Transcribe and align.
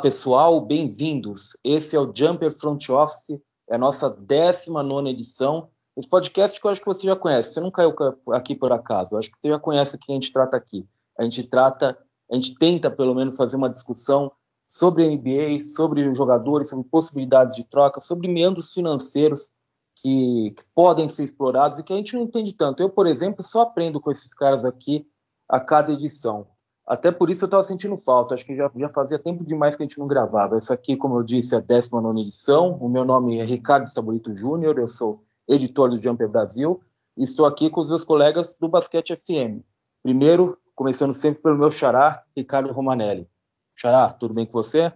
Pessoal, 0.00 0.60
bem-vindos. 0.60 1.56
Esse 1.64 1.96
é 1.96 1.98
o 2.00 2.12
Jumper 2.14 2.52
Front 2.56 2.88
Office, 2.88 3.40
é 3.68 3.74
a 3.74 3.78
nossa 3.78 4.08
19 4.08 5.08
edição. 5.10 5.70
Esse 5.96 6.08
podcast 6.08 6.60
que 6.60 6.66
eu 6.66 6.70
acho 6.70 6.80
que 6.80 6.86
você 6.86 7.04
já 7.04 7.16
conhece, 7.16 7.52
você 7.52 7.60
não 7.60 7.70
caiu 7.70 7.92
aqui 8.32 8.54
por 8.54 8.72
acaso, 8.72 9.14
eu 9.14 9.18
acho 9.18 9.30
que 9.30 9.38
você 9.40 9.48
já 9.48 9.58
conhece 9.58 9.96
o 9.96 9.98
que 9.98 10.12
a 10.12 10.14
gente 10.14 10.32
trata 10.32 10.56
aqui. 10.56 10.86
A 11.18 11.24
gente 11.24 11.42
trata, 11.42 11.98
a 12.30 12.34
gente 12.36 12.54
tenta 12.56 12.88
pelo 12.88 13.12
menos 13.12 13.36
fazer 13.36 13.56
uma 13.56 13.68
discussão 13.68 14.30
sobre 14.62 15.08
NBA, 15.08 15.60
sobre 15.62 16.14
jogadores, 16.14 16.68
sobre 16.68 16.88
possibilidades 16.88 17.56
de 17.56 17.64
troca, 17.64 18.00
sobre 18.00 18.28
meandros 18.28 18.72
financeiros 18.72 19.50
que, 19.96 20.52
que, 20.56 20.62
podem 20.74 21.08
ser 21.08 21.24
explorados 21.24 21.78
e 21.78 21.82
que 21.82 21.92
a 21.92 21.96
gente 21.96 22.14
não 22.14 22.22
entende 22.22 22.52
tanto. 22.52 22.80
Eu, 22.80 22.88
por 22.88 23.06
exemplo, 23.08 23.42
só 23.42 23.62
aprendo 23.62 24.00
com 24.00 24.12
esses 24.12 24.32
caras 24.32 24.64
aqui 24.64 25.04
a 25.48 25.58
cada 25.58 25.92
edição. 25.92 26.46
Até 26.88 27.12
por 27.12 27.28
isso 27.28 27.44
eu 27.44 27.48
estava 27.48 27.62
sentindo 27.62 27.98
falta. 27.98 28.34
Acho 28.34 28.46
que 28.46 28.56
já, 28.56 28.70
já, 28.74 28.88
fazia 28.88 29.18
tempo 29.18 29.44
demais 29.44 29.76
que 29.76 29.82
a 29.82 29.86
gente 29.86 29.98
não 29.98 30.08
gravava. 30.08 30.56
Essa 30.56 30.72
aqui, 30.72 30.96
como 30.96 31.18
eu 31.18 31.22
disse, 31.22 31.54
é 31.54 31.58
a 31.58 31.60
19 31.60 32.18
edição. 32.22 32.78
O 32.80 32.88
meu 32.88 33.04
nome 33.04 33.38
é 33.38 33.44
Ricardo 33.44 33.84
Estabolito 33.84 34.32
Júnior, 34.32 34.78
eu 34.78 34.88
sou 34.88 35.22
editor 35.46 35.90
do 35.90 36.02
Jumper 36.02 36.28
Brasil 36.28 36.82
e 37.14 37.24
estou 37.24 37.44
aqui 37.44 37.68
com 37.68 37.80
os 37.80 37.90
meus 37.90 38.04
colegas 38.04 38.56
do 38.58 38.68
Basquete 38.68 39.14
FM. 39.16 39.60
Primeiro, 40.02 40.58
começando 40.74 41.12
sempre 41.12 41.42
pelo 41.42 41.58
meu 41.58 41.70
xará, 41.70 42.22
Ricardo 42.34 42.72
Romanelli. 42.72 43.28
Xará, 43.76 44.10
tudo 44.10 44.32
bem 44.32 44.46
com 44.46 44.52
você? 44.52 44.90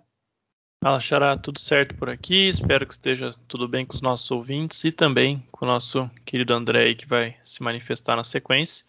Fala, 0.82 0.98
Xará, 0.98 1.36
tudo 1.36 1.60
certo 1.60 1.94
por 1.94 2.08
aqui? 2.08 2.48
Espero 2.48 2.86
que 2.86 2.94
esteja 2.94 3.34
tudo 3.46 3.68
bem 3.68 3.84
com 3.84 3.94
os 3.94 4.02
nossos 4.02 4.30
ouvintes 4.30 4.82
e 4.82 4.90
também 4.90 5.46
com 5.52 5.66
o 5.66 5.68
nosso 5.68 6.10
querido 6.24 6.54
André 6.54 6.94
que 6.94 7.06
vai 7.06 7.36
se 7.42 7.62
manifestar 7.62 8.16
na 8.16 8.24
sequência. 8.24 8.84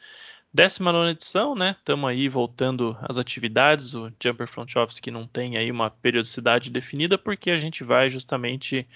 19 0.54 1.10
edição, 1.10 1.56
né? 1.56 1.76
Estamos 1.80 2.08
aí 2.08 2.30
voltando 2.30 2.96
às 3.02 3.18
atividades. 3.18 3.96
O 3.96 4.12
Jumper 4.22 4.48
Front 4.48 4.76
Office 4.76 5.00
que 5.00 5.10
não 5.10 5.26
tem 5.26 5.58
aí 5.58 5.72
uma 5.72 5.90
periodicidade 5.90 6.70
definida, 6.70 7.18
porque 7.18 7.50
a 7.50 7.58
gente 7.58 7.84
vai 7.84 8.08
justamente 8.10 8.88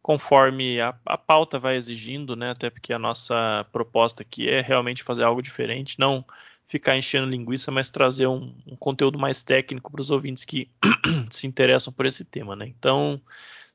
conforme 0.00 0.80
a, 0.80 0.94
a, 1.04 1.18
pauta 1.18 1.58
vai 1.58 1.76
exigindo, 1.76 2.34
né? 2.34 2.50
Até 2.50 2.70
porque 2.70 2.94
a 2.94 2.98
nossa 2.98 3.66
proposta 3.70 4.22
aqui 4.22 4.48
é 4.48 4.62
realmente 4.62 5.02
fazer 5.02 5.22
algo 5.22 5.42
diferente, 5.42 6.00
não 6.00 6.24
ficar 6.66 6.96
enchendo 6.96 7.28
linguiça, 7.30 7.70
mas 7.70 7.90
trazer 7.90 8.26
um, 8.26 8.54
um 8.66 8.74
conteúdo 8.74 9.18
mais 9.18 9.42
técnico 9.42 9.92
para 9.92 10.00
os 10.00 10.10
ouvintes 10.10 10.46
que 10.46 10.70
se 11.30 11.46
interessam 11.46 11.92
por 11.92 12.06
esse 12.06 12.24
tema, 12.24 12.56
né? 12.56 12.66
Então, 12.66 13.20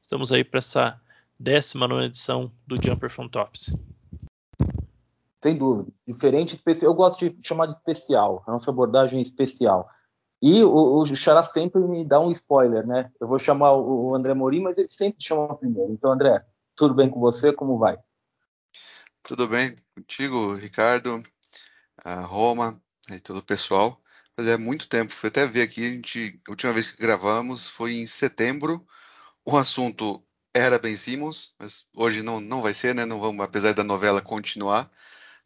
estamos 0.01 0.31
aí 0.31 0.43
para 0.43 0.57
essa 0.57 0.99
19 1.39 2.05
edição 2.05 2.51
do 2.65 2.75
Jumper 2.81 3.11
Front 3.11 3.35
Office. 3.35 3.71
Sem 5.47 5.55
dúvida. 5.55 5.89
Diferente. 6.05 6.61
Eu 6.81 6.93
gosto 6.93 7.29
de 7.29 7.47
chamar 7.47 7.67
de 7.67 7.75
especial. 7.75 8.43
A 8.45 8.51
nossa 8.51 8.69
abordagem 8.69 9.19
é 9.19 9.21
especial. 9.21 9.89
E 10.41 10.61
o, 10.61 10.99
o 10.99 11.15
Xará 11.15 11.41
sempre 11.41 11.81
me 11.81 12.03
dá 12.03 12.19
um 12.19 12.31
spoiler, 12.31 12.85
né? 12.85 13.09
Eu 13.17 13.29
vou 13.29 13.39
chamar 13.39 13.71
o, 13.71 14.09
o 14.09 14.15
André 14.15 14.33
Morim, 14.33 14.61
mas 14.61 14.77
ele 14.77 14.89
sempre 14.89 15.23
chama 15.23 15.55
primeiro. 15.55 15.93
Então, 15.93 16.11
André, 16.11 16.45
tudo 16.75 16.93
bem 16.93 17.09
com 17.09 17.21
você? 17.21 17.53
Como 17.53 17.77
vai? 17.77 17.97
Tudo 19.23 19.47
bem 19.47 19.77
contigo, 19.95 20.53
Ricardo, 20.53 21.23
a 22.03 22.25
Roma 22.25 22.77
e 23.09 23.17
todo 23.21 23.37
o 23.37 23.45
pessoal. 23.45 24.01
Mas 24.35 24.49
é 24.49 24.57
muito 24.57 24.89
tempo. 24.89 25.13
Fui 25.13 25.29
até 25.29 25.45
ver 25.45 25.61
aqui, 25.61 25.81
a, 25.81 25.89
gente, 25.91 26.41
a 26.45 26.51
última 26.51 26.73
vez 26.73 26.91
que 26.91 27.01
gravamos 27.01 27.69
foi 27.69 27.93
em 27.93 28.05
setembro. 28.05 28.85
O 29.45 29.55
assunto 29.55 30.21
era 30.53 30.77
Ben 30.77 30.97
Simmons, 30.97 31.55
mas 31.57 31.87
hoje 31.95 32.21
não, 32.21 32.41
não 32.41 32.61
vai 32.61 32.73
ser, 32.73 32.93
né? 32.93 33.05
Não 33.05 33.21
vamos, 33.21 33.41
apesar 33.45 33.73
da 33.73 33.83
novela 33.83 34.21
continuar. 34.21 34.91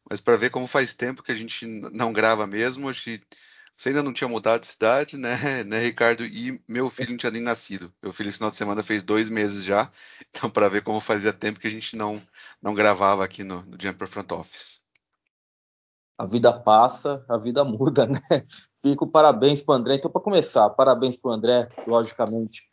Mas 0.09 0.19
para 0.19 0.37
ver 0.37 0.49
como 0.49 0.67
faz 0.67 0.93
tempo 0.93 1.23
que 1.23 1.31
a 1.31 1.35
gente 1.35 1.65
não 1.65 2.11
grava 2.11 2.45
mesmo, 2.47 2.89
acho 2.89 3.03
que 3.03 3.21
você 3.81 3.89
ainda 3.89 4.03
não 4.03 4.13
tinha 4.13 4.27
mudado 4.27 4.61
de 4.61 4.67
cidade, 4.67 5.17
né, 5.17 5.35
né, 5.65 5.79
Ricardo? 5.79 6.23
E 6.23 6.61
meu 6.67 6.87
filho 6.89 7.09
não 7.09 7.17
tinha 7.17 7.31
nem 7.31 7.41
nascido. 7.41 7.91
Meu 8.01 8.13
filho 8.13 8.29
esse 8.29 8.37
final 8.37 8.51
de 8.51 8.57
semana 8.57 8.83
fez 8.83 9.01
dois 9.01 9.29
meses 9.29 9.63
já. 9.63 9.89
Então, 10.33 10.49
para 10.49 10.69
ver 10.69 10.81
como 10.81 11.01
fazia 11.01 11.33
tempo 11.33 11.59
que 11.59 11.67
a 11.67 11.69
gente 11.69 11.97
não, 11.97 12.21
não 12.61 12.73
gravava 12.73 13.21
aqui 13.21 13.43
no, 13.43 13.63
no 13.63 13.75
Jumper 13.77 14.07
Front 14.07 14.31
Office. 14.31 14.81
A 16.17 16.25
vida 16.25 16.53
passa, 16.53 17.25
a 17.27 17.37
vida 17.37 17.65
muda, 17.65 18.05
né? 18.07 18.21
Fico 18.81 19.05
parabéns 19.05 19.61
para 19.61 19.75
André. 19.75 19.95
Então, 19.95 20.09
para 20.09 20.21
começar, 20.21 20.69
parabéns 20.69 21.17
para 21.17 21.31
o 21.31 21.33
André, 21.33 21.67
logicamente, 21.85 22.63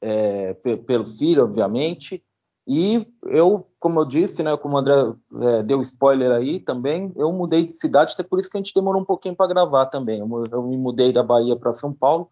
é, 0.00 0.54
pelo 0.54 1.06
filho, 1.06 1.44
obviamente. 1.44 2.24
E 2.66 3.06
eu, 3.24 3.66
como 3.80 4.00
eu 4.00 4.04
disse, 4.04 4.42
né, 4.42 4.56
como 4.56 4.76
o 4.76 4.78
André 4.78 4.94
é, 5.40 5.62
deu 5.62 5.80
spoiler 5.80 6.30
aí 6.30 6.60
também, 6.60 7.12
eu 7.16 7.32
mudei 7.32 7.66
de 7.66 7.72
cidade, 7.72 8.14
até 8.14 8.22
por 8.22 8.38
isso 8.38 8.50
que 8.50 8.56
a 8.56 8.60
gente 8.60 8.74
demorou 8.74 9.02
um 9.02 9.04
pouquinho 9.04 9.34
para 9.34 9.48
gravar 9.48 9.86
também. 9.86 10.20
Eu, 10.20 10.46
eu, 10.50 10.62
me 10.62 10.76
mudei 10.76 11.12
da 11.12 11.22
Bahia 11.22 11.56
para 11.56 11.74
São 11.74 11.92
Paulo, 11.92 12.30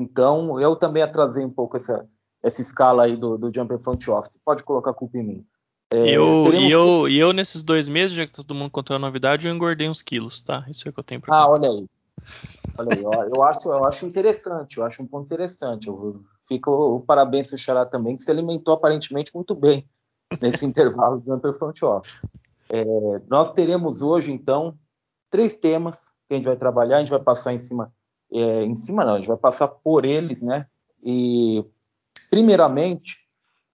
então 0.00 0.60
eu 0.60 0.76
também 0.76 1.02
atrasei 1.02 1.44
um 1.44 1.50
pouco 1.50 1.76
essa, 1.76 2.06
essa 2.42 2.60
escala 2.60 3.04
aí 3.04 3.16
do, 3.16 3.36
do 3.36 3.52
Jumper 3.52 3.78
Front 3.80 4.06
Office. 4.08 4.38
Pode 4.44 4.62
colocar 4.62 4.92
a 4.92 4.94
culpa 4.94 5.18
em 5.18 5.24
mim. 5.24 5.46
É, 5.92 6.10
eu, 6.10 6.52
e, 6.54 6.70
eu, 6.70 7.08
e 7.08 7.18
eu, 7.18 7.32
nesses 7.32 7.62
dois 7.62 7.88
meses, 7.88 8.16
já 8.16 8.26
que 8.26 8.32
todo 8.32 8.54
mundo 8.54 8.70
contou 8.70 8.96
a 8.96 8.98
novidade, 8.98 9.46
eu 9.46 9.54
engordei 9.54 9.88
uns 9.88 10.02
quilos, 10.02 10.40
tá? 10.42 10.64
Isso 10.68 10.86
é 10.86 10.90
o 10.90 10.92
que 10.92 11.00
eu 11.00 11.04
tenho 11.04 11.20
para 11.20 11.34
Ah, 11.36 11.48
olha 11.48 11.68
aí. 11.68 11.86
Olha 12.76 12.88
aí, 12.92 13.02
eu, 13.02 13.42
acho, 13.42 13.68
eu 13.68 13.84
acho 13.84 14.06
interessante, 14.06 14.78
eu 14.78 14.84
acho 14.84 15.02
um 15.02 15.06
ponto 15.06 15.26
interessante. 15.26 15.88
Eu, 15.88 16.22
fica 16.46 16.70
o, 16.70 17.00
parabéns 17.00 17.46
para 17.46 17.54
o 17.54 17.58
Xará 17.58 17.86
também, 17.86 18.16
que 18.16 18.24
se 18.24 18.30
alimentou 18.30 18.74
aparentemente 18.74 19.34
muito 19.34 19.54
bem 19.54 19.88
nesse 20.40 20.64
intervalo 20.66 21.22
Jumper 21.24 21.54
Front 21.54 21.82
Office. 21.82 22.12
É, 22.70 22.84
nós 23.28 23.52
teremos 23.52 24.02
hoje, 24.02 24.32
então, 24.32 24.74
três 25.30 25.56
temas 25.56 26.10
que 26.28 26.34
a 26.34 26.36
gente 26.36 26.46
vai 26.46 26.56
trabalhar, 26.56 26.96
a 26.96 26.98
gente 27.00 27.10
vai 27.10 27.20
passar 27.20 27.52
em 27.52 27.58
cima, 27.58 27.92
é, 28.32 28.64
em 28.64 28.74
cima 28.74 29.04
não, 29.04 29.14
a 29.14 29.16
gente 29.18 29.28
vai 29.28 29.36
passar 29.36 29.68
por 29.68 30.04
eles, 30.04 30.42
né? 30.42 30.66
E, 31.02 31.64
primeiramente, 32.30 33.18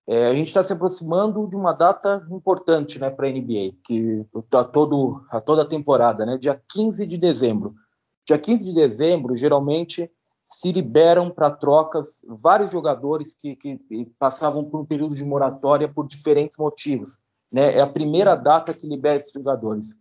é, 0.06 0.26
a 0.26 0.34
gente 0.34 0.48
está 0.48 0.64
se 0.64 0.72
aproximando 0.72 1.46
de 1.46 1.54
uma 1.54 1.72
data 1.72 2.26
importante 2.30 2.98
né, 2.98 3.10
para 3.10 3.28
a 3.28 3.30
NBA, 3.30 3.76
que 3.84 4.26
a, 4.52 4.64
todo, 4.64 5.24
a 5.30 5.40
toda 5.40 5.62
a 5.62 5.68
temporada, 5.68 6.26
né, 6.26 6.36
dia 6.36 6.60
15 6.68 7.06
de 7.06 7.16
dezembro. 7.16 7.74
Dia 8.30 8.38
15 8.38 8.64
de 8.64 8.72
dezembro, 8.72 9.36
geralmente, 9.36 10.08
se 10.52 10.70
liberam 10.70 11.32
para 11.32 11.50
trocas 11.50 12.24
vários 12.28 12.70
jogadores 12.70 13.34
que, 13.34 13.56
que, 13.56 13.80
passavam 14.20 14.62
por 14.62 14.78
um 14.78 14.84
período 14.84 15.16
de 15.16 15.24
moratória 15.24 15.88
por 15.88 16.06
diferentes 16.06 16.56
motivos. 16.56 17.18
Né? 17.50 17.76
É 17.76 17.80
a 17.80 17.88
primeira 17.88 18.36
data 18.36 18.72
que 18.72 18.86
libera 18.86 19.16
esses 19.16 19.32
jogadores. 19.32 19.98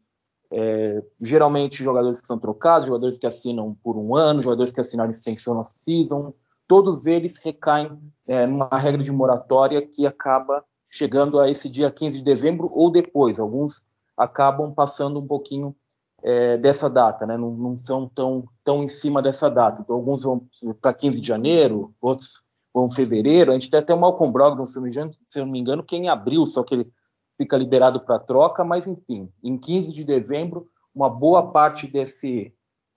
É, 0.52 1.04
geralmente 1.20 1.84
jogadores 1.84 2.22
que 2.22 2.28
são 2.28 2.38
trocados, 2.38 2.86
jogadores 2.86 3.18
que 3.18 3.26
assinam 3.26 3.76
por 3.84 3.98
um 3.98 4.16
ano, 4.16 4.44
jogadores 4.44 4.72
que 4.72 4.80
assinaram 4.80 5.10
extensão 5.10 5.56
na 5.56 5.66
season, 5.66 6.32
todos 6.68 7.08
eles 7.08 7.36
recaem 7.38 8.00
é, 8.28 8.46
numa 8.46 8.70
regra 8.78 9.02
de 9.02 9.12
moratória 9.12 9.82
que 9.82 10.06
acaba 10.06 10.64
chegando 10.88 11.40
a 11.40 11.50
esse 11.50 11.68
dia 11.68 11.90
15 11.90 12.20
de 12.20 12.24
dezembro 12.24 12.70
ou 12.72 12.92
depois. 12.92 13.40
Alguns 13.40 13.82
acabam 14.16 14.72
passando 14.72 15.20
um 15.20 15.26
pouquinho 15.26 15.76
é, 16.24 16.58
dessa 16.58 16.90
data, 16.90 17.26
né? 17.26 17.38
não, 17.38 17.52
não, 17.52 17.78
são 17.78 18.08
tão, 18.08 18.46
tão 18.64 18.84
em 18.84 18.88
cima 18.88 19.22
dessa 19.22 19.50
data. 19.50 19.82
Então, 19.82 19.96
alguns 19.96 20.24
vão 20.24 20.48
para 20.82 20.94
15 20.94 21.20
de 21.20 21.28
janeiro, 21.28 21.94
outros 22.02 22.42
vão 22.74 22.88
em 22.88 22.94
fevereiro. 22.94 23.52
A 23.52 23.54
gente 23.54 23.70
tem 23.70 23.80
até 23.80 23.94
o 23.94 24.00
Malcolm 24.00 24.32
Brogdon, 24.32 24.66
se, 24.66 24.78
eu 24.78 25.46
não 25.46 25.52
me 25.52 25.60
engano, 25.60 25.84
que 25.84 25.96
é 25.96 26.00
em 26.00 26.10
abril, 26.10 26.46
só 26.46 26.64
que 26.64 26.76
ele 26.76 26.92
fica 27.38 27.58
liberado 27.58 28.02
para 28.02 28.20
troca, 28.20 28.64
mas 28.66 28.86
enfim, 28.86 29.32
em 29.42 29.58
15 29.58 29.94
de 29.94 30.04
dezembro, 30.04 30.68
uma 30.94 31.10
boa 31.10 31.52
parte 31.52 31.88
desse, 31.88 32.54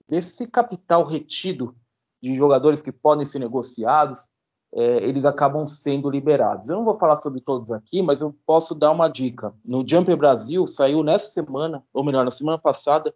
desse 0.07 0.45
capital 0.47 1.05
retido 1.05 1.75
de 2.21 2.35
jogadores 2.35 2.81
que 2.81 2.91
podem 2.91 3.25
ser 3.25 3.39
negociados, 3.39 4.29
é, 4.75 5.03
eles 5.03 5.23
acabam 5.23 5.65
sendo 5.65 6.09
liberados. 6.09 6.69
Eu 6.69 6.77
não 6.77 6.85
vou 6.85 6.97
falar 6.97 7.17
sobre 7.17 7.39
todos 7.41 7.71
aqui, 7.71 8.01
mas 8.01 8.21
eu 8.21 8.35
posso 8.45 8.73
dar 8.73 8.91
uma 8.91 9.07
dica. 9.07 9.53
No 9.63 9.87
Jumper 9.87 10.17
Brasil 10.17 10.67
saiu 10.67 11.03
nessa 11.03 11.29
semana, 11.29 11.83
ou 11.93 12.03
melhor, 12.03 12.25
na 12.25 12.31
semana 12.31 12.57
passada, 12.57 13.13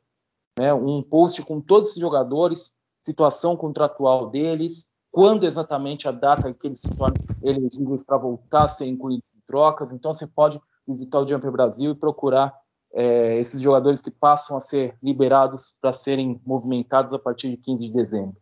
né, 0.57 0.73
um 0.73 1.01
post 1.01 1.41
com 1.43 1.59
todos 1.59 1.89
esses 1.89 2.01
jogadores, 2.01 2.71
situação 3.01 3.57
contratual 3.57 4.29
deles, 4.29 4.87
quando 5.11 5.45
exatamente 5.45 6.07
a 6.07 6.11
data 6.11 6.53
que 6.53 6.67
eles 6.67 6.79
se 6.79 6.93
tornam 6.95 7.17
elegíveis 7.41 8.03
para 8.03 8.17
voltar 8.17 8.65
a 8.65 8.67
ser 8.67 8.85
incluídos 8.85 9.25
em 9.35 9.41
trocas. 9.47 9.91
Então 9.91 10.13
você 10.13 10.27
pode 10.27 10.61
visitar 10.87 11.19
o 11.19 11.27
Jumper 11.27 11.51
Brasil 11.51 11.91
e 11.91 11.95
procurar 11.95 12.53
é, 12.93 13.39
esses 13.39 13.59
jogadores 13.59 14.01
que 14.01 14.11
passam 14.11 14.57
a 14.57 14.61
ser 14.61 14.95
liberados 15.01 15.75
para 15.81 15.91
serem 15.91 16.39
movimentados 16.45 17.13
a 17.13 17.19
partir 17.19 17.49
de 17.49 17.57
15 17.57 17.87
de 17.87 17.93
dezembro. 17.93 18.37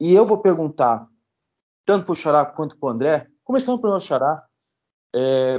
E 0.00 0.14
eu 0.14 0.24
vou 0.24 0.38
perguntar 0.38 1.06
tanto 1.86 2.04
para 2.04 2.12
o 2.12 2.16
Xará 2.16 2.44
quanto 2.44 2.76
para 2.76 2.86
o 2.88 2.90
André. 2.90 3.28
Começando 3.44 3.80
pelo 3.80 3.98
Xará, 4.00 4.44
é, 5.14 5.56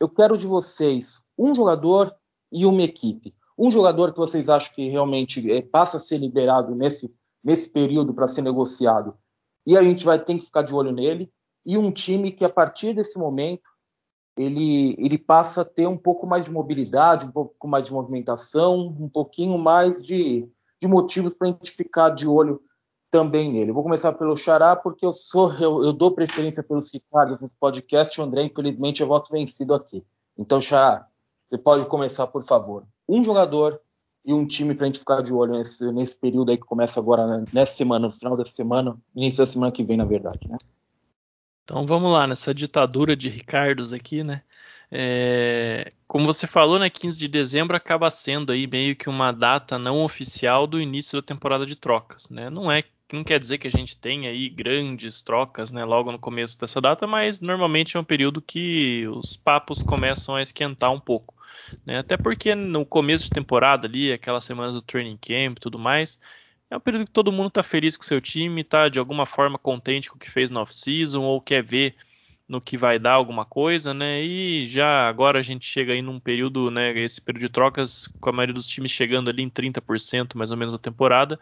eu 0.00 0.08
quero 0.08 0.36
de 0.36 0.46
vocês 0.46 1.24
um 1.38 1.54
jogador 1.54 2.12
e 2.52 2.66
uma 2.66 2.82
equipe. 2.82 3.32
Um 3.56 3.70
jogador 3.70 4.12
que 4.12 4.18
vocês 4.18 4.48
acham 4.48 4.74
que 4.74 4.88
realmente 4.88 5.50
é, 5.50 5.62
passa 5.62 5.98
a 5.98 6.00
ser 6.00 6.18
liberado 6.18 6.74
nesse, 6.74 7.14
nesse 7.42 7.70
período 7.70 8.12
para 8.12 8.26
ser 8.26 8.42
negociado 8.42 9.16
e 9.66 9.76
a 9.76 9.82
gente 9.82 10.04
vai 10.04 10.18
ter 10.18 10.34
que 10.34 10.44
ficar 10.44 10.62
de 10.62 10.74
olho 10.74 10.90
nele. 10.90 11.32
E 11.64 11.78
um 11.78 11.92
time 11.92 12.32
que 12.32 12.44
a 12.44 12.48
partir 12.48 12.94
desse 12.94 13.18
momento 13.18 13.68
ele, 14.36 14.96
ele 14.98 15.18
passa 15.18 15.60
a 15.60 15.64
ter 15.64 15.86
um 15.86 15.96
pouco 15.96 16.26
mais 16.26 16.44
de 16.44 16.50
mobilidade, 16.50 17.26
um 17.26 17.30
pouco 17.30 17.68
mais 17.68 17.86
de 17.86 17.92
movimentação, 17.92 18.96
um 18.98 19.08
pouquinho 19.08 19.58
mais 19.58 20.02
de, 20.02 20.48
de 20.80 20.88
motivos 20.88 21.34
para 21.34 21.48
a 21.48 21.50
gente 21.52 21.70
ficar 21.70 22.10
de 22.10 22.26
olho 22.26 22.60
também 23.10 23.52
nele. 23.52 23.72
Vou 23.72 23.82
começar 23.82 24.12
pelo 24.12 24.36
Xará, 24.36 24.76
porque 24.76 25.04
eu 25.04 25.12
sou 25.12 25.52
eu, 25.54 25.84
eu 25.84 25.92
dou 25.92 26.12
preferência 26.12 26.62
pelos 26.62 26.92
Ricardos 26.92 27.40
nesse 27.40 27.56
podcast. 27.56 28.20
O 28.20 28.24
André, 28.24 28.44
infelizmente, 28.44 29.00
eu 29.00 29.08
voto 29.08 29.32
vencido 29.32 29.74
aqui. 29.74 30.04
Então, 30.38 30.60
Xará, 30.60 31.06
você 31.48 31.58
pode 31.58 31.86
começar, 31.86 32.26
por 32.28 32.44
favor. 32.44 32.84
Um 33.08 33.24
jogador 33.24 33.80
e 34.24 34.32
um 34.32 34.46
time 34.46 34.74
para 34.74 34.84
a 34.84 34.86
gente 34.86 35.00
ficar 35.00 35.22
de 35.22 35.32
olho 35.32 35.54
nesse, 35.58 35.90
nesse 35.92 36.16
período 36.16 36.50
aí 36.50 36.56
que 36.56 36.64
começa 36.64 37.00
agora, 37.00 37.26
né? 37.26 37.44
nessa 37.52 37.72
semana, 37.72 38.06
no 38.06 38.12
final 38.12 38.36
dessa 38.36 38.52
semana, 38.52 38.96
início 39.16 39.38
da 39.38 39.46
semana 39.46 39.72
que 39.72 39.82
vem, 39.82 39.96
na 39.96 40.04
verdade, 40.04 40.48
né? 40.48 40.58
Então 41.64 41.86
vamos 41.86 42.12
lá, 42.12 42.26
nessa 42.26 42.52
ditadura 42.52 43.16
de 43.16 43.28
Ricardos 43.28 43.92
aqui, 43.92 44.22
né? 44.22 44.42
É, 44.90 45.92
como 46.06 46.26
você 46.26 46.46
falou, 46.46 46.78
né, 46.80 46.90
15 46.90 47.16
de 47.16 47.28
dezembro 47.28 47.76
acaba 47.76 48.10
sendo 48.10 48.50
aí 48.50 48.66
meio 48.66 48.96
que 48.96 49.08
uma 49.08 49.30
data 49.30 49.78
não 49.78 50.04
oficial 50.04 50.66
do 50.66 50.80
início 50.80 51.20
da 51.20 51.26
temporada 51.26 51.64
de 51.64 51.76
trocas, 51.76 52.28
né? 52.28 52.50
Não 52.50 52.70
é 52.70 52.82
não 53.14 53.24
quer 53.24 53.38
dizer 53.38 53.58
que 53.58 53.66
a 53.66 53.70
gente 53.70 53.96
tenha 53.96 54.30
aí 54.30 54.48
grandes 54.48 55.22
trocas, 55.22 55.70
né, 55.70 55.84
logo 55.84 56.12
no 56.12 56.18
começo 56.18 56.58
dessa 56.58 56.80
data, 56.80 57.06
mas 57.06 57.40
normalmente 57.40 57.96
é 57.96 58.00
um 58.00 58.04
período 58.04 58.40
que 58.40 59.06
os 59.08 59.36
papos 59.36 59.82
começam 59.82 60.34
a 60.34 60.42
esquentar 60.42 60.92
um 60.92 61.00
pouco, 61.00 61.34
né? 61.84 61.98
Até 61.98 62.16
porque 62.16 62.54
no 62.54 62.84
começo 62.86 63.24
de 63.24 63.30
temporada 63.30 63.86
ali, 63.86 64.12
aquelas 64.12 64.44
semanas 64.44 64.74
do 64.74 64.82
training 64.82 65.18
camp 65.18 65.58
e 65.58 65.60
tudo 65.60 65.78
mais, 65.78 66.20
é 66.70 66.76
um 66.76 66.80
período 66.80 67.06
que 67.06 67.12
todo 67.12 67.32
mundo 67.32 67.48
está 67.48 67.62
feliz 67.62 67.96
com 67.96 68.04
o 68.04 68.06
seu 68.06 68.20
time, 68.20 68.60
está 68.60 68.88
de 68.88 68.98
alguma 68.98 69.26
forma 69.26 69.58
contente 69.58 70.08
com 70.08 70.16
o 70.16 70.20
que 70.20 70.30
fez 70.30 70.50
no 70.50 70.60
off-season 70.60 71.22
ou 71.22 71.40
quer 71.40 71.62
ver 71.62 71.96
no 72.50 72.60
que 72.60 72.76
vai 72.76 72.98
dar 72.98 73.12
alguma 73.12 73.44
coisa, 73.44 73.94
né? 73.94 74.22
E 74.22 74.66
já 74.66 75.08
agora 75.08 75.38
a 75.38 75.42
gente 75.42 75.64
chega 75.64 75.92
aí 75.92 76.02
num 76.02 76.18
período, 76.18 76.70
né? 76.70 76.98
Esse 76.98 77.20
período 77.20 77.42
de 77.42 77.48
trocas, 77.48 78.08
com 78.20 78.28
a 78.30 78.32
maioria 78.32 78.54
dos 78.54 78.66
times 78.66 78.90
chegando 78.90 79.30
ali 79.30 79.42
em 79.42 79.48
30% 79.48 80.36
mais 80.36 80.50
ou 80.50 80.56
menos 80.56 80.74
da 80.74 80.78
temporada. 80.78 81.38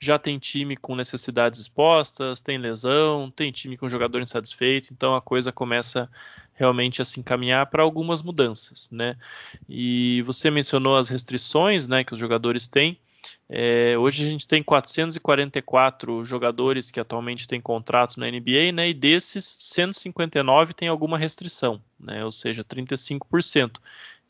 Já 0.00 0.18
tem 0.18 0.38
time 0.38 0.76
com 0.76 0.94
necessidades 0.94 1.58
expostas, 1.58 2.40
tem 2.40 2.58
lesão, 2.58 3.30
tem 3.30 3.50
time 3.50 3.76
com 3.76 3.88
jogador 3.88 4.20
insatisfeito, 4.20 4.92
então 4.92 5.14
a 5.14 5.22
coisa 5.22 5.50
começa 5.50 6.10
realmente 6.52 7.00
a 7.00 7.04
se 7.04 7.18
encaminhar 7.20 7.66
para 7.66 7.82
algumas 7.82 8.22
mudanças, 8.22 8.90
né? 8.90 9.16
E 9.68 10.22
você 10.22 10.50
mencionou 10.50 10.96
as 10.96 11.08
restrições, 11.08 11.88
né, 11.88 12.04
que 12.04 12.14
os 12.14 12.20
jogadores 12.20 12.66
têm. 12.66 12.98
É, 13.48 13.96
hoje 13.98 14.26
a 14.26 14.30
gente 14.30 14.46
tem 14.46 14.62
444 14.62 16.24
jogadores 16.24 16.90
que 16.90 17.00
atualmente 17.00 17.46
têm 17.46 17.60
contrato 17.60 18.18
na 18.18 18.30
NBA, 18.30 18.72
né? 18.72 18.88
E 18.88 18.94
desses 18.94 19.44
159 19.58 20.74
tem 20.74 20.88
alguma 20.88 21.18
restrição, 21.18 21.80
né? 21.98 22.24
Ou 22.24 22.32
seja, 22.32 22.64
35%. 22.64 23.78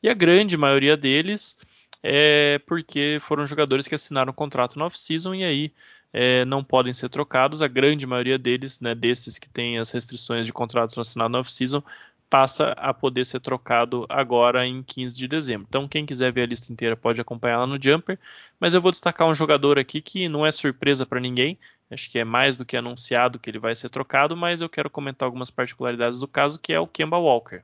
E 0.02 0.08
a 0.08 0.14
grande 0.14 0.56
maioria 0.56 0.96
deles 0.96 1.56
é 2.06 2.60
porque 2.66 3.16
foram 3.22 3.46
jogadores 3.46 3.88
que 3.88 3.94
assinaram 3.94 4.30
contrato 4.30 4.78
no 4.78 4.84
off-season 4.84 5.34
e 5.34 5.42
aí 5.42 5.72
é, 6.12 6.44
não 6.44 6.62
podem 6.62 6.92
ser 6.92 7.08
trocados. 7.08 7.62
A 7.62 7.66
grande 7.66 8.06
maioria 8.06 8.38
deles, 8.38 8.78
né, 8.78 8.94
desses 8.94 9.38
que 9.38 9.48
têm 9.48 9.78
as 9.78 9.90
restrições 9.90 10.44
de 10.44 10.52
contrato 10.52 11.00
assinado 11.00 11.30
no 11.30 11.38
off-season, 11.38 11.82
passa 12.28 12.72
a 12.72 12.92
poder 12.92 13.24
ser 13.24 13.40
trocado 13.40 14.04
agora 14.08 14.66
em 14.66 14.82
15 14.82 15.16
de 15.16 15.26
dezembro. 15.26 15.66
Então, 15.66 15.88
quem 15.88 16.04
quiser 16.04 16.30
ver 16.30 16.42
a 16.42 16.46
lista 16.46 16.70
inteira 16.70 16.94
pode 16.94 17.22
acompanhar 17.22 17.60
lá 17.60 17.66
no 17.66 17.82
Jumper. 17.82 18.18
Mas 18.60 18.74
eu 18.74 18.82
vou 18.82 18.90
destacar 18.90 19.26
um 19.26 19.34
jogador 19.34 19.78
aqui 19.78 20.02
que 20.02 20.28
não 20.28 20.44
é 20.44 20.50
surpresa 20.50 21.06
para 21.06 21.20
ninguém. 21.20 21.58
Acho 21.90 22.10
que 22.10 22.18
é 22.18 22.24
mais 22.24 22.54
do 22.54 22.66
que 22.66 22.76
anunciado 22.76 23.38
que 23.38 23.48
ele 23.48 23.58
vai 23.58 23.74
ser 23.74 23.88
trocado, 23.88 24.36
mas 24.36 24.60
eu 24.60 24.68
quero 24.68 24.90
comentar 24.90 25.26
algumas 25.26 25.50
particularidades 25.50 26.20
do 26.20 26.28
caso, 26.28 26.58
que 26.58 26.72
é 26.72 26.78
o 26.80 26.86
Kemba 26.86 27.16
Walker. 27.16 27.62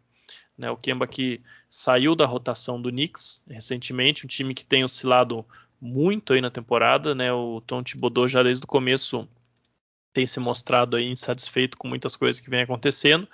Né, 0.61 0.71
o 0.71 0.77
Kemba 0.77 1.07
que 1.07 1.41
saiu 1.71 2.15
da 2.15 2.27
rotação 2.27 2.81
do 2.81 2.91
Knicks 2.91 3.43
recentemente, 3.49 4.27
um 4.27 4.29
time 4.29 4.53
que 4.53 4.65
tem 4.65 4.85
oscilado 4.85 5.45
muito 5.81 6.35
aí 6.35 6.41
na 6.43 6.51
temporada. 6.51 7.15
Né, 7.15 7.33
o 7.33 7.63
Tom 7.67 7.83
Thibodeau 7.83 8.29
já 8.29 8.43
desde 8.43 8.65
o 8.65 8.69
começo 8.69 9.27
tem 10.13 10.27
se 10.27 10.39
mostrado 10.39 10.97
aí 10.97 11.07
insatisfeito 11.07 11.79
com 11.79 11.89
muitas 11.89 12.15
coisas 12.15 12.41
que 12.41 12.51
vem 12.51 12.61
acontecendo. 12.61 13.27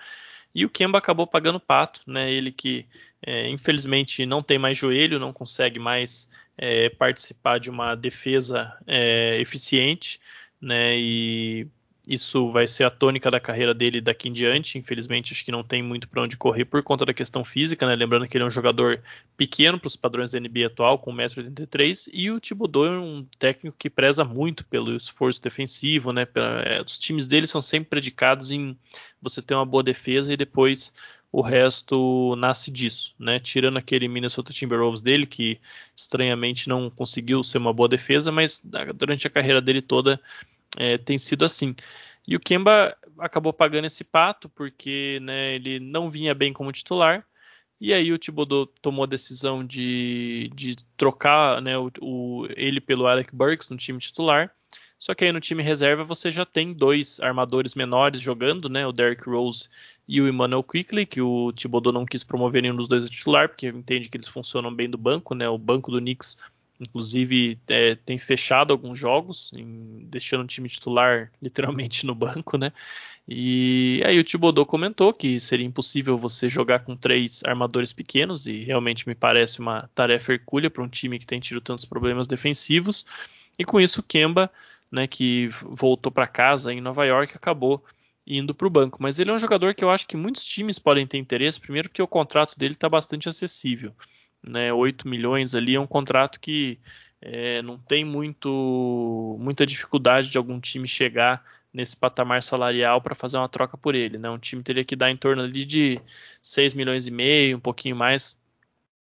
E 0.54 0.64
o 0.64 0.70
Kemba 0.70 0.98
acabou 0.98 1.26
pagando 1.26 1.58
pato, 1.58 2.00
né? 2.06 2.32
Ele 2.32 2.52
que 2.52 2.86
é, 3.20 3.48
infelizmente 3.48 4.24
não 4.24 4.42
tem 4.42 4.58
mais 4.58 4.76
joelho, 4.76 5.18
não 5.18 5.32
consegue 5.32 5.78
mais 5.80 6.30
é, 6.56 6.88
participar 6.90 7.58
de 7.58 7.68
uma 7.68 7.94
defesa 7.94 8.72
é, 8.86 9.38
eficiente, 9.40 10.20
né? 10.60 10.96
E 10.96 11.66
isso 12.06 12.48
vai 12.50 12.66
ser 12.68 12.84
a 12.84 12.90
tônica 12.90 13.28
da 13.30 13.40
carreira 13.40 13.74
dele 13.74 14.00
daqui 14.00 14.28
em 14.28 14.32
diante. 14.32 14.78
Infelizmente, 14.78 15.32
acho 15.32 15.44
que 15.44 15.50
não 15.50 15.64
tem 15.64 15.82
muito 15.82 16.08
para 16.08 16.22
onde 16.22 16.36
correr 16.36 16.64
por 16.64 16.82
conta 16.82 17.04
da 17.04 17.12
questão 17.12 17.44
física, 17.44 17.84
né? 17.84 17.96
Lembrando 17.96 18.28
que 18.28 18.36
ele 18.36 18.44
é 18.44 18.46
um 18.46 18.50
jogador 18.50 19.02
pequeno 19.36 19.78
para 19.78 19.88
os 19.88 19.96
padrões 19.96 20.30
da 20.30 20.38
NBA 20.38 20.66
atual, 20.66 20.98
com 21.00 21.12
1,83m, 21.12 22.08
e 22.12 22.30
o 22.30 22.38
Thibodeau 22.38 22.86
é 22.86 22.98
um 23.00 23.26
técnico 23.38 23.76
que 23.76 23.90
preza 23.90 24.24
muito 24.24 24.64
pelo 24.66 24.94
esforço 24.94 25.42
defensivo, 25.42 26.12
né? 26.12 26.26
é, 26.64 26.80
os 26.80 26.96
times 26.96 27.26
dele 27.26 27.46
são 27.46 27.60
sempre 27.60 27.90
predicados 27.90 28.52
em 28.52 28.78
você 29.20 29.42
ter 29.42 29.54
uma 29.54 29.66
boa 29.66 29.82
defesa 29.82 30.32
e 30.32 30.36
depois 30.36 30.94
o 31.32 31.42
resto 31.42 32.36
nasce 32.36 32.70
disso, 32.70 33.14
né? 33.18 33.40
Tirando 33.40 33.76
aquele 33.76 34.06
Minnesota 34.06 34.52
Timberwolves 34.52 35.02
dele, 35.02 35.26
que 35.26 35.60
estranhamente 35.94 36.68
não 36.68 36.88
conseguiu 36.88 37.42
ser 37.42 37.58
uma 37.58 37.72
boa 37.72 37.88
defesa, 37.88 38.30
mas 38.30 38.62
durante 38.94 39.26
a 39.26 39.30
carreira 39.30 39.60
dele 39.60 39.82
toda 39.82 40.20
é, 40.76 40.98
tem 40.98 41.18
sido 41.18 41.44
assim. 41.44 41.74
E 42.26 42.36
o 42.36 42.40
Kemba 42.40 42.96
acabou 43.18 43.52
pagando 43.52 43.86
esse 43.86 44.04
pato 44.04 44.48
porque 44.48 45.18
né, 45.22 45.54
ele 45.54 45.80
não 45.80 46.10
vinha 46.10 46.34
bem 46.34 46.52
como 46.52 46.72
titular. 46.72 47.26
E 47.80 47.92
aí 47.92 48.12
o 48.12 48.18
Thibodeau 48.18 48.66
tomou 48.66 49.04
a 49.04 49.08
decisão 49.08 49.64
de, 49.64 50.50
de 50.54 50.76
trocar 50.96 51.60
né, 51.60 51.76
o, 51.76 51.90
o, 52.00 52.46
ele 52.56 52.80
pelo 52.80 53.06
Alec 53.06 53.34
Burks 53.34 53.68
no 53.70 53.76
time 53.76 53.98
titular. 53.98 54.50
Só 54.98 55.14
que 55.14 55.24
aí 55.26 55.32
no 55.32 55.40
time 55.40 55.62
reserva 55.62 56.04
você 56.04 56.30
já 56.30 56.46
tem 56.46 56.72
dois 56.72 57.20
armadores 57.20 57.74
menores 57.74 58.20
jogando, 58.20 58.68
né? 58.68 58.86
O 58.86 58.92
Derrick 58.92 59.28
Rose 59.28 59.68
e 60.08 60.22
o 60.22 60.28
Emmanuel 60.28 60.62
Quickly, 60.62 61.04
que 61.04 61.20
o 61.20 61.52
Thibodeau 61.52 61.92
não 61.92 62.06
quis 62.06 62.24
promover 62.24 62.62
nenhum 62.62 62.76
dos 62.76 62.88
dois 62.88 63.04
a 63.04 63.08
titular, 63.08 63.48
porque 63.48 63.68
entende 63.68 64.08
que 64.08 64.16
eles 64.16 64.28
funcionam 64.28 64.74
bem 64.74 64.88
do 64.88 64.96
banco, 64.96 65.34
né? 65.34 65.46
O 65.48 65.58
banco 65.58 65.90
do 65.90 65.98
Knicks 65.98 66.38
Inclusive, 66.78 67.58
é, 67.68 67.94
tem 67.94 68.18
fechado 68.18 68.72
alguns 68.72 68.98
jogos, 68.98 69.50
em, 69.54 70.06
deixando 70.10 70.44
o 70.44 70.46
time 70.46 70.68
titular 70.68 71.30
literalmente 71.40 72.04
no 72.04 72.14
banco, 72.14 72.58
né? 72.58 72.72
E 73.28 74.02
aí 74.04 74.18
o 74.18 74.24
Thibodeau 74.24 74.64
comentou 74.64 75.12
que 75.12 75.40
seria 75.40 75.66
impossível 75.66 76.16
você 76.16 76.48
jogar 76.48 76.80
com 76.80 76.96
três 76.96 77.42
armadores 77.44 77.92
pequenos, 77.92 78.46
e 78.46 78.62
realmente 78.64 79.08
me 79.08 79.14
parece 79.14 79.58
uma 79.58 79.90
tarefa 79.94 80.32
hercúlea 80.32 80.70
para 80.70 80.82
um 80.82 80.88
time 80.88 81.18
que 81.18 81.26
tem 81.26 81.40
tido 81.40 81.60
tantos 81.60 81.84
problemas 81.84 82.28
defensivos. 82.28 83.04
E 83.58 83.64
com 83.64 83.80
isso, 83.80 84.00
o 84.00 84.02
Kemba, 84.02 84.50
né, 84.92 85.06
que 85.06 85.48
voltou 85.62 86.12
para 86.12 86.26
casa 86.26 86.72
em 86.72 86.80
Nova 86.80 87.04
York, 87.04 87.32
acabou 87.34 87.82
indo 88.26 88.54
para 88.54 88.66
o 88.66 88.70
banco. 88.70 88.98
Mas 89.00 89.18
ele 89.18 89.30
é 89.30 89.34
um 89.34 89.38
jogador 89.38 89.74
que 89.74 89.82
eu 89.82 89.90
acho 89.90 90.06
que 90.06 90.16
muitos 90.16 90.44
times 90.44 90.78
podem 90.78 91.06
ter 91.06 91.18
interesse, 91.18 91.58
primeiro 91.60 91.88
porque 91.88 92.02
o 92.02 92.08
contrato 92.08 92.56
dele 92.58 92.74
está 92.74 92.88
bastante 92.88 93.28
acessível 93.28 93.92
né, 94.46 94.72
8 94.72 95.08
milhões 95.08 95.54
ali 95.54 95.74
é 95.74 95.80
um 95.80 95.86
contrato 95.86 96.40
que 96.40 96.78
é, 97.20 97.62
não 97.62 97.78
tem 97.78 98.04
muito, 98.04 99.36
muita 99.40 99.66
dificuldade 99.66 100.30
de 100.30 100.38
algum 100.38 100.60
time 100.60 100.86
chegar 100.86 101.44
nesse 101.72 101.96
patamar 101.96 102.42
salarial 102.42 103.00
para 103.02 103.14
fazer 103.14 103.36
uma 103.36 103.48
troca 103.48 103.76
por 103.76 103.94
ele. 103.94 104.16
Né? 104.18 104.30
Um 104.30 104.38
time 104.38 104.62
teria 104.62 104.84
que 104.84 104.96
dar 104.96 105.10
em 105.10 105.16
torno 105.16 105.42
ali 105.42 105.64
de 105.64 106.00
6 106.40 106.74
milhões 106.74 107.06
e 107.06 107.10
meio, 107.10 107.56
um 107.56 107.60
pouquinho 107.60 107.96
mais, 107.96 108.40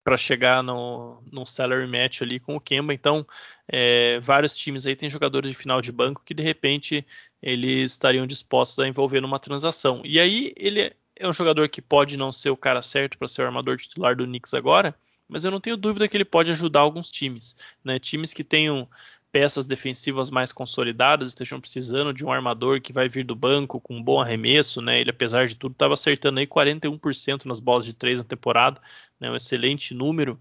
para 0.04 0.18
chegar 0.18 0.64
no, 0.64 1.22
no 1.32 1.46
salary 1.46 1.88
match 1.88 2.22
ali 2.22 2.40
com 2.40 2.56
o 2.56 2.60
Kemba. 2.60 2.94
Então, 2.94 3.26
é, 3.68 4.20
vários 4.22 4.56
times 4.58 4.86
aí 4.86 4.96
têm 4.96 5.08
jogadores 5.08 5.52
de 5.52 5.58
final 5.58 5.82
de 5.82 5.92
banco 5.92 6.24
que 6.26 6.34
de 6.34 6.44
repente 6.44 7.06
eles 7.42 7.92
estariam 7.92 8.28
dispostos 8.28 8.80
a 8.80 8.88
envolver 8.88 9.22
numa 9.22 9.40
transação. 9.40 10.02
E 10.04 10.20
aí 10.20 10.54
ele 10.58 10.94
é 11.16 11.28
um 11.28 11.34
jogador 11.34 11.70
que 11.70 11.82
pode 11.82 12.18
não 12.18 12.32
ser 12.32 12.50
o 12.50 12.58
cara 12.58 12.82
certo 12.82 13.18
para 13.18 13.28
ser 13.28 13.44
o 13.44 13.46
armador 13.46 13.78
titular 13.78 14.16
do 14.16 14.26
Knicks 14.26 14.54
agora, 14.54 14.96
mas 15.30 15.46
eu 15.46 15.52
não 15.52 15.62
tenho 15.62 15.78
dúvida 15.78 16.08
que 16.08 16.18
ele 16.18 16.26
pode 16.26 16.52
ajudar 16.52 16.82
alguns 16.82 17.10
times. 17.10 17.56
Né? 17.84 18.00
Times 18.00 18.34
que 18.34 18.44
tenham 18.44 18.90
peças 19.32 19.66
defensivas 19.66 20.30
mais 20.30 20.52
consolidadas, 20.52 21.30
estejam 21.30 21.62
precisando 21.62 22.14
de 22.14 22.26
um 22.26 22.32
armador 22.32 22.82
que 22.82 22.92
vai 22.92 23.08
vir 23.08 23.24
do 23.24 23.36
banco 23.36 23.80
com 23.80 23.96
um 23.96 24.04
bom 24.04 24.20
arremesso, 24.20 24.82
né? 24.82 25.00
Ele, 25.00 25.12
apesar 25.12 25.48
de 25.48 25.56
tudo, 25.56 25.74
estava 25.74 25.94
acertando 25.94 26.40
aí 26.40 26.48
41% 26.48 27.46
nas 27.46 27.60
bolas 27.60 27.86
de 27.86 27.94
três 27.94 28.20
na 28.20 28.26
temporada, 28.26 28.82
né? 29.20 29.30
Um 29.30 29.36
excelente 29.36 29.94
número. 29.94 30.40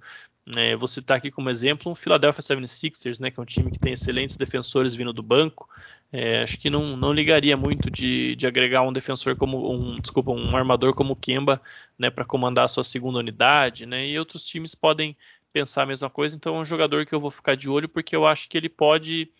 É, 0.57 0.75
vou 0.75 0.89
citar 0.89 1.19
aqui 1.19 1.31
como 1.31 1.51
exemplo 1.51 1.93
um 1.93 1.95
Philadelphia 1.95 2.43
76ers, 2.43 3.21
né, 3.21 3.31
que 3.31 3.39
é 3.39 3.43
um 3.43 3.47
time 3.47 3.71
que 3.71 3.79
tem 3.79 3.93
excelentes 3.93 4.37
defensores 4.37 4.95
vindo 4.95 5.13
do 5.13 5.23
banco. 5.23 5.69
É, 6.11 6.43
acho 6.43 6.59
que 6.59 6.71
não, 6.71 6.97
não 6.97 7.13
ligaria 7.13 7.57
muito 7.57 7.91
de, 7.91 8.35
de, 8.37 8.47
agregar 8.47 8.83
um 8.83 8.93
defensor 8.93 9.37
como 9.37 9.71
um, 9.71 10.01
desculpa, 10.01 10.31
um 10.31 10.57
armador 10.57 10.95
como 10.95 11.13
o 11.13 11.17
Kemba, 11.17 11.61
né, 11.99 12.09
para 12.11 12.25
comandar 12.25 12.65
a 12.65 12.69
sua 12.69 12.83
segunda 12.83 13.19
unidade, 13.19 13.85
né, 13.85 14.07
e 14.07 14.19
outros 14.19 14.45
times 14.45 14.75
podem 14.75 15.15
pensar 15.53 15.83
a 15.83 15.87
mesma 15.87 16.09
coisa. 16.09 16.35
Então 16.35 16.57
é 16.57 16.61
um 16.61 16.65
jogador 16.65 17.05
que 17.05 17.15
eu 17.15 17.21
vou 17.21 17.31
ficar 17.31 17.57
de 17.57 17.69
olho 17.69 17.89
porque 17.89 18.17
eu 18.17 18.27
acho 18.27 18.49
que 18.49 18.57
ele 18.57 18.71
pode 18.71 19.31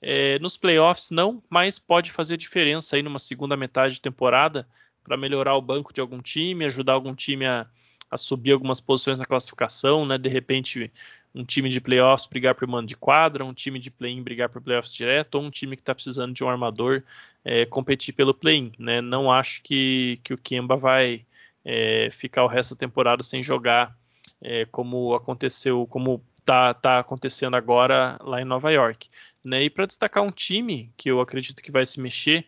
é, 0.00 0.38
nos 0.38 0.56
playoffs 0.56 1.10
não, 1.10 1.42
mas 1.50 1.78
pode 1.78 2.12
fazer 2.12 2.36
diferença 2.36 2.96
aí 2.96 3.02
numa 3.02 3.18
segunda 3.18 3.56
metade 3.56 3.94
de 3.94 4.00
temporada 4.00 4.68
para 5.02 5.16
melhorar 5.16 5.56
o 5.56 5.62
banco 5.62 5.92
de 5.92 6.00
algum 6.00 6.22
time, 6.22 6.64
ajudar 6.64 6.92
algum 6.92 7.14
time 7.14 7.46
a 7.46 7.66
a 8.12 8.18
subir 8.18 8.52
algumas 8.52 8.78
posições 8.78 9.18
na 9.18 9.24
classificação, 9.24 10.04
né? 10.04 10.18
De 10.18 10.28
repente, 10.28 10.92
um 11.34 11.44
time 11.44 11.68
de 11.68 11.80
playoffs 11.80 12.28
brigar 12.28 12.54
por 12.54 12.66
mando 12.68 12.86
de 12.86 12.96
quadra, 12.96 13.44
um 13.44 13.54
time 13.54 13.78
de 13.78 13.90
play-in 13.90 14.22
brigar 14.22 14.48
por 14.48 14.60
playoffs 14.60 14.92
direto, 14.92 15.36
ou 15.36 15.42
um 15.44 15.50
time 15.50 15.76
que 15.76 15.82
está 15.82 15.94
precisando 15.94 16.34
de 16.34 16.44
um 16.44 16.48
armador 16.48 17.02
é, 17.44 17.64
competir 17.64 18.14
pelo 18.14 18.34
play-in. 18.34 18.72
Né? 18.78 19.00
Não 19.00 19.30
acho 19.30 19.62
que, 19.62 20.20
que 20.22 20.34
o 20.34 20.38
Kemba 20.38 20.76
vai 20.76 21.24
é, 21.64 22.10
ficar 22.10 22.44
o 22.44 22.48
resto 22.48 22.74
da 22.74 22.80
temporada 22.80 23.22
sem 23.22 23.42
jogar 23.42 23.96
é, 24.40 24.66
como 24.66 25.14
aconteceu, 25.14 25.86
como 25.86 26.22
está 26.38 26.74
tá 26.74 26.98
acontecendo 26.98 27.54
agora 27.54 28.18
lá 28.20 28.40
em 28.40 28.44
Nova 28.44 28.70
York. 28.70 29.08
Né? 29.42 29.64
E 29.64 29.70
para 29.70 29.86
destacar 29.86 30.22
um 30.22 30.30
time 30.30 30.92
que 30.96 31.10
eu 31.10 31.20
acredito 31.20 31.62
que 31.62 31.70
vai 31.70 31.86
se 31.86 32.00
mexer, 32.00 32.46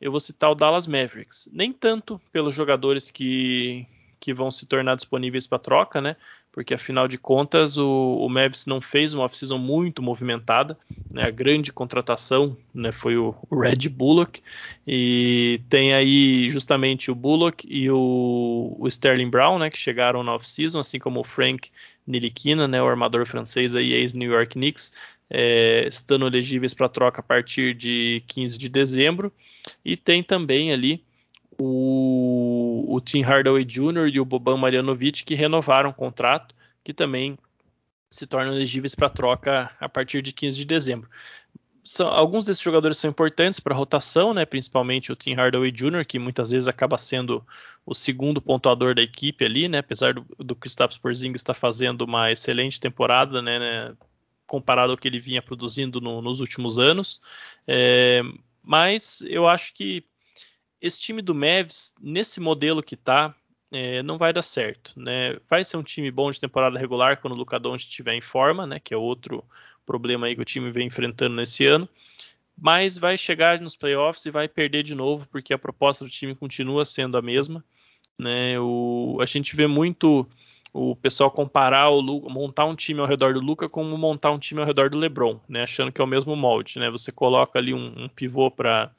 eu 0.00 0.10
vou 0.10 0.20
citar 0.20 0.50
o 0.50 0.54
Dallas 0.54 0.86
Mavericks. 0.86 1.48
Nem 1.52 1.72
tanto 1.72 2.20
pelos 2.32 2.54
jogadores 2.54 3.10
que, 3.10 3.86
que 4.20 4.34
vão 4.34 4.50
se 4.50 4.66
tornar 4.66 4.94
disponíveis 4.96 5.46
para 5.46 5.58
troca, 5.58 6.00
né? 6.00 6.16
Porque 6.58 6.74
afinal 6.74 7.06
de 7.06 7.16
contas 7.16 7.78
o, 7.78 8.16
o 8.20 8.28
Mavis 8.28 8.66
não 8.66 8.80
fez 8.80 9.14
uma 9.14 9.22
off-season 9.22 9.58
muito 9.58 10.02
movimentada, 10.02 10.76
né? 11.08 11.22
A 11.22 11.30
grande 11.30 11.72
contratação, 11.72 12.56
né, 12.74 12.90
foi 12.90 13.16
o, 13.16 13.32
Red 13.48 13.88
Bullock 13.88 14.42
e 14.84 15.60
tem 15.68 15.94
aí 15.94 16.50
justamente 16.50 17.12
o 17.12 17.14
Bullock 17.14 17.64
e 17.70 17.88
o, 17.88 18.74
o 18.76 18.88
Sterling 18.88 19.30
Brown, 19.30 19.60
né, 19.60 19.70
que 19.70 19.78
chegaram 19.78 20.24
na 20.24 20.34
off-season, 20.34 20.80
assim 20.80 20.98
como 20.98 21.20
o 21.20 21.24
Frank 21.24 21.70
Nilikina, 22.04 22.66
né, 22.66 22.82
o 22.82 22.88
armador 22.88 23.24
francês 23.24 23.76
aí 23.76 23.92
ex 23.92 24.12
New 24.12 24.32
York 24.32 24.54
Knicks. 24.54 24.92
É, 25.30 25.86
estando 25.86 26.26
elegíveis 26.26 26.74
para 26.74 26.88
troca 26.88 27.20
a 27.20 27.22
partir 27.22 27.72
de 27.72 28.24
15 28.26 28.58
de 28.58 28.68
dezembro, 28.68 29.30
e 29.84 29.96
tem 29.96 30.24
também 30.24 30.72
ali 30.72 31.04
o, 31.60 32.84
o 32.88 33.00
Tim 33.00 33.22
Hardaway 33.22 33.64
Jr. 33.64 34.08
e 34.12 34.20
o 34.20 34.24
Boban 34.24 34.56
Marjanovic 34.56 35.24
que 35.24 35.34
renovaram 35.34 35.90
o 35.90 35.94
contrato, 35.94 36.54
que 36.84 36.94
também 36.94 37.36
se 38.08 38.26
tornam 38.26 38.54
elegíveis 38.54 38.94
para 38.94 39.10
troca 39.10 39.70
a 39.78 39.88
partir 39.88 40.22
de 40.22 40.32
15 40.32 40.56
de 40.56 40.64
dezembro. 40.64 41.10
São, 41.84 42.08
alguns 42.08 42.46
desses 42.46 42.62
jogadores 42.62 42.98
são 42.98 43.10
importantes 43.10 43.60
para 43.60 43.74
a 43.74 43.76
rotação, 43.76 44.34
né, 44.34 44.44
principalmente 44.44 45.10
o 45.10 45.16
Tim 45.16 45.34
Hardaway 45.34 45.70
Jr., 45.70 46.04
que 46.06 46.18
muitas 46.18 46.50
vezes 46.50 46.68
acaba 46.68 46.98
sendo 46.98 47.44
o 47.84 47.94
segundo 47.94 48.42
pontuador 48.42 48.94
da 48.94 49.02
equipe 49.02 49.44
ali, 49.44 49.68
né, 49.68 49.78
apesar 49.78 50.14
do, 50.14 50.26
do 50.38 50.54
Kristaps 50.54 50.98
Porzingis 50.98 51.40
estar 51.40 51.54
fazendo 51.54 52.02
uma 52.02 52.30
excelente 52.30 52.78
temporada, 52.78 53.40
né, 53.40 53.58
né, 53.58 53.96
comparado 54.46 54.92
ao 54.92 54.98
que 54.98 55.08
ele 55.08 55.18
vinha 55.18 55.42
produzindo 55.42 56.00
no, 56.00 56.20
nos 56.20 56.40
últimos 56.40 56.78
anos. 56.78 57.20
É, 57.66 58.22
mas 58.62 59.22
eu 59.22 59.48
acho 59.48 59.72
que 59.74 60.04
esse 60.80 61.00
time 61.00 61.22
do 61.22 61.34
Mavs, 61.34 61.94
nesse 62.00 62.40
modelo 62.40 62.82
que 62.82 62.96
tá, 62.96 63.34
é, 63.70 64.02
não 64.02 64.18
vai 64.18 64.32
dar 64.32 64.42
certo. 64.42 64.92
Né? 64.96 65.38
Vai 65.48 65.64
ser 65.64 65.76
um 65.76 65.82
time 65.82 66.10
bom 66.10 66.30
de 66.30 66.40
temporada 66.40 66.78
regular 66.78 67.20
quando 67.20 67.32
o 67.32 67.36
Luca 67.36 67.58
Doncic 67.58 67.88
estiver 67.88 68.14
em 68.14 68.20
forma, 68.20 68.66
né? 68.66 68.80
que 68.80 68.94
é 68.94 68.96
outro 68.96 69.44
problema 69.84 70.26
aí 70.26 70.34
que 70.34 70.42
o 70.42 70.46
time 70.46 70.70
vem 70.70 70.86
enfrentando 70.86 71.34
nesse 71.34 71.66
ano. 71.66 71.88
Mas 72.60 72.98
vai 72.98 73.16
chegar 73.16 73.60
nos 73.60 73.76
playoffs 73.76 74.26
e 74.26 74.30
vai 74.30 74.48
perder 74.48 74.82
de 74.82 74.94
novo, 74.94 75.26
porque 75.30 75.54
a 75.54 75.58
proposta 75.58 76.04
do 76.04 76.10
time 76.10 76.34
continua 76.34 76.84
sendo 76.84 77.16
a 77.16 77.22
mesma. 77.22 77.64
Né? 78.18 78.58
O, 78.58 79.18
a 79.20 79.26
gente 79.26 79.54
vê 79.54 79.66
muito 79.66 80.28
o 80.72 80.94
pessoal 80.94 81.30
comparar 81.30 81.88
o 81.88 82.00
Luca, 82.00 82.28
montar 82.28 82.64
um 82.66 82.74
time 82.74 83.00
ao 83.00 83.06
redor 83.06 83.32
do 83.32 83.40
Luca 83.40 83.68
como 83.68 83.96
montar 83.96 84.32
um 84.32 84.38
time 84.38 84.60
ao 84.60 84.66
redor 84.66 84.90
do 84.90 84.98
LeBron, 84.98 85.40
né? 85.48 85.62
achando 85.62 85.92
que 85.92 86.00
é 86.00 86.04
o 86.04 86.08
mesmo 86.08 86.34
molde. 86.34 86.78
Né? 86.78 86.90
Você 86.90 87.12
coloca 87.12 87.58
ali 87.58 87.72
um, 87.72 88.04
um 88.04 88.08
pivô 88.08 88.50
para 88.50 88.90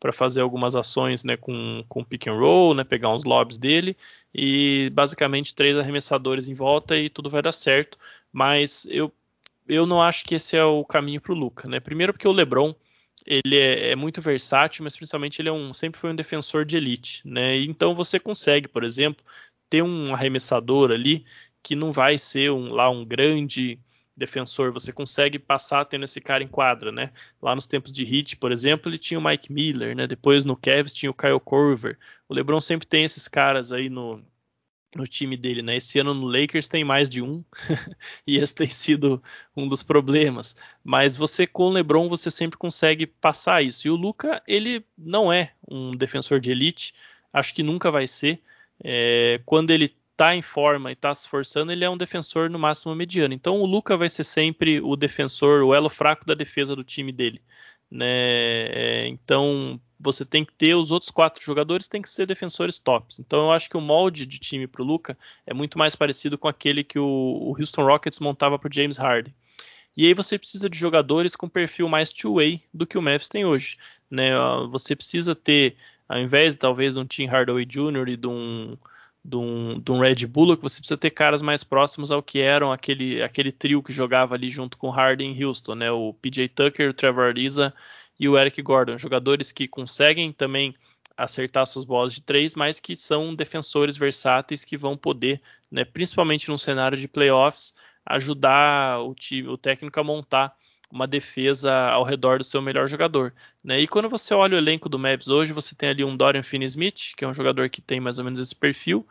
para 0.00 0.12
fazer 0.12 0.40
algumas 0.40 0.76
ações 0.76 1.24
né, 1.24 1.36
com, 1.36 1.84
com 1.88 2.04
pick 2.04 2.28
and 2.28 2.34
roll, 2.34 2.74
né, 2.74 2.84
pegar 2.84 3.14
uns 3.14 3.24
lobs 3.24 3.58
dele 3.58 3.96
e 4.34 4.90
basicamente 4.92 5.54
três 5.54 5.76
arremessadores 5.76 6.48
em 6.48 6.54
volta 6.54 6.96
e 6.96 7.08
tudo 7.08 7.30
vai 7.30 7.42
dar 7.42 7.52
certo. 7.52 7.98
Mas 8.32 8.86
eu, 8.90 9.12
eu 9.68 9.86
não 9.86 10.00
acho 10.00 10.24
que 10.24 10.34
esse 10.34 10.56
é 10.56 10.64
o 10.64 10.84
caminho 10.84 11.20
para 11.20 11.32
o 11.32 11.36
Luca. 11.36 11.68
Né? 11.68 11.80
Primeiro 11.80 12.12
porque 12.12 12.28
o 12.28 12.32
LeBron 12.32 12.74
ele 13.26 13.56
é, 13.56 13.90
é, 13.90 13.96
muito 13.96 14.22
versátil, 14.22 14.84
mas 14.84 14.96
principalmente 14.96 15.40
ele 15.42 15.48
é 15.48 15.52
um, 15.52 15.74
sempre 15.74 16.00
foi 16.00 16.10
um 16.10 16.16
defensor 16.16 16.64
de 16.64 16.76
elite. 16.76 17.26
Né? 17.26 17.58
Então 17.60 17.94
você 17.94 18.18
consegue, 18.18 18.68
por 18.68 18.84
exemplo, 18.84 19.24
ter 19.68 19.82
um 19.82 20.14
arremessador 20.14 20.90
ali 20.90 21.24
que 21.62 21.74
não 21.76 21.92
vai 21.92 22.16
ser 22.16 22.50
um, 22.50 22.72
lá 22.72 22.88
um 22.88 23.04
grande 23.04 23.78
defensor, 24.18 24.72
você 24.72 24.92
consegue 24.92 25.38
passar 25.38 25.84
tendo 25.84 26.04
esse 26.04 26.20
cara 26.20 26.42
em 26.42 26.48
quadra, 26.48 26.90
né? 26.92 27.12
Lá 27.40 27.54
nos 27.54 27.66
tempos 27.66 27.92
de 27.92 28.04
Heat, 28.04 28.36
por 28.36 28.52
exemplo, 28.52 28.90
ele 28.90 28.98
tinha 28.98 29.18
o 29.18 29.24
Mike 29.24 29.52
Miller, 29.52 29.96
né? 29.96 30.06
Depois 30.06 30.44
no 30.44 30.56
Cavs 30.56 30.92
tinha 30.92 31.10
o 31.10 31.14
Kyle 31.14 31.40
Korver. 31.40 31.98
O 32.28 32.34
LeBron 32.34 32.60
sempre 32.60 32.86
tem 32.86 33.04
esses 33.04 33.28
caras 33.28 33.72
aí 33.72 33.88
no, 33.88 34.22
no 34.94 35.06
time 35.06 35.36
dele, 35.36 35.62
né? 35.62 35.76
Esse 35.76 35.98
ano 35.98 36.12
no 36.12 36.26
Lakers 36.26 36.68
tem 36.68 36.84
mais 36.84 37.08
de 37.08 37.22
um 37.22 37.44
e 38.26 38.38
esse 38.38 38.54
tem 38.54 38.68
sido 38.68 39.22
um 39.56 39.68
dos 39.68 39.82
problemas. 39.82 40.56
Mas 40.82 41.16
você 41.16 41.46
com 41.46 41.64
o 41.64 41.70
LeBron 41.70 42.08
você 42.08 42.30
sempre 42.30 42.58
consegue 42.58 43.06
passar 43.06 43.62
isso. 43.62 43.86
E 43.86 43.90
o 43.90 43.96
Luca 43.96 44.42
ele 44.46 44.84
não 44.96 45.32
é 45.32 45.52
um 45.70 45.94
defensor 45.96 46.40
de 46.40 46.50
elite, 46.50 46.94
acho 47.32 47.54
que 47.54 47.62
nunca 47.62 47.90
vai 47.90 48.06
ser. 48.06 48.40
É, 48.82 49.40
quando 49.44 49.70
ele 49.70 49.97
está 50.18 50.34
em 50.34 50.42
forma 50.42 50.90
e 50.90 50.94
está 50.94 51.14
se 51.14 51.22
esforçando, 51.22 51.70
ele 51.70 51.84
é 51.84 51.90
um 51.90 51.96
defensor 51.96 52.50
no 52.50 52.58
máximo 52.58 52.92
mediano. 52.92 53.32
Então 53.32 53.60
o 53.60 53.66
Luca 53.66 53.96
vai 53.96 54.08
ser 54.08 54.24
sempre 54.24 54.80
o 54.80 54.96
defensor, 54.96 55.62
o 55.62 55.72
elo 55.72 55.88
fraco 55.88 56.26
da 56.26 56.34
defesa 56.34 56.74
do 56.74 56.82
time 56.82 57.12
dele. 57.12 57.40
Né? 57.88 58.04
É, 58.04 59.06
então 59.06 59.80
você 59.98 60.24
tem 60.24 60.44
que 60.44 60.52
ter 60.52 60.74
os 60.74 60.90
outros 60.90 61.10
quatro 61.10 61.42
jogadores 61.42 61.88
tem 61.88 62.02
que 62.02 62.10
ser 62.10 62.26
defensores 62.26 62.80
tops. 62.80 63.20
Então 63.20 63.42
eu 63.42 63.52
acho 63.52 63.70
que 63.70 63.76
o 63.76 63.80
molde 63.80 64.26
de 64.26 64.40
time 64.40 64.66
para 64.66 64.82
o 64.82 64.84
Luca 64.84 65.16
é 65.46 65.54
muito 65.54 65.78
mais 65.78 65.94
parecido 65.94 66.36
com 66.36 66.48
aquele 66.48 66.82
que 66.82 66.98
o, 66.98 67.56
Houston 67.56 67.84
Rockets 67.84 68.18
montava 68.18 68.58
para 68.58 68.70
James 68.72 68.96
Harden. 68.96 69.32
E 69.96 70.04
aí 70.06 70.14
você 70.14 70.36
precisa 70.36 70.68
de 70.68 70.76
jogadores 70.76 71.36
com 71.36 71.48
perfil 71.48 71.88
mais 71.88 72.12
two-way 72.12 72.60
do 72.74 72.86
que 72.86 72.98
o 72.98 73.02
Memphis 73.02 73.28
tem 73.28 73.44
hoje. 73.44 73.78
Né? 74.10 74.30
Você 74.70 74.96
precisa 74.96 75.34
ter, 75.34 75.76
ao 76.08 76.18
invés 76.18 76.56
talvez 76.56 76.94
de 76.94 77.00
um 77.00 77.06
Tim 77.06 77.26
Hardaway 77.26 77.64
Jr. 77.64 78.08
e 78.08 78.16
de 78.16 78.26
um 78.26 78.76
de 79.24 79.36
um, 79.36 79.80
de 79.80 79.90
um 79.92 80.00
Red 80.00 80.26
Bull, 80.26 80.56
que 80.56 80.62
você 80.62 80.78
precisa 80.80 80.96
ter 80.96 81.10
caras 81.10 81.42
mais 81.42 81.62
próximos 81.64 82.10
ao 82.10 82.22
que 82.22 82.40
eram 82.40 82.72
aquele, 82.72 83.22
aquele 83.22 83.52
trio 83.52 83.82
que 83.82 83.92
jogava 83.92 84.34
ali 84.34 84.48
junto 84.48 84.76
com 84.76 84.90
Harden 84.90 85.32
e 85.32 85.44
Houston, 85.44 85.74
né? 85.74 85.90
O 85.90 86.14
PJ 86.14 86.48
Tucker, 86.48 86.90
o 86.90 86.94
Trevor 86.94 87.24
Ariza 87.24 87.74
e 88.18 88.28
o 88.28 88.38
Eric 88.38 88.60
Gordon, 88.62 88.98
jogadores 88.98 89.52
que 89.52 89.68
conseguem 89.68 90.32
também 90.32 90.74
acertar 91.16 91.66
suas 91.66 91.84
bolas 91.84 92.14
de 92.14 92.22
três, 92.22 92.54
mas 92.54 92.78
que 92.78 92.94
são 92.94 93.34
defensores 93.34 93.96
versáteis 93.96 94.64
que 94.64 94.76
vão 94.76 94.96
poder, 94.96 95.42
né, 95.70 95.84
principalmente 95.84 96.48
num 96.48 96.56
cenário 96.56 96.96
de 96.96 97.08
playoffs, 97.08 97.74
ajudar 98.06 99.00
o 99.00 99.14
time, 99.14 99.48
o 99.48 99.58
técnico 99.58 99.98
a 99.98 100.04
montar 100.04 100.56
uma 100.90 101.06
defesa 101.06 101.90
ao 101.90 102.04
redor 102.04 102.38
do 102.38 102.44
seu 102.44 102.62
melhor 102.62 102.88
jogador. 102.88 103.34
Né? 103.62 103.80
E 103.80 103.86
quando 103.86 104.08
você 104.08 104.32
olha 104.34 104.54
o 104.54 104.58
elenco 104.58 104.88
do 104.88 104.98
Mavs 104.98 105.28
hoje, 105.28 105.52
você 105.52 105.74
tem 105.74 105.88
ali 105.88 106.04
um 106.04 106.16
Dorian 106.16 106.42
Finney-Smith, 106.42 107.14
que 107.16 107.24
é 107.24 107.28
um 107.28 107.34
jogador 107.34 107.68
que 107.68 107.82
tem 107.82 108.00
mais 108.00 108.18
ou 108.18 108.24
menos 108.24 108.38
esse 108.38 108.54
perfil, 108.54 109.06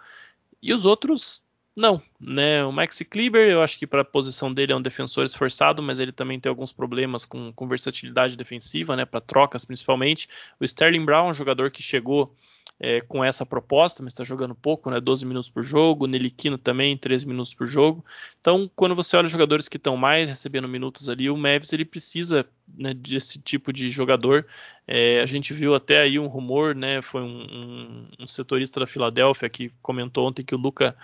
e 0.62 0.74
os 0.74 0.86
outros 0.86 1.46
não. 1.76 2.02
Né? 2.20 2.66
O 2.66 2.72
Maxi 2.72 3.06
Kleber, 3.06 3.48
eu 3.48 3.62
acho 3.62 3.78
que 3.78 3.86
para 3.86 4.02
a 4.02 4.06
posição 4.06 4.52
dele 4.52 4.74
é 4.74 4.76
um 4.76 4.82
defensor 4.82 5.26
esforçado, 5.26 5.84
mas 5.84 6.00
ele 6.00 6.12
também 6.12 6.40
tem 6.40 6.50
alguns 6.50 6.74
problemas 6.74 7.24
com, 7.24 7.54
com 7.54 7.68
versatilidade 7.68 8.36
defensiva, 8.36 8.96
né? 8.96 9.06
para 9.06 9.22
trocas 9.22 9.64
principalmente. 9.64 10.28
O 10.60 10.66
Sterling 10.66 11.06
Brown, 11.06 11.30
um 11.30 11.34
jogador 11.34 11.70
que 11.70 11.84
chegou 11.84 12.36
é, 12.80 13.02
com 13.02 13.24
essa 13.24 13.46
proposta, 13.46 14.04
mas 14.04 14.12
está 14.12 14.24
jogando 14.24 14.54
pouco, 14.54 14.90
né? 14.92 15.00
12 15.00 15.26
minutos 15.26 15.50
por 15.50 15.64
jogo, 15.64 16.06
Neliquino 16.06 16.58
também, 16.58 16.96
13 16.96 17.28
minutos 17.28 17.54
por 17.54 17.66
jogo. 17.66 18.06
Então, 18.40 18.70
quando 18.76 18.96
você 18.96 19.18
olha 19.18 19.26
os 19.26 19.32
jogadores 19.32 19.68
que 19.68 19.78
estão 19.78 19.98
mais 19.98 20.28
recebendo 20.28 20.68
minutos 20.68 21.10
ali, 21.10 21.30
o 21.30 21.38
Mavis 21.38 21.74
ele 21.74 21.86
precisa 21.86 22.46
né, 22.78 22.94
desse 22.94 23.40
tipo 23.40 23.74
de 23.74 23.90
jogador. 23.90 24.46
É, 24.88 25.22
a 25.22 25.26
gente 25.26 25.54
viu 25.54 25.74
até 25.74 26.02
aí 26.02 26.20
um 26.20 26.28
rumor, 26.28 26.76
né? 26.76 27.02
Foi 27.02 27.22
um, 27.22 27.42
um, 27.42 28.08
um 28.20 28.28
setorista 28.28 28.80
da 28.80 28.88
Filadélfia 28.88 29.50
que 29.50 29.72
comentou 29.82 30.28
ontem 30.28 30.44
que 30.44 30.54
o 30.54 30.60
Luca, 30.60 30.96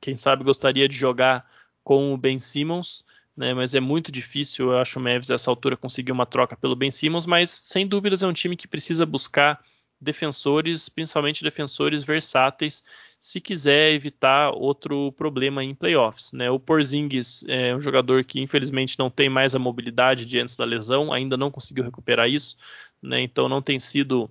quem 0.00 0.14
sabe, 0.14 0.44
gostaria 0.44 0.88
de 0.88 0.96
jogar 0.96 1.48
com 1.82 2.14
o 2.14 2.16
Ben 2.16 2.38
Simmons. 2.38 3.04
Né, 3.36 3.54
mas 3.54 3.72
é 3.72 3.78
muito 3.78 4.10
difícil, 4.10 4.72
eu 4.72 4.78
acho, 4.78 4.98
o 4.98 5.02
Mavis, 5.02 5.30
essa 5.30 5.48
altura, 5.48 5.76
conseguir 5.76 6.10
uma 6.10 6.26
troca 6.26 6.56
pelo 6.56 6.74
Ben 6.74 6.90
Simmons, 6.90 7.24
mas 7.24 7.50
sem 7.50 7.86
dúvidas 7.86 8.20
é 8.20 8.26
um 8.26 8.32
time 8.32 8.56
que 8.56 8.66
precisa 8.66 9.06
buscar 9.06 9.62
defensores, 10.00 10.88
principalmente 10.88 11.42
defensores 11.42 12.02
versáteis, 12.02 12.82
se 13.20 13.40
quiser 13.40 13.92
evitar 13.92 14.50
outro 14.50 15.12
problema 15.12 15.64
em 15.64 15.74
playoffs. 15.74 16.32
Né? 16.32 16.50
O 16.50 16.58
Porzingis 16.58 17.44
é 17.48 17.74
um 17.74 17.80
jogador 17.80 18.24
que 18.24 18.40
infelizmente 18.40 18.98
não 18.98 19.10
tem 19.10 19.28
mais 19.28 19.54
a 19.54 19.58
mobilidade 19.58 20.24
de 20.24 20.38
antes 20.38 20.56
da 20.56 20.64
lesão, 20.64 21.12
ainda 21.12 21.36
não 21.36 21.50
conseguiu 21.50 21.84
recuperar 21.84 22.28
isso, 22.28 22.56
né? 23.02 23.20
então 23.20 23.48
não 23.48 23.60
tem 23.60 23.80
sido 23.80 24.30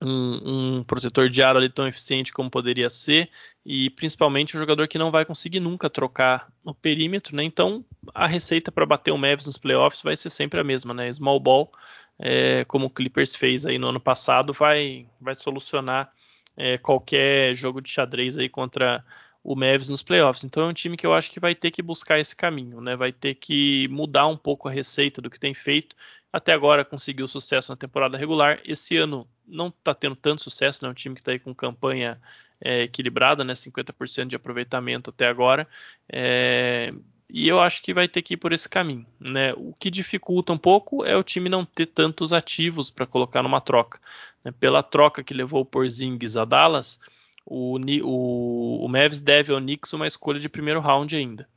um, 0.00 0.78
um, 0.78 0.84
protetor 0.84 1.28
de 1.28 1.42
ar 1.42 1.56
ali 1.56 1.68
tão 1.68 1.86
eficiente 1.86 2.32
como 2.32 2.50
poderia 2.50 2.88
ser, 2.88 3.28
e 3.64 3.90
principalmente 3.90 4.56
um 4.56 4.60
jogador 4.60 4.86
que 4.86 4.98
não 4.98 5.10
vai 5.10 5.24
conseguir 5.24 5.60
nunca 5.60 5.90
trocar 5.90 6.48
o 6.64 6.72
perímetro, 6.72 7.34
né? 7.34 7.42
Então 7.44 7.84
a 8.14 8.26
receita 8.26 8.70
para 8.70 8.86
bater 8.86 9.10
o 9.10 9.18
Mavis 9.18 9.46
nos 9.46 9.58
playoffs 9.58 10.02
vai 10.02 10.16
ser 10.16 10.30
sempre 10.30 10.60
a 10.60 10.64
mesma, 10.64 10.94
né? 10.94 11.12
Small 11.12 11.40
ball, 11.40 11.72
é, 12.18 12.64
como 12.66 12.86
o 12.86 12.90
Clippers 12.90 13.34
fez 13.34 13.66
aí 13.66 13.78
no 13.78 13.88
ano 13.88 14.00
passado, 14.00 14.52
vai, 14.52 15.06
vai 15.20 15.34
solucionar 15.34 16.12
é, 16.56 16.78
qualquer 16.78 17.54
jogo 17.54 17.80
de 17.80 17.90
xadrez 17.90 18.36
aí 18.36 18.48
contra 18.48 19.04
o 19.48 19.56
Mavs 19.56 19.88
nos 19.88 20.02
playoffs. 20.02 20.44
Então 20.44 20.64
é 20.64 20.66
um 20.66 20.74
time 20.74 20.94
que 20.94 21.06
eu 21.06 21.14
acho 21.14 21.30
que 21.30 21.40
vai 21.40 21.54
ter 21.54 21.70
que 21.70 21.80
buscar 21.80 22.18
esse 22.20 22.36
caminho, 22.36 22.82
né? 22.82 22.94
Vai 22.94 23.10
ter 23.10 23.34
que 23.34 23.88
mudar 23.88 24.26
um 24.26 24.36
pouco 24.36 24.68
a 24.68 24.70
receita 24.70 25.22
do 25.22 25.30
que 25.30 25.40
tem 25.40 25.54
feito. 25.54 25.96
Até 26.30 26.52
agora 26.52 26.84
conseguiu 26.84 27.26
sucesso 27.26 27.72
na 27.72 27.76
temporada 27.76 28.18
regular. 28.18 28.60
Esse 28.62 28.98
ano 28.98 29.26
não 29.46 29.68
está 29.68 29.94
tendo 29.94 30.14
tanto 30.14 30.42
sucesso, 30.42 30.84
né? 30.84 30.90
Um 30.90 30.94
time 30.94 31.14
que 31.14 31.22
está 31.22 31.32
aí 31.32 31.38
com 31.38 31.54
campanha 31.54 32.20
é, 32.60 32.82
equilibrada, 32.82 33.42
né? 33.42 33.54
50% 33.54 34.26
de 34.26 34.36
aproveitamento 34.36 35.08
até 35.08 35.26
agora. 35.26 35.66
É, 36.12 36.92
e 37.30 37.48
eu 37.48 37.58
acho 37.58 37.82
que 37.82 37.94
vai 37.94 38.06
ter 38.06 38.20
que 38.20 38.34
ir 38.34 38.36
por 38.36 38.52
esse 38.52 38.68
caminho. 38.68 39.06
Né? 39.18 39.54
O 39.54 39.72
que 39.72 39.90
dificulta 39.90 40.52
um 40.52 40.58
pouco 40.58 41.06
é 41.06 41.16
o 41.16 41.24
time 41.24 41.48
não 41.48 41.64
ter 41.64 41.86
tantos 41.86 42.34
ativos 42.34 42.90
para 42.90 43.06
colocar 43.06 43.42
numa 43.42 43.62
troca. 43.62 43.98
Né? 44.44 44.52
Pela 44.52 44.82
troca 44.82 45.24
que 45.24 45.32
levou 45.32 45.62
o 45.62 45.66
Porzingis 45.66 46.36
a 46.36 46.44
Dallas, 46.44 47.00
o, 47.48 47.78
o, 48.04 48.84
o 48.84 48.88
Mavs 48.88 49.20
deve 49.20 49.52
ao 49.52 49.58
Knicks 49.58 49.92
uma 49.94 50.06
escolha 50.06 50.38
de 50.38 50.48
primeiro 50.48 50.80
round 50.80 51.16
ainda. 51.16 51.48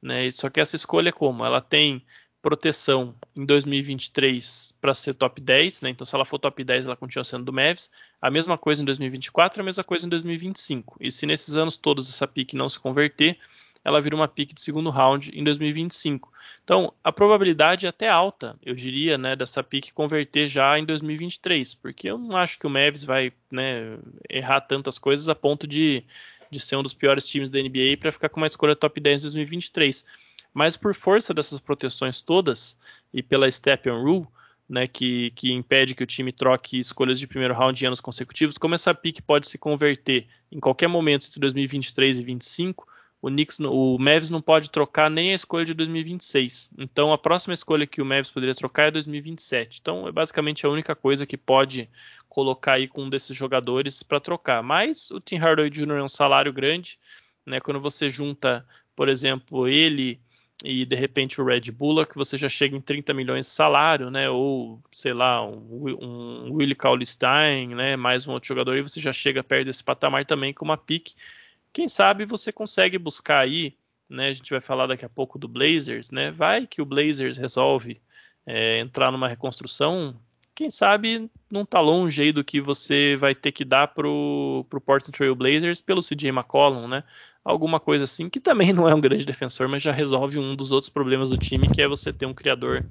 Né? 0.00 0.30
Só 0.30 0.48
que 0.48 0.60
essa 0.60 0.76
escolha 0.76 1.08
é 1.08 1.12
como? 1.12 1.44
Ela 1.44 1.60
tem 1.60 2.02
proteção 2.40 3.14
em 3.36 3.44
2023 3.44 4.74
para 4.80 4.94
ser 4.94 5.14
top 5.14 5.40
10, 5.40 5.82
né? 5.82 5.90
Então, 5.90 6.06
se 6.06 6.14
ela 6.14 6.24
for 6.24 6.38
top 6.38 6.64
10, 6.64 6.86
ela 6.86 6.96
continua 6.96 7.24
sendo 7.24 7.44
do 7.44 7.52
Mavs. 7.52 7.90
A 8.20 8.30
mesma 8.30 8.56
coisa 8.56 8.80
em 8.80 8.84
2024, 8.84 9.60
a 9.60 9.64
mesma 9.64 9.84
coisa 9.84 10.06
em 10.06 10.08
2025. 10.08 10.96
E 11.00 11.10
se 11.10 11.26
nesses 11.26 11.56
anos 11.56 11.76
todos 11.76 12.08
essa 12.08 12.26
pique 12.26 12.56
não 12.56 12.68
se 12.68 12.80
converter, 12.80 13.38
ela 13.84 14.00
vira 14.00 14.14
uma 14.14 14.28
pique 14.28 14.54
de 14.54 14.60
segundo 14.60 14.90
round 14.90 15.30
em 15.34 15.42
2025. 15.42 16.32
Então, 16.62 16.92
a 17.02 17.10
probabilidade 17.10 17.86
é 17.86 17.88
até 17.88 18.08
alta, 18.08 18.56
eu 18.64 18.74
diria, 18.74 19.18
né, 19.18 19.34
dessa 19.34 19.62
pique 19.62 19.92
converter 19.92 20.46
já 20.46 20.78
em 20.78 20.84
2023, 20.84 21.74
porque 21.74 22.08
eu 22.08 22.18
não 22.18 22.36
acho 22.36 22.58
que 22.58 22.66
o 22.66 22.70
Mavs 22.70 23.02
vai 23.02 23.32
né, 23.50 23.98
errar 24.28 24.60
tantas 24.60 24.98
coisas 24.98 25.28
a 25.28 25.34
ponto 25.34 25.66
de, 25.66 26.04
de 26.50 26.60
ser 26.60 26.76
um 26.76 26.82
dos 26.82 26.94
piores 26.94 27.26
times 27.26 27.50
da 27.50 27.60
NBA 27.60 27.96
para 27.98 28.12
ficar 28.12 28.28
com 28.28 28.40
uma 28.40 28.46
escolha 28.46 28.76
top 28.76 29.00
10 29.00 29.22
em 29.22 29.24
2023. 29.24 30.04
Mas 30.52 30.76
por 30.76 30.94
força 30.94 31.32
dessas 31.32 31.60
proteções 31.60 32.20
todas 32.20 32.78
e 33.12 33.22
pela 33.22 33.50
Step 33.50 33.88
on 33.88 34.02
Rule, 34.02 34.26
né, 34.68 34.86
que, 34.86 35.30
que, 35.32 35.52
impede 35.52 35.96
que 35.96 36.04
o 36.04 36.06
time 36.06 36.30
troque 36.30 36.78
escolhas 36.78 37.18
de 37.18 37.26
primeiro 37.26 37.54
round 37.54 37.82
em 37.82 37.86
anos 37.88 38.00
consecutivos, 38.00 38.56
como 38.56 38.76
essa 38.76 38.94
pique 38.94 39.20
pode 39.20 39.48
se 39.48 39.58
converter 39.58 40.28
em 40.52 40.60
qualquer 40.60 40.86
momento 40.86 41.26
entre 41.26 41.40
2023 41.40 42.16
e 42.16 42.20
2025, 42.20 42.86
o 43.22 43.28
Knicks, 43.28 43.58
o 43.60 43.98
não 44.30 44.40
pode 44.40 44.70
trocar 44.70 45.10
nem 45.10 45.32
a 45.32 45.34
escolha 45.34 45.64
de 45.64 45.74
2026. 45.74 46.70
Então 46.78 47.12
a 47.12 47.18
próxima 47.18 47.52
escolha 47.52 47.86
que 47.86 48.00
o 48.00 48.04
Mavs 48.04 48.30
poderia 48.30 48.54
trocar 48.54 48.84
é 48.84 48.90
2027. 48.90 49.78
Então 49.80 50.08
é 50.08 50.12
basicamente 50.12 50.64
a 50.64 50.70
única 50.70 50.94
coisa 50.94 51.26
que 51.26 51.36
pode 51.36 51.88
colocar 52.28 52.74
aí 52.74 52.88
com 52.88 53.04
um 53.04 53.10
desses 53.10 53.36
jogadores 53.36 54.02
para 54.02 54.20
trocar. 54.20 54.62
Mas 54.62 55.10
o 55.10 55.20
Tim 55.20 55.36
Hardaway 55.36 55.68
Jr. 55.68 55.98
é 55.98 56.02
um 56.02 56.08
salário 56.08 56.52
grande, 56.52 56.98
né? 57.44 57.60
Quando 57.60 57.80
você 57.80 58.08
junta, 58.08 58.66
por 58.96 59.08
exemplo, 59.08 59.68
ele 59.68 60.18
e 60.62 60.84
de 60.84 60.94
repente 60.94 61.40
o 61.40 61.44
Red 61.44 61.70
Bullock, 61.72 62.14
você 62.14 62.36
já 62.36 62.48
chega 62.48 62.76
em 62.76 62.80
30 62.80 63.14
milhões 63.14 63.46
de 63.46 63.52
salário, 63.52 64.10
né? 64.10 64.30
Ou 64.30 64.82
sei 64.92 65.12
lá, 65.12 65.46
um, 65.46 65.94
um 66.00 66.52
Willie 66.54 66.74
Cauley 66.74 67.04
Stein, 67.04 67.74
né? 67.74 67.96
Mais 67.96 68.26
um 68.26 68.32
outro 68.32 68.48
jogador 68.48 68.76
e 68.76 68.82
você 68.82 68.98
já 68.98 69.12
chega 69.12 69.44
perto 69.44 69.66
desse 69.66 69.84
patamar 69.84 70.24
também 70.24 70.54
com 70.54 70.64
uma 70.64 70.78
pique 70.78 71.14
quem 71.72 71.88
sabe 71.88 72.24
você 72.24 72.52
consegue 72.52 72.98
buscar 72.98 73.40
aí, 73.40 73.76
né? 74.08 74.28
A 74.28 74.32
gente 74.32 74.50
vai 74.50 74.60
falar 74.60 74.86
daqui 74.86 75.04
a 75.04 75.08
pouco 75.08 75.38
do 75.38 75.48
Blazers, 75.48 76.10
né? 76.10 76.30
Vai 76.30 76.66
que 76.66 76.82
o 76.82 76.86
Blazers 76.86 77.36
resolve 77.36 78.00
é, 78.44 78.80
entrar 78.80 79.12
numa 79.12 79.28
reconstrução. 79.28 80.18
Quem 80.54 80.68
sabe 80.68 81.30
não 81.50 81.64
tá 81.64 81.80
longe 81.80 82.20
aí 82.20 82.32
do 82.32 82.44
que 82.44 82.60
você 82.60 83.16
vai 83.16 83.34
ter 83.34 83.52
que 83.52 83.64
dar 83.64 83.88
pro, 83.88 84.66
pro 84.68 84.80
Portland 84.80 85.16
Trail 85.16 85.34
Blazers 85.34 85.80
pelo 85.80 86.02
CJ 86.02 86.28
McCollum, 86.30 86.88
né? 86.88 87.04
Alguma 87.44 87.80
coisa 87.80 88.04
assim, 88.04 88.28
que 88.28 88.40
também 88.40 88.72
não 88.74 88.88
é 88.88 88.94
um 88.94 89.00
grande 89.00 89.24
defensor, 89.24 89.68
mas 89.68 89.82
já 89.82 89.92
resolve 89.92 90.38
um 90.38 90.54
dos 90.54 90.72
outros 90.72 90.90
problemas 90.90 91.30
do 91.30 91.38
time, 91.38 91.68
que 91.68 91.80
é 91.80 91.88
você 91.88 92.12
ter 92.12 92.26
um 92.26 92.34
criador 92.34 92.84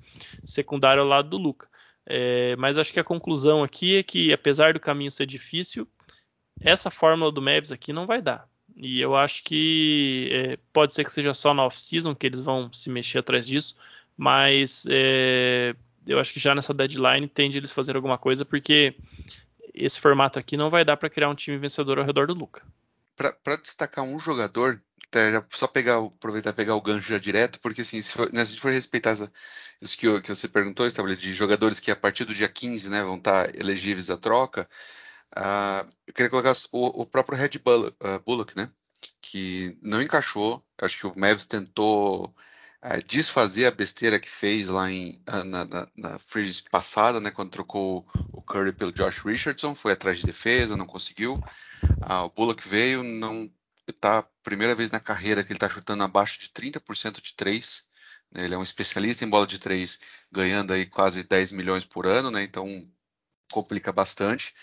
secundário 0.44 1.02
ao 1.02 1.08
lado 1.08 1.30
do 1.30 1.38
Luca. 1.38 1.68
É, 2.06 2.56
mas 2.56 2.78
acho 2.78 2.92
que 2.92 3.00
a 3.00 3.04
conclusão 3.04 3.62
aqui 3.62 3.98
é 3.98 4.04
que, 4.04 4.34
apesar 4.34 4.74
do 4.74 4.80
caminho 4.80 5.12
ser 5.12 5.28
difícil, 5.28 5.88
essa 6.60 6.90
fórmula 6.90 7.32
do 7.32 7.42
Mavs 7.42 7.72
aqui 7.72 7.94
não 7.94 8.08
vai 8.08 8.22
dar. 8.22 8.50
E 8.82 9.02
eu 9.02 9.14
acho 9.14 9.44
que 9.44 10.30
é, 10.32 10.58
pode 10.72 10.94
ser 10.94 11.04
que 11.04 11.12
seja 11.12 11.34
só 11.34 11.54
na 11.54 11.66
off-season 11.66 12.16
que 12.16 12.26
eles 12.26 12.40
vão 12.40 12.72
se 12.72 12.90
mexer 12.90 13.20
atrás 13.20 13.46
disso, 13.46 13.76
mas 14.16 14.86
é, 14.90 15.76
eu 16.08 16.18
acho 16.18 16.32
que 16.32 16.40
já 16.40 16.56
nessa 16.56 16.74
deadline 16.74 17.28
tende 17.28 17.58
eles 17.58 17.74
fazer 17.74 17.98
alguma 17.98 18.18
coisa, 18.18 18.46
porque 18.46 18.96
esse 19.74 20.00
formato 20.00 20.40
aqui 20.40 20.56
não 20.56 20.70
vai 20.70 20.86
dar 20.86 20.96
para 20.96 21.10
criar 21.10 21.30
um 21.30 21.36
time 21.36 21.58
vencedor 21.58 22.00
ao 22.00 22.06
redor 22.06 22.28
do 22.28 22.34
Luca. 22.34 22.64
Para 23.18 23.58
destacar 23.58 24.06
um 24.06 24.18
jogador, 24.18 24.82
tá, 25.12 25.20
só 25.50 25.68
pegar, 25.68 25.98
aproveitar 25.98 26.54
pegar 26.54 26.76
o 26.76 26.82
gancho 26.82 27.10
já 27.10 27.18
direto, 27.18 27.60
porque 27.60 27.82
assim, 27.82 28.02
se, 28.02 28.14
for, 28.14 28.32
né, 28.32 28.46
se 28.46 28.52
a 28.52 28.54
gente 28.54 28.62
for 28.62 28.72
respeitar 28.72 29.12
isso 29.82 29.98
que, 29.98 30.22
que 30.22 30.34
você 30.34 30.48
perguntou, 30.48 30.88
de 30.90 31.34
jogadores 31.34 31.82
que 31.82 31.92
a 31.92 31.98
partir 31.98 32.24
do 32.24 32.34
dia 32.34 32.48
15 32.48 32.90
né, 32.90 33.04
vão 33.04 33.18
estar 33.18 33.48
tá 33.52 33.60
elegíveis 33.60 34.10
à 34.10 34.16
troca, 34.16 34.70
Uh, 35.38 35.88
eu 36.08 36.14
queria 36.14 36.30
colocar 36.30 36.54
o, 36.72 37.02
o 37.02 37.06
próprio 37.06 37.38
Red 37.38 37.52
ah, 38.02 38.20
Bullock, 38.20 38.56
né? 38.56 38.72
Que 39.22 39.78
não 39.82 40.02
encaixou. 40.02 40.66
Acho 40.82 40.98
que 40.98 41.08
o 41.08 41.20
Mavs 41.20 41.46
tentou 41.46 42.36
uh, 42.84 43.04
desfazer 43.06 43.66
a 43.68 43.72
besteira 43.72 44.20
que 44.20 44.30
fez 44.30 44.70
lá 44.70 44.92
em, 44.92 45.22
uh, 45.30 45.44
na, 45.44 45.66
na, 45.66 45.88
na 45.98 46.20
passada, 46.72 47.20
né? 47.20 47.32
Quando 47.32 47.52
trocou 47.52 48.08
o 48.34 48.42
Curry 48.42 48.74
pelo 48.74 48.92
Josh 48.92 49.20
Richardson, 49.20 49.76
foi 49.76 49.94
atrás 49.94 50.20
de 50.20 50.26
defesa, 50.26 50.76
não 50.76 50.88
conseguiu. 50.88 51.42
o 52.26 52.30
Bullock 52.30 52.68
veio, 52.68 53.04
não 53.04 53.52
tá 54.00 54.24
primeira 54.44 54.76
vez 54.76 54.92
na 54.92 55.00
carreira 55.00 55.44
que 55.44 55.52
ele 55.52 55.58
está 55.58 55.70
chutando 55.70 56.04
abaixo 56.04 56.40
de 56.40 56.50
30% 56.50 57.22
de 57.22 57.34
3. 57.36 57.84
Né? 58.32 58.46
Ele 58.46 58.56
é 58.56 58.58
um 58.58 58.64
especialista 58.64 59.26
em 59.26 59.30
bola 59.30 59.48
de 59.48 59.60
3, 59.60 60.00
ganhando 60.32 60.74
aí 60.74 60.86
quase 60.86 61.24
10 61.24 61.52
milhões 61.54 61.86
por 61.86 62.06
ano, 62.06 62.32
né? 62.32 62.44
Então 62.44 62.86
complica 63.52 63.92
bastante. 63.92 64.54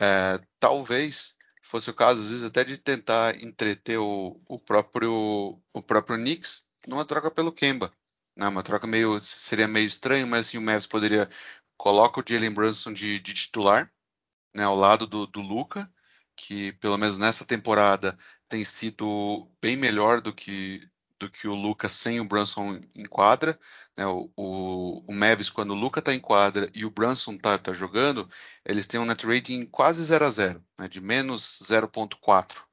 É, 0.00 0.40
talvez 0.58 1.36
fosse 1.62 1.90
o 1.90 1.94
caso, 1.94 2.20
às 2.22 2.28
vezes, 2.30 2.44
até 2.44 2.64
de 2.64 2.78
tentar 2.78 3.40
entreter 3.42 3.98
o, 3.98 4.40
o 4.48 4.58
próprio 4.58 5.60
o 5.72 5.82
próprio 5.82 6.16
Knicks 6.16 6.66
numa 6.86 7.04
troca 7.04 7.30
pelo 7.30 7.52
Kemba. 7.52 7.92
Né? 8.36 8.48
Uma 8.48 8.62
troca 8.62 8.86
meio 8.86 9.20
seria 9.20 9.68
meio 9.68 9.86
estranho, 9.86 10.26
mas 10.26 10.46
assim 10.46 10.58
o 10.58 10.62
Mavs 10.62 10.86
poderia 10.86 11.28
coloca 11.76 12.20
o 12.20 12.24
Jalen 12.26 12.50
Brunson 12.50 12.92
de, 12.92 13.18
de 13.20 13.34
titular, 13.34 13.90
né, 14.54 14.64
ao 14.64 14.76
lado 14.76 15.06
do, 15.06 15.26
do 15.26 15.40
Luca, 15.40 15.90
que 16.36 16.72
pelo 16.74 16.98
menos 16.98 17.16
nessa 17.16 17.44
temporada 17.44 18.18
tem 18.48 18.64
sido 18.64 19.50
bem 19.62 19.76
melhor 19.76 20.20
do 20.20 20.34
que 20.34 20.80
do 21.20 21.30
que 21.30 21.46
o 21.46 21.54
Lucas 21.54 21.92
sem 21.92 22.18
o 22.18 22.24
Brunson 22.24 22.80
em 22.94 23.04
quadra. 23.04 23.60
Né? 23.96 24.06
O, 24.06 24.30
o, 24.34 25.04
o, 25.06 25.14
Mavis, 25.14 25.50
quando 25.50 25.72
o 25.72 25.78
Lucas 25.78 26.00
está 26.00 26.14
em 26.14 26.18
quadra 26.18 26.70
e 26.74 26.84
o 26.84 26.90
Brunson 26.90 27.34
está 27.34 27.58
tá 27.58 27.72
jogando, 27.72 28.28
eles 28.64 28.86
têm 28.86 28.98
um 28.98 29.04
net 29.04 29.24
rating 29.26 29.66
quase 29.66 30.02
0 30.02 30.24
a 30.24 30.30
0, 30.30 30.64
né? 30.78 30.88
de 30.88 31.00
menos 31.00 31.60
0.4. 31.62 32.56
Ou 32.56 32.66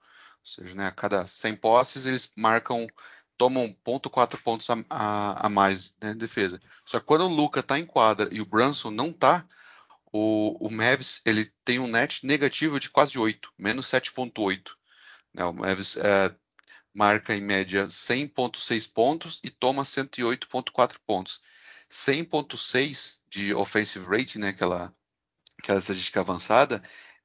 seja, 0.44 0.74
né, 0.74 0.88
a 0.88 0.92
cada 0.92 1.28
100 1.28 1.58
posses 1.58 2.06
eles 2.06 2.32
marcam, 2.38 2.88
tomam 3.38 3.76
0.4 3.86 4.42
pontos 4.42 4.70
a, 4.70 4.78
a, 4.90 5.48
a 5.48 5.50
mais 5.50 5.94
né, 6.02 6.14
de 6.14 6.20
defesa. 6.20 6.58
Só 6.86 7.00
que 7.00 7.06
quando 7.06 7.26
o 7.26 7.36
Lucas 7.36 7.64
está 7.64 7.78
em 7.78 7.86
quadra 7.86 8.30
e 8.32 8.40
o 8.40 8.46
Brunson 8.46 8.90
não 8.90 9.10
está, 9.10 9.46
o, 10.10 10.66
o 10.66 10.72
Mavis 10.72 11.22
ele 11.26 11.52
tem 11.66 11.80
um 11.80 11.88
net 11.88 12.26
negativo 12.26 12.80
de 12.80 12.90
quase 12.90 13.20
8, 13.20 13.52
menos 13.58 13.88
7.8. 13.88 14.72
Né, 15.34 15.44
o 15.44 15.52
Mavis 15.52 15.98
é, 15.98 16.34
marca 16.98 17.36
em 17.36 17.42
média 17.42 17.86
100,6 17.86 18.92
pontos 18.92 19.40
e 19.44 19.52
toma 19.52 19.84
108,4 19.84 20.96
pontos. 21.06 21.44
100,6 21.92 23.20
de 23.30 23.54
offensive 23.54 24.04
rating, 24.08 24.40
né, 24.40 24.50
aquela, 24.50 24.92
aquela 25.60 25.78
estatística 25.78 26.20
avançada, 26.20 26.82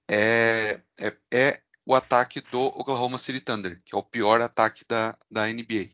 é, 0.06 0.78
é, 1.00 1.16
é, 1.32 1.62
o 1.86 1.94
ataque 1.94 2.42
do 2.42 2.60
Oklahoma 2.60 3.16
City 3.16 3.40
Thunder, 3.40 3.80
que 3.82 3.94
é 3.94 3.98
o 3.98 4.02
pior 4.02 4.42
ataque 4.42 4.84
da, 4.86 5.16
da 5.30 5.46
NBA. 5.46 5.88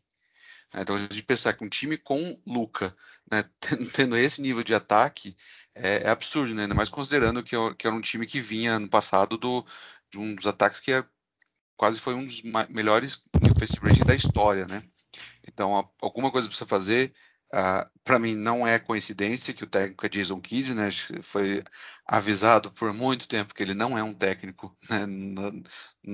Então, 0.74 0.96
a 0.96 0.98
gente 0.98 1.22
pensar 1.22 1.52
que 1.54 1.64
um 1.64 1.68
time 1.68 1.96
com 1.96 2.36
Luca, 2.44 2.94
né, 3.30 3.48
tendo 3.94 4.16
esse 4.16 4.42
nível 4.42 4.64
de 4.64 4.74
ataque, 4.74 5.36
é, 5.72 6.02
é 6.02 6.08
absurdo, 6.08 6.52
né? 6.52 6.62
ainda 6.62 6.74
mais 6.74 6.88
considerando 6.88 7.44
que, 7.44 7.54
que 7.76 7.86
era 7.86 7.94
um 7.94 8.00
time 8.00 8.26
que 8.26 8.40
vinha 8.40 8.80
no 8.80 8.88
passado 8.88 9.38
do, 9.38 9.64
de 10.10 10.18
um 10.18 10.34
dos 10.34 10.48
ataques 10.48 10.80
que 10.80 10.90
é 10.90 11.04
quase 11.78 12.00
foi 12.00 12.12
um 12.12 12.26
dos 12.26 12.42
melhores 12.68 13.24
rating 13.80 14.04
da 14.04 14.14
história, 14.14 14.66
né? 14.66 14.82
Então, 15.46 15.88
alguma 16.02 16.30
coisa 16.30 16.48
precisa 16.48 16.68
fazer. 16.68 17.14
Uh, 17.54 17.88
para 18.04 18.18
mim, 18.18 18.34
não 18.34 18.66
é 18.66 18.78
coincidência 18.78 19.54
que 19.54 19.64
o 19.64 19.66
técnico 19.66 20.04
é 20.04 20.08
Jason 20.10 20.38
Kidd, 20.40 20.74
né? 20.74 20.90
Foi 21.22 21.62
avisado 22.04 22.70
por 22.72 22.92
muito 22.92 23.26
tempo 23.26 23.54
que 23.54 23.62
ele 23.62 23.72
não 23.72 23.96
é 23.96 24.02
um 24.02 24.12
técnico, 24.12 24.76
né? 24.90 25.06
não, 25.06 25.62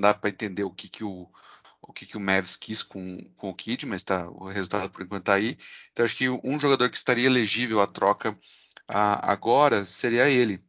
dá 0.01 0.15
para 0.15 0.31
entender 0.31 0.63
o 0.63 0.71
que, 0.71 0.89
que 0.89 1.03
o 1.03 1.29
o 1.87 1.93
que, 1.93 2.07
que 2.07 2.17
o 2.17 2.21
quis 2.61 2.83
com, 2.83 3.19
com 3.37 3.51
o 3.51 3.55
Kidd, 3.55 3.85
mas 3.85 4.03
tá, 4.03 4.31
o 4.31 4.49
resultado 4.49 4.89
por 4.91 5.03
enquanto 5.03 5.23
está 5.23 5.35
aí. 5.35 5.59
Então, 5.93 6.05
acho 6.05 6.17
que 6.17 6.29
um 6.31 6.59
jogador 6.59 6.89
que 6.89 6.97
estaria 6.97 7.27
elegível 7.27 7.79
à 7.81 7.87
troca 7.87 8.31
uh, 8.33 8.37
agora 9.21 9.85
seria 9.85 10.29
ele. 10.29 10.65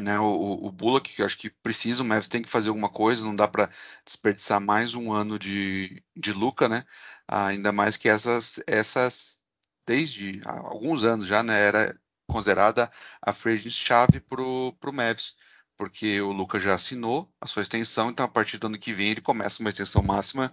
Né, 0.00 0.18
o, 0.18 0.66
o 0.66 0.72
Bullock, 0.72 1.14
que 1.14 1.22
eu 1.22 1.26
acho 1.26 1.38
que 1.38 1.50
precisa, 1.50 2.02
o 2.02 2.06
Mavs 2.06 2.28
tem 2.28 2.42
que 2.42 2.48
fazer 2.48 2.68
alguma 2.68 2.88
coisa, 2.88 3.24
não 3.24 3.34
dá 3.34 3.48
para 3.48 3.70
desperdiçar 4.04 4.60
mais 4.60 4.94
um 4.94 5.12
ano 5.12 5.38
de, 5.38 6.02
de 6.16 6.32
Luca, 6.32 6.68
né? 6.68 6.84
ainda 7.28 7.72
mais 7.72 7.96
que 7.96 8.08
essas, 8.08 8.60
essas 8.66 9.40
desde 9.86 10.40
alguns 10.44 11.04
anos 11.04 11.26
já, 11.26 11.42
né, 11.42 11.60
era 11.60 11.98
considerada 12.28 12.90
a 13.22 13.32
free 13.32 13.70
chave 13.70 14.20
para 14.20 14.42
o 14.42 14.92
Mavs, 14.92 15.36
porque 15.76 16.20
o 16.20 16.32
Luca 16.32 16.58
já 16.60 16.74
assinou 16.74 17.32
a 17.40 17.46
sua 17.46 17.62
extensão, 17.62 18.10
então 18.10 18.26
a 18.26 18.28
partir 18.28 18.58
do 18.58 18.66
ano 18.66 18.78
que 18.78 18.92
vem 18.92 19.10
ele 19.10 19.20
começa 19.20 19.60
uma 19.60 19.68
extensão 19.68 20.02
máxima 20.02 20.52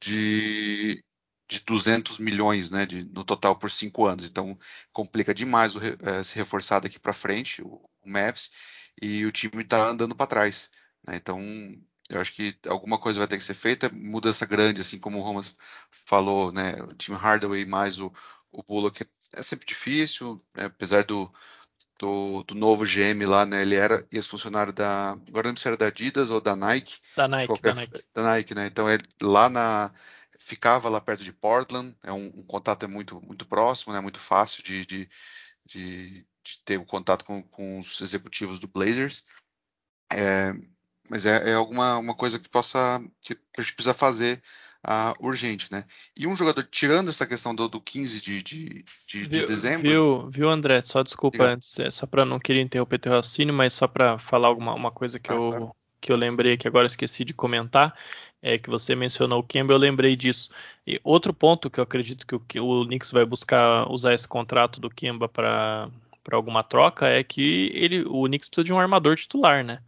de, 0.00 1.02
de 1.48 1.60
200 1.60 2.18
milhões 2.18 2.70
né, 2.70 2.86
de, 2.86 3.08
no 3.08 3.24
total 3.24 3.56
por 3.58 3.70
cinco 3.70 4.06
anos. 4.06 4.28
Então 4.28 4.58
complica 4.92 5.34
demais 5.34 5.74
o, 5.74 5.80
é, 5.80 6.22
se 6.22 6.36
reforçar 6.36 6.80
daqui 6.80 6.98
para 6.98 7.12
frente, 7.12 7.62
o, 7.62 7.80
o 8.02 8.08
Mavs, 8.08 8.50
e 9.00 9.24
o 9.24 9.32
time 9.32 9.62
está 9.62 9.88
andando 9.88 10.14
para 10.14 10.26
trás. 10.26 10.70
Né? 11.06 11.16
Então 11.16 11.40
eu 12.08 12.20
acho 12.20 12.32
que 12.32 12.56
alguma 12.66 12.98
coisa 12.98 13.18
vai 13.18 13.28
ter 13.28 13.36
que 13.36 13.44
ser 13.44 13.54
feita, 13.54 13.90
mudança 13.90 14.46
grande, 14.46 14.80
assim 14.80 14.98
como 14.98 15.18
o 15.18 15.22
Romas 15.22 15.54
falou, 15.90 16.50
né? 16.50 16.74
O 16.82 16.94
time 16.94 17.16
Hardaway 17.16 17.66
mais 17.66 18.00
o, 18.00 18.12
o 18.50 18.62
Bullock 18.62 19.06
é 19.34 19.42
sempre 19.42 19.66
difícil, 19.66 20.42
né? 20.56 20.64
apesar 20.64 21.04
do, 21.04 21.30
do, 21.98 22.42
do, 22.44 22.54
novo 22.54 22.84
GM 22.84 23.26
lá, 23.26 23.44
né? 23.44 23.62
Ele 23.62 23.74
era 23.74 24.06
ex-funcionário 24.10 24.72
da. 24.72 25.12
Agora 25.28 25.48
não 25.48 25.56
sei 25.56 25.62
se 25.62 25.68
era 25.68 25.76
da 25.76 25.86
Adidas 25.88 26.30
ou 26.30 26.40
da 26.40 26.56
Nike. 26.56 26.98
Da 27.16 27.28
Nike, 27.28 27.46
qualquer, 27.46 27.74
da 27.74 27.80
Nike. 27.80 28.04
Da 28.14 28.22
Nike, 28.22 28.54
né? 28.54 28.66
Então 28.66 28.88
ele 28.88 29.04
lá 29.20 29.50
na. 29.50 29.92
Ficava 30.38 30.88
lá 30.88 31.00
perto 31.00 31.22
de 31.22 31.32
Portland, 31.32 31.94
é 32.02 32.12
um, 32.12 32.26
um 32.36 32.42
contato 32.44 32.84
é 32.84 32.88
muito, 32.88 33.20
muito 33.20 33.44
próximo, 33.44 33.92
né? 33.92 34.00
Muito 34.00 34.18
fácil 34.18 34.62
de, 34.62 34.86
de, 34.86 35.10
de, 35.66 36.10
de 36.20 36.26
ter 36.64 36.78
o 36.78 36.82
um 36.82 36.86
contato 36.86 37.24
com, 37.24 37.42
com, 37.42 37.78
os 37.78 38.00
executivos 38.00 38.58
do 38.58 38.68
Blazers. 38.68 39.24
É, 40.12 40.52
mas 41.08 41.26
é, 41.26 41.50
é, 41.50 41.54
alguma 41.54 41.98
uma 41.98 42.14
coisa 42.14 42.38
que 42.38 42.48
possa 42.48 43.02
que 43.20 43.36
a 43.56 43.62
gente 43.62 43.74
precisa 43.74 43.94
fazer 43.94 44.42
uh, 44.86 45.26
urgente, 45.26 45.70
né? 45.72 45.84
E 46.16 46.26
um 46.26 46.36
jogador, 46.36 46.62
tirando 46.64 47.08
essa 47.08 47.26
questão 47.26 47.54
do, 47.54 47.68
do 47.68 47.80
15 47.80 48.20
de, 48.20 48.42
de, 48.42 48.84
de, 49.06 49.20
viu, 49.20 49.28
de 49.28 49.44
dezembro. 49.44 49.88
Viu, 49.88 50.30
viu, 50.30 50.50
André? 50.50 50.80
Só 50.80 51.02
desculpa 51.02 51.44
antes, 51.44 51.78
é 51.78 51.90
só 51.90 52.06
para 52.06 52.24
não 52.24 52.38
querer 52.38 52.60
interromper 52.60 52.98
teu 52.98 53.12
raciocínio, 53.12 53.54
mas 53.54 53.72
só 53.72 53.86
para 53.86 54.18
falar 54.18 54.48
alguma 54.48 54.74
uma 54.74 54.90
coisa 54.90 55.18
que, 55.18 55.32
ah, 55.32 55.36
eu, 55.36 55.48
claro. 55.48 55.76
que 56.00 56.12
eu 56.12 56.16
lembrei 56.16 56.56
que 56.56 56.68
agora 56.68 56.86
esqueci 56.86 57.24
de 57.24 57.34
comentar. 57.34 57.96
É 58.40 58.56
que 58.56 58.70
você 58.70 58.94
mencionou 58.94 59.40
o 59.40 59.42
Kemba, 59.42 59.74
eu 59.74 59.78
lembrei 59.78 60.14
disso. 60.14 60.48
E 60.86 61.00
outro 61.02 61.34
ponto 61.34 61.68
que 61.68 61.80
eu 61.80 61.84
acredito 61.84 62.24
que 62.24 62.36
o, 62.36 62.40
que 62.40 62.60
o 62.60 62.84
Knicks 62.86 63.10
vai 63.10 63.24
buscar 63.24 63.90
usar 63.90 64.14
esse 64.14 64.28
contrato 64.28 64.80
do 64.80 64.88
Kemba 64.88 65.28
para 65.28 65.90
alguma 66.36 66.62
troca 66.62 67.06
é 67.06 67.22
que 67.24 67.70
ele, 67.74 68.02
o 68.06 68.24
Knicks 68.24 68.48
precisa 68.48 68.64
de 68.64 68.72
um 68.72 68.78
armador 68.78 69.16
titular, 69.16 69.64
né? 69.64 69.80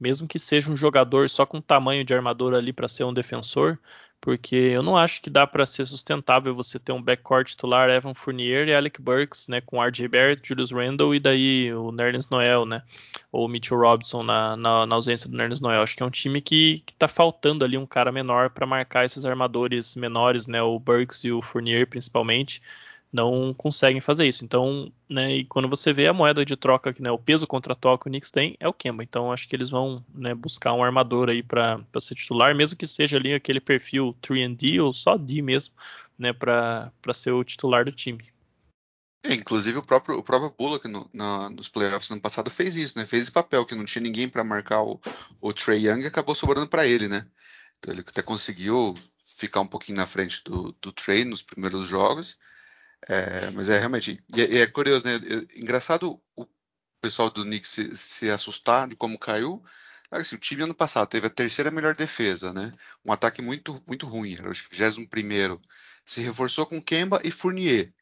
Mesmo 0.00 0.28
que 0.28 0.38
seja 0.38 0.70
um 0.70 0.76
jogador 0.76 1.28
só 1.28 1.44
com 1.44 1.60
tamanho 1.60 2.04
de 2.04 2.14
armador 2.14 2.54
ali 2.54 2.72
para 2.72 2.88
ser 2.88 3.04
um 3.04 3.12
defensor, 3.12 3.78
porque 4.20 4.56
eu 4.56 4.82
não 4.82 4.96
acho 4.96 5.22
que 5.22 5.30
dá 5.30 5.46
para 5.46 5.64
ser 5.64 5.86
sustentável 5.86 6.54
você 6.54 6.78
ter 6.78 6.92
um 6.92 7.02
backcourt 7.02 7.48
titular 7.48 7.88
Evan 7.88 8.14
Fournier 8.14 8.68
e 8.68 8.74
Alec 8.74 9.00
Burks, 9.00 9.48
né, 9.48 9.60
com 9.60 9.82
RJ 9.82 10.08
Barrett, 10.08 10.46
Julius 10.46 10.72
Randle 10.72 11.14
e 11.14 11.20
daí 11.20 11.72
o 11.72 11.92
Nerlens 11.92 12.28
Noel, 12.28 12.64
né, 12.66 12.82
ou 13.30 13.48
Mitchell 13.48 13.78
Robinson 13.78 14.22
na, 14.22 14.56
na, 14.56 14.86
na 14.86 14.94
ausência 14.94 15.28
do 15.28 15.36
Nerlens 15.36 15.60
Noel. 15.60 15.82
Acho 15.82 15.96
que 15.96 16.02
é 16.02 16.06
um 16.06 16.10
time 16.10 16.40
que, 16.40 16.82
que 16.84 16.94
tá 16.94 17.06
faltando 17.06 17.64
ali 17.64 17.78
um 17.78 17.86
cara 17.86 18.10
menor 18.10 18.50
para 18.50 18.66
marcar 18.66 19.04
esses 19.04 19.24
armadores 19.24 19.94
menores, 19.94 20.46
né, 20.46 20.60
o 20.62 20.78
Burks 20.78 21.22
e 21.24 21.30
o 21.30 21.40
Fournier 21.40 21.86
principalmente 21.86 22.60
não 23.12 23.54
conseguem 23.54 24.00
fazer 24.00 24.26
isso. 24.26 24.44
Então, 24.44 24.92
né, 25.08 25.36
e 25.36 25.44
quando 25.44 25.68
você 25.68 25.92
vê 25.92 26.06
a 26.06 26.12
moeda 26.12 26.44
de 26.44 26.56
troca, 26.56 26.94
né, 26.98 27.10
o 27.10 27.18
peso 27.18 27.46
contratual 27.46 27.98
que 27.98 28.06
o 28.06 28.10
Knicks 28.10 28.30
tem 28.30 28.56
é 28.60 28.68
o 28.68 28.72
Kemba. 28.72 29.02
Então, 29.02 29.32
acho 29.32 29.48
que 29.48 29.56
eles 29.56 29.70
vão 29.70 30.04
né, 30.14 30.34
buscar 30.34 30.74
um 30.74 30.84
armador 30.84 31.28
aí 31.28 31.42
para 31.42 31.82
ser 32.00 32.14
titular, 32.14 32.54
mesmo 32.54 32.76
que 32.76 32.86
seja 32.86 33.16
ali 33.16 33.32
aquele 33.32 33.60
perfil 33.60 34.14
3D 34.22 34.82
ou 34.82 34.92
só 34.92 35.16
D 35.16 35.40
mesmo, 35.40 35.74
né, 36.18 36.32
para 36.32 36.92
ser 37.12 37.32
o 37.32 37.44
titular 37.44 37.84
do 37.84 37.92
time. 37.92 38.24
É, 39.24 39.34
inclusive 39.34 39.78
o 39.78 39.82
próprio, 39.82 40.16
o 40.16 40.22
próprio 40.22 40.54
Bullock 40.56 40.86
no, 40.86 41.08
na, 41.12 41.50
nos 41.50 41.68
playoffs 41.68 42.08
no 42.08 42.14
ano 42.14 42.22
passado 42.22 42.50
fez 42.50 42.76
isso, 42.76 42.96
né? 42.96 43.04
Fez 43.04 43.24
esse 43.24 43.32
papel 43.32 43.66
que 43.66 43.74
não 43.74 43.84
tinha 43.84 44.00
ninguém 44.00 44.28
para 44.28 44.44
marcar 44.44 44.82
o, 44.82 45.00
o 45.40 45.52
Trey 45.52 45.88
Young 45.88 46.02
e 46.02 46.06
acabou 46.06 46.36
sobrando 46.36 46.68
para 46.68 46.86
ele, 46.86 47.08
né? 47.08 47.26
Então 47.78 47.92
ele 47.92 48.04
até 48.06 48.22
conseguiu 48.22 48.94
ficar 49.24 49.60
um 49.60 49.66
pouquinho 49.66 49.98
na 49.98 50.06
frente 50.06 50.42
do, 50.44 50.72
do 50.80 50.92
Trey 50.92 51.24
nos 51.24 51.42
primeiros 51.42 51.88
jogos 51.88 52.36
é, 53.06 53.50
mas 53.50 53.68
é 53.68 53.78
realmente. 53.78 54.22
E 54.34 54.40
é, 54.40 54.62
é, 54.62 54.66
curioso, 54.66 55.04
né? 55.06 55.12
Engraçado 55.56 56.20
o 56.36 56.46
pessoal 57.00 57.30
do 57.30 57.44
Knicks 57.44 57.70
se, 57.70 57.96
se 57.96 58.30
assustar 58.30 58.88
de 58.88 58.96
como 58.96 59.18
caiu. 59.18 59.62
Assim, 60.10 60.36
o 60.36 60.38
time 60.38 60.62
ano 60.62 60.74
passado 60.74 61.08
teve 61.08 61.26
a 61.26 61.30
terceira 61.30 61.70
melhor 61.70 61.94
defesa, 61.94 62.52
né? 62.52 62.72
Um 63.04 63.12
ataque 63.12 63.42
muito, 63.42 63.82
muito 63.86 64.06
ruim, 64.06 64.34
era 64.34 64.48
o 64.50 64.52
21 64.52 65.60
Se 66.04 66.22
reforçou 66.22 66.66
com 66.66 66.80
Kemba 66.80 67.20
e 67.22 67.30
Fournier. 67.30 67.92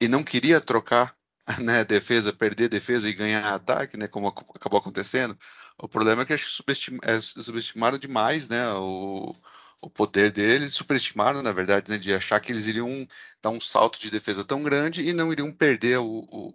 E 0.00 0.08
não 0.08 0.24
queria 0.24 0.60
trocar 0.60 1.16
né, 1.62 1.84
defesa, 1.84 2.32
perder 2.32 2.68
defesa 2.68 3.08
e 3.08 3.14
ganhar 3.14 3.54
ataque, 3.54 3.96
né? 3.96 4.08
Como 4.08 4.28
acabou 4.28 4.80
acontecendo. 4.80 5.38
O 5.78 5.88
problema 5.88 6.22
é 6.22 6.24
que 6.24 6.32
acho 6.32 6.46
que 6.46 6.52
subestim, 6.52 6.98
é, 7.02 7.20
subestimaram 7.20 7.98
demais, 7.98 8.48
né? 8.48 8.72
O, 8.74 9.34
o 9.84 9.90
poder 9.90 10.32
deles, 10.32 10.74
superestimaram, 10.74 11.42
na 11.42 11.52
verdade, 11.52 11.90
né, 11.90 11.98
de 11.98 12.12
achar 12.14 12.40
que 12.40 12.50
eles 12.50 12.66
iriam 12.66 13.06
dar 13.42 13.50
um 13.50 13.60
salto 13.60 14.00
de 14.00 14.10
defesa 14.10 14.44
tão 14.44 14.62
grande 14.62 15.06
e 15.06 15.12
não 15.12 15.32
iriam 15.32 15.52
perder 15.52 15.98
o, 15.98 16.26
o, 16.30 16.54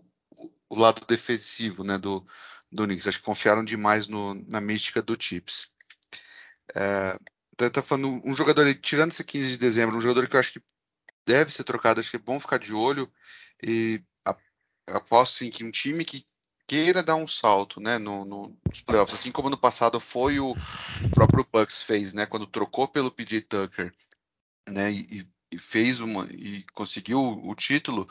o 0.69 0.79
lado 0.79 1.05
defensivo 1.05 1.83
né, 1.83 1.97
do, 1.97 2.25
do 2.71 2.85
Knicks. 2.85 3.07
Acho 3.07 3.19
que 3.19 3.25
confiaram 3.25 3.63
demais 3.63 4.07
no, 4.07 4.33
na 4.51 4.59
mística 4.59 5.01
do 5.01 5.15
Chips. 5.21 5.71
É, 6.75 7.19
tá, 7.69 7.81
falando 7.83 8.21
um 8.25 8.35
jogador, 8.35 8.73
tirando 8.75 9.11
esse 9.11 9.23
15 9.23 9.51
de 9.51 9.57
dezembro, 9.57 9.97
um 9.97 10.01
jogador 10.01 10.27
que 10.27 10.35
eu 10.35 10.39
acho 10.39 10.53
que 10.53 10.61
deve 11.25 11.51
ser 11.51 11.63
trocado, 11.63 11.99
acho 11.99 12.09
que 12.09 12.17
é 12.17 12.19
bom 12.19 12.39
ficar 12.39 12.57
de 12.57 12.73
olho 12.73 13.11
e 13.61 14.01
aposto 14.87 15.37
sim 15.37 15.51
que 15.51 15.63
um 15.63 15.69
time 15.69 16.03
que 16.03 16.25
queira 16.69 17.01
dar 17.01 17.15
um 17.15 17.27
salto, 17.27 17.81
né, 17.81 17.97
no, 17.97 18.23
no, 18.23 18.55
nos 18.69 18.81
playoffs, 18.81 19.19
assim 19.19 19.31
como 19.31 19.49
no 19.49 19.57
passado 19.57 19.99
foi 19.99 20.39
o 20.39 20.55
próprio 21.15 21.43
Bucks 21.51 21.81
fez, 21.81 22.13
né, 22.13 22.27
quando 22.27 22.45
trocou 22.45 22.87
pelo 22.87 23.09
PJ 23.09 23.41
Tucker, 23.41 23.91
né, 24.69 24.91
e, 24.91 25.27
e 25.51 25.57
fez 25.57 25.99
uma 25.99 26.27
e 26.29 26.63
conseguiu 26.75 27.19
o, 27.19 27.55
título. 27.55 28.07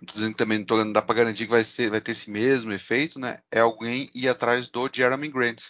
Não 0.00 0.14
dizendo 0.14 0.32
que 0.32 0.38
também 0.38 0.58
não, 0.58 0.64
tô, 0.64 0.76
não 0.84 0.92
dá 0.92 1.02
para 1.02 1.16
garantir 1.16 1.46
que 1.46 1.50
vai, 1.50 1.64
ser, 1.64 1.90
vai 1.90 2.00
ter 2.00 2.12
esse 2.12 2.30
mesmo 2.30 2.70
efeito, 2.70 3.18
né? 3.18 3.40
É 3.50 3.60
alguém 3.60 4.10
ir 4.14 4.28
atrás 4.28 4.68
do 4.68 4.88
Jeremy 4.92 5.28
Grant 5.28 5.62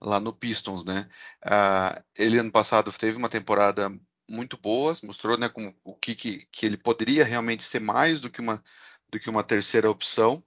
lá 0.00 0.20
no 0.20 0.32
Pistons, 0.32 0.84
né? 0.84 1.08
Uh, 1.44 2.04
ele 2.16 2.38
ano 2.38 2.52
passado 2.52 2.92
teve 2.92 3.16
uma 3.16 3.28
temporada 3.28 3.90
muito 4.28 4.56
boa, 4.58 4.94
mostrou, 5.02 5.36
né, 5.38 5.48
com 5.48 5.74
o 5.82 5.94
que, 5.94 6.14
que, 6.14 6.46
que 6.52 6.66
ele 6.66 6.76
poderia 6.76 7.24
realmente 7.24 7.64
ser 7.64 7.80
mais 7.80 8.20
do 8.20 8.30
que 8.30 8.40
uma 8.40 8.62
do 9.10 9.18
que 9.18 9.30
uma 9.30 9.42
terceira 9.42 9.90
opção, 9.90 10.42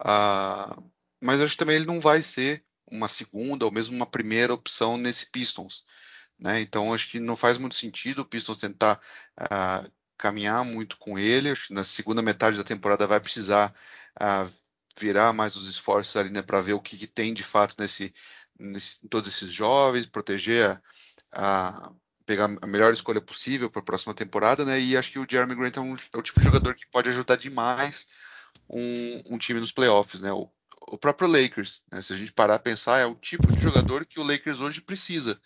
Uh, 0.00 0.90
mas 1.20 1.40
acho 1.40 1.52
que 1.52 1.58
também 1.58 1.76
ele 1.76 1.86
não 1.86 2.00
vai 2.00 2.22
ser 2.22 2.64
uma 2.90 3.06
segunda 3.06 3.64
ou 3.64 3.70
mesmo 3.70 3.94
uma 3.94 4.06
primeira 4.06 4.54
opção 4.54 4.96
nesse 4.96 5.26
Pistons. 5.26 5.84
Né? 6.38 6.60
Então 6.60 6.92
acho 6.92 7.10
que 7.10 7.20
não 7.20 7.36
faz 7.36 7.58
muito 7.58 7.74
sentido 7.74 8.20
o 8.22 8.24
Pistons 8.24 8.56
tentar 8.56 9.00
uh, 9.38 9.90
caminhar 10.16 10.64
muito 10.64 10.96
com 10.96 11.18
ele. 11.18 11.50
Acho 11.50 11.68
que 11.68 11.74
na 11.74 11.84
segunda 11.84 12.22
metade 12.22 12.56
da 12.56 12.64
temporada 12.64 13.06
vai 13.06 13.20
precisar 13.20 13.74
uh, 14.20 14.50
virar 14.98 15.32
mais 15.32 15.54
os 15.54 15.68
esforços 15.68 16.16
ali 16.16 16.30
né, 16.30 16.42
para 16.42 16.60
ver 16.60 16.72
o 16.72 16.80
que, 16.80 16.96
que, 16.96 17.06
tem 17.06 17.32
de 17.32 17.44
fato 17.44 17.74
nesse, 17.78 18.12
nesse, 18.58 19.04
em 19.04 19.08
todos 19.08 19.28
esses 19.28 19.52
jovens, 19.52 20.06
proteger 20.06 20.66
a, 20.66 20.80
a 21.32 21.92
pegar 22.26 22.50
a 22.62 22.66
melhor 22.66 22.92
escolha 22.92 23.20
possível 23.20 23.70
para 23.70 23.80
a 23.80 23.84
próxima 23.84 24.14
temporada, 24.14 24.64
né? 24.64 24.80
E 24.80 24.96
acho 24.96 25.12
que 25.12 25.18
o 25.18 25.26
Jeremy 25.28 25.54
Grant 25.54 25.76
é, 25.76 25.80
um, 25.80 25.94
é 25.94 26.16
o 26.16 26.22
tipo 26.22 26.38
de 26.38 26.46
jogador 26.46 26.74
que 26.74 26.86
pode 26.86 27.08
ajudar 27.08 27.36
demais 27.36 28.06
um, 28.68 29.34
um 29.34 29.38
time 29.38 29.60
nos 29.60 29.72
playoffs, 29.72 30.20
né? 30.20 30.32
O, 30.32 30.48
o 30.88 30.98
próprio 30.98 31.28
Lakers, 31.28 31.82
né? 31.90 32.00
se 32.00 32.12
a 32.12 32.16
gente 32.16 32.32
parar 32.32 32.56
a 32.56 32.58
pensar, 32.58 32.98
é 32.98 33.06
o 33.06 33.14
tipo 33.14 33.46
de 33.52 33.60
jogador 33.60 34.04
que 34.04 34.18
o 34.18 34.24
Lakers 34.24 34.60
hoje 34.60 34.80
precisa. 34.80 35.40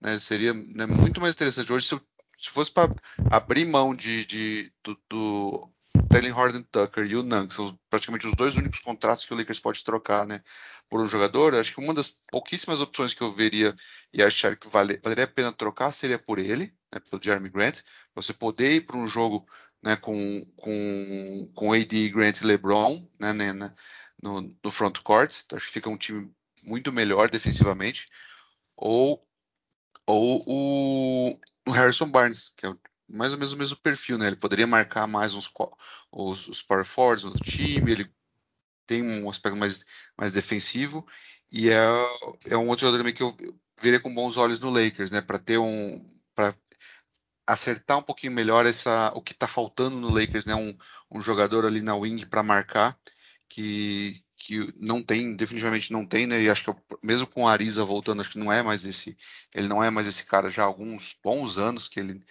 Né? 0.00 0.18
Seria 0.18 0.54
né, 0.54 0.86
muito 0.86 1.20
mais 1.20 1.34
interessante 1.34 1.72
hoje 1.72 1.86
se, 1.86 2.00
se 2.38 2.50
fosse 2.50 2.70
para 2.70 2.94
abrir 3.30 3.64
mão 3.64 3.94
de, 3.94 4.24
de 4.24 4.72
do, 4.82 4.98
do 5.08 5.70
Taylor 6.08 6.38
Horton 6.38 6.62
Tucker 6.62 7.04
e 7.06 7.16
o 7.16 7.22
Nang, 7.22 7.48
que 7.48 7.54
são 7.54 7.78
praticamente 7.90 8.26
os 8.26 8.34
dois 8.34 8.56
únicos 8.56 8.80
contratos 8.80 9.24
que 9.24 9.34
o 9.34 9.36
Lakers 9.36 9.60
pode 9.60 9.84
trocar, 9.84 10.26
né, 10.26 10.42
por 10.88 11.00
um 11.00 11.08
jogador. 11.08 11.54
Acho 11.54 11.74
que 11.74 11.80
uma 11.80 11.92
das 11.92 12.16
pouquíssimas 12.30 12.80
opções 12.80 13.12
que 13.12 13.20
eu 13.20 13.32
veria 13.32 13.74
e 14.12 14.22
achar 14.22 14.56
que 14.56 14.68
vale, 14.68 14.98
valeria 15.02 15.24
a 15.24 15.28
pena 15.28 15.52
trocar 15.52 15.92
seria 15.92 16.18
por 16.18 16.38
ele, 16.38 16.72
né, 16.92 17.00
pelo 17.00 17.22
Jeremy 17.22 17.50
Grant. 17.50 17.80
Você 18.14 18.32
poder 18.32 18.74
ir 18.76 18.80
para 18.86 18.96
um 18.96 19.06
jogo 19.06 19.46
né, 19.82 19.96
com, 19.96 20.44
com, 20.56 21.50
com 21.54 21.72
AD, 21.72 22.10
Grant 22.10 22.40
e 22.40 22.44
LeBron 22.44 23.08
né, 23.18 23.32
né, 23.32 23.52
né, 23.52 23.74
no, 24.22 24.54
no 24.62 24.70
front 24.70 24.98
court. 25.02 25.40
Então, 25.44 25.56
acho 25.56 25.66
que 25.66 25.72
fica 25.72 25.88
um 25.90 25.96
time 25.96 26.30
muito 26.62 26.92
melhor 26.92 27.30
defensivamente. 27.30 28.06
Ou, 28.76 29.24
ou 30.06 30.42
o, 30.46 31.40
o 31.66 31.70
Harrison 31.70 32.10
Barnes, 32.10 32.50
que 32.50 32.66
é 32.66 32.74
mais 33.08 33.32
ou 33.32 33.38
menos 33.38 33.52
o 33.52 33.56
mesmo 33.56 33.76
perfil, 33.76 34.18
né? 34.18 34.26
Ele 34.26 34.36
poderia 34.36 34.66
marcar 34.66 35.06
mais 35.06 35.34
uns, 35.34 35.50
os, 36.12 36.48
os 36.48 36.62
power 36.62 36.84
forwards 36.84 37.24
do 37.24 37.38
time, 37.38 37.90
ele 37.90 38.12
tem 38.86 39.02
um 39.02 39.28
aspecto 39.30 39.56
mais, 39.56 39.84
mais 40.16 40.32
defensivo 40.32 41.06
e 41.50 41.70
é, 41.70 41.78
é 42.46 42.56
um 42.56 42.68
outro 42.68 42.86
jogador 42.86 43.12
que 43.12 43.22
eu 43.22 43.36
veria 43.80 44.00
com 44.00 44.14
bons 44.14 44.36
olhos 44.36 44.58
no 44.60 44.70
Lakers, 44.70 45.10
né? 45.10 45.20
Para 45.20 45.38
ter 45.38 45.58
um 45.58 46.06
para 46.34 46.54
acertar 47.48 47.98
um 47.98 48.02
pouquinho 48.02 48.32
melhor 48.32 48.66
essa 48.66 49.10
o 49.14 49.22
que 49.22 49.32
está 49.32 49.48
faltando 49.48 49.96
no 49.96 50.10
Lakers, 50.10 50.44
né? 50.44 50.54
Um, 50.54 50.76
um 51.10 51.20
jogador 51.20 51.64
ali 51.64 51.80
na 51.80 51.96
wing 51.96 52.26
para 52.26 52.42
marcar 52.42 52.96
que 53.48 54.22
que 54.40 54.72
não 54.78 55.02
tem, 55.02 55.34
definitivamente 55.34 55.92
não 55.92 56.06
tem, 56.06 56.26
né? 56.26 56.40
E 56.40 56.48
acho 56.48 56.62
que 56.62 56.70
eu, 56.70 56.76
mesmo 57.02 57.26
com 57.26 57.48
a 57.48 57.52
Ariza 57.52 57.84
voltando, 57.84 58.20
acho 58.20 58.30
que 58.30 58.38
não 58.38 58.52
é 58.52 58.62
mais 58.62 58.84
esse, 58.84 59.16
ele 59.52 59.66
não 59.66 59.82
é 59.82 59.90
mais 59.90 60.06
esse 60.06 60.24
cara 60.24 60.48
já 60.48 60.62
há 60.62 60.66
alguns 60.66 61.16
bons 61.24 61.58
anos 61.58 61.88
que 61.88 61.98
ele 61.98 62.22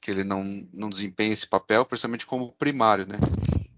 que 0.00 0.10
ele 0.12 0.22
não, 0.22 0.44
não 0.72 0.88
desempenha 0.88 1.32
esse 1.32 1.46
papel, 1.46 1.84
principalmente 1.84 2.26
como 2.26 2.52
primário, 2.52 3.06
né? 3.06 3.18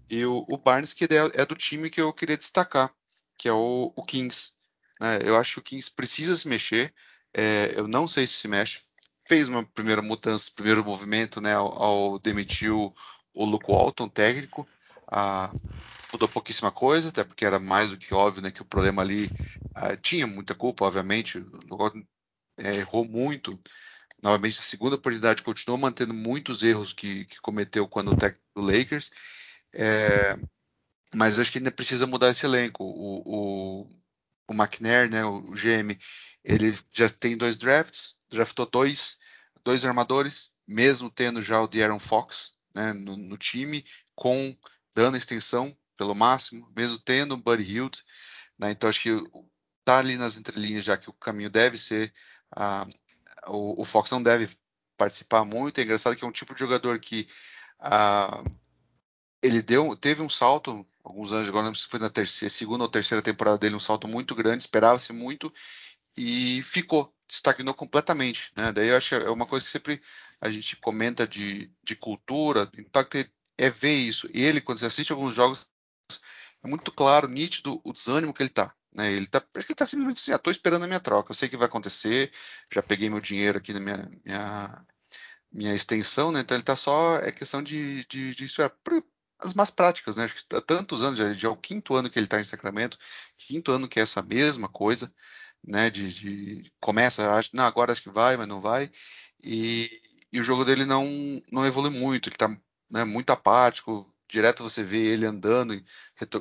E 0.09 0.23
o, 0.25 0.45
o 0.47 0.57
Barnes 0.57 0.93
que 0.93 1.05
é, 1.05 1.41
é, 1.41 1.45
do 1.45 1.55
time 1.55 1.89
que 1.89 1.99
eu 2.01 2.13
queria 2.13 2.37
destacar, 2.37 2.93
que 3.37 3.47
é 3.47 3.53
o, 3.53 3.91
o 3.95 4.03
Kings. 4.03 4.51
Né? 4.99 5.19
Eu 5.23 5.35
acho 5.37 5.53
que 5.53 5.59
o 5.59 5.63
Kings 5.63 5.89
precisa 5.89 6.35
se 6.35 6.47
mexer. 6.47 6.93
É, 7.33 7.73
eu 7.75 7.87
não 7.87 8.07
sei 8.07 8.27
se 8.27 8.33
se 8.33 8.47
mexe. 8.47 8.81
Fez 9.31 9.47
uma 9.47 9.63
primeira 9.63 10.01
mudança, 10.01 10.51
primeiro 10.53 10.83
movimento, 10.83 11.39
né? 11.39 11.53
Ao, 11.53 11.81
ao 11.81 12.19
demitir 12.19 12.69
o, 12.69 12.93
o 13.33 13.45
Luke 13.45 13.71
Walton, 13.71 14.09
técnico. 14.09 14.67
Ah, 15.07 15.49
mudou 16.11 16.27
pouquíssima 16.27 16.69
coisa, 16.69 17.07
até 17.07 17.23
porque 17.23 17.45
era 17.45 17.57
mais 17.57 17.91
do 17.91 17.97
que 17.97 18.13
óbvio, 18.13 18.41
né? 18.41 18.51
Que 18.51 18.61
o 18.61 18.65
problema 18.65 19.01
ali 19.01 19.29
ah, 19.73 19.95
tinha 19.95 20.27
muita 20.27 20.53
culpa, 20.53 20.83
obviamente. 20.83 21.37
O 21.37 21.49
Luke 21.49 21.77
Walton 21.77 22.03
é, 22.57 22.75
errou 22.75 23.05
muito 23.05 23.57
novamente 24.21 24.59
a 24.59 24.63
segunda 24.63 24.97
oportunidade, 24.97 25.43
continuou 25.43 25.79
mantendo 25.79 26.13
muitos 26.13 26.61
erros 26.61 26.91
que, 26.91 27.23
que 27.23 27.39
cometeu 27.39 27.87
quando 27.87 28.11
o 28.11 28.17
técnico 28.17 28.43
do 28.53 28.61
Lakers, 28.63 29.11
é, 29.73 30.37
mas 31.15 31.39
acho 31.39 31.53
que 31.53 31.57
ainda 31.57 31.71
precisa 31.71 32.05
mudar 32.05 32.31
esse 32.31 32.45
elenco. 32.45 32.83
O, 32.83 33.21
o, 33.25 33.89
o 34.49 34.53
McNair, 34.53 35.09
né, 35.09 35.23
o 35.23 35.41
GM, 35.53 35.97
ele 36.43 36.77
já 36.91 37.07
tem 37.07 37.37
dois 37.37 37.55
drafts, 37.55 38.19
draftou 38.29 38.65
dois, 38.65 39.20
dois 39.63 39.85
armadores, 39.85 40.53
mesmo 40.67 41.09
tendo 41.09 41.41
já 41.41 41.61
o 41.61 41.67
De'Aaron 41.67 41.99
Fox 41.99 42.53
né, 42.73 42.93
no, 42.93 43.17
no, 43.17 43.37
time, 43.37 43.85
com 44.15 44.55
dando 44.93 45.17
extensão 45.17 45.75
pelo 45.97 46.15
máximo, 46.15 46.71
mesmo 46.75 46.99
tendo 46.99 47.33
o 47.33 47.37
Buddy 47.37 47.63
Hield. 47.63 48.03
Né, 48.57 48.71
então 48.71 48.89
acho 48.89 49.01
que 49.01 49.23
tá 49.83 49.99
ali 49.99 50.17
nas 50.17 50.37
entrelinhas 50.37 50.85
já 50.85 50.97
que 50.97 51.09
o 51.09 51.13
caminho 51.13 51.49
deve 51.49 51.77
ser 51.77 52.13
a, 52.55 52.87
o, 53.47 53.81
o, 53.81 53.85
Fox 53.85 54.09
não 54.11 54.21
deve 54.21 54.49
participar 54.97 55.43
muito. 55.43 55.79
É 55.79 55.83
engraçado 55.83 56.15
que 56.15 56.23
é 56.23 56.27
um 56.27 56.31
tipo 56.31 56.53
de 56.53 56.59
jogador 56.59 56.99
que 56.99 57.27
ah, 57.79 58.43
ele 59.41 59.61
deu, 59.61 59.95
teve 59.95 60.21
um 60.21 60.29
salto 60.29 60.85
alguns 61.03 61.31
anos 61.31 61.49
agora, 61.49 61.67
não 61.67 61.75
sei 61.75 61.83
se 61.83 61.89
foi 61.89 61.99
na 61.99 62.09
terceira, 62.09 62.53
segunda 62.53 62.83
ou 62.83 62.89
terceira 62.89 63.21
temporada 63.23 63.57
dele, 63.57 63.75
um 63.75 63.79
salto 63.79 64.07
muito 64.07 64.35
grande, 64.35 64.63
esperava-se 64.63 65.11
muito 65.11 65.51
e 66.15 66.61
ficou, 66.63 67.13
estagnou 67.31 67.73
completamente. 67.73 68.51
Né? 68.55 68.71
Daí 68.73 68.89
eu 68.89 68.97
acho 68.97 69.09
que 69.09 69.15
é 69.15 69.29
uma 69.29 69.45
coisa 69.45 69.65
que 69.65 69.71
sempre 69.71 70.01
a 70.39 70.49
gente 70.49 70.75
comenta 70.75 71.25
de, 71.25 71.71
de 71.81 71.95
cultura, 71.95 72.69
o 72.77 72.81
impacto 72.81 73.17
é, 73.17 73.25
é 73.57 73.69
ver 73.69 73.95
isso. 73.95 74.27
Ele, 74.33 74.59
quando 74.59 74.79
você 74.79 74.85
assiste 74.85 75.13
alguns 75.13 75.33
jogos, 75.33 75.65
é 76.63 76.67
muito 76.67 76.91
claro, 76.91 77.29
nítido 77.29 77.79
o 77.85 77.93
desânimo 77.93 78.33
que 78.33 78.43
ele 78.43 78.49
está. 78.49 78.75
Né? 78.93 79.13
Ele 79.13 79.27
tá, 79.27 79.39
acho 79.55 79.65
que 79.65 79.71
ele 79.71 79.77
tá 79.77 79.85
simplesmente 79.85 80.19
assim, 80.19 80.33
ah, 80.33 80.51
esperando 80.51 80.83
a 80.83 80.87
minha 80.87 80.99
troca, 80.99 81.31
eu 81.31 81.35
sei 81.35 81.47
que 81.47 81.55
vai 81.55 81.67
acontecer, 81.67 82.31
já 82.69 82.83
peguei 82.83 83.09
meu 83.09 83.21
dinheiro 83.21 83.57
aqui 83.57 83.71
na 83.71 83.79
minha, 83.79 84.11
minha, 84.25 84.85
minha 85.51 85.73
extensão, 85.73 86.31
né? 86.31 86.41
Então 86.41 86.55
ele 86.55 86.63
está 86.63 86.75
só, 86.75 87.15
é 87.19 87.31
questão 87.31 87.63
de, 87.63 88.05
de, 88.05 88.35
de 88.35 88.45
esperar. 88.45 88.73
As 89.39 89.55
más 89.55 89.71
práticas, 89.71 90.15
né? 90.15 90.25
Acho 90.25 90.35
que 90.35 90.55
há 90.55 90.61
tantos 90.61 91.01
anos, 91.01 91.17
já, 91.17 91.33
já 91.33 91.47
é 91.47 91.51
o 91.51 91.57
quinto 91.57 91.95
ano 91.95 92.09
que 92.09 92.19
ele 92.19 92.27
está 92.27 92.39
em 92.39 92.43
Sacramento, 92.43 92.97
quinto 93.37 93.71
ano 93.71 93.87
que 93.87 93.99
é 93.99 94.03
essa 94.03 94.21
mesma 94.21 94.69
coisa, 94.69 95.11
né? 95.63 95.89
De, 95.89 96.09
de 96.13 96.71
começa, 96.79 97.35
acho, 97.35 97.49
não, 97.53 97.65
agora 97.65 97.91
acho 97.91 98.03
que 98.03 98.09
vai, 98.09 98.37
mas 98.37 98.47
não 98.47 98.61
vai, 98.61 98.91
e, 99.43 99.89
e 100.31 100.39
o 100.39 100.43
jogo 100.43 100.65
dele 100.65 100.85
não, 100.85 101.05
não 101.51 101.65
evolui 101.65 101.91
muito, 101.91 102.29
ele 102.29 102.35
está 102.35 102.49
né, 102.89 103.03
muito 103.03 103.31
apático, 103.31 104.11
direto 104.31 104.63
você 104.63 104.83
vê 104.83 104.99
ele 104.99 105.25
andando, 105.25 105.81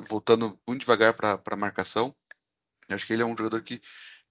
voltando 0.09 0.59
muito 0.67 0.81
devagar 0.81 1.15
para 1.15 1.41
a 1.45 1.57
marcação. 1.57 2.15
Eu 2.89 2.95
acho 2.97 3.07
que 3.07 3.13
ele 3.13 3.23
é 3.23 3.27
um 3.27 3.37
jogador 3.37 3.63
que, 3.63 3.81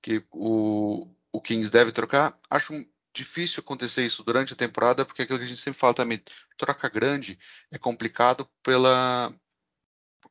que 0.01 0.23
o, 0.31 1.07
o 1.31 1.41
Kings 1.41 1.71
deve 1.71 1.91
trocar. 1.91 2.37
Acho 2.49 2.73
difícil 3.13 3.61
acontecer 3.61 4.05
isso 4.05 4.23
durante 4.23 4.53
a 4.53 4.55
temporada, 4.55 5.05
porque 5.05 5.21
é 5.21 5.23
aquilo 5.23 5.39
que 5.39 5.45
a 5.45 5.47
gente 5.47 5.61
sempre 5.61 5.79
fala 5.79 5.93
também, 5.93 6.21
troca 6.57 6.87
grande 6.89 7.37
é 7.71 7.77
complicado 7.77 8.49
pela 8.63 9.33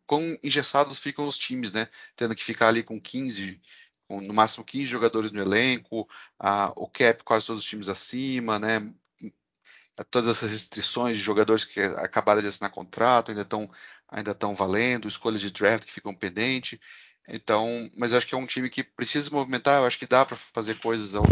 quão 0.06 0.38
engessados 0.42 0.98
ficam 0.98 1.26
os 1.26 1.36
times, 1.36 1.72
né? 1.72 1.88
Tendo 2.16 2.34
que 2.34 2.44
ficar 2.44 2.68
ali 2.68 2.82
com 2.82 3.00
15, 3.00 3.60
com 4.08 4.20
no 4.20 4.32
máximo 4.32 4.64
15 4.64 4.86
jogadores 4.86 5.30
no 5.30 5.40
elenco, 5.40 6.08
o 6.74 6.88
cap 6.88 7.22
quase 7.22 7.46
todos 7.46 7.62
os 7.62 7.68
times 7.68 7.88
acima, 7.88 8.58
né? 8.58 8.90
Todas 10.10 10.28
essas 10.28 10.50
restrições 10.50 11.16
de 11.16 11.22
jogadores 11.22 11.64
que 11.64 11.80
acabaram 11.80 12.40
de 12.40 12.48
assinar 12.48 12.70
contrato 12.70 13.30
ainda 13.30 13.42
estão 13.42 13.70
ainda 14.08 14.30
estão 14.30 14.54
valendo, 14.54 15.06
escolhas 15.06 15.40
de 15.40 15.50
draft 15.50 15.84
que 15.84 15.92
ficam 15.92 16.14
pendentes. 16.14 16.78
Então, 17.28 17.90
mas 17.96 18.14
acho 18.14 18.26
que 18.26 18.34
é 18.34 18.38
um 18.38 18.46
time 18.46 18.70
que 18.70 18.82
precisa 18.82 19.26
se 19.26 19.32
movimentar. 19.32 19.80
Eu 19.80 19.86
acho 19.86 19.98
que 19.98 20.06
dá 20.06 20.24
para 20.24 20.36
fazer 20.36 20.80
coisas 20.80 21.14
ao, 21.14 21.24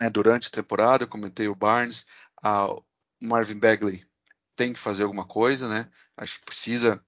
né, 0.00 0.08
durante 0.10 0.46
a 0.46 0.50
temporada. 0.50 1.02
Eu 1.04 1.08
comentei 1.08 1.48
o 1.48 1.56
Barnes, 1.56 2.06
o 2.44 2.82
Marvin 3.20 3.58
Bagley 3.58 4.06
tem 4.54 4.72
que 4.72 4.78
fazer 4.78 5.02
alguma 5.02 5.24
coisa, 5.24 5.68
né? 5.68 5.90
Acho 6.16 6.38
que 6.38 6.46
precisa 6.46 7.02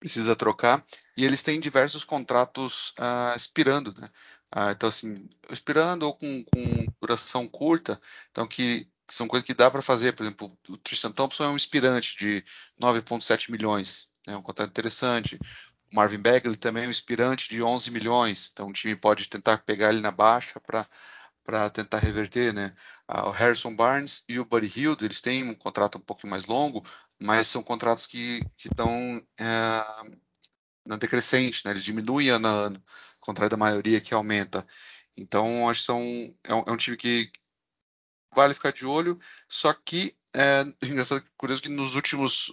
precisa 0.00 0.36
trocar. 0.36 0.84
E 1.16 1.24
eles 1.24 1.42
têm 1.42 1.60
diversos 1.60 2.04
contratos 2.04 2.90
uh, 2.98 3.36
expirando, 3.36 3.92
né? 3.98 4.08
Uh, 4.54 4.70
então, 4.70 4.88
assim, 4.88 5.14
expirando 5.50 6.06
ou 6.06 6.14
com, 6.14 6.44
com 6.44 6.86
duração 7.00 7.46
curta, 7.48 8.00
então 8.30 8.46
que, 8.46 8.88
que 9.06 9.14
são 9.14 9.26
coisas 9.26 9.46
que 9.46 9.54
dá 9.54 9.70
para 9.70 9.82
fazer. 9.82 10.12
Por 10.12 10.22
exemplo, 10.24 10.48
o 10.68 10.76
Tristan 10.76 11.12
Thompson 11.12 11.44
é 11.44 11.48
um 11.48 11.56
inspirante 11.56 12.16
de 12.16 12.44
9,7 12.80 13.50
milhões, 13.50 14.08
é 14.26 14.32
né? 14.32 14.36
um 14.36 14.42
contrato 14.42 14.70
interessante. 14.70 15.38
Marvin 15.92 16.18
Bagley 16.18 16.56
também 16.56 16.84
é 16.84 16.86
um 16.88 16.90
inspirante 16.90 17.48
de 17.48 17.62
11 17.62 17.90
milhões, 17.90 18.50
então 18.52 18.68
o 18.68 18.72
time 18.72 18.96
pode 18.96 19.28
tentar 19.28 19.58
pegar 19.58 19.90
ele 19.90 20.00
na 20.00 20.10
baixa 20.10 20.60
para 20.60 21.70
tentar 21.70 21.98
reverter, 21.98 22.52
né? 22.52 22.74
Ah, 23.06 23.28
o 23.28 23.30
Harrison 23.30 23.74
Barnes 23.76 24.24
e 24.28 24.40
o 24.40 24.44
Buddy 24.44 24.72
Hield, 24.76 25.04
eles 25.04 25.20
têm 25.20 25.44
um 25.48 25.54
contrato 25.54 25.98
um 25.98 26.00
pouco 26.00 26.26
mais 26.26 26.46
longo, 26.46 26.84
mas 27.20 27.46
são 27.46 27.62
contratos 27.62 28.06
que 28.06 28.42
estão 28.58 29.22
é, 29.38 29.84
na 30.86 30.96
decrescente, 30.96 31.62
né? 31.64 31.72
Eles 31.72 31.84
diminuem 31.84 32.28
ano 32.28 32.48
a 32.48 32.50
ano, 32.50 32.82
ao 33.20 33.26
contrário 33.26 33.50
da 33.50 33.56
maioria 33.56 34.00
que 34.00 34.14
aumenta. 34.14 34.66
Então, 35.16 35.68
acho 35.68 35.80
que 35.80 35.86
são, 35.86 36.00
é, 36.44 36.54
um, 36.54 36.64
é 36.66 36.70
um 36.72 36.76
time 36.76 36.96
que 36.96 37.30
vale 38.34 38.54
ficar 38.54 38.72
de 38.72 38.84
olho, 38.84 39.18
só 39.48 39.72
que 39.72 40.16
é 40.34 40.64
engraçado, 40.82 41.24
curioso 41.36 41.62
que 41.62 41.68
nos 41.68 41.94
últimos 41.94 42.52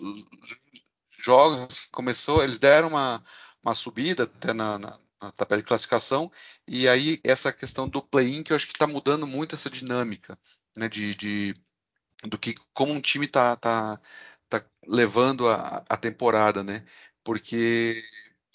jogos 1.20 1.88
começou, 1.92 2.44
eles 2.44 2.60
deram 2.60 2.90
uma, 2.90 3.24
uma 3.64 3.74
subida 3.74 4.24
até 4.24 4.54
na, 4.54 4.78
na, 4.78 5.00
na 5.22 5.32
tabela 5.32 5.62
de 5.62 5.68
classificação, 5.68 6.32
e 6.68 6.88
aí 6.88 7.20
essa 7.24 7.52
questão 7.52 7.88
do 7.88 8.02
play-in 8.02 8.44
que 8.44 8.52
eu 8.54 8.56
acho 8.56 8.68
que 8.68 8.74
está 8.74 8.88
mudando 8.88 9.26
muito 9.28 9.56
essa 9.56 9.70
dinâmica, 9.70 10.38
né, 10.78 10.88
de, 10.88 11.16
de 11.16 11.54
do 12.24 12.38
que 12.38 12.56
como 12.74 12.94
um 12.94 13.02
time 13.02 13.26
está 13.26 13.56
tá, 13.56 14.00
tá 14.50 14.64
levando 14.88 15.48
a, 15.48 15.84
a 15.90 15.98
temporada, 15.98 16.64
né? 16.64 16.86
Porque 17.24 18.04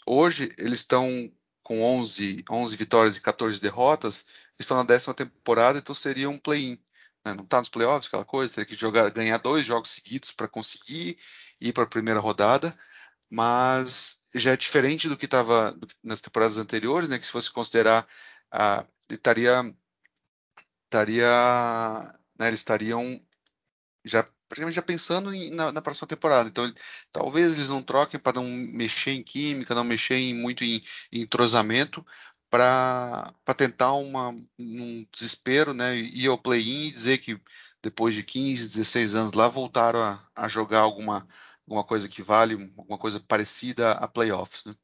hoje 0.06 0.52
eles 0.58 0.80
estão 0.80 1.30
com 1.62 1.82
11, 1.82 2.44
11 2.48 2.76
vitórias 2.76 3.16
e 3.16 3.20
14 3.20 3.60
derrotas, 3.60 4.26
estão 4.58 4.76
na 4.76 4.84
décima 4.84 5.14
temporada, 5.14 5.78
então 5.78 5.94
seria 5.94 6.30
um 6.30 6.38
play-in. 6.38 6.78
Né? 7.24 7.34
Não 7.34 7.44
está 7.44 7.58
nos 7.58 7.68
playoffs, 7.68 8.06
aquela 8.06 8.24
coisa, 8.24 8.54
teria 8.54 8.66
que 8.66 8.76
jogar, 8.76 9.10
ganhar 9.10 9.38
dois 9.38 9.66
jogos 9.66 9.90
seguidos 9.90 10.30
para 10.30 10.46
conseguir 10.48 11.18
ir 11.60 11.72
para 11.72 11.84
a 11.84 11.88
primeira 11.88 12.20
rodada, 12.20 12.76
mas 13.28 14.20
já 14.34 14.52
é 14.52 14.56
diferente 14.56 15.08
do 15.08 15.16
que 15.16 15.24
estava 15.24 15.76
nas 16.02 16.20
temporadas 16.20 16.58
anteriores, 16.58 17.08
né? 17.08 17.18
Que 17.18 17.26
se 17.26 17.32
fosse 17.32 17.50
considerar, 17.50 18.06
ah, 18.50 18.86
estaria, 19.10 19.74
estaria, 20.84 21.26
né, 22.38 22.48
eles 22.48 22.60
estariam 22.60 23.20
já 24.04 24.26
praticamente 24.48 24.76
já 24.76 24.82
pensando 24.82 25.32
em, 25.32 25.50
na, 25.50 25.72
na, 25.72 25.82
próxima 25.82 26.06
temporada. 26.06 26.48
Então, 26.48 26.72
talvez 27.12 27.54
eles 27.54 27.68
não 27.68 27.82
troquem 27.82 28.18
para 28.18 28.40
não 28.40 28.44
mexer 28.44 29.12
em 29.12 29.22
química, 29.22 29.74
não 29.74 29.84
mexer 29.84 30.16
em, 30.16 30.34
muito 30.34 30.64
em, 30.64 30.82
em 31.12 31.20
entrosamento, 31.20 32.04
para 32.48 33.32
tentar 33.56 33.92
uma, 33.92 34.30
um 34.58 35.06
desespero, 35.12 35.74
né, 35.74 35.96
ir 35.96 36.28
ao 36.28 36.38
play-in 36.38 36.86
e 36.86 36.92
dizer 36.92 37.18
que 37.18 37.40
depois 37.82 38.14
de 38.14 38.22
15, 38.22 38.68
16 38.68 39.14
anos 39.14 39.32
lá, 39.32 39.48
voltaram 39.48 40.00
a, 40.00 40.26
a 40.34 40.48
jogar 40.48 40.80
alguma, 40.80 41.26
alguma 41.66 41.84
coisa 41.84 42.08
que 42.08 42.22
vale, 42.22 42.72
alguma 42.76 42.98
coisa 42.98 43.20
parecida 43.20 43.92
a 43.92 44.08
playoffs, 44.08 44.64
né? 44.64 44.74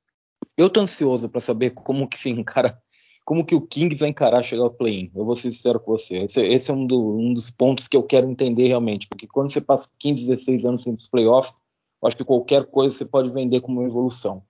Eu 0.56 0.68
tô 0.68 0.80
ansioso 0.80 1.28
para 1.28 1.40
saber 1.40 1.70
como 1.70 2.08
que 2.08 2.18
se 2.18 2.28
encara, 2.28 2.80
como 3.24 3.44
que 3.44 3.54
o 3.54 3.60
Kings 3.60 4.00
vai 4.00 4.08
encarar 4.08 4.42
chegar 4.42 4.64
ao 4.64 4.70
play-in. 4.70 5.10
Eu 5.14 5.24
vou 5.24 5.36
ser 5.36 5.50
sincero 5.50 5.78
com 5.78 5.92
você. 5.92 6.18
Esse, 6.18 6.44
esse 6.44 6.70
é 6.70 6.74
um, 6.74 6.86
do, 6.86 7.16
um, 7.16 7.32
dos 7.32 7.50
pontos 7.50 7.86
que 7.88 7.96
eu 7.96 8.02
quero 8.02 8.28
entender 8.28 8.66
realmente, 8.66 9.06
porque 9.08 9.26
quando 9.26 9.52
você 9.52 9.60
passa 9.60 9.88
15, 9.98 10.26
16 10.26 10.64
anos 10.64 10.82
sem 10.82 10.94
os 10.94 11.08
playoffs, 11.08 11.62
acho 12.04 12.16
que 12.16 12.24
qualquer 12.24 12.66
coisa 12.66 12.96
você 12.96 13.04
pode 13.04 13.28
vender 13.30 13.60
como 13.60 13.80
uma 13.80 13.88
evolução. 13.88 14.42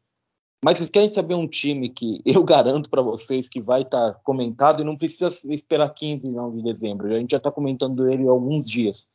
Mas 0.64 0.78
vocês 0.78 0.90
querem 0.90 1.08
saber 1.08 1.34
um 1.34 1.48
time 1.48 1.88
que 1.88 2.22
eu 2.26 2.42
garanto 2.42 2.88
para 2.88 3.02
vocês 3.02 3.48
que 3.48 3.60
vai 3.60 3.82
estar 3.82 4.12
tá 4.12 4.20
comentado 4.20 4.80
e 4.80 4.84
não 4.84 4.96
precisa 4.96 5.30
esperar 5.52 5.90
15 5.90 6.30
não, 6.30 6.54
de 6.54 6.62
dezembro. 6.62 7.08
A 7.08 7.18
gente 7.18 7.32
já 7.32 7.38
está 7.38 7.50
comentando 7.50 8.08
ele 8.10 8.26
há 8.26 8.30
alguns 8.30 8.68
dias. 8.68 9.08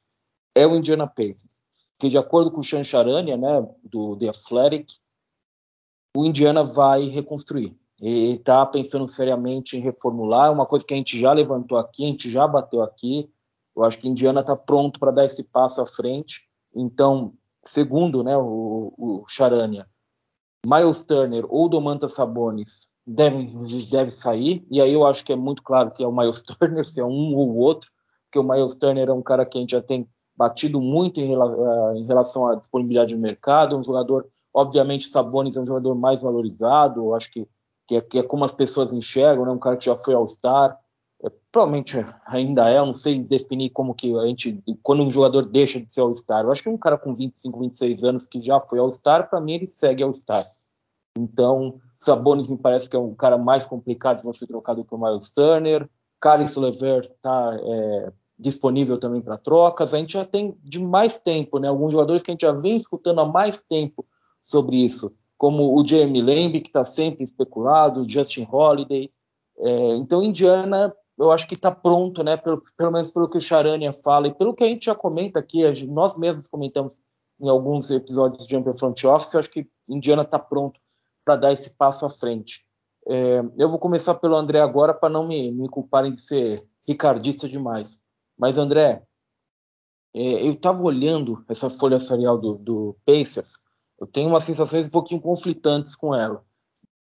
É 0.54 0.68
o 0.68 0.76
Indiana 0.76 1.08
Pacers. 1.08 1.62
Que 2.00 2.10
de 2.10 2.18
acordo 2.18 2.52
com 2.52 2.60
o 2.60 2.64
Sean 2.64 2.84
Charania, 2.84 3.38
né, 3.38 3.68
do 3.84 4.16
The 4.18 4.30
Athletic, 4.30 4.94
o 6.16 6.26
Indiana 6.26 6.64
vai 6.64 7.06
reconstruir. 7.08 7.76
Ele 8.00 8.36
está 8.36 8.66
pensando 8.66 9.08
seriamente 9.08 9.78
em 9.78 9.82
reformular, 9.82 10.48
é 10.48 10.52
uma 10.52 10.66
coisa 10.66 10.86
que 10.86 10.94
a 10.94 10.98
gente 10.98 11.20
já 11.20 11.34
levantou 11.34 11.78
aqui, 11.78 12.04
a 12.04 12.08
gente 12.08 12.30
já 12.30 12.48
bateu 12.48 12.82
aqui. 12.82 13.30
Eu 13.76 13.84
acho 13.84 14.00
que 14.00 14.08
Indiana 14.08 14.42
está 14.42 14.56
pronto 14.56 15.00
para 15.00 15.12
dar 15.12 15.26
esse 15.26 15.44
passo 15.44 15.82
à 15.82 15.86
frente. 15.86 16.48
Então, 16.76 17.34
segundo 17.64 18.24
né, 18.24 18.38
o, 18.38 18.94
o 18.98 19.24
Charania, 19.28 19.88
Miles 20.66 21.04
Turner 21.04 21.46
ou 21.50 21.70
Domantas 21.70 22.14
Sabonis 22.14 22.88
devem 23.06 23.66
deve 23.90 24.12
sair. 24.12 24.66
E 24.70 24.82
aí 24.82 24.94
eu 24.94 25.06
acho 25.06 25.24
que 25.24 25.32
é 25.32 25.36
muito 25.36 25.64
claro 25.64 25.92
que 25.92 26.04
é 26.04 26.08
o 26.08 26.12
Miles 26.12 26.44
Turner, 26.60 26.86
se 26.86 27.00
é 27.00 27.06
um 27.06 27.36
ou 27.36 27.56
outro, 27.56 27.90
porque 28.26 28.40
o 28.40 28.44
Miles 28.44 28.76
Turner 28.76 29.08
é 29.08 29.14
um 29.14 29.22
cara 29.22 29.46
que 29.46 29.58
a 29.58 29.62
gente 29.62 29.72
já 29.72 29.82
tem 29.82 30.08
batido 30.36 30.80
muito 30.80 31.20
em, 31.20 31.34
em 31.96 32.06
relação 32.06 32.48
à 32.48 32.56
disponibilidade 32.56 33.10
de 33.10 33.20
mercado, 33.20 33.76
um 33.76 33.84
jogador, 33.84 34.28
obviamente, 34.54 35.08
Sabonis 35.08 35.56
é 35.56 35.62
um 35.62 35.66
jogador 35.66 35.96
mais 35.96 36.22
valorizado, 36.22 37.00
eu 37.00 37.16
acho 37.16 37.32
que, 37.32 37.48
que, 37.88 37.96
é, 37.96 38.02
que 38.02 38.20
é 38.20 38.24
como 38.24 38.44
as 38.44 38.52
pessoas 38.52 38.92
enxergam, 38.92 39.46
né? 39.46 39.52
um 39.52 39.60
cara 39.60 39.78
que 39.78 39.86
já 39.86 39.98
foi 39.98 40.14
All-Star, 40.14 40.78
é, 41.24 41.32
provavelmente 41.52 42.06
ainda 42.26 42.70
é, 42.70 42.78
não 42.78 42.94
sei 42.94 43.24
definir 43.24 43.70
como 43.72 43.96
que 43.96 44.16
a 44.18 44.28
gente, 44.28 44.62
quando 44.84 45.04
um 45.04 45.10
jogador 45.10 45.46
deixa 45.46 45.80
de 45.80 45.92
ser 45.92 46.02
All-Star. 46.02 46.44
Eu 46.44 46.52
acho 46.52 46.62
que 46.62 46.70
um 46.70 46.78
cara 46.78 46.98
com 46.98 47.16
25, 47.16 47.60
26 47.60 48.04
anos 48.04 48.28
que 48.28 48.42
já 48.42 48.60
foi 48.60 48.80
All-Star, 48.80 49.30
para 49.30 49.42
mim 49.42 49.54
ele 49.54 49.68
segue 49.68 50.04
All-Star. 50.04 50.46
Então, 51.18 51.80
Sabonis 51.98 52.50
me 52.50 52.58
parece 52.58 52.90
que 52.90 52.96
é 52.96 53.00
um 53.00 53.16
cara 53.16 53.38
mais 53.38 53.66
complicado 53.66 54.18
de 54.18 54.24
você 54.24 54.46
trocar 54.46 54.76
do 54.76 54.84
que 54.84 54.94
o 54.94 54.98
Miles 54.98 55.32
Turner. 55.32 55.90
Caris 56.20 56.56
Lever 56.56 57.06
está 57.06 57.58
é, 57.60 58.12
disponível 58.38 59.00
também 59.00 59.22
para 59.22 59.38
trocas. 59.38 59.94
A 59.94 59.98
gente 59.98 60.14
já 60.14 60.26
tem 60.26 60.56
de 60.64 60.80
mais 60.80 61.20
tempo, 61.20 61.58
né? 61.60 61.68
Alguns 61.68 61.92
jogadores 61.92 62.22
que 62.22 62.30
a 62.30 62.34
gente 62.34 62.42
já 62.42 62.52
vem 62.52 62.78
escutando 62.78 63.22
há 63.22 63.26
mais 63.26 63.62
tempo 63.62 64.06
sobre 64.44 64.78
isso, 64.78 65.14
como 65.38 65.80
o 65.80 65.88
Jeremy 65.88 66.22
Lamb, 66.22 66.62
que 66.62 66.70
está 66.70 66.84
sempre 66.84 67.24
especulado, 67.24 68.02
o 68.02 68.10
Justin 68.10 68.48
Holiday. 68.52 69.12
É, 69.60 69.96
então, 69.96 70.24
Indiana 70.24 70.94
eu 71.18 71.32
acho 71.32 71.48
que 71.48 71.56
está 71.56 71.72
pronto, 71.72 72.24
né? 72.24 72.38
Pelo, 72.38 72.64
pelo, 72.78 72.92
menos 72.92 73.12
pelo 73.12 73.28
que 73.28 73.38
o 73.38 73.42
Charania 73.42 73.92
fala 73.92 74.28
e 74.28 74.34
pelo 74.34 74.54
que 74.54 74.64
a 74.64 74.68
gente 74.68 74.86
já 74.86 74.94
comenta 74.94 75.40
aqui, 75.40 75.64
nós 75.88 76.16
mesmos 76.16 76.48
comentamos 76.48 77.02
em 77.40 77.50
alguns 77.50 77.90
episódios 77.90 78.46
de 78.46 78.52
Jumper 78.52 78.78
Front 78.78 79.04
Office, 79.04 79.34
eu 79.34 79.40
acho 79.40 79.50
que 79.50 79.68
Indiana 79.88 80.24
está 80.24 80.40
pronto 80.40 80.80
para 81.26 81.36
dar 81.36 81.52
esse 81.52 81.70
passo 81.72 82.06
à 82.06 82.10
frente. 82.10 82.66
É, 83.08 83.42
eu 83.58 83.70
vou 83.70 83.80
começar 83.80 84.16
pelo 84.16 84.36
André 84.36 84.60
agora 84.60 84.94
para 84.94 85.10
não 85.10 85.28
me, 85.28 85.52
me 85.52 85.70
culparem 85.70 86.14
de 86.14 86.22
ser 86.22 86.64
ricardista 86.88 87.48
demais. 87.48 88.00
Mas, 88.38 88.58
André, 88.58 89.04
é, 90.14 90.48
eu 90.48 90.54
estava 90.54 90.82
olhando 90.84 91.44
essa 91.48 91.70
folha 91.70 92.00
salarial 92.00 92.38
do, 92.38 92.56
do 92.56 92.98
Pacers, 93.06 93.54
eu 94.00 94.08
tenho 94.08 94.30
umas 94.30 94.44
sensações 94.44 94.86
um 94.86 94.90
pouquinho 94.90 95.22
conflitantes 95.22 95.96
com 95.96 96.14
ela. 96.14 96.44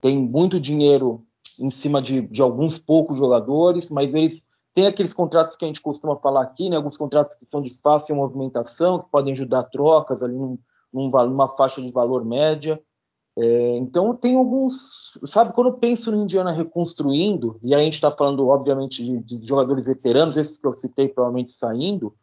Tem 0.01 0.19
muito 0.19 0.59
dinheiro 0.59 1.25
em 1.59 1.71
cima 1.71 2.01
de, 2.01 2.23
de 2.23 2.41
alguns 2.41 2.79
poucos 2.79 3.19
jogadores, 3.19 3.91
mas 3.91 4.13
eles 4.15 4.45
têm 4.73 4.87
aqueles 4.87 5.13
contratos 5.13 5.57
que 5.57 5.65
a 5.65 5.69
gente 5.69 5.81
costuma 5.81 6.17
falar 6.17 6.43
aqui, 6.43 6.71
né? 6.71 6.77
Alguns 6.77 6.97
contratos 6.97 7.35
que 7.35 7.45
são 7.45 7.61
de 7.61 7.71
fácil 7.81 8.17
movimentação, 8.17 9.01
que 9.01 9.11
podem 9.11 9.33
ajudar 9.33 9.65
trocas 9.65 10.23
ali 10.23 10.35
num, 10.35 10.59
num, 10.93 11.11
numa 11.11 11.49
faixa 11.49 11.83
de 11.83 11.91
valor 11.91 12.25
média. 12.25 12.81
É, 13.37 13.77
então 13.77 14.15
tem 14.15 14.37
alguns, 14.37 15.19
sabe, 15.27 15.53
quando 15.53 15.69
eu 15.69 15.75
penso 15.75 16.11
no 16.11 16.23
Indiana 16.23 16.53
reconstruindo, 16.53 17.59
e 17.63 17.75
aí 17.75 17.81
a 17.81 17.85
gente 17.85 17.95
está 17.95 18.11
falando, 18.11 18.49
obviamente, 18.49 19.05
de, 19.05 19.19
de, 19.19 19.47
jogadores 19.47 19.87
veteranos, 19.87 20.37
esses 20.37 20.59
que 20.59 20.67
eu 20.67 20.73
citei 20.73 21.09
provavelmente 21.09 21.53
saindo, 21.53 22.15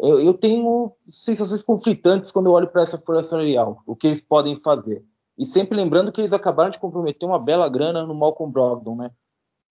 eu, 0.00 0.20
eu 0.20 0.34
tenho 0.34 0.92
sensações 1.08 1.62
conflitantes 1.62 2.30
quando 2.30 2.46
eu 2.46 2.52
olho 2.52 2.68
para 2.68 2.82
essa 2.82 2.98
folha 2.98 3.22
salarial, 3.24 3.82
o 3.86 3.96
que 3.96 4.06
eles 4.06 4.22
podem 4.22 4.60
fazer. 4.60 5.04
E 5.36 5.44
sempre 5.44 5.76
lembrando 5.76 6.12
que 6.12 6.20
eles 6.20 6.32
acabaram 6.32 6.70
de 6.70 6.78
comprometer 6.78 7.28
uma 7.28 7.38
bela 7.38 7.68
grana 7.68 8.04
no 8.04 8.14
Malcolm 8.14 8.52
Brogdon, 8.52 8.96
né? 8.96 9.10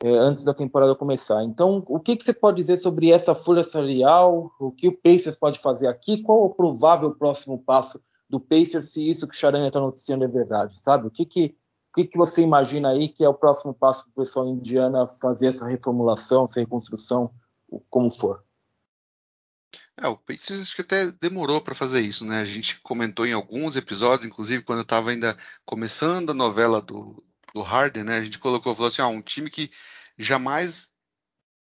É, 0.04 0.10
antes 0.10 0.44
da 0.44 0.54
temporada 0.54 0.94
começar. 0.94 1.44
Então, 1.44 1.84
o 1.88 2.00
que, 2.00 2.16
que, 2.16 2.24
você 2.24 2.32
pode 2.32 2.58
dizer 2.58 2.78
sobre 2.78 3.12
essa 3.12 3.34
folha 3.34 3.64
salarial? 3.64 4.52
O 4.60 4.72
que 4.72 4.88
o 4.88 4.96
Pacers 4.96 5.38
pode 5.38 5.60
fazer 5.60 5.88
aqui? 5.88 6.22
Qual 6.22 6.44
o 6.44 6.54
provável 6.54 7.16
próximo 7.16 7.58
passo 7.58 8.00
do 8.30 8.40
Pacers 8.40 8.92
se 8.92 9.10
isso 9.10 9.28
que 9.28 9.34
o 9.34 9.38
Charanha 9.38 9.68
está 9.68 9.80
noticiando 9.80 10.24
é 10.24 10.28
verdade, 10.28 10.80
sabe? 10.80 11.08
O 11.08 11.12
que, 11.12 11.26
que, 11.26 11.56
o 11.92 11.96
que, 11.96 12.06
que 12.06 12.18
você 12.18 12.44
imagina 12.44 12.90
aí 12.90 13.10
que 13.10 13.24
é 13.24 13.30
o 13.30 13.34
próximo 13.34 13.74
passo 13.74 14.04
para 14.04 14.12
o 14.12 14.26
pessoal 14.26 14.48
indiana 14.48 15.08
fazer 15.08 15.48
essa 15.48 15.68
reformulação, 15.68 16.46
essa 16.46 16.60
reconstrução, 16.60 17.32
como 17.90 18.12
for? 18.12 18.44
É, 20.00 20.08
o 20.08 20.18
Pacers 20.18 20.62
acho 20.62 20.76
que 20.76 20.82
até 20.82 21.12
demorou 21.12 21.60
para 21.60 21.74
fazer 21.74 22.02
isso, 22.02 22.24
né? 22.26 22.40
A 22.40 22.46
gente 22.46 22.80
comentou 22.82 23.26
em 23.26 23.34
alguns 23.34 23.76
episódios, 23.76 24.28
inclusive 24.28 24.64
quando 24.64 24.80
eu 24.80 24.84
estava 24.84 25.10
ainda 25.10 25.36
começando 25.66 26.30
a 26.30 26.36
novela 26.36 26.82
do, 26.82 27.24
do 27.54 27.62
Harden, 27.62 28.04
né? 28.04 28.18
A 28.18 28.24
gente 28.24 28.38
colocou, 28.38 28.76
falou 28.76 28.90
assim, 28.90 29.02
ah, 29.02 29.08
um 29.08 29.22
time 29.22 29.50
que 29.50 29.72
jamais 30.18 30.94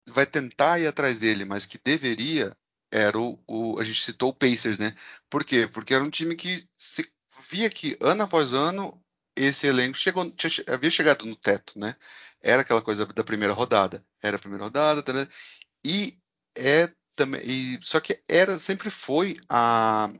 vai 0.09 0.27
tentar 0.27 0.79
ir 0.79 0.87
atrás 0.87 1.19
dele, 1.19 1.45
mas 1.45 1.67
que 1.67 1.79
deveria 1.79 2.57
era 2.93 3.19
o, 3.19 3.43
o, 3.47 3.81
a 3.81 3.85
gente 3.85 4.03
citou 4.03 4.31
o 4.31 4.35
Pacers, 4.35 4.79
né? 4.79 4.95
Por 5.31 5.45
quê? 5.45 5.67
Porque 5.67 5.95
era 5.95 6.05
um 6.05 6.11
time 6.11 6.37
que 6.37 6.69
se 6.77 7.11
via 7.51 7.71
que 7.71 7.97
ano 8.01 8.23
após 8.23 8.53
ano 8.53 9.03
esse 9.37 9.67
elenco 9.67 9.97
chegou, 9.97 10.31
tinha, 10.33 10.53
havia 10.69 10.91
chegado 10.91 11.25
no 11.27 11.35
teto, 11.35 11.79
né? 11.79 11.97
Era 12.41 12.63
aquela 12.63 12.83
coisa 12.83 13.07
da 13.07 13.25
primeira 13.25 13.55
rodada, 13.55 14.05
era 14.23 14.37
a 14.37 14.41
primeira 14.41 14.65
rodada, 14.65 15.03
tá, 15.03 15.13
né? 15.13 15.27
e 15.85 16.19
é 16.57 16.93
também, 17.15 17.41
e, 17.45 17.79
só 17.83 18.01
que 18.01 18.21
era 18.29 18.59
sempre 18.59 18.91
foi 18.91 19.37
a, 19.49 20.11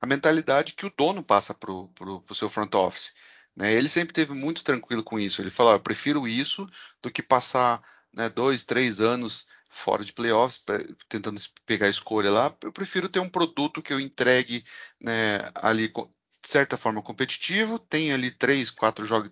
a 0.00 0.06
mentalidade 0.06 0.74
que 0.74 0.86
o 0.86 0.92
dono 0.96 1.22
passa 1.22 1.54
pro, 1.54 1.88
pro 1.88 2.34
seu 2.34 2.48
front 2.48 2.74
office. 2.74 3.12
Né? 3.56 3.72
Ele 3.72 3.88
sempre 3.88 4.12
teve 4.12 4.32
muito 4.32 4.64
tranquilo 4.64 5.02
com 5.02 5.18
isso. 5.18 5.40
Ele 5.40 5.50
falou: 5.50 5.72
eu 5.72 5.80
prefiro 5.80 6.26
isso 6.26 6.68
do 7.02 7.10
que 7.10 7.22
passar 7.22 7.82
né, 8.12 8.28
dois, 8.28 8.64
três 8.64 9.00
anos 9.00 9.46
fora 9.70 10.04
de 10.04 10.12
playoffs, 10.12 10.62
tentando 11.08 11.40
pegar 11.64 11.86
a 11.86 11.90
escolha 11.90 12.30
lá. 12.30 12.54
Eu 12.62 12.72
prefiro 12.72 13.08
ter 13.08 13.20
um 13.20 13.28
produto 13.28 13.82
que 13.82 13.92
eu 13.92 14.00
entregue 14.00 14.64
né, 15.00 15.38
ali 15.54 15.88
de 15.88 16.48
certa 16.48 16.76
forma 16.76 17.00
competitivo, 17.00 17.78
tem 17.78 18.12
ali 18.12 18.30
três, 18.30 18.70
quatro 18.70 19.04
jogos, 19.04 19.30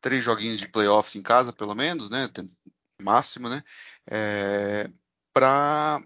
três 0.00 0.22
joguinhos 0.22 0.58
de 0.58 0.68
playoffs 0.68 1.16
em 1.16 1.22
casa, 1.22 1.52
pelo 1.52 1.74
menos, 1.74 2.10
né? 2.10 2.30
Máximo, 3.02 3.48
né? 3.48 3.64
É, 4.08 4.90
para 5.32 6.02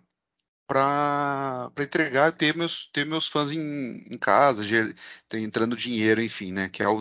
para 0.66 1.70
entregar 1.78 2.32
ter 2.32 2.56
meus 2.56 2.88
ter 2.92 3.04
meus 3.04 3.26
fãs 3.26 3.50
em, 3.50 4.04
em 4.10 4.18
casa 4.18 4.62
entrando 5.34 5.76
dinheiro 5.76 6.22
enfim 6.22 6.52
né 6.52 6.68
que 6.68 6.82
é 6.82 6.88
o 6.88 7.00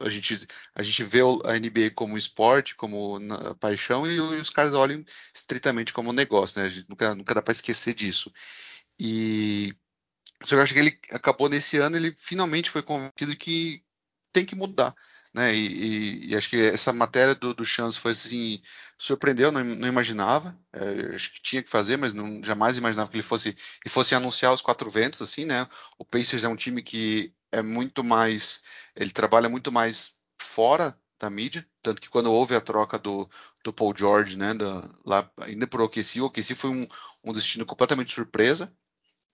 a 0.00 0.08
gente 0.08 0.46
a 0.74 0.82
gente 0.82 1.02
vê 1.04 1.20
a 1.44 1.58
NBA 1.58 1.90
como 1.94 2.18
esporte 2.18 2.74
como 2.74 3.18
paixão 3.60 4.06
e, 4.06 4.18
os 4.20 4.50
caras 4.50 4.74
olham 4.74 5.04
estritamente 5.34 5.92
como 5.92 6.12
negócio 6.12 6.60
né 6.60 6.66
a 6.66 6.68
gente 6.68 6.88
nunca, 6.88 7.14
nunca 7.14 7.34
dá 7.34 7.42
para 7.42 7.52
esquecer 7.52 7.94
disso. 7.94 8.32
E 8.98 9.74
eu 10.50 10.60
acho 10.60 10.72
que 10.74 10.78
ele 10.80 10.98
acabou 11.10 11.48
nesse 11.48 11.78
ano 11.78 11.96
ele 11.96 12.14
finalmente 12.16 12.70
foi 12.70 12.82
convencido 12.82 13.36
que 13.36 13.82
tem 14.32 14.44
que 14.44 14.54
mudar 14.54 14.94
né? 15.34 15.54
E, 15.54 15.66
e, 15.66 16.30
e, 16.30 16.36
acho 16.36 16.48
que 16.48 16.56
essa 16.56 16.92
matéria 16.92 17.34
do, 17.34 17.52
do 17.52 17.64
Chance 17.64 17.98
foi 17.98 18.12
assim, 18.12 18.62
surpreendeu, 18.96 19.50
não, 19.50 19.64
não 19.64 19.88
imaginava. 19.88 20.56
É, 20.72 21.14
acho 21.14 21.32
que 21.32 21.42
tinha 21.42 21.62
que 21.62 21.68
fazer, 21.68 21.96
mas 21.98 22.14
não, 22.14 22.42
jamais 22.42 22.76
imaginava 22.76 23.10
que 23.10 23.16
ele 23.16 23.22
fosse, 23.22 23.48
ele 23.48 23.92
fosse 23.92 24.14
anunciar 24.14 24.54
os 24.54 24.62
quatro 24.62 24.88
ventos, 24.88 25.20
assim, 25.20 25.44
né? 25.44 25.66
O 25.98 26.04
Pacers 26.04 26.44
é 26.44 26.48
um 26.48 26.56
time 26.56 26.82
que 26.82 27.34
é 27.50 27.62
muito 27.62 28.04
mais, 28.04 28.62
ele 28.96 29.10
trabalha 29.10 29.48
muito 29.48 29.72
mais 29.72 30.14
fora 30.40 30.96
da 31.18 31.30
mídia, 31.30 31.66
tanto 31.82 32.00
que 32.00 32.08
quando 32.08 32.32
houve 32.32 32.54
a 32.54 32.60
troca 32.60 32.98
do, 32.98 33.28
do 33.64 33.72
Paul 33.72 33.94
George, 33.96 34.36
né, 34.36 34.52
da, 34.54 34.88
lá 35.06 35.30
ainda 35.38 35.66
por 35.66 35.80
OKC, 35.80 36.20
o 36.20 36.26
OKC 36.26 36.54
foi 36.54 36.70
um, 36.70 36.86
um 37.22 37.32
destino 37.32 37.64
completamente 37.64 38.12
surpresa, 38.12 38.72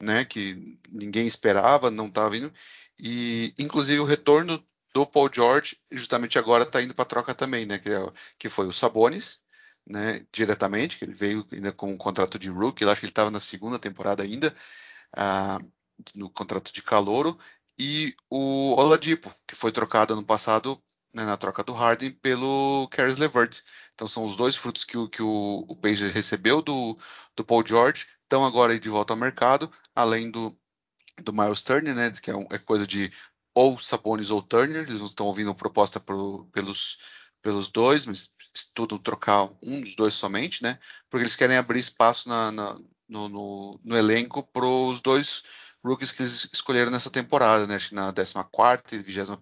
né, 0.01 0.25
que 0.25 0.79
ninguém 0.91 1.27
esperava, 1.27 1.91
não 1.91 2.07
estava 2.07 2.31
vindo, 2.31 2.53
e 2.99 3.55
inclusive 3.59 4.01
o 4.01 4.05
retorno 4.05 4.63
do 4.93 5.07
Paul 5.07 5.31
George, 5.33 5.77
justamente 5.91 6.39
agora 6.39 6.65
está 6.65 6.83
indo 6.83 6.95
para 6.95 7.05
troca 7.05 7.35
também, 7.35 7.67
né? 7.67 7.79
Que, 7.79 7.91
é, 7.91 8.13
que 8.39 8.49
foi 8.49 8.67
o 8.67 8.73
Sabonis, 8.73 9.41
né? 9.87 10.27
Diretamente, 10.33 10.99
que 10.99 11.05
ele 11.05 11.15
veio 11.15 11.47
ainda 11.53 11.73
com 11.73 11.93
um 11.93 11.97
contrato 11.97 12.39
de 12.39 12.49
rookie, 12.51 12.85
acho 12.85 13.01
que 13.01 13.07
ele 13.07 13.13
estava 13.13 13.31
na 13.31 13.41
segunda 13.41 13.79
temporada 13.79 14.23
ainda, 14.23 14.55
uh, 15.17 15.73
no 16.15 16.31
contrato 16.31 16.73
de 16.73 16.83
calouro, 16.83 17.39
e 17.79 18.15
o 18.29 18.75
Oladipo, 18.79 19.35
que 19.47 19.55
foi 19.55 19.73
trocado 19.73 20.13
ano 20.13 20.25
passado 20.25 20.83
né, 21.15 21.25
na 21.25 21.37
troca 21.37 21.65
do 21.65 21.73
Harden 21.73 22.13
pelo 22.13 22.89
Caris 22.91 23.17
LeVert. 23.17 23.63
Então 23.95 24.07
são 24.07 24.25
os 24.25 24.37
dois 24.37 24.57
frutos 24.57 24.85
que 24.85 24.97
o, 24.97 25.09
que 25.09 25.23
o, 25.23 25.65
o 25.69 25.77
Pacers 25.77 26.13
recebeu 26.13 26.63
do, 26.63 26.99
do 27.37 27.45
Paul 27.45 27.67
George, 27.67 28.07
estão 28.23 28.45
agora 28.45 28.79
de 28.79 28.89
volta 28.89 29.13
ao 29.13 29.19
mercado, 29.19 29.71
além 29.95 30.31
do, 30.31 30.57
do 31.23 31.33
Miles 31.33 31.63
Turner, 31.63 31.95
né, 31.95 32.11
que 32.11 32.31
é, 32.31 32.37
um, 32.37 32.47
é 32.51 32.59
coisa 32.59 32.87
de 32.87 33.13
ou 33.55 33.79
Sabonis 33.79 34.31
ou 34.31 34.43
Turner, 34.43 34.83
eles 34.83 35.01
não 35.01 35.07
estão 35.07 35.27
ouvindo 35.27 35.55
proposta 35.55 35.99
pro, 35.99 36.49
pelos, 36.53 36.99
pelos 37.43 37.69
dois, 37.69 38.07
mas 38.07 38.31
estudam 38.55 38.99
trocar 38.99 39.49
um 39.63 39.81
dos 39.81 39.95
dois 39.95 40.15
somente, 40.15 40.63
né? 40.63 40.79
Porque 41.09 41.25
eles 41.25 41.37
querem 41.37 41.57
abrir 41.57 41.81
espaço 41.81 42.29
na, 42.29 42.51
na, 42.53 42.79
no, 43.09 43.29
no, 43.29 43.81
no, 43.85 43.97
elenco 43.97 44.43
para 44.43 44.67
os 44.67 45.01
dois 45.01 45.43
rookies 45.85 46.13
que 46.13 46.23
eles 46.23 46.49
escolheram 46.53 46.91
nessa 46.91 47.11
temporada, 47.11 47.67
né? 47.67 47.77
Acho 47.77 47.91
que 47.91 47.95
na 47.95 48.13
14 48.13 48.83
e 48.93 48.99
21 49.03 49.37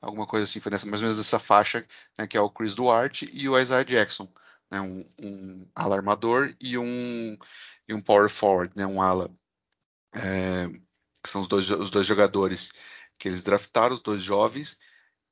alguma 0.00 0.26
coisa 0.26 0.44
assim, 0.44 0.60
foi 0.60 0.70
nessa, 0.70 0.86
mais 0.86 1.00
ou 1.00 1.06
menos 1.06 1.18
dessa 1.18 1.38
faixa, 1.38 1.86
né? 2.18 2.26
Que 2.26 2.36
é 2.36 2.40
o 2.40 2.50
Chris 2.50 2.74
Duarte 2.74 3.28
e 3.32 3.48
o 3.48 3.58
Isaiah 3.58 3.84
Jackson, 3.84 4.28
né? 4.70 4.80
Um, 4.80 5.04
um 5.22 5.68
ala 5.74 5.96
armador 5.96 6.54
e 6.60 6.76
um, 6.78 7.36
e 7.88 7.94
um 7.94 8.00
power 8.00 8.28
forward, 8.28 8.72
né? 8.76 8.86
Um 8.86 9.00
ala. 9.00 9.30
É, 10.14 10.68
que 11.22 11.28
são 11.28 11.40
os 11.40 11.48
dois, 11.48 11.68
os 11.70 11.90
dois 11.90 12.06
jogadores 12.06 12.72
que 13.18 13.28
eles 13.28 13.42
draftaram, 13.42 13.94
os 13.94 14.00
dois 14.00 14.22
jovens, 14.22 14.78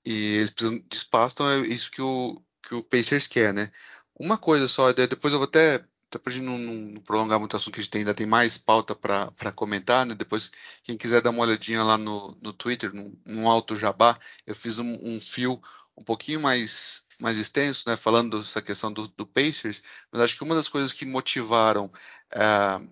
e 0.05 0.37
eles 0.37 0.51
precisam 0.51 0.78
de 0.78 0.97
espaço, 0.97 1.35
então 1.35 1.51
é 1.51 1.59
isso 1.66 1.91
que 1.91 2.03
o, 2.03 2.41
que 2.62 2.74
o 2.74 2.82
Pacers 2.82 3.26
quer, 3.26 3.53
né? 3.55 3.70
Uma 4.18 4.39
coisa 4.39 4.68
só, 4.68 4.93
depois 4.93 5.32
eu 5.32 5.39
vou 5.41 5.49
até, 5.49 5.85
até 6.12 6.30
gente 6.30 6.45
não, 6.45 6.59
não 6.59 7.01
prolongar 7.01 7.39
muito 7.39 7.55
o 7.55 7.57
assunto 7.57 7.74
que 7.74 7.80
a 7.80 7.82
gente 7.82 7.91
tem, 7.91 8.01
ainda 8.01 8.14
tem 8.14 8.26
mais 8.26 8.57
pauta 8.59 8.95
para 8.95 9.53
comentar, 9.53 10.07
né? 10.07 10.14
Depois, 10.14 10.51
quem 10.82 10.97
quiser 10.97 11.20
dar 11.22 11.30
uma 11.30 11.43
olhadinha 11.43 11.82
lá 11.82 11.99
no, 11.99 12.37
no 12.41 12.53
Twitter, 12.53 12.95
num, 12.95 13.16
num 13.26 13.51
alto 13.51 13.74
jabá, 13.76 14.16
eu 14.47 14.55
fiz 14.55 14.78
um, 14.78 14.99
um 15.03 15.18
fio 15.20 15.61
um 15.97 16.05
pouquinho 16.05 16.41
mais 16.41 17.05
mais 17.18 17.39
extenso, 17.39 17.89
né, 17.89 17.97
falando 17.97 18.39
dessa 18.39 18.61
questão 18.61 18.93
do, 18.93 19.07
do, 19.09 19.26
Pacers, 19.26 19.82
mas 20.11 20.20
acho 20.20 20.37
que 20.37 20.43
uma 20.43 20.55
das 20.55 20.68
coisas 20.68 20.93
que 20.93 21.07
motivaram 21.07 21.87
uh, 21.87 22.89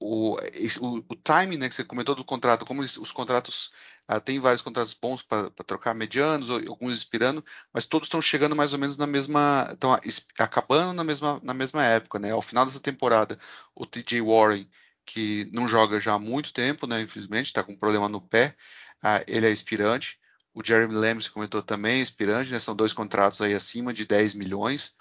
o, 0.00 0.36
o, 0.36 0.96
o 0.96 1.16
timing 1.16 1.58
né, 1.58 1.68
que 1.68 1.74
você 1.74 1.84
comentou 1.84 2.14
do 2.14 2.24
contrato, 2.24 2.64
como 2.64 2.82
os 2.82 3.12
contratos, 3.12 3.70
ah, 4.06 4.20
tem 4.20 4.38
vários 4.38 4.62
contratos 4.62 4.94
bons 4.94 5.22
para 5.22 5.50
trocar 5.66 5.94
medianos, 5.94 6.50
alguns 6.50 6.94
expirando, 6.94 7.44
mas 7.72 7.84
todos 7.84 8.06
estão 8.06 8.22
chegando 8.22 8.56
mais 8.56 8.72
ou 8.72 8.78
menos 8.78 8.96
na 8.96 9.06
mesma, 9.06 9.68
estão 9.70 9.92
acabando 10.38 10.92
na 10.92 11.04
mesma, 11.04 11.40
na 11.42 11.52
mesma 11.52 11.84
época, 11.84 12.18
né? 12.18 12.30
Ao 12.30 12.42
final 12.42 12.64
dessa 12.64 12.80
temporada, 12.80 13.38
o 13.74 13.84
TJ 13.84 14.20
Warren, 14.22 14.70
que 15.04 15.48
não 15.52 15.66
joga 15.68 16.00
já 16.00 16.14
há 16.14 16.18
muito 16.18 16.52
tempo, 16.52 16.86
né? 16.86 17.02
Infelizmente, 17.02 17.46
está 17.46 17.62
com 17.64 17.72
um 17.72 17.78
problema 17.78 18.08
no 18.08 18.20
pé, 18.20 18.56
ah, 19.02 19.22
ele 19.26 19.46
é 19.46 19.50
expirante. 19.50 20.18
O 20.54 20.64
Jeremy 20.64 20.94
Lamb, 20.94 21.28
comentou 21.30 21.62
também, 21.62 22.00
é 22.00 22.02
expirante, 22.02 22.50
né? 22.50 22.60
São 22.60 22.74
dois 22.74 22.92
contratos 22.92 23.40
aí 23.40 23.54
acima 23.54 23.92
de 23.92 24.06
10 24.06 24.34
milhões. 24.34 24.96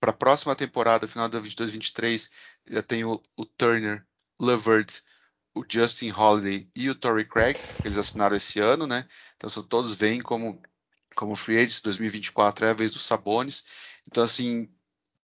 Para 0.00 0.10
a 0.10 0.14
próxima 0.14 0.54
temporada, 0.54 1.08
final 1.08 1.28
da 1.28 1.40
22-23, 1.40 2.30
já 2.70 2.82
tem 2.82 3.04
o, 3.04 3.22
o 3.36 3.44
Turner 3.44 4.06
Levert, 4.40 5.02
o 5.54 5.64
Justin 5.68 6.10
Holiday 6.12 6.70
e 6.74 6.88
o 6.88 6.94
Torrey 6.94 7.24
Craig, 7.24 7.56
que 7.80 7.86
eles 7.88 7.98
assinaram 7.98 8.36
esse 8.36 8.60
ano, 8.60 8.86
né? 8.86 9.06
Então 9.36 9.50
são, 9.50 9.62
todos 9.62 9.94
vêm 9.94 10.20
como, 10.20 10.62
como 11.14 11.34
free 11.34 11.58
agents, 11.58 11.80
2024 11.80 12.66
é 12.66 12.70
a 12.70 12.74
vez 12.74 12.90
dos 12.90 13.04
Sabones. 13.04 13.64
Então, 14.06 14.22
assim, 14.22 14.70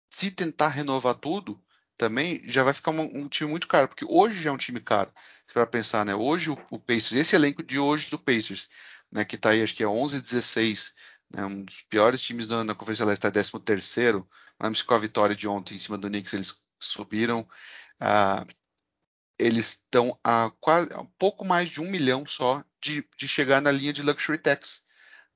se 0.10 0.32
tentar 0.32 0.70
renovar 0.70 1.16
tudo, 1.16 1.62
também 1.98 2.42
já 2.50 2.64
vai 2.64 2.74
ficar 2.74 2.92
um, 2.92 3.02
um 3.02 3.28
time 3.28 3.50
muito 3.50 3.68
caro, 3.68 3.88
porque 3.88 4.06
hoje 4.08 4.42
já 4.42 4.50
é 4.50 4.54
um 4.54 4.58
time 4.58 4.80
caro. 4.80 5.12
Para 5.54 5.68
pensar, 5.68 6.06
né? 6.06 6.16
Hoje 6.16 6.50
o, 6.50 6.58
o, 6.72 6.80
Pacers, 6.80 7.14
esse 7.14 7.36
elenco 7.36 7.62
de 7.62 7.78
hoje 7.78 8.10
do 8.10 8.18
Pacers, 8.18 8.70
né, 9.12 9.26
que 9.26 9.36
está 9.36 9.50
aí, 9.52 9.62
acho 9.62 9.76
que 9.76 9.84
é 9.84 9.88
11 9.88 10.22
16, 10.22 10.94
né, 11.34 11.46
um 11.46 11.64
dos 11.64 11.82
piores 11.84 12.22
times 12.22 12.48
na, 12.48 12.64
na 12.64 12.74
Conferência 12.74 13.06
Leste, 13.06 13.20
está 13.20 13.32
13 13.32 13.52
terceiro. 13.60 14.28
Lembra 14.62 14.78
se 14.78 14.84
com 14.84 14.94
a 14.94 14.98
vitória 14.98 15.36
de 15.36 15.48
ontem 15.48 15.76
em 15.76 15.78
cima 15.78 15.98
do 15.98 16.08
Knicks 16.08 16.34
eles 16.34 16.64
subiram. 16.80 17.48
Ah, 18.00 18.46
eles 19.42 19.70
estão 19.70 20.18
a 20.24 20.52
quase 20.60 20.94
a 20.94 21.04
pouco 21.18 21.46
mais 21.46 21.70
de 21.70 21.82
um 21.82 21.90
milhão 21.90 22.26
só 22.26 22.64
de, 22.82 23.06
de 23.18 23.28
chegar 23.28 23.62
na 23.62 23.72
linha 23.72 23.94
de 23.94 24.04
luxury 24.04 24.38
tax. 24.38 24.84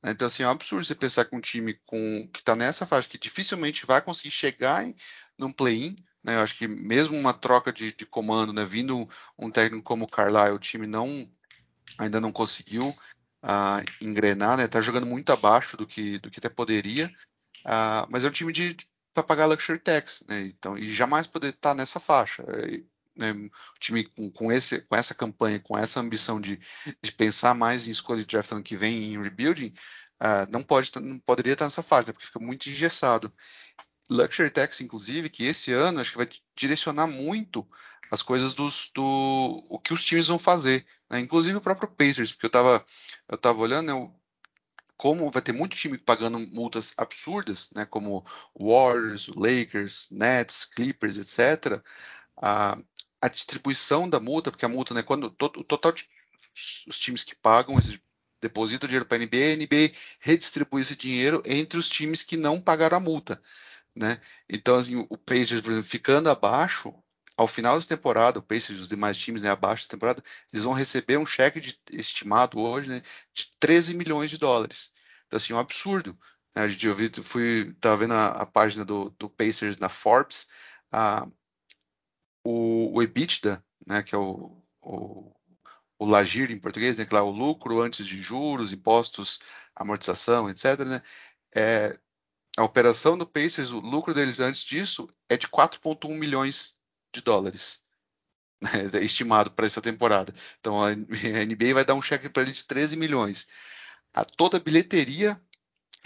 Né? 0.03 0.12
Então, 0.12 0.28
assim, 0.28 0.43
é 0.43 0.47
um 0.47 0.51
absurdo 0.51 0.86
você 0.86 0.95
pensar 0.95 1.26
que 1.26 1.36
um 1.36 1.41
time 1.41 1.74
com, 1.86 2.28
que 2.32 2.39
está 2.39 2.56
nessa 2.56 2.86
faixa, 2.86 3.10
que 3.10 3.18
dificilmente 3.18 3.86
vai 3.86 4.01
conseguir 4.01 4.32
chegar 4.32 4.86
em, 4.86 4.95
num 5.38 5.51
play-in, 5.51 5.95
né? 6.24 6.36
Eu 6.36 6.39
acho 6.41 6.58
que 6.58 6.68
mesmo 6.68 7.18
uma 7.18 7.34
troca 7.34 7.72
de, 7.72 7.93
de 7.93 8.06
comando, 8.06 8.51
né? 8.51 8.66
vindo 8.66 9.08
um, 9.38 9.51
técnico 9.51 9.84
como 9.84 10.06
o 10.06 10.08
Carlisle, 10.08 10.56
o 10.56 10.60
time 10.60 10.88
não 10.88 11.30
ainda 11.99 12.20
não 12.20 12.32
conseguiu 12.32 12.89
uh, 13.43 13.84
engrenar, 14.01 14.58
né? 14.58 14.68
Tá 14.68 14.82
jogando 14.82 15.06
muito 15.06 15.32
abaixo 15.32 15.78
do 15.78 15.86
que, 15.86 16.18
do 16.20 16.32
que 16.32 16.39
até 16.39 16.49
poderia, 16.49 17.14
uh, 17.66 18.08
mas 18.10 18.26
é 18.26 18.28
um 18.28 18.32
time 18.32 18.51
para 19.14 19.24
pagar 19.24 19.45
luxury 19.45 19.80
tax, 19.80 20.24
né? 20.28 20.41
Então, 20.47 20.78
e 20.78 20.91
jamais 20.91 21.28
poder 21.28 21.49
estar 21.49 21.70
tá 21.70 21.76
nessa 21.76 21.99
faixa 21.99 22.43
né, 23.16 23.32
o 23.32 23.80
time 23.80 24.05
com, 24.05 24.30
com, 24.32 24.51
esse, 24.51 24.82
com 24.82 24.95
essa 24.95 25.13
campanha, 25.13 25.59
com 25.59 25.78
essa 25.78 25.99
ambição 25.99 26.39
de, 26.39 26.59
de 27.01 27.11
pensar 27.11 27.53
mais 27.53 27.88
em 27.88 27.91
escolha 27.91 28.22
de 28.22 28.28
draft 28.28 28.51
ano 28.51 28.63
que 28.63 28.76
vem 28.76 29.13
em 29.13 29.22
rebuilding, 29.22 29.74
uh, 30.22 30.49
não, 30.51 30.61
pode, 30.61 30.91
não 31.01 31.20
poderia 31.20 31.53
estar 31.53 31.66
nessa 31.66 31.84
fase, 31.84 32.07
né, 32.07 32.13
porque 32.13 32.28
fica 32.28 32.39
muito 32.39 32.70
engessado. 32.70 33.32
Luxury 34.09 34.49
Tax, 34.49 34.82
inclusive, 34.82 35.30
que 35.30 35.45
esse 35.45 35.72
ano 35.72 35.99
acho 35.99 36.11
que 36.11 36.18
vai 36.18 36.30
direcionar 36.55 37.07
muito 37.07 37.68
as 38.11 38.22
coisas 38.22 38.53
dos, 38.53 38.91
do 38.93 39.66
o 39.70 39.80
que 39.80 39.93
os 39.93 40.03
times 40.03 40.28
vão 40.28 40.38
fazer, 40.38 40.86
né? 41.09 41.20
inclusive 41.20 41.57
o 41.57 41.61
próprio 41.61 41.89
Pacers, 41.89 42.32
porque 42.32 42.45
eu 42.45 42.49
estava 42.49 42.86
eu 43.28 43.38
tava 43.38 43.59
olhando, 43.59 43.88
né, 43.88 44.11
como 44.97 45.30
vai 45.30 45.41
ter 45.41 45.51
muito 45.51 45.76
time 45.76 45.97
pagando 45.97 46.39
multas 46.39 46.93
absurdas, 46.97 47.70
né, 47.76 47.86
como 47.86 48.26
Warriors, 48.57 49.28
Lakers, 49.28 50.07
Nets, 50.11 50.66
Clippers, 50.66 51.18
etc. 51.18 51.82
A, 52.41 52.78
a 53.26 53.28
distribuição 53.28 54.07
da 54.07 54.19
multa, 54.19 54.51
porque 54.51 54.65
a 54.65 54.69
multa, 54.69 54.93
né, 54.93 55.01
quando 55.01 55.26
o 55.26 55.63
total 55.63 55.91
de 55.91 56.07
os 56.88 56.99
times 56.99 57.23
que 57.23 57.36
pagam, 57.36 57.73
eles 57.73 57.99
depositam 58.39 58.88
dinheiro 58.88 59.05
para 59.05 59.17
a 59.17 59.19
NBA, 59.19 59.53
a 59.53 59.55
NBA 59.55 59.95
redistribui 60.19 60.82
esse 60.82 60.95
dinheiro 60.95 61.41
entre 61.45 61.80
os 61.80 61.89
times 61.89 62.21
que 62.23 62.38
não 62.38 62.61
pagaram 62.61 62.97
a 62.97 62.99
multa, 62.99 63.41
né? 63.95 64.21
Então, 64.47 64.76
assim, 64.76 65.05
o 65.09 65.17
Pacers, 65.17 65.61
por 65.61 65.71
exemplo, 65.71 65.89
ficando 65.89 66.30
abaixo, 66.30 66.93
ao 67.36 67.47
final 67.47 67.80
da 67.80 67.86
temporada, 67.86 68.39
o 68.39 68.43
Pacers 68.43 68.80
e 68.80 68.82
os 68.82 68.88
demais 68.88 69.17
times, 69.17 69.41
né, 69.41 69.49
abaixo 69.49 69.86
da 69.88 69.91
temporada, 69.91 70.23
eles 70.53 70.63
vão 70.63 70.73
receber 70.73 71.17
um 71.17 71.26
cheque 71.26 71.59
de, 71.59 71.80
estimado 71.91 72.59
hoje, 72.59 72.89
né, 72.89 73.01
de 73.34 73.49
13 73.59 73.95
milhões 73.95 74.30
de 74.30 74.38
dólares. 74.38 74.91
Então, 75.28 75.38
assim, 75.38 75.53
é 75.53 75.55
um 75.55 75.59
absurdo. 75.59 76.17
Né? 76.55 76.63
A 76.63 76.67
gente 76.67 76.88
ouviu, 76.88 77.09
fui, 77.23 77.73
tava 77.82 77.97
vendo 77.97 78.13
a, 78.13 78.28
a 78.28 78.45
página 78.45 78.86
do, 78.86 79.09
do 79.17 79.30
Pacers 79.30 79.78
na 79.78 79.89
Forbes, 79.89 80.47
a, 80.91 81.28
o, 82.46 82.93
o 82.93 83.02
EBITDA, 83.02 83.64
né, 83.88 84.04
que 84.04 84.14
é 84.14 84.18
o, 84.18 84.64
o, 84.82 85.36
o 85.98 86.06
LAGIR 86.06 86.52
em 86.52 86.60
português, 86.60 87.00
né, 87.00 87.06
que 87.06 87.16
é 87.16 87.20
o 87.20 87.32
lucro 87.32 87.82
antes 87.82 88.06
de 88.06 88.22
juros, 88.22 88.72
impostos, 88.72 89.39
amortização, 89.76 90.50
etc., 90.50 90.80
né, 90.86 91.02
é, 91.56 91.98
a 92.56 92.64
operação 92.64 93.18
do 93.18 93.26
Pacers, 93.26 93.72
o 93.72 93.80
lucro 93.80 94.14
deles 94.14 94.39
antes 94.39 94.64
disso 94.64 95.10
é 95.28 95.36
de 95.36 95.48
4,1 95.48 96.16
milhões 96.18 96.76
de 97.14 97.22
dólares, 97.22 97.80
né, 98.62 98.70
estimado 99.02 99.52
para 99.52 99.66
essa 99.66 99.82
temporada. 99.82 100.34
Então 100.60 100.82
a 100.84 100.93
NBA 100.93 101.74
vai 101.74 101.84
dar 101.84 101.96
um 101.96 102.02
cheque 102.02 102.30
para 102.30 102.43
ele 102.43 102.52
de 102.52 102.64
13 102.64 102.96
milhões. 102.96 103.48
A 104.14 104.24
toda 104.24 104.58
a 104.58 104.62
bilheteria 104.62 105.41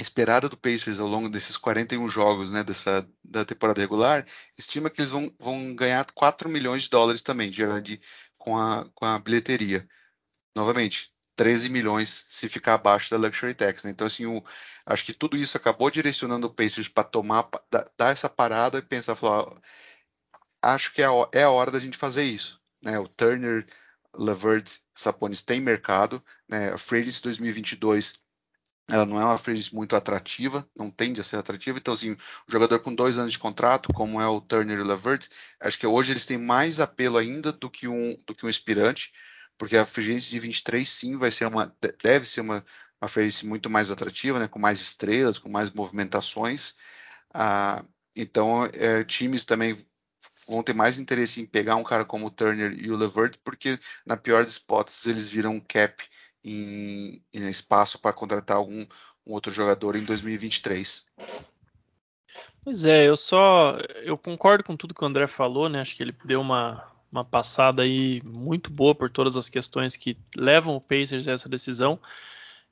esperada 0.01 0.47
do 0.47 0.57
Pacers 0.57 0.99
ao 0.99 1.07
longo 1.07 1.29
desses 1.29 1.57
41 1.57 2.07
jogos 2.07 2.51
né, 2.51 2.63
dessa, 2.63 3.07
da 3.23 3.43
temporada 3.43 3.81
regular, 3.81 4.25
estima 4.57 4.89
que 4.89 5.01
eles 5.01 5.09
vão, 5.09 5.33
vão 5.39 5.75
ganhar 5.75 6.05
4 6.13 6.49
milhões 6.49 6.83
de 6.83 6.89
dólares 6.89 7.21
também, 7.21 7.51
de, 7.51 7.99
com, 8.37 8.57
a, 8.57 8.89
com 8.95 9.05
a 9.05 9.19
bilheteria. 9.19 9.87
Novamente, 10.55 11.11
13 11.35 11.69
milhões 11.69 12.25
se 12.29 12.47
ficar 12.49 12.75
abaixo 12.75 13.09
da 13.11 13.17
Luxury 13.17 13.53
Tax. 13.53 13.83
Né? 13.83 13.91
Então, 13.91 14.07
assim, 14.07 14.25
o, 14.25 14.43
acho 14.85 15.05
que 15.05 15.13
tudo 15.13 15.37
isso 15.37 15.57
acabou 15.57 15.91
direcionando 15.91 16.47
o 16.47 16.53
Pacers 16.53 16.87
para 16.87 17.03
tomar, 17.03 17.49
dar 17.97 18.11
essa 18.11 18.29
parada 18.29 18.79
e 18.79 18.81
pensar, 18.81 19.15
falar, 19.15 19.53
acho 20.61 20.93
que 20.93 21.01
é 21.01 21.05
a, 21.05 21.11
é 21.33 21.43
a 21.43 21.49
hora 21.49 21.71
da 21.71 21.79
gente 21.79 21.97
fazer 21.97 22.23
isso. 22.23 22.59
Né? 22.81 22.97
O 22.99 23.07
Turner, 23.07 23.65
Levert, 24.15 24.79
Saponis 24.93 25.43
tem 25.43 25.59
mercado. 25.59 26.23
Né? 26.47 26.71
A 26.71 26.77
Free 26.77 27.03
2022 27.03 28.19
ela 28.89 29.05
não 29.05 29.19
é 29.19 29.25
uma 29.25 29.37
free 29.37 29.63
muito 29.71 29.95
atrativa, 29.95 30.67
não 30.75 30.89
tende 30.89 31.21
a 31.21 31.23
ser 31.23 31.37
atrativa. 31.37 31.77
Então, 31.77 31.93
assim, 31.93 32.11
o 32.13 32.17
jogador 32.51 32.79
com 32.79 32.93
dois 32.93 33.17
anos 33.17 33.33
de 33.33 33.39
contrato, 33.39 33.93
como 33.93 34.21
é 34.21 34.27
o 34.27 34.41
Turner 34.41 34.77
e 34.79 34.81
o 34.81 34.85
Levert, 34.85 35.27
acho 35.59 35.77
que 35.77 35.87
hoje 35.87 36.11
eles 36.11 36.25
têm 36.25 36.37
mais 36.37 36.79
apelo 36.79 37.17
ainda 37.17 37.51
do 37.51 37.69
que 37.69 37.87
um, 37.87 38.17
do 38.25 38.33
que 38.35 38.45
um 38.45 38.49
aspirante, 38.49 39.13
porque 39.57 39.77
a 39.77 39.85
free 39.85 40.19
de 40.19 40.39
23 40.39 40.89
sim 40.89 41.17
vai 41.17 41.31
ser 41.31 41.45
uma, 41.45 41.75
deve 42.01 42.27
ser 42.27 42.41
uma, 42.41 42.65
uma 43.01 43.09
free 43.09 43.31
muito 43.43 43.69
mais 43.69 43.91
atrativa, 43.91 44.39
né, 44.39 44.47
com 44.47 44.59
mais 44.59 44.79
estrelas, 44.79 45.37
com 45.37 45.49
mais 45.49 45.69
movimentações. 45.71 46.75
Ah, 47.33 47.83
então, 48.15 48.65
é, 48.73 49.03
times 49.03 49.45
também 49.45 49.77
vão 50.47 50.63
ter 50.63 50.73
mais 50.73 50.97
interesse 50.97 51.41
em 51.41 51.45
pegar 51.45 51.75
um 51.75 51.83
cara 51.83 52.03
como 52.03 52.25
o 52.27 52.31
Turner 52.31 52.73
e 52.73 52.91
o 52.91 52.97
Levert, 52.97 53.37
porque 53.43 53.79
na 54.05 54.17
pior 54.17 54.43
das 54.43 54.57
hipóteses 54.57 55.05
eles 55.05 55.27
viram 55.29 55.55
um 55.55 55.59
cap 55.59 56.03
em, 56.43 57.21
em 57.33 57.49
espaço 57.49 57.99
para 57.99 58.13
contratar 58.13 58.57
algum 58.57 58.85
um 59.25 59.33
outro 59.33 59.51
jogador 59.51 59.95
em 59.95 60.03
2023. 60.03 61.05
Pois 62.63 62.85
é, 62.85 63.07
eu 63.07 63.15
só 63.15 63.77
eu 64.03 64.17
concordo 64.17 64.63
com 64.63 64.75
tudo 64.75 64.93
que 64.93 65.03
o 65.03 65.07
André 65.07 65.27
falou, 65.27 65.69
né? 65.69 65.81
Acho 65.81 65.95
que 65.95 66.03
ele 66.03 66.15
deu 66.25 66.41
uma, 66.41 66.83
uma 67.11 67.23
passada 67.23 67.83
aí 67.83 68.21
muito 68.23 68.69
boa 68.69 68.93
por 68.93 69.09
todas 69.09 69.37
as 69.37 69.47
questões 69.47 69.95
que 69.95 70.17
levam 70.37 70.75
o 70.75 70.81
Pacers 70.81 71.27
a 71.27 71.31
essa 71.31 71.47
decisão. 71.47 71.99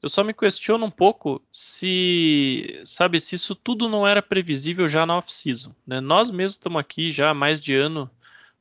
Eu 0.01 0.09
só 0.09 0.23
me 0.23 0.33
questiono 0.33 0.85
um 0.85 0.91
pouco 0.91 1.41
se, 1.51 2.81
sabe, 2.85 3.19
se 3.19 3.33
isso 3.33 3.55
tudo 3.55 3.89
não 3.89 4.05
era 4.05 4.21
previsível 4.21 4.87
já 4.87 5.05
na 5.05 5.17
off-season. 5.17 5.73
Né? 5.85 5.99
Nós 5.99 6.29
mesmos 6.29 6.53
estamos 6.53 6.79
aqui 6.79 7.09
já 7.09 7.31
há 7.31 7.33
mais 7.33 7.61
de 7.61 7.73
ano 7.73 8.09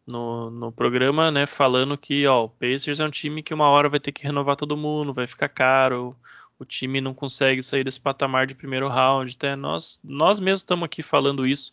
no, 0.06 0.50
no 0.50 0.72
programa, 0.72 1.30
né, 1.30 1.46
falando 1.46 1.98
que 1.98 2.26
ó, 2.26 2.44
o 2.44 2.48
Pacers 2.48 3.00
é 3.00 3.04
um 3.04 3.10
time 3.10 3.42
que 3.42 3.52
uma 3.52 3.68
hora 3.68 3.88
vai 3.88 3.98
ter 3.98 4.12
que 4.12 4.22
renovar 4.22 4.56
todo 4.56 4.76
mundo, 4.76 5.12
vai 5.12 5.26
ficar 5.26 5.48
caro, 5.48 6.16
o 6.58 6.64
time 6.64 7.00
não 7.00 7.12
consegue 7.12 7.62
sair 7.62 7.84
desse 7.84 8.00
patamar 8.00 8.46
de 8.46 8.54
primeiro 8.54 8.88
round. 8.88 9.34
Até 9.36 9.56
nós, 9.56 10.00
nós 10.02 10.40
mesmos 10.40 10.60
estamos 10.60 10.86
aqui 10.86 11.02
falando 11.02 11.46
isso 11.46 11.72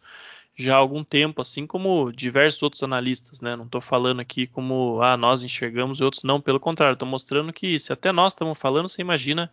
já 0.55 0.75
há 0.75 0.77
algum 0.77 1.03
tempo, 1.03 1.41
assim 1.41 1.65
como 1.65 2.11
diversos 2.11 2.61
outros 2.61 2.83
analistas, 2.83 3.41
né? 3.41 3.55
Não 3.55 3.65
estou 3.65 3.81
falando 3.81 4.19
aqui 4.19 4.45
como 4.45 5.01
ah, 5.01 5.17
nós 5.17 5.41
enxergamos 5.41 5.99
e 5.99 6.03
outros 6.03 6.23
não, 6.23 6.39
pelo 6.39 6.59
contrário, 6.59 6.93
estou 6.93 7.07
mostrando 7.07 7.51
que 7.51 7.79
se 7.79 7.91
até 7.91 8.11
nós 8.11 8.33
estamos 8.33 8.57
falando, 8.57 8.87
você 8.87 9.01
imagina 9.01 9.51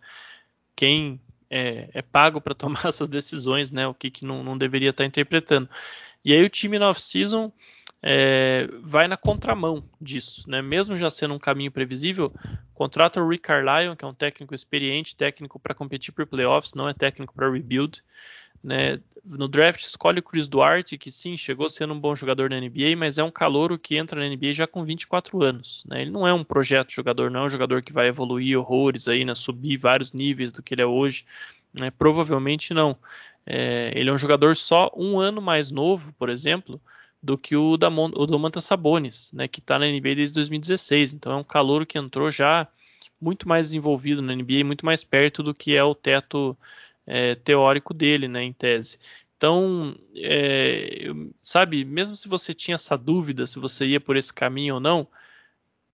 quem 0.75 1.19
é, 1.49 1.89
é 1.93 2.01
pago 2.01 2.39
para 2.39 2.53
tomar 2.55 2.85
essas 2.85 3.07
decisões, 3.07 3.71
né? 3.71 3.87
O 3.87 3.93
que, 3.93 4.11
que 4.11 4.25
não, 4.25 4.43
não 4.43 4.57
deveria 4.57 4.89
estar 4.89 5.03
tá 5.03 5.07
interpretando. 5.07 5.69
E 6.23 6.33
aí 6.33 6.43
o 6.43 6.49
time 6.49 6.77
na 6.77 6.89
off-season 6.89 7.51
é, 8.03 8.67
vai 8.81 9.07
na 9.07 9.15
contramão 9.15 9.83
disso, 9.99 10.43
né? 10.47 10.61
Mesmo 10.61 10.97
já 10.97 11.11
sendo 11.11 11.35
um 11.35 11.39
caminho 11.39 11.71
previsível, 11.71 12.33
contrata 12.73 13.21
o 13.21 13.27
Rick 13.27 13.43
Carlisle, 13.43 13.95
que 13.95 14.03
é 14.03 14.07
um 14.07 14.13
técnico 14.13 14.55
experiente, 14.55 15.15
técnico 15.15 15.59
para 15.59 15.75
competir 15.75 16.11
por 16.11 16.25
playoffs, 16.25 16.73
não 16.73 16.89
é 16.89 16.93
técnico 16.93 17.33
para 17.33 17.51
rebuild. 17.51 18.03
Né? 18.63 18.99
No 19.23 19.47
draft 19.47 19.83
escolhe 19.83 20.19
o 20.19 20.23
Chris 20.23 20.47
Duarte, 20.47 20.97
que 20.97 21.11
sim, 21.11 21.37
chegou 21.37 21.69
sendo 21.69 21.93
um 21.93 21.99
bom 21.99 22.15
jogador 22.15 22.49
na 22.49 22.59
NBA, 22.59 22.95
mas 22.97 23.17
é 23.17 23.23
um 23.23 23.31
calouro 23.31 23.77
que 23.77 23.95
entra 23.95 24.19
na 24.19 24.35
NBA 24.35 24.53
já 24.53 24.65
com 24.65 24.83
24 24.83 25.41
anos. 25.43 25.83
Né? 25.87 26.01
Ele 26.01 26.11
não 26.11 26.27
é 26.27 26.33
um 26.33 26.43
projeto 26.43 26.91
jogador, 26.91 27.29
não 27.29 27.41
é 27.41 27.43
um 27.45 27.49
jogador 27.49 27.83
que 27.83 27.93
vai 27.93 28.07
evoluir 28.07 28.57
horrores 28.57 29.07
aí, 29.07 29.23
né? 29.23 29.35
subir 29.35 29.77
vários 29.77 30.11
níveis 30.11 30.51
do 30.51 30.63
que 30.63 30.73
ele 30.73 30.81
é 30.81 30.85
hoje. 30.85 31.25
Né? 31.73 31.91
Provavelmente 31.91 32.73
não. 32.73 32.97
É, 33.45 33.91
ele 33.95 34.09
é 34.09 34.13
um 34.13 34.17
jogador 34.17 34.55
só 34.55 34.91
um 34.95 35.19
ano 35.19 35.41
mais 35.41 35.69
novo, 35.71 36.13
por 36.13 36.29
exemplo, 36.29 36.79
do 37.21 37.37
que 37.37 37.55
o, 37.55 37.77
da, 37.77 37.89
o 37.89 38.25
Domantas 38.25 38.65
Sabonis, 38.65 39.31
né, 39.31 39.47
que 39.47 39.59
está 39.59 39.77
na 39.77 39.85
NBA 39.85 40.15
desde 40.15 40.33
2016. 40.33 41.13
Então 41.13 41.31
é 41.33 41.35
um 41.35 41.43
calor 41.43 41.85
que 41.85 41.97
entrou 41.97 42.31
já 42.31 42.67
muito 43.19 43.47
mais 43.47 43.67
desenvolvido 43.67 44.21
na 44.21 44.35
NBA, 44.35 44.63
muito 44.65 44.85
mais 44.85 45.03
perto 45.03 45.43
do 45.43 45.53
que 45.53 45.75
é 45.75 45.83
o 45.83 45.93
teto 45.93 46.57
é, 47.05 47.35
teórico 47.35 47.93
dele, 47.93 48.27
né, 48.27 48.43
em 48.43 48.53
tese. 48.53 48.97
Então, 49.37 49.95
é, 50.15 51.07
sabe, 51.43 51.83
mesmo 51.85 52.15
se 52.15 52.27
você 52.27 52.53
tinha 52.53 52.75
essa 52.75 52.97
dúvida 52.97 53.47
se 53.47 53.59
você 53.59 53.85
ia 53.87 53.99
por 53.99 54.15
esse 54.15 54.33
caminho 54.33 54.75
ou 54.75 54.79
não, 54.79 55.07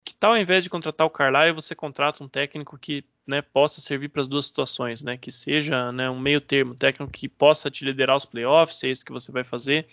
que 0.03 0.15
tal 0.15 0.31
ao 0.31 0.37
invés 0.37 0.63
de 0.63 0.69
contratar 0.69 1.05
o 1.05 1.09
Carlisle, 1.09 1.53
você 1.53 1.75
contrata 1.75 2.23
um 2.23 2.27
técnico 2.29 2.77
que 2.77 3.03
né, 3.25 3.41
possa 3.41 3.81
servir 3.81 4.09
para 4.09 4.21
as 4.21 4.27
duas 4.27 4.45
situações, 4.45 5.01
né, 5.01 5.17
que 5.17 5.31
seja 5.31 5.91
né, 5.91 6.09
um 6.09 6.19
meio 6.19 6.39
termo, 6.39 6.75
técnico 6.75 7.11
que 7.11 7.27
possa 7.27 7.69
te 7.69 7.83
liderar 7.83 8.15
os 8.15 8.25
playoffs, 8.25 8.79
se 8.79 8.87
é 8.87 8.91
isso 8.91 9.05
que 9.05 9.11
você 9.11 9.31
vai 9.31 9.43
fazer, 9.43 9.85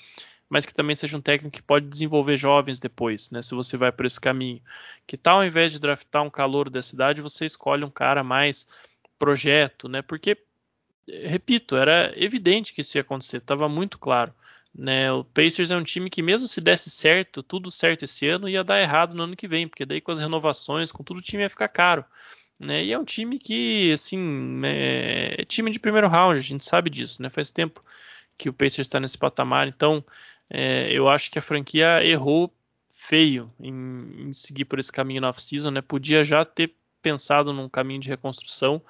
mas 0.49 0.67
que 0.67 0.75
também 0.75 0.95
seja 0.95 1.17
um 1.17 1.21
técnico 1.21 1.57
que 1.57 1.63
pode 1.63 1.87
desenvolver 1.89 2.37
jovens 2.37 2.79
depois, 2.79 3.31
né? 3.31 3.43
Se 3.43 3.55
você 3.55 3.77
vai 3.77 3.91
por 3.91 4.07
esse 4.07 4.21
caminho. 4.21 4.61
Que 5.07 5.17
tal 5.17 5.39
ao 5.39 5.45
invés 5.45 5.73
de 5.73 5.79
draftar 5.79 6.23
um 6.23 6.31
calor 6.31 6.71
da 6.71 6.83
cidade, 6.83 7.23
você 7.23 7.47
escolhe 7.47 7.85
um 7.85 7.91
cara 7.91 8.23
mais 8.23 8.69
projeto, 9.19 9.89
né? 9.89 10.03
Porque, 10.03 10.37
repito, 11.09 11.77
era 11.77 12.13
evidente 12.17 12.73
que 12.73 12.81
isso 12.83 12.97
ia 12.99 13.03
acontecer, 13.03 13.39
estava 13.39 13.69
muito 13.69 13.99
claro. 13.99 14.33
Né, 14.77 15.13
o 15.13 15.23
Pacers 15.23 15.71
é 15.71 15.77
um 15.77 15.85
time 15.85 16.11
que, 16.11 16.21
mesmo 16.21 16.49
se 16.49 16.61
desse 16.61 16.91
certo, 16.91 17.45
tudo 17.45 17.71
certo 17.71 18.05
esse 18.05 18.27
ano, 18.27 18.49
ia 18.49 18.65
dar 18.65 18.81
errado 18.81 19.15
no 19.15 19.23
ano 19.23 19.37
que 19.37 19.47
vem, 19.47 19.69
porque 19.69 19.87
daí 19.87 20.01
com 20.01 20.11
as 20.11 20.19
renovações, 20.19 20.91
com 20.91 21.05
tudo, 21.05 21.19
o 21.19 21.23
time 21.23 21.45
ia 21.45 21.49
ficar 21.49 21.69
caro. 21.69 22.05
Né, 22.59 22.85
e 22.85 22.93
é 22.93 22.99
um 22.99 23.05
time 23.05 23.39
que, 23.39 23.93
assim, 23.93 24.61
é, 24.65 25.37
é 25.39 25.45
time 25.45 25.71
de 25.71 25.79
primeiro 25.79 26.09
round, 26.09 26.39
a 26.39 26.43
gente 26.43 26.65
sabe 26.65 26.91
disso, 26.91 27.23
né? 27.23 27.29
Faz 27.31 27.51
tempo 27.51 27.85
que 28.39 28.49
o 28.49 28.53
Pacers 28.53 28.87
está 28.87 28.99
nesse 28.99 29.19
patamar, 29.19 29.69
então 29.69 30.05
é, 30.51 30.93
eu 30.93 31.09
acho 31.09 31.31
que 31.31 31.39
a 31.39 31.43
franquia 31.43 32.05
errou 32.05 32.53
feio 32.89 33.53
em, 33.61 34.29
em 34.29 34.33
seguir 34.33 34.65
por 34.65 34.79
esse 34.79 34.91
caminho 34.91 35.21
na 35.21 35.31
off-season, 35.31 35.71
né? 35.71 35.83
Podia 35.83 36.25
já 36.25 36.45
ter 36.45 36.75
pensado 37.03 37.53
num 37.53 37.69
caminho 37.69 38.01
de 38.01 38.09
reconstrução, 38.09 38.81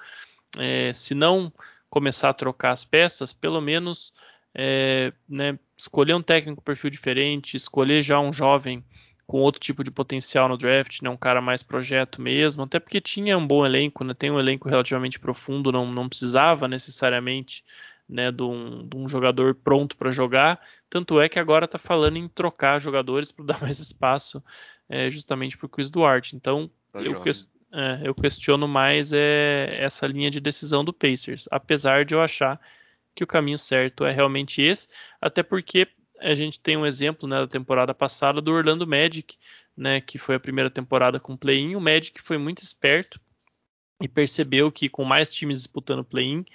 é, 0.57 0.93
se 0.93 1.13
não 1.13 1.51
começar 1.89 2.29
a 2.29 2.33
trocar 2.33 2.71
as 2.71 2.83
peças, 2.83 3.33
pelo 3.33 3.59
menos 3.59 4.13
é, 4.53 5.11
né, 5.27 5.59
escolher 5.77 6.13
um 6.13 6.21
técnico 6.21 6.61
com 6.61 6.65
perfil 6.65 6.89
diferente, 6.89 7.57
escolher 7.57 8.01
já 8.01 8.19
um 8.19 8.31
jovem 8.31 8.83
com 9.27 9.39
outro 9.39 9.59
tipo 9.59 9.83
de 9.83 9.91
potencial 9.91 10.47
no 10.47 10.57
draft, 10.57 11.01
né, 11.01 11.09
um 11.09 11.17
cara 11.17 11.41
mais 11.41 11.61
projeto 11.61 12.21
mesmo, 12.21 12.63
até 12.63 12.79
porque 12.79 13.01
tinha 13.01 13.37
um 13.37 13.45
bom 13.45 13.65
elenco, 13.65 14.03
né, 14.03 14.13
tem 14.13 14.31
um 14.31 14.39
elenco 14.39 14.69
relativamente 14.69 15.19
profundo, 15.19 15.71
não, 15.71 15.91
não 15.91 16.07
precisava 16.07 16.67
necessariamente 16.67 17.63
né, 18.07 18.31
de 18.31 18.43
um, 18.43 18.87
de 18.87 18.95
um 18.95 19.09
jogador 19.09 19.55
pronto 19.55 19.97
para 19.97 20.11
jogar. 20.11 20.59
Tanto 20.89 21.19
é 21.19 21.27
que 21.27 21.39
agora 21.39 21.65
está 21.65 21.77
falando 21.77 22.17
em 22.17 22.27
trocar 22.27 22.79
jogadores 22.79 23.31
para 23.31 23.45
dar 23.45 23.61
mais 23.61 23.79
espaço 23.79 24.43
é, 24.87 25.09
justamente 25.09 25.57
para 25.57 25.65
o 25.65 25.69
Chris 25.69 25.89
Duarte. 25.89 26.35
Então 26.35 26.69
tá 26.91 27.01
eu, 27.01 27.21
que, 27.21 27.29
é, 27.29 28.01
eu, 28.03 28.13
questiono 28.13 28.67
mais 28.67 29.11
é, 29.11 29.77
essa 29.79 30.07
linha 30.07 30.29
de 30.29 30.39
decisão 30.39 30.83
do 30.83 30.93
Pacers, 30.93 31.47
apesar 31.51 32.05
de 32.05 32.13
eu 32.13 32.21
achar 32.21 32.59
que 33.13 33.23
o 33.23 33.27
caminho 33.27 33.57
certo 33.57 34.05
é 34.05 34.11
realmente 34.11 34.61
esse, 34.61 34.89
até 35.21 35.41
porque 35.41 35.87
a 36.19 36.35
gente 36.35 36.59
tem 36.59 36.77
um 36.77 36.85
exemplo 36.85 37.27
né, 37.27 37.37
da 37.37 37.47
temporada 37.47 37.93
passada 37.93 38.41
do 38.41 38.51
Orlando 38.51 38.85
Magic, 38.85 39.37
né, 39.75 39.99
que 39.99 40.17
foi 40.17 40.35
a 40.35 40.39
primeira 40.39 40.69
temporada 40.69 41.19
com 41.19 41.35
play-in. 41.35 41.75
O 41.75 41.81
Magic 41.81 42.21
foi 42.21 42.37
muito 42.37 42.61
esperto 42.61 43.19
e 44.01 44.07
percebeu 44.07 44.71
que 44.71 44.89
com 44.89 45.03
mais 45.03 45.29
times 45.29 45.59
disputando 45.59 46.03
play-in, 46.03 46.45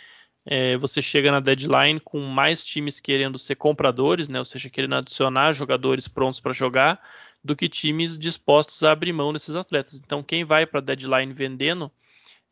é, 0.53 0.77
você 0.77 1.01
chega 1.01 1.31
na 1.31 1.39
deadline 1.39 2.01
com 2.01 2.19
mais 2.19 2.65
times 2.65 2.99
querendo 2.99 3.39
ser 3.39 3.55
compradores, 3.55 4.29
né, 4.29 4.41
ou 4.41 4.45
seja, 4.45 4.69
querendo 4.69 4.97
adicionar 4.97 5.53
jogadores 5.53 6.09
prontos 6.09 6.41
para 6.41 6.53
jogar, 6.53 7.01
do 7.43 7.55
que 7.55 7.69
times 7.69 8.19
dispostos 8.19 8.83
a 8.83 8.91
abrir 8.91 9.13
mão 9.13 9.33
desses 9.33 9.55
atletas. 9.55 10.03
Então, 10.05 10.25
quem 10.25 10.43
vai 10.43 10.67
para 10.67 10.81
a 10.81 10.83
deadline 10.83 11.33
vendendo, 11.33 11.89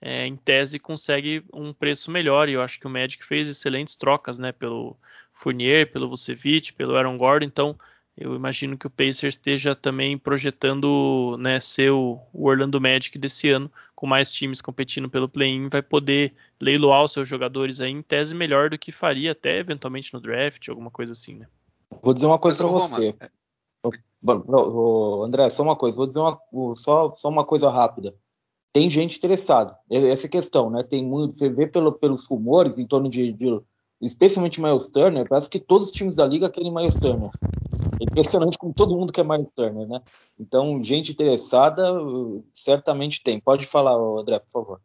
é, 0.01 0.25
em 0.25 0.37
tese, 0.37 0.79
consegue 0.79 1.45
um 1.53 1.73
preço 1.73 2.09
melhor. 2.09 2.49
E 2.49 2.53
eu 2.53 2.63
acho 2.63 2.79
que 2.79 2.87
o 2.87 2.91
Magic 2.91 3.25
fez 3.25 3.49
excelentes 3.49 3.97
trocas, 3.97 4.39
né, 4.39 4.53
pelo 4.53 4.97
Fournier, 5.33 5.91
pelo 5.91 6.09
Vucevic, 6.09 6.73
pelo 6.75 6.97
Aaron 6.97 7.19
Gordon. 7.19 7.47
Então, 7.47 7.77
eu 8.21 8.35
imagino 8.35 8.77
que 8.77 8.87
o 8.87 8.91
Pacers 8.91 9.37
esteja 9.37 9.75
também 9.75 10.19
projetando 10.19 11.37
né, 11.39 11.61
ser 11.61 11.91
o, 11.91 12.19
Orlando 12.35 12.81
Magic 12.81 13.17
desse 13.17 13.49
ano, 13.49 13.71
com 13.95 14.07
mais 14.07 14.31
times 14.31 14.61
competindo 14.61 15.09
pelo 15.09 15.29
play-in, 15.29 15.69
vai 15.69 15.83
poder 15.83 16.35
leiloar 16.61 17.05
os 17.05 17.13
seus 17.13 17.29
jogadores 17.29 17.81
aí 17.81 17.93
em 17.93 18.03
tese 18.03 18.35
melhor 18.35 18.71
do 18.71 18.79
que 18.79 18.91
faria 18.91 19.33
até 19.33 19.59
eventualmente 19.59 20.13
no 20.13 20.21
draft, 20.21 20.69
alguma 20.69 20.91
coisa 20.91 21.13
assim, 21.13 21.35
né? 21.35 21.47
Vou 22.03 22.13
dizer 22.13 22.27
uma 22.27 22.39
coisa 22.39 22.65
para 22.65 22.73
você. 22.73 23.15
É. 23.21 23.29
André, 25.25 25.49
só 25.51 25.63
uma 25.63 25.77
coisa, 25.77 25.97
vou 25.97 26.07
dizer 26.07 26.19
uma, 26.19 26.39
só, 26.75 27.15
só 27.15 27.29
uma 27.29 27.45
coisa 27.45 27.71
rápida. 27.71 28.15
Tem 28.73 28.91
gente 28.91 29.17
interessada, 29.17 29.77
essa 29.91 30.29
questão, 30.29 30.71
né? 30.71 30.83
Tem 30.83 31.05
muito, 31.05 31.37
você 31.37 31.49
vê 31.49 31.67
pelo, 31.67 31.93
pelos 31.93 32.27
rumores 32.27 32.79
em 32.79 32.87
torno 32.87 33.09
de, 33.09 33.33
de 33.33 33.61
especialmente 34.01 34.61
Miles 34.61 34.89
Turner, 34.89 35.27
parece 35.29 35.49
que 35.49 35.59
todos 35.59 35.89
os 35.89 35.93
times 35.93 36.17
da 36.17 36.27
liga 36.27 36.51
querem 36.51 36.73
Miles 36.73 36.95
Turner. 36.95 37.31
É 38.01 38.05
impressionante 38.05 38.57
como 38.57 38.73
todo 38.73 38.97
mundo 38.97 39.13
quer 39.13 39.25
Miles 39.25 39.53
Turner, 39.53 39.89
né? 39.89 40.01
Então, 40.39 40.83
gente 40.83 41.13
interessada, 41.13 41.83
certamente 42.53 43.23
tem. 43.23 43.41
Pode 43.41 43.67
falar, 43.67 43.95
André, 43.95 44.39
por 44.39 44.51
favor. 44.51 44.81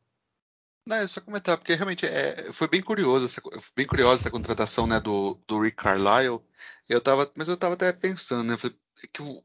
Não, 0.85 0.97
é 0.97 1.07
só 1.07 1.21
comentar, 1.21 1.57
porque 1.57 1.75
realmente 1.75 2.05
é, 2.05 2.51
foi 2.51 2.67
bem 2.67 2.81
curioso, 2.81 3.25
essa, 3.25 3.41
bem 3.75 3.85
curiosa 3.85 4.23
essa 4.23 4.31
contratação 4.31 4.85
né, 4.85 4.99
do, 4.99 5.39
do 5.47 5.61
Rick 5.61 5.77
Carlisle. 5.77 6.41
Eu 6.89 6.99
tava, 6.99 7.31
mas 7.35 7.47
eu 7.47 7.53
estava 7.53 7.75
até 7.75 7.93
pensando, 7.93 8.43
né? 8.43 8.57
Que 9.13 9.21
o, 9.21 9.43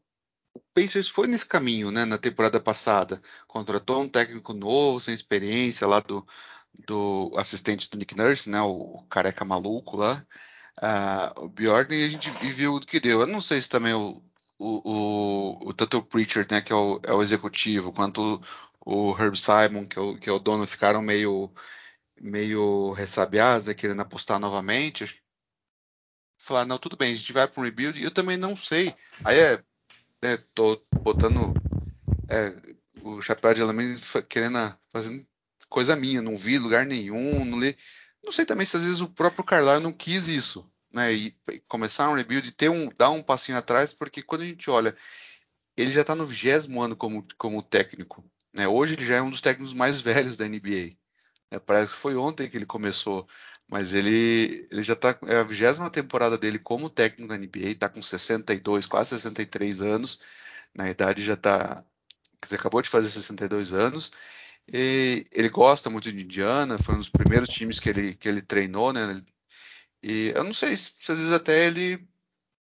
o 0.55 0.61
Pacers 0.75 1.09
foi 1.09 1.29
nesse 1.29 1.47
caminho, 1.47 1.91
né? 1.91 2.05
Na 2.05 2.19
temporada 2.19 2.59
passada. 2.59 3.23
Contratou 3.47 4.03
um 4.03 4.09
técnico 4.09 4.53
novo, 4.53 4.99
sem 4.99 5.15
experiência, 5.15 5.87
lá 5.87 6.01
do, 6.01 6.27
do 6.87 7.33
assistente 7.37 7.89
do 7.91 7.99
Nick 7.99 8.17
Nurse, 8.17 8.51
né? 8.51 8.61
O 8.63 9.05
careca 9.09 9.45
maluco 9.45 9.97
lá 9.97 10.27
uh, 10.79 11.45
o 11.45 11.49
Bjorn 11.49 11.95
e 11.95 12.05
a 12.05 12.09
gente 12.09 12.31
viu 12.31 12.75
o 12.75 12.81
que 12.81 13.01
deu. 13.01 13.21
Eu 13.21 13.27
não 13.27 13.41
sei 13.41 13.61
se 13.61 13.69
também 13.69 13.95
o, 13.95 14.23
o, 14.59 14.91
o, 15.65 15.69
o 15.69 15.75
tanto 15.75 15.99
o 15.99 16.03
Preacher, 16.03 16.47
né, 16.51 16.61
que 16.61 16.73
é 16.73 16.77
o, 16.77 17.01
é 17.05 17.13
o 17.13 17.23
executivo, 17.23 17.93
quanto 17.93 18.41
o, 18.85 19.17
Herb 19.19 19.37
Simon, 19.37 19.87
que 19.87 19.99
é 19.99 20.03
o, 20.03 20.19
que 20.19 20.29
é 20.29 20.33
o 20.33 20.39
dono, 20.39 20.67
ficaram 20.67 21.03
meio 21.03 21.53
meio 22.21 22.93
ressabiados, 22.93 23.69
né, 23.69 23.75
querendo 23.75 24.01
apostar 24.03 24.41
novamente. 24.41 25.23
Falar, 26.41 26.65
não, 26.65 26.79
tudo 26.79 26.97
bem, 26.97 27.13
a 27.13 27.17
gente 27.17 27.33
vai 27.33 27.47
para 27.47 27.61
um 27.61 27.65
rebuild. 27.65 28.03
Eu 28.03 28.11
também 28.11 28.37
não 28.37 28.57
sei. 28.57 28.95
Aí 29.25 29.39
é, 29.39 29.63
é 30.23 30.37
tô 30.55 30.83
botando 31.03 31.55
é, 32.29 32.55
o 33.03 33.21
chapéu 33.23 33.55
de 33.55 33.63
alamento 33.63 34.01
querendo 34.29 34.59
fazendo 34.91 35.25
coisa 35.69 35.95
minha, 35.95 36.23
não 36.23 36.37
vi 36.37 36.59
lugar 36.59 36.87
nenhum, 36.87 37.45
não 37.45 37.61
li. 37.61 37.77
Não 38.29 38.33
sei 38.33 38.45
também 38.45 38.67
se 38.67 38.77
às 38.77 38.83
vezes 38.83 39.01
o 39.01 39.09
próprio 39.09 39.43
Carlisle 39.43 39.81
não 39.81 39.93
quis 39.93 40.29
isso, 40.29 40.71
né? 40.93 41.13
E 41.13 41.35
começar 41.67 42.11
um 42.11 42.15
rebuild, 42.15 42.53
ter 42.53 42.69
um, 42.69 42.91
dar 42.97 43.09
um 43.11 43.23
passinho 43.23 43.57
atrás, 43.57 43.95
porque 43.95 44.23
quando 44.23 44.43
a 44.43 44.45
gente 44.45 44.69
olha 44.69 44.95
ele 45.79 45.93
já 45.93 46.01
está 46.01 46.15
no 46.15 46.27
vigésimo 46.27 46.83
ano 46.83 46.97
como, 46.97 47.25
como 47.39 47.63
técnico. 47.63 48.23
Né? 48.53 48.67
Hoje 48.67 48.95
ele 48.95 49.07
já 49.07 49.17
é 49.17 49.23
um 49.23 49.31
dos 49.31 49.41
técnicos 49.41 49.73
mais 49.73 50.01
velhos 50.01 50.37
da 50.37 50.47
NBA. 50.47 50.97
Né? 51.51 51.59
Parece 51.65 51.95
que 51.95 52.01
foi 52.01 52.17
ontem 52.17 52.51
que 52.51 52.57
ele 52.59 52.67
começou, 52.67 53.27
mas 53.71 53.95
ele, 53.95 54.69
ele 54.71 54.83
já 54.83 54.95
está. 54.95 55.17
É 55.27 55.37
a 55.37 55.43
vigésima 55.45 55.89
temporada 55.89 56.37
dele 56.37 56.59
como 56.59 56.91
técnico 56.91 57.29
da 57.29 57.39
NBA, 57.39 57.71
está 57.71 57.89
com 57.89 58.03
62, 58.03 58.87
quase 58.87 59.11
63 59.11 59.81
anos. 59.81 60.21
Na 60.75 60.91
idade 60.91 61.25
já 61.25 61.35
está. 61.35 61.83
Acabou 62.53 62.83
de 62.83 62.91
fazer 62.91 63.09
62 63.09 63.73
anos. 63.73 64.13
E 64.73 65.25
ele 65.33 65.49
gosta 65.49 65.89
muito 65.89 66.13
de 66.13 66.23
Indiana, 66.23 66.79
foi 66.79 66.95
um 66.95 66.99
dos 66.99 67.09
primeiros 67.09 67.49
times 67.49 67.81
que 67.81 67.89
ele, 67.89 68.15
que 68.15 68.29
ele 68.29 68.43
treinou, 68.43 68.93
né? 68.93 69.23
E 70.03 70.33
eu 70.35 70.45
não 70.45 70.53
sei 70.53 70.77
se, 70.77 70.93
às 71.11 71.19
vezes 71.19 71.33
até 71.33 71.67
ele 71.67 72.07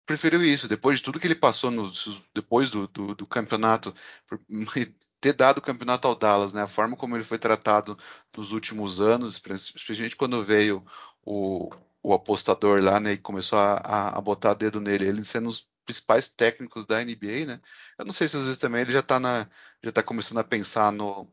preferiu 0.07 0.43
isso, 0.43 0.69
depois 0.69 0.99
de 0.99 1.05
tudo 1.05 1.19
que 1.19 1.27
ele 1.27 1.35
passou 1.35 1.71
no, 1.71 1.91
depois 2.35 2.71
do, 2.71 2.87
do, 2.89 3.15
do 3.15 3.27
campeonato, 3.27 3.93
ter 5.21 5.33
dado 5.33 5.59
o 5.59 5.63
campeonato 5.63 6.07
ao 6.07 6.15
Dallas, 6.15 6.53
né? 6.53 6.63
A 6.63 6.69
forma 6.69 6.97
como 6.97 7.17
ele 7.17 7.25
foi 7.25 7.39
tratado 7.39 7.99
nos 8.37 8.53
últimos 8.53 9.01
anos, 9.01 9.43
especialmente 9.45 10.17
quando 10.17 10.45
veio 10.45 10.85
o, 11.25 11.71
o 12.03 12.15
apostador 12.15 12.81
lá, 12.83 13.01
né? 13.01 13.15
E 13.15 13.19
começou 13.19 13.59
a, 13.59 14.11
a, 14.17 14.21
botar 14.21 14.55
dedo 14.55 14.81
nele, 14.81 15.07
ele 15.09 15.25
sendo 15.25 15.49
os 15.49 15.67
principais 15.85 16.29
técnicos 16.29 16.87
da 16.87 17.03
NBA, 17.05 17.47
né? 17.47 17.61
Eu 17.99 18.05
não 18.05 18.13
sei 18.13 18.29
se 18.29 18.37
às 18.37 18.45
vezes 18.45 18.59
também 18.59 18.83
ele 18.83 18.93
já 18.93 19.01
está 19.01 19.19
na, 19.19 19.49
já 19.83 19.93
tá 19.93 20.03
começando 20.03 20.39
a 20.39 20.45
pensar 20.45 20.93
no, 20.93 21.29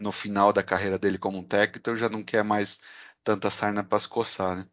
no 0.00 0.12
final 0.12 0.52
da 0.52 0.62
carreira 0.62 0.98
dele 0.98 1.18
como 1.18 1.38
um 1.38 1.44
técnico, 1.44 1.78
então 1.78 1.96
já 1.96 2.08
não 2.08 2.22
quer 2.22 2.44
mais 2.44 2.80
tanta 3.22 3.50
sarna 3.50 3.82
para 3.82 3.98
se 3.98 4.08
coçar, 4.08 4.56
né? 4.56 4.66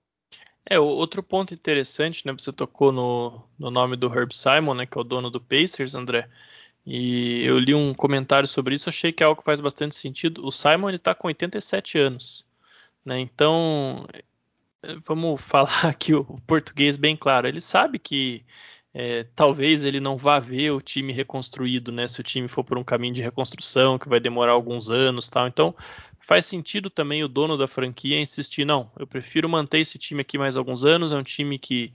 É, 0.66 0.80
outro 0.80 1.22
ponto 1.22 1.54
interessante, 1.54 2.26
né? 2.26 2.32
Você 2.34 2.52
tocou 2.52 2.92
no, 2.92 3.44
no 3.60 3.70
nome 3.70 3.98
do 3.98 4.08
Herb 4.08 4.34
Simon, 4.34 4.76
né? 4.76 4.86
Que 4.86 4.98
é 4.98 5.02
o 5.02 5.04
dono 5.04 5.30
do 5.30 5.42
Pacers, 5.42 5.94
André. 5.94 6.30
E 6.86 7.44
eu 7.44 7.60
li 7.60 7.74
um 7.74 7.94
comentário 7.94 8.48
sobre 8.48 8.76
isso, 8.76 8.90
achei 8.90 9.12
que 9.12 9.24
é 9.24 9.26
algo 9.26 9.40
que 9.40 9.46
faz 9.46 9.60
bastante 9.60 9.96
sentido. 9.96 10.46
O 10.46 10.52
Simon 10.52 10.90
ele 10.90 10.98
está 10.98 11.16
com 11.16 11.28
87 11.28 11.98
anos, 11.98 12.46
né? 13.06 13.20
Então, 13.20 14.08
vamos 15.06 15.42
falar 15.44 15.86
aqui 15.86 16.14
o 16.14 16.24
português 16.48 16.96
bem 16.98 17.16
claro. 17.16 17.48
Ele 17.48 17.62
sabe 17.62 18.00
que 18.00 18.46
é, 18.94 19.26
talvez 19.36 19.84
ele 19.84 20.00
não 20.00 20.18
vá 20.18 20.40
ver 20.40 20.72
o 20.72 20.82
time 20.82 21.12
reconstruído, 21.12 21.92
né? 21.92 22.08
Se 22.08 22.22
o 22.22 22.24
time 22.24 22.48
for 22.48 22.64
por 22.64 22.78
um 22.78 22.84
caminho 22.84 23.14
de 23.14 23.24
reconstrução 23.24 23.98
que 23.98 24.08
vai 24.08 24.20
demorar 24.20 24.52
alguns 24.52 24.90
anos, 24.90 25.28
tal. 25.28 25.48
Então 25.48 25.76
faz 26.20 26.46
sentido 26.46 26.90
também 26.90 27.24
o 27.24 27.28
dono 27.28 27.58
da 27.58 27.68
franquia 27.68 28.22
insistir, 28.22 28.66
não, 28.66 28.92
eu 28.98 29.06
prefiro 29.08 29.50
manter 29.50 29.80
esse 29.80 29.98
time 29.98 30.22
aqui 30.22 30.38
mais 30.38 30.56
alguns 30.56 30.86
anos. 30.86 31.12
É 31.12 31.18
um 31.18 31.24
time 31.24 31.58
que 31.58 31.92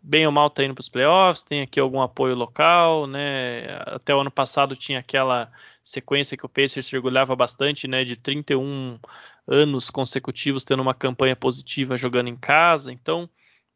bem 0.00 0.26
ou 0.26 0.32
mal 0.32 0.46
está 0.46 0.64
indo 0.64 0.74
para 0.74 0.80
os 0.80 0.88
playoffs, 0.88 1.42
tem 1.42 1.60
aqui 1.60 1.80
algum 1.80 2.00
apoio 2.00 2.36
local, 2.36 3.06
né? 3.08 3.66
Até 3.86 4.14
o 4.14 4.20
ano 4.20 4.30
passado 4.30 4.76
tinha 4.76 5.00
aquela 5.00 5.50
sequência 5.82 6.36
que 6.36 6.46
o 6.46 6.48
Pacers 6.48 6.90
mergulhava 6.92 7.34
bastante, 7.34 7.88
né? 7.88 8.04
De 8.04 8.14
31 8.14 8.98
anos 9.46 9.90
consecutivos 9.90 10.62
tendo 10.62 10.82
uma 10.82 10.94
campanha 10.94 11.34
positiva 11.34 11.96
jogando 11.96 12.28
em 12.28 12.36
casa, 12.36 12.92
então 12.92 13.28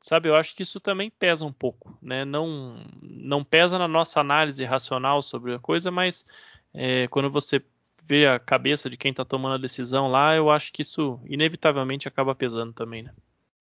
sabe? 0.03 0.29
Eu 0.29 0.35
acho 0.35 0.55
que 0.55 0.63
isso 0.63 0.81
também 0.81 1.11
pesa 1.11 1.47
um 1.47 1.53
pouco, 1.53 1.97
né? 2.03 2.25
Não, 2.25 2.77
não 3.01 3.45
pesa 3.45 3.79
na 3.79 3.89
nossa 3.89 4.21
análise 4.21 4.65
racional 4.65 5.23
sobre 5.23 5.55
a 5.55 5.59
coisa, 5.59 5.91
mas 5.91 6.27
é, 6.75 7.07
quando 7.09 7.31
você 7.31 7.65
vê 8.05 8.27
a 8.27 8.39
cabeça 8.39 8.91
de 8.91 8.97
quem 8.97 9.13
está 9.13 9.25
tomando 9.25 9.55
a 9.55 9.59
decisão 9.59 10.09
lá, 10.09 10.35
eu 10.35 10.51
acho 10.51 10.73
que 10.73 10.83
isso 10.83 11.21
inevitavelmente 11.25 12.09
acaba 12.09 12.35
pesando 12.35 12.73
também, 12.73 13.05
né? 13.05 13.15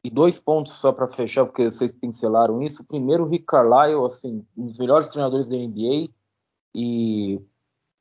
E 0.04 0.10
dois 0.10 0.39
pontos 0.39 0.74
só 0.74 0.92
para 0.92 1.08
fechar, 1.08 1.46
porque 1.46 1.70
vocês 1.70 1.94
pincelaram 1.94 2.60
isso. 2.64 2.84
Primeiro, 2.84 3.24
o 3.24 3.30
Rick 3.30 3.46
Carlisle, 3.46 4.04
assim, 4.04 4.44
um 4.58 4.66
dos 4.66 4.80
melhores 4.80 5.08
treinadores 5.10 5.48
da 5.48 5.56
NBA 5.56 6.10
e 6.74 7.39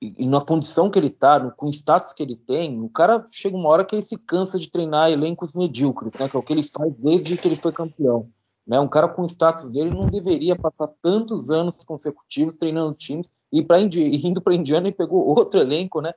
e, 0.01 0.27
na 0.27 0.41
condição 0.41 0.91
que 0.91 0.99
ele 0.99 1.09
está, 1.09 1.39
com 1.51 1.67
o 1.67 1.71
status 1.71 2.15
que 2.15 2.23
ele 2.23 2.35
tem, 2.35 2.81
o 2.81 2.89
cara 2.89 3.27
chega 3.31 3.57
uma 3.57 3.69
hora 3.69 3.85
que 3.85 3.95
ele 3.95 4.03
se 4.03 4.17
cansa 4.17 4.59
de 4.59 4.71
treinar 4.71 5.11
elencos 5.11 5.55
medíocres, 5.55 6.13
né? 6.19 6.29
Que 6.29 6.37
é 6.37 6.39
o 6.41 6.43
que 6.43 6.53
ele 6.53 6.63
faz 6.63 6.93
desde 6.97 7.37
que 7.37 7.47
ele 7.47 7.57
foi 7.57 7.71
campeão. 7.71 8.29
Né? 8.67 8.81
Um 8.81 8.89
cara 8.89 9.09
com 9.09 9.23
o 9.23 9.27
status 9.27 9.71
dele 9.71 9.91
não 9.91 10.07
deveria 10.07 10.57
passar 10.57 10.89
tantos 11.03 11.51
anos 11.51 11.85
consecutivos 11.85 12.57
treinando 12.57 12.95
times 12.95 13.33
e 13.53 13.63
para 13.63 13.81
indo 13.81 14.41
para 14.41 14.55
Indiana 14.55 14.89
e 14.89 14.93
pegou 14.93 15.27
outro 15.27 15.61
elenco, 15.61 16.01
né? 16.01 16.15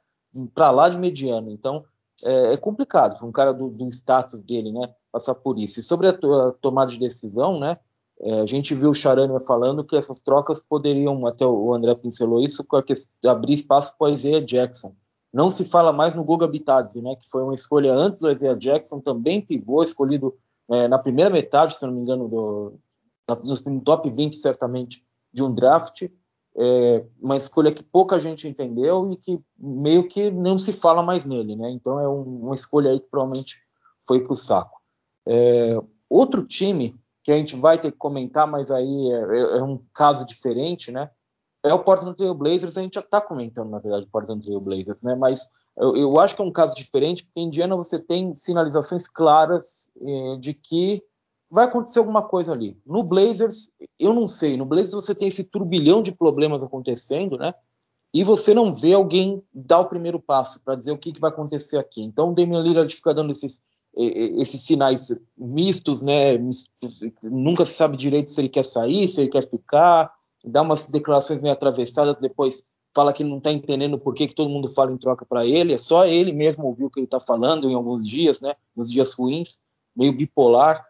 Para 0.53 0.71
lá 0.71 0.87
de 0.87 0.97
mediano. 0.97 1.51
Então 1.51 1.83
é, 2.23 2.53
é 2.53 2.57
complicado 2.57 3.17
para 3.17 3.27
um 3.27 3.31
cara 3.31 3.53
do, 3.53 3.69
do, 3.69 3.89
status 3.89 4.43
dele, 4.43 4.71
né? 4.71 4.93
Passar 5.11 5.35
por 5.35 5.59
isso. 5.59 5.79
E 5.79 5.83
sobre 5.83 6.07
a, 6.07 6.11
a 6.11 6.51
tomada 6.61 6.91
de 6.91 6.99
decisão, 6.99 7.59
né? 7.59 7.77
É, 8.21 8.41
a 8.41 8.45
gente 8.45 8.75
viu 8.75 8.91
o 8.91 8.93
Charania 8.93 9.39
falando 9.39 9.83
que 9.83 9.95
essas 9.95 10.21
trocas 10.21 10.63
poderiam, 10.63 11.25
até 11.25 11.45
o 11.45 11.73
André 11.73 11.95
pincelou 11.95 12.43
isso, 12.43 12.65
abrir 13.25 13.53
espaço 13.53 13.97
para 13.97 14.11
o 14.11 14.13
Isaiah 14.13 14.45
Jackson. 14.45 14.95
Não 15.33 15.49
se 15.49 15.65
fala 15.65 15.91
mais 15.91 16.13
no 16.13 16.23
Guga 16.23 16.47
Bitadze, 16.47 17.01
né, 17.01 17.15
que 17.15 17.27
foi 17.29 17.41
uma 17.41 17.55
escolha 17.55 17.91
antes 17.91 18.19
do 18.19 18.29
Isaiah 18.29 18.55
Jackson, 18.55 18.99
também 18.99 19.41
pivô, 19.41 19.81
escolhido 19.81 20.35
é, 20.69 20.87
na 20.87 20.99
primeira 20.99 21.29
metade, 21.29 21.75
se 21.75 21.85
não 21.85 21.93
me 21.93 22.01
engano, 22.01 22.27
do, 22.27 22.73
no 23.63 23.81
top 23.81 24.09
20, 24.09 24.35
certamente, 24.35 25.03
de 25.31 25.43
um 25.43 25.53
draft. 25.53 26.07
É, 26.55 27.03
uma 27.19 27.35
escolha 27.35 27.73
que 27.73 27.83
pouca 27.83 28.19
gente 28.19 28.47
entendeu 28.47 29.11
e 29.11 29.17
que 29.17 29.39
meio 29.57 30.07
que 30.07 30.29
não 30.29 30.59
se 30.59 30.71
fala 30.71 31.01
mais 31.01 31.25
nele, 31.25 31.55
né? 31.55 31.71
Então 31.71 31.99
é 31.99 32.07
um, 32.07 32.21
uma 32.43 32.53
escolha 32.53 32.91
aí 32.91 32.99
que 32.99 33.07
provavelmente 33.09 33.57
foi 34.05 34.19
para 34.19 34.33
o 34.33 34.35
saco. 34.35 34.79
É, 35.25 35.81
outro 36.07 36.45
time 36.45 36.95
que 37.23 37.31
a 37.31 37.37
gente 37.37 37.55
vai 37.55 37.79
ter 37.79 37.91
que 37.91 37.97
comentar, 37.97 38.45
mas 38.45 38.69
aí 38.69 39.11
é, 39.11 39.37
é, 39.37 39.57
é 39.59 39.63
um 39.63 39.79
caso 39.93 40.25
diferente, 40.25 40.91
né? 40.91 41.09
É 41.63 41.73
o 41.73 41.79
Portland 41.79 42.17
Trail 42.17 42.33
Blazers, 42.33 42.77
a 42.77 42.81
gente 42.81 42.95
já 42.95 43.01
está 43.01 43.21
comentando, 43.21 43.69
na 43.69 43.79
verdade, 43.79 44.05
o 44.05 44.09
Portland 44.09 44.43
Trail 44.43 44.59
Blazers, 44.59 45.01
né? 45.01 45.15
Mas 45.15 45.47
eu, 45.77 45.95
eu, 45.95 46.19
acho 46.19 46.35
que 46.35 46.41
é 46.41 46.45
um 46.45 46.51
caso 46.51 46.75
diferente, 46.75 47.23
porque 47.23 47.39
em 47.39 47.45
Indiana 47.45 47.75
você 47.75 47.97
tem 47.97 48.35
sinalizações 48.35 49.07
claras 49.07 49.91
eh, 49.99 50.37
de 50.39 50.53
que 50.53 51.01
vai 51.49 51.65
acontecer 51.65 51.99
alguma 51.99 52.21
coisa 52.21 52.51
ali. 52.51 52.77
No 52.85 53.01
Blazers, 53.01 53.71
eu 53.97 54.13
não 54.13 54.27
sei. 54.27 54.57
No 54.57 54.65
Blazers 54.65 54.91
você 54.91 55.15
tem 55.15 55.27
esse 55.29 55.43
turbilhão 55.43 56.01
de 56.01 56.11
problemas 56.11 56.63
acontecendo, 56.63 57.37
né? 57.37 57.53
E 58.13 58.23
você 58.23 58.53
não 58.53 58.73
vê 58.73 58.93
alguém 58.93 59.41
dar 59.53 59.79
o 59.79 59.85
primeiro 59.85 60.19
passo 60.19 60.61
para 60.61 60.75
dizer 60.75 60.91
o 60.91 60.97
que, 60.97 61.13
que, 61.13 61.21
vai 61.21 61.31
acontecer 61.31 61.77
aqui. 61.77 62.03
Então 62.03 62.31
o 62.31 62.35
Damian 62.35 62.61
Lillard 62.61 62.93
fica 62.93 63.13
dando 63.13 63.31
esses 63.31 63.61
esses 63.95 64.61
sinais 64.61 65.15
mistos, 65.37 66.01
né? 66.01 66.37
Nunca 67.21 67.65
se 67.65 67.73
sabe 67.73 67.95
direito 67.95 68.29
se 68.29 68.41
ele 68.41 68.49
quer 68.49 68.65
sair, 68.65 69.07
se 69.07 69.21
ele 69.21 69.29
quer 69.29 69.47
ficar, 69.47 70.11
dá 70.43 70.61
umas 70.61 70.87
declarações 70.87 71.41
meio 71.41 71.53
atravessadas, 71.53 72.17
depois 72.19 72.63
fala 72.95 73.13
que 73.13 73.23
não 73.23 73.37
está 73.37 73.51
entendendo 73.51 73.97
por 73.97 74.13
que, 74.13 74.27
que 74.27 74.35
todo 74.35 74.49
mundo 74.49 74.67
fala 74.67 74.91
em 74.91 74.97
troca 74.97 75.25
para 75.25 75.45
ele, 75.45 75.73
é 75.73 75.77
só 75.77 76.05
ele 76.05 76.31
mesmo 76.31 76.65
ouvir 76.65 76.85
o 76.85 76.89
que 76.89 76.99
ele 76.99 77.05
está 77.05 77.19
falando 77.19 77.69
em 77.69 77.73
alguns 77.73 78.07
dias, 78.07 78.39
né? 78.39 78.55
Nos 78.75 78.91
dias 78.91 79.13
ruins, 79.13 79.59
meio 79.95 80.15
bipolar. 80.15 80.85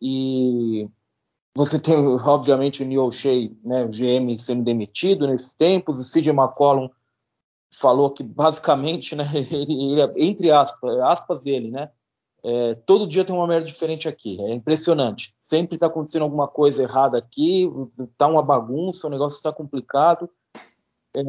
E 0.00 0.88
você 1.54 1.78
tem, 1.80 1.96
obviamente, 1.96 2.82
o 2.82 2.86
Neil 2.86 3.10
Shea, 3.10 3.50
né, 3.64 3.84
o 3.84 3.88
GM, 3.88 4.38
sendo 4.38 4.62
demitido 4.62 5.26
nesses 5.26 5.54
tempos, 5.54 5.98
o 5.98 6.12
CJ 6.12 6.30
McCollum 6.30 6.88
falou 7.72 8.10
que 8.10 8.22
basicamente, 8.22 9.16
né, 9.16 9.24
ele, 9.34 10.00
ele, 10.00 10.12
entre 10.16 10.50
aspas, 10.52 10.98
aspas 11.00 11.40
dele, 11.42 11.70
né, 11.70 11.90
é, 12.42 12.74
todo 12.74 13.06
dia 13.06 13.24
tem 13.24 13.34
uma 13.34 13.46
merda 13.46 13.66
diferente 13.66 14.08
aqui. 14.08 14.40
É 14.40 14.52
impressionante. 14.52 15.34
Sempre 15.38 15.76
está 15.76 15.86
acontecendo 15.86 16.22
alguma 16.22 16.48
coisa 16.48 16.82
errada 16.82 17.18
aqui, 17.18 17.70
está 17.98 18.26
uma 18.26 18.42
bagunça, 18.42 19.06
o 19.06 19.10
negócio 19.10 19.36
está 19.36 19.52
complicado. 19.52 20.30
É, 21.14 21.20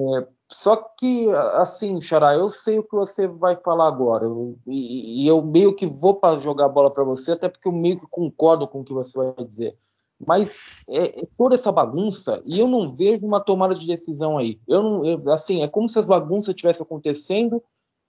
só 0.47 0.75
que, 0.75 1.29
assim, 1.55 2.01
Xará, 2.01 2.33
eu 2.33 2.49
sei 2.49 2.79
o 2.79 2.83
que 2.83 2.95
você 2.95 3.27
vai 3.27 3.55
falar 3.55 3.87
agora. 3.87 4.25
Eu, 4.25 4.57
e, 4.67 5.23
e, 5.23 5.27
eu 5.27 5.41
meio 5.41 5.75
que 5.75 5.85
vou 5.85 6.15
para 6.15 6.39
jogar 6.39 6.65
a 6.65 6.69
bola 6.69 6.91
para 6.91 7.03
você, 7.03 7.33
até 7.33 7.49
porque 7.49 7.67
eu 7.67 7.71
meio 7.71 7.99
que 7.99 8.07
concordo 8.07 8.67
com 8.67 8.81
o 8.81 8.83
que 8.83 8.93
você 8.93 9.17
vai 9.17 9.33
dizer. 9.45 9.77
Mas 10.25 10.65
é, 10.87 11.21
é, 11.21 11.27
toda 11.37 11.55
essa 11.55 11.71
bagunça, 11.71 12.41
e 12.45 12.59
eu 12.59 12.67
não 12.67 12.93
vejo 12.93 13.25
uma 13.25 13.39
tomada 13.39 13.73
de 13.73 13.87
decisão 13.87 14.37
aí. 14.37 14.59
Eu 14.67 14.83
não, 14.83 15.05
eu, 15.05 15.31
assim, 15.31 15.63
é 15.63 15.67
como 15.67 15.87
se 15.87 15.97
as 15.97 16.05
bagunças 16.05 16.49
estivessem 16.49 16.83
acontecendo 16.83 17.63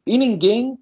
e 0.07 0.19
ninguém 0.19 0.79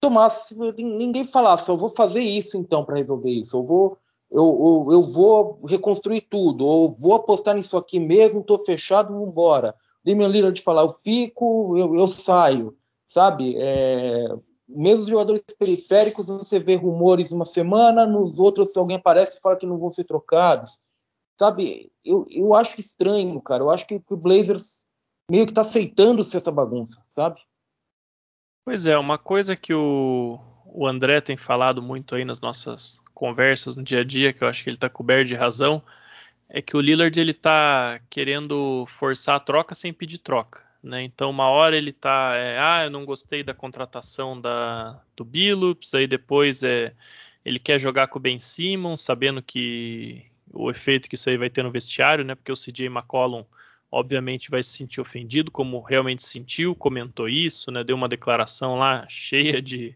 tomasse, 0.00 0.54
ninguém 0.76 1.24
falasse, 1.24 1.70
eu 1.70 1.76
vou 1.76 1.90
fazer 1.90 2.20
isso 2.20 2.58
então 2.58 2.84
para 2.84 2.96
resolver 2.96 3.30
isso, 3.30 3.56
eu 3.56 3.62
vou, 3.62 3.98
eu, 4.30 4.84
eu, 4.88 4.92
eu, 4.92 5.02
vou 5.02 5.60
reconstruir 5.64 6.22
tudo, 6.22 6.66
ou 6.66 6.94
vou 6.94 7.14
apostar 7.14 7.54
nisso 7.54 7.76
aqui 7.76 7.98
mesmo, 7.98 8.40
estou 8.40 8.58
fechado, 8.58 9.12
vamos 9.12 9.28
embora. 9.28 9.74
Damian 10.04 10.28
Lillard 10.28 10.60
falar, 10.60 10.82
eu 10.82 10.90
fico, 10.90 11.76
eu, 11.78 11.94
eu 11.94 12.08
saio, 12.08 12.76
sabe? 13.06 13.54
É, 13.56 14.28
mesmo 14.68 15.02
os 15.02 15.08
jogadores 15.08 15.42
periféricos, 15.58 16.28
você 16.28 16.58
vê 16.58 16.74
rumores 16.74 17.32
uma 17.32 17.44
semana, 17.44 18.06
nos 18.06 18.38
outros 18.38 18.76
alguém 18.76 18.96
aparece 18.96 19.36
e 19.36 19.40
fala 19.40 19.56
que 19.56 19.66
não 19.66 19.78
vão 19.78 19.90
ser 19.90 20.04
trocados, 20.04 20.80
sabe? 21.38 21.90
Eu, 22.04 22.26
eu 22.28 22.54
acho 22.54 22.80
estranho, 22.80 23.40
cara, 23.40 23.62
eu 23.62 23.70
acho 23.70 23.86
que, 23.86 24.00
que 24.00 24.14
o 24.14 24.16
Blazers 24.16 24.84
meio 25.30 25.46
que 25.46 25.52
está 25.52 25.62
aceitando-se 25.62 26.36
essa 26.36 26.50
bagunça, 26.50 27.00
sabe? 27.06 27.40
Pois 28.64 28.86
é, 28.86 28.96
uma 28.96 29.18
coisa 29.18 29.54
que 29.54 29.74
o, 29.74 30.40
o 30.64 30.86
André 30.86 31.20
tem 31.20 31.36
falado 31.36 31.82
muito 31.82 32.14
aí 32.14 32.24
nas 32.24 32.40
nossas 32.40 32.98
conversas 33.12 33.76
no 33.76 33.82
dia 33.82 34.00
a 34.00 34.04
dia, 34.04 34.32
que 34.32 34.42
eu 34.42 34.48
acho 34.48 34.64
que 34.64 34.70
ele 34.70 34.76
está 34.76 34.88
coberto 34.88 35.28
de 35.28 35.34
razão, 35.34 35.82
é 36.48 36.62
que 36.62 36.76
o 36.76 36.80
Lillard 36.80 37.18
ele 37.20 37.34
tá 37.34 38.00
querendo 38.08 38.86
forçar 38.86 39.36
a 39.36 39.40
troca 39.40 39.74
sem 39.74 39.92
pedir 39.92 40.18
troca. 40.18 40.62
Né? 40.82 41.02
Então, 41.02 41.30
uma 41.30 41.48
hora 41.48 41.76
ele 41.76 41.92
tá, 41.92 42.32
é, 42.36 42.58
ah, 42.58 42.84
eu 42.84 42.90
não 42.90 43.04
gostei 43.04 43.42
da 43.42 43.52
contratação 43.52 44.40
da, 44.40 45.00
do 45.16 45.24
Billups, 45.24 45.94
aí 45.94 46.06
depois 46.06 46.62
é, 46.62 46.94
ele 47.44 47.58
quer 47.58 47.78
jogar 47.78 48.08
com 48.08 48.18
o 48.18 48.22
Ben 48.22 48.38
Simmons, 48.38 49.02
sabendo 49.02 49.42
que 49.42 50.24
o 50.52 50.70
efeito 50.70 51.08
que 51.08 51.16
isso 51.16 51.28
aí 51.28 51.36
vai 51.36 51.50
ter 51.50 51.62
no 51.62 51.70
vestiário, 51.70 52.24
né? 52.24 52.34
Porque 52.34 52.52
o 52.52 52.56
CJ 52.56 52.86
McCollum 52.86 53.44
obviamente 53.94 54.50
vai 54.50 54.62
se 54.62 54.70
sentir 54.70 55.00
ofendido, 55.00 55.50
como 55.50 55.80
realmente 55.80 56.24
sentiu, 56.24 56.74
comentou 56.74 57.28
isso, 57.28 57.70
né? 57.70 57.84
Deu 57.84 57.94
uma 57.94 58.08
declaração 58.08 58.76
lá 58.76 59.06
cheia 59.08 59.62
de, 59.62 59.94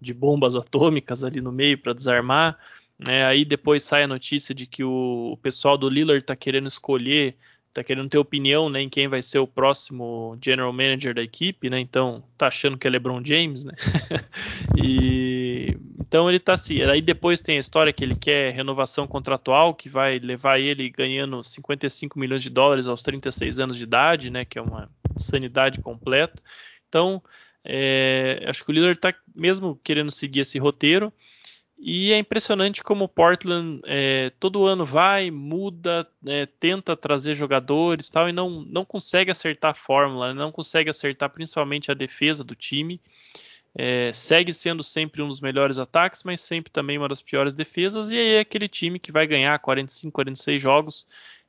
de 0.00 0.12
bombas 0.12 0.54
atômicas 0.54 1.24
ali 1.24 1.40
no 1.40 1.50
meio 1.50 1.78
para 1.78 1.94
desarmar. 1.94 2.58
Né? 2.98 3.24
Aí 3.24 3.44
depois 3.44 3.82
sai 3.82 4.02
a 4.02 4.08
notícia 4.08 4.54
de 4.54 4.66
que 4.66 4.84
o, 4.84 5.38
pessoal 5.42 5.78
do 5.78 5.88
Lillard 5.88 6.20
está 6.20 6.36
querendo 6.36 6.68
escolher 6.68 7.36
tá 7.72 7.82
querendo 7.82 8.10
ter 8.10 8.18
opinião 8.18 8.68
né, 8.68 8.82
em 8.82 8.88
quem 8.88 9.08
vai 9.08 9.22
ser 9.22 9.38
o 9.38 9.46
próximo 9.46 10.36
general 10.44 10.70
manager 10.74 11.14
da 11.14 11.22
equipe, 11.22 11.70
né? 11.70 11.80
Então 11.80 12.22
tá 12.36 12.48
achando 12.48 12.76
que 12.76 12.86
é 12.86 12.90
LeBron 12.90 13.22
James, 13.24 13.64
né? 13.64 13.72
e 14.76 15.21
então 16.12 16.28
ele 16.28 16.38
tá 16.38 16.52
assim. 16.52 16.82
Aí 16.82 17.00
depois 17.00 17.40
tem 17.40 17.56
a 17.56 17.60
história 17.60 17.90
que 17.90 18.04
ele 18.04 18.14
quer 18.14 18.52
renovação 18.52 19.06
contratual 19.08 19.74
que 19.74 19.88
vai 19.88 20.18
levar 20.18 20.58
ele 20.58 20.90
ganhando 20.90 21.42
55 21.42 22.18
milhões 22.18 22.42
de 22.42 22.50
dólares 22.50 22.86
aos 22.86 23.02
36 23.02 23.58
anos 23.58 23.78
de 23.78 23.84
idade, 23.84 24.28
né? 24.28 24.44
Que 24.44 24.58
é 24.58 24.62
uma 24.62 24.90
sanidade 25.16 25.80
completa. 25.80 26.42
Então 26.86 27.22
é, 27.64 28.44
acho 28.46 28.62
que 28.62 28.70
o 28.70 28.74
líder 28.74 28.96
está 28.96 29.14
mesmo 29.34 29.80
querendo 29.82 30.10
seguir 30.10 30.40
esse 30.40 30.58
roteiro. 30.58 31.10
E 31.78 32.12
é 32.12 32.18
impressionante 32.18 32.82
como 32.82 33.04
o 33.04 33.08
Portland 33.08 33.80
é, 33.86 34.30
todo 34.38 34.66
ano 34.66 34.84
vai, 34.84 35.30
muda, 35.30 36.06
é, 36.26 36.44
tenta 36.44 36.94
trazer 36.94 37.34
jogadores 37.34 38.10
tal, 38.10 38.28
e 38.28 38.32
não, 38.32 38.60
não 38.60 38.84
consegue 38.84 39.30
acertar 39.30 39.70
a 39.70 39.74
fórmula, 39.74 40.34
não 40.34 40.52
consegue 40.52 40.90
acertar 40.90 41.30
principalmente 41.30 41.90
a 41.90 41.94
defesa 41.94 42.44
do 42.44 42.54
time. 42.54 43.00
É, 43.74 44.12
segue 44.12 44.52
sendo 44.52 44.82
sempre 44.82 45.22
um 45.22 45.28
dos 45.28 45.40
melhores 45.40 45.78
ataques, 45.78 46.22
mas 46.24 46.40
sempre 46.40 46.70
também 46.70 46.98
uma 46.98 47.08
das 47.08 47.22
piores 47.22 47.54
defesas. 47.54 48.10
E 48.10 48.16
aí 48.16 48.34
é 48.34 48.40
aquele 48.40 48.68
time 48.68 48.98
que 48.98 49.12
vai 49.12 49.26
ganhar 49.26 49.58
45, 49.58 50.12
46 50.12 50.60
jogos. 50.60 51.06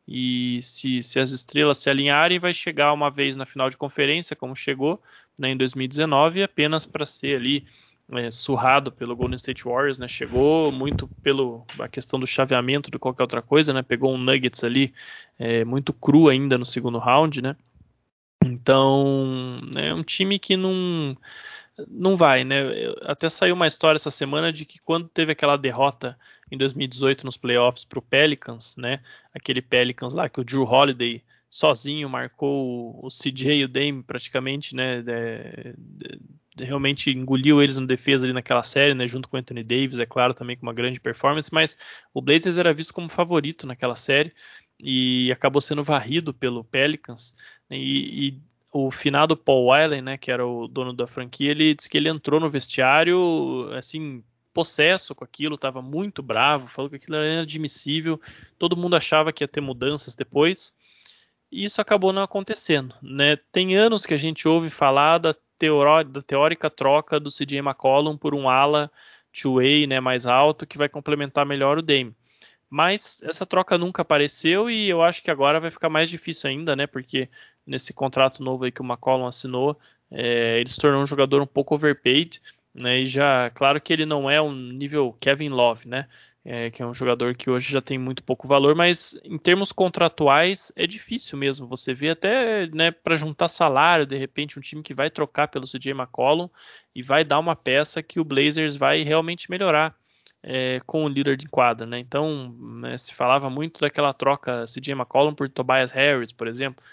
E 0.07 0.61
se, 0.61 1.01
se 1.01 1.19
as 1.19 1.31
estrelas 1.31 1.77
se 1.77 1.89
alinharem, 1.89 2.39
vai 2.39 2.53
chegar 2.53 2.93
uma 2.93 3.09
vez 3.09 3.35
na 3.35 3.45
final 3.45 3.69
de 3.69 3.77
conferência, 3.77 4.35
como 4.35 4.55
chegou 4.55 5.01
né, 5.39 5.49
em 5.49 5.57
2019, 5.57 6.43
apenas 6.43 6.85
para 6.85 7.05
ser 7.05 7.37
ali 7.37 7.65
é, 8.11 8.29
surrado 8.29 8.91
pelo 8.91 9.15
Golden 9.15 9.35
State 9.35 9.63
Warriors, 9.63 9.97
né? 9.97 10.07
Chegou 10.07 10.71
muito 10.71 11.07
pelo 11.21 11.65
a 11.79 11.87
questão 11.87 12.19
do 12.19 12.27
chaveamento 12.27 12.91
do 12.91 12.99
qualquer 12.99 13.23
outra 13.23 13.41
coisa, 13.41 13.73
né? 13.73 13.81
Pegou 13.81 14.13
um 14.13 14.17
Nuggets 14.17 14.63
ali 14.63 14.93
é, 15.39 15.63
muito 15.63 15.93
cru 15.93 16.27
ainda 16.27 16.57
no 16.57 16.65
segundo 16.65 16.97
round, 16.99 17.41
né? 17.41 17.55
Então 18.43 19.57
é 19.75 19.93
um 19.93 20.03
time 20.03 20.37
que 20.37 20.57
não 20.57 21.17
não 21.87 22.15
vai, 22.15 22.43
né? 22.43 22.61
Até 23.01 23.29
saiu 23.29 23.55
uma 23.55 23.67
história 23.67 23.97
essa 23.97 24.11
semana 24.11 24.53
de 24.53 24.65
que 24.65 24.79
quando 24.79 25.07
teve 25.07 25.31
aquela 25.31 25.57
derrota 25.57 26.17
em 26.51 26.57
2018 26.57 27.25
nos 27.25 27.37
playoffs 27.37 27.85
para 27.85 27.99
o 27.99 28.01
Pelicans, 28.01 28.75
né? 28.77 28.99
Aquele 29.33 29.61
Pelicans 29.61 30.13
lá 30.13 30.29
que 30.29 30.39
o 30.39 30.43
Drew 30.43 30.63
Holiday 30.63 31.23
sozinho 31.49 32.09
marcou 32.09 32.99
o 33.03 33.09
CJ 33.09 33.59
e 33.59 33.63
o 33.63 33.67
Dame 33.67 34.03
praticamente, 34.03 34.75
né? 34.75 35.01
De, 35.01 35.75
de, 36.55 36.63
realmente 36.63 37.09
engoliu 37.09 37.61
eles 37.61 37.77
no 37.77 37.87
defesa 37.87 38.25
ali 38.25 38.33
naquela 38.33 38.63
série, 38.63 38.93
né, 38.93 39.07
junto 39.07 39.27
com 39.27 39.35
o 39.35 39.39
Anthony 39.39 39.63
Davis, 39.63 39.99
é 39.99 40.05
claro, 40.05 40.35
também 40.35 40.55
com 40.55 40.63
uma 40.63 40.73
grande 40.73 40.99
performance, 40.99 41.51
mas 41.51 41.77
o 42.13 42.21
Blazers 42.21 42.59
era 42.59 42.71
visto 42.71 42.93
como 42.93 43.09
favorito 43.09 43.65
naquela 43.65 43.95
série 43.95 44.31
e 44.79 45.31
acabou 45.31 45.61
sendo 45.61 45.83
varrido 45.83 46.31
pelo 46.31 46.63
Pelicans 46.63 47.33
né, 47.67 47.77
e, 47.77 48.27
e 48.27 48.41
o 48.73 48.89
finado 48.89 49.37
Paul 49.37 49.71
Allen, 49.71 50.01
né, 50.01 50.17
que 50.17 50.31
era 50.31 50.45
o 50.45 50.67
dono 50.67 50.91
da 50.91 51.05
franquia, 51.05 51.51
ele 51.51 51.75
disse 51.75 51.89
que 51.89 51.95
ele 51.95 52.09
entrou 52.09 52.39
no 52.39 52.49
vestiário 52.49 53.69
assim 53.73 54.23
possesso 54.51 55.15
com 55.15 55.23
aquilo, 55.23 55.55
estava 55.55 55.81
muito 55.81 56.21
bravo, 56.21 56.67
falou 56.67 56.89
que 56.89 56.97
aquilo 56.97 57.15
era 57.15 57.33
inadmissível, 57.33 58.19
todo 58.57 58.77
mundo 58.77 58.95
achava 58.95 59.31
que 59.31 59.43
ia 59.43 59.47
ter 59.47 59.61
mudanças 59.61 60.15
depois. 60.15 60.73
E 61.51 61.63
isso 61.63 61.79
acabou 61.79 62.11
não 62.11 62.23
acontecendo, 62.23 62.95
né? 63.01 63.35
Tem 63.51 63.75
anos 63.75 64.05
que 64.05 64.13
a 64.13 64.17
gente 64.17 64.47
ouve 64.47 64.69
falar 64.69 65.19
da 65.19 65.33
da 66.11 66.21
teórica 66.21 66.69
troca 66.69 67.19
do 67.19 67.29
CJ 67.29 67.59
McCollum 67.59 68.17
por 68.17 68.35
um 68.35 68.49
ala 68.49 68.91
two-way 69.31 69.87
né, 69.87 70.01
mais 70.01 70.25
alto 70.25 70.67
que 70.67 70.77
vai 70.77 70.89
complementar 70.89 71.45
melhor 71.45 71.77
o 71.77 71.81
Dame. 71.81 72.13
Mas 72.73 73.21
essa 73.23 73.45
troca 73.45 73.77
nunca 73.77 74.01
apareceu 74.01 74.69
e 74.69 74.89
eu 74.89 75.03
acho 75.03 75.21
que 75.21 75.29
agora 75.29 75.59
vai 75.59 75.69
ficar 75.69 75.89
mais 75.89 76.09
difícil 76.09 76.49
ainda, 76.49 76.75
né? 76.75 76.87
Porque 76.87 77.29
nesse 77.67 77.93
contrato 77.93 78.41
novo 78.43 78.63
aí 78.63 78.71
que 78.71 78.81
o 78.81 78.85
McCollum 78.85 79.27
assinou, 79.27 79.79
é, 80.09 80.59
ele 80.59 80.69
se 80.69 80.79
tornou 80.79 81.03
um 81.03 81.07
jogador 81.07 81.41
um 81.41 81.47
pouco 81.47 81.75
overpaid, 81.75 82.41
né? 82.73 83.01
E 83.01 83.05
já, 83.05 83.51
claro 83.51 83.79
que 83.79 83.93
ele 83.93 84.05
não 84.05 84.29
é 84.29 84.41
um 84.41 84.51
nível 84.53 85.15
Kevin 85.19 85.49
Love, 85.49 85.87
né? 85.87 86.07
é, 86.45 86.69
que 86.69 86.81
é 86.81 86.85
um 86.85 86.93
jogador 86.93 87.35
que 87.35 87.49
hoje 87.49 87.71
já 87.71 87.81
tem 87.81 87.97
muito 87.97 88.23
pouco 88.23 88.47
valor, 88.47 88.75
mas 88.75 89.17
em 89.23 89.37
termos 89.37 89.71
contratuais 89.71 90.71
é 90.75 90.85
difícil 90.85 91.37
mesmo. 91.37 91.67
Você 91.67 91.93
vê 91.93 92.09
até 92.09 92.67
né, 92.67 92.91
para 92.91 93.15
juntar 93.15 93.47
salário, 93.47 94.05
de 94.05 94.17
repente, 94.17 94.59
um 94.59 94.61
time 94.61 94.83
que 94.83 94.93
vai 94.93 95.09
trocar 95.09 95.47
pelo 95.47 95.65
CJ 95.65 95.91
McCollum 95.91 96.49
e 96.93 97.01
vai 97.01 97.23
dar 97.23 97.39
uma 97.39 97.55
peça 97.55 98.03
que 98.03 98.19
o 98.19 98.25
Blazers 98.25 98.75
vai 98.75 99.03
realmente 99.03 99.49
melhorar. 99.49 99.95
É, 100.45 100.81
com 100.85 101.05
o 101.05 101.07
líder 101.07 101.37
de 101.37 101.47
quadra, 101.47 101.87
né? 101.87 101.99
Então 101.99 102.53
né, 102.59 102.97
se 102.97 103.13
falava 103.13 103.49
muito 103.49 103.79
daquela 103.79 104.11
troca 104.11 104.65
CJ 104.67 104.91
McCollum 104.91 105.33
por 105.33 105.47
Tobias 105.49 105.91
Harris, 105.91 106.33
por 106.33 106.47
exemplo 106.47 106.83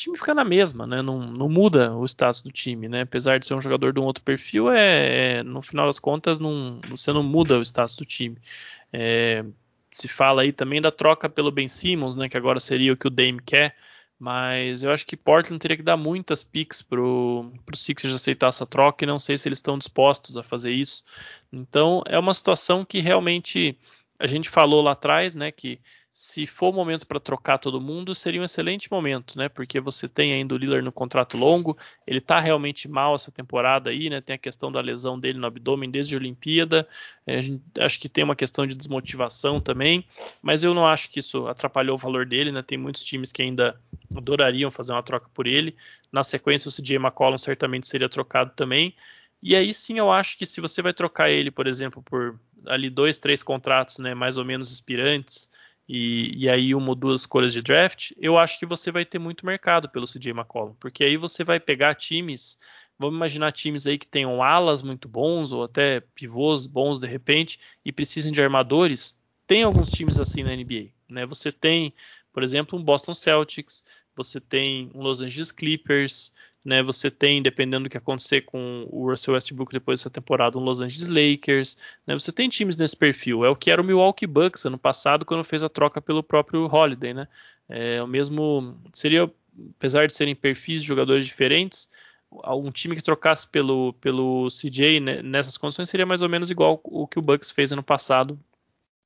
time 0.00 0.16
fica 0.16 0.34
na 0.34 0.44
mesma, 0.44 0.86
né? 0.86 1.02
Não, 1.02 1.20
não, 1.20 1.48
muda 1.48 1.94
o 1.94 2.04
status 2.06 2.40
do 2.40 2.50
time, 2.50 2.88
né? 2.88 3.02
Apesar 3.02 3.38
de 3.38 3.46
ser 3.46 3.54
um 3.54 3.60
jogador 3.60 3.92
de 3.92 4.00
um 4.00 4.04
outro 4.04 4.22
perfil, 4.22 4.70
é, 4.70 5.38
é 5.38 5.42
no 5.42 5.62
final 5.62 5.86
das 5.86 5.98
contas 5.98 6.38
não, 6.38 6.80
você 6.88 7.12
não 7.12 7.22
muda 7.22 7.58
o 7.58 7.62
status 7.62 7.96
do 7.96 8.04
time. 8.04 8.36
É, 8.92 9.44
se 9.90 10.08
fala 10.08 10.42
aí 10.42 10.52
também 10.52 10.80
da 10.80 10.90
troca 10.90 11.28
pelo 11.28 11.50
Ben 11.50 11.68
Simmons, 11.68 12.16
né? 12.16 12.28
Que 12.28 12.36
agora 12.36 12.60
seria 12.60 12.92
o 12.92 12.96
que 12.96 13.06
o 13.06 13.10
Dame 13.10 13.40
quer. 13.44 13.76
Mas 14.20 14.82
eu 14.82 14.92
acho 14.92 15.06
que 15.06 15.16
Portland 15.16 15.58
teria 15.58 15.78
que 15.78 15.82
dar 15.82 15.96
muitas 15.96 16.42
picks 16.42 16.82
pro, 16.82 17.50
pro 17.64 17.74
Sixers 17.74 18.14
aceitar 18.14 18.48
essa 18.48 18.66
troca 18.66 19.02
e 19.02 19.06
não 19.06 19.18
sei 19.18 19.38
se 19.38 19.48
eles 19.48 19.56
estão 19.56 19.78
dispostos 19.78 20.36
a 20.36 20.42
fazer 20.42 20.72
isso. 20.72 21.02
Então 21.50 22.02
é 22.06 22.18
uma 22.18 22.34
situação 22.34 22.84
que 22.84 23.00
realmente 23.00 23.78
a 24.18 24.26
gente 24.26 24.50
falou 24.50 24.82
lá 24.82 24.92
atrás, 24.92 25.34
né? 25.34 25.50
Que 25.50 25.80
se 26.22 26.46
for 26.46 26.68
o 26.68 26.72
momento 26.72 27.06
para 27.06 27.18
trocar 27.18 27.56
todo 27.56 27.80
mundo, 27.80 28.14
seria 28.14 28.42
um 28.42 28.44
excelente 28.44 28.92
momento, 28.92 29.38
né? 29.38 29.48
Porque 29.48 29.80
você 29.80 30.06
tem 30.06 30.34
ainda 30.34 30.54
o 30.54 30.58
Lillard 30.58 30.84
no 30.84 30.92
contrato 30.92 31.34
longo, 31.34 31.78
ele 32.06 32.18
está 32.18 32.38
realmente 32.38 32.86
mal 32.86 33.14
essa 33.14 33.32
temporada 33.32 33.88
aí, 33.88 34.10
né? 34.10 34.20
Tem 34.20 34.34
a 34.34 34.38
questão 34.38 34.70
da 34.70 34.82
lesão 34.82 35.18
dele 35.18 35.38
no 35.38 35.46
abdômen 35.46 35.90
desde 35.90 36.14
a 36.14 36.18
Olimpíada, 36.18 36.86
é, 37.26 37.40
acho 37.78 37.98
que 37.98 38.06
tem 38.06 38.22
uma 38.22 38.36
questão 38.36 38.66
de 38.66 38.74
desmotivação 38.74 39.62
também, 39.62 40.04
mas 40.42 40.62
eu 40.62 40.74
não 40.74 40.86
acho 40.86 41.10
que 41.10 41.20
isso 41.20 41.46
atrapalhou 41.46 41.94
o 41.94 41.98
valor 41.98 42.26
dele, 42.26 42.52
né? 42.52 42.62
Tem 42.62 42.76
muitos 42.76 43.02
times 43.02 43.32
que 43.32 43.40
ainda 43.40 43.80
adorariam 44.14 44.70
fazer 44.70 44.92
uma 44.92 45.02
troca 45.02 45.26
por 45.32 45.46
ele. 45.46 45.74
Na 46.12 46.22
sequência, 46.22 46.68
o 46.68 46.72
CJ 46.72 46.96
McCollum 46.96 47.38
certamente 47.38 47.88
seria 47.88 48.10
trocado 48.10 48.52
também. 48.54 48.94
E 49.42 49.56
aí 49.56 49.72
sim 49.72 49.98
eu 49.98 50.12
acho 50.12 50.36
que 50.36 50.44
se 50.44 50.60
você 50.60 50.82
vai 50.82 50.92
trocar 50.92 51.30
ele, 51.30 51.50
por 51.50 51.66
exemplo, 51.66 52.02
por 52.02 52.38
ali 52.66 52.90
dois, 52.90 53.18
três 53.18 53.42
contratos, 53.42 53.98
né, 53.98 54.14
mais 54.14 54.36
ou 54.36 54.44
menos 54.44 54.70
expirantes, 54.70 55.48
e, 55.92 56.44
e, 56.44 56.48
aí 56.48 56.72
uma 56.72 56.90
ou 56.90 56.94
duas 56.94 57.22
escolhas 57.22 57.52
de 57.52 57.60
draft, 57.60 58.12
eu 58.16 58.38
acho 58.38 58.60
que 58.60 58.64
você 58.64 58.92
vai 58.92 59.04
ter 59.04 59.18
muito 59.18 59.44
mercado 59.44 59.88
pelo 59.88 60.06
CJ 60.06 60.30
McCollum, 60.30 60.72
porque 60.78 61.02
aí 61.02 61.16
você 61.16 61.42
vai 61.42 61.58
pegar 61.58 61.96
times, 61.96 62.56
vamos 62.96 63.16
imaginar 63.16 63.50
times 63.50 63.88
aí 63.88 63.98
que 63.98 64.06
tenham 64.06 64.40
alas 64.40 64.82
muito 64.82 65.08
bons 65.08 65.50
ou 65.50 65.64
até 65.64 65.98
pivôs 66.14 66.68
bons 66.68 67.00
de 67.00 67.08
repente 67.08 67.58
e 67.84 67.90
precisem 67.90 68.30
de 68.30 68.40
armadores. 68.40 69.20
Tem 69.48 69.64
alguns 69.64 69.90
times 69.90 70.20
assim 70.20 70.44
na 70.44 70.54
NBA, 70.54 70.90
né? 71.08 71.26
Você 71.26 71.50
tem, 71.50 71.92
por 72.32 72.44
exemplo, 72.44 72.78
um 72.78 72.84
Boston 72.84 73.12
Celtics, 73.12 73.82
você 74.14 74.40
tem 74.40 74.92
um 74.94 75.02
Los 75.02 75.20
Angeles 75.20 75.50
Clippers, 75.50 76.32
né? 76.64 76.82
Você 76.82 77.10
tem, 77.10 77.42
dependendo 77.42 77.84
do 77.84 77.90
que 77.90 77.96
acontecer 77.96 78.42
com 78.42 78.86
o 78.90 79.08
Russell 79.08 79.34
Westbrook 79.34 79.72
depois 79.72 80.00
dessa 80.00 80.10
temporada, 80.10 80.58
um 80.58 80.62
Los 80.64 80.80
Angeles 80.80 81.08
Lakers, 81.08 81.76
né? 82.06 82.14
Você 82.14 82.32
tem 82.32 82.48
times 82.48 82.76
nesse 82.76 82.96
perfil. 82.96 83.44
É 83.44 83.48
o 83.48 83.56
que 83.56 83.70
era 83.70 83.80
o 83.80 83.84
Milwaukee 83.84 84.26
Bucks 84.26 84.64
ano 84.64 84.78
passado 84.78 85.24
quando 85.24 85.44
fez 85.44 85.62
a 85.62 85.68
troca 85.68 86.00
pelo 86.00 86.22
próprio 86.22 86.66
Holiday, 86.66 87.14
né? 87.14 87.28
É 87.68 88.02
o 88.02 88.06
mesmo 88.06 88.76
seria, 88.92 89.30
apesar 89.76 90.06
de 90.06 90.12
serem 90.12 90.34
perfis 90.34 90.82
de 90.82 90.88
jogadores 90.88 91.24
diferentes, 91.24 91.88
um 92.30 92.70
time 92.70 92.94
que 92.94 93.02
trocasse 93.02 93.46
pelo 93.48 93.92
pelo 93.94 94.48
CJ 94.50 95.00
né, 95.00 95.22
nessas 95.22 95.56
condições 95.56 95.90
seria 95.90 96.06
mais 96.06 96.22
ou 96.22 96.28
menos 96.28 96.50
igual 96.50 96.80
o 96.84 97.06
que 97.06 97.18
o 97.18 97.22
Bucks 97.22 97.50
fez 97.50 97.72
ano 97.72 97.82
passado 97.82 98.38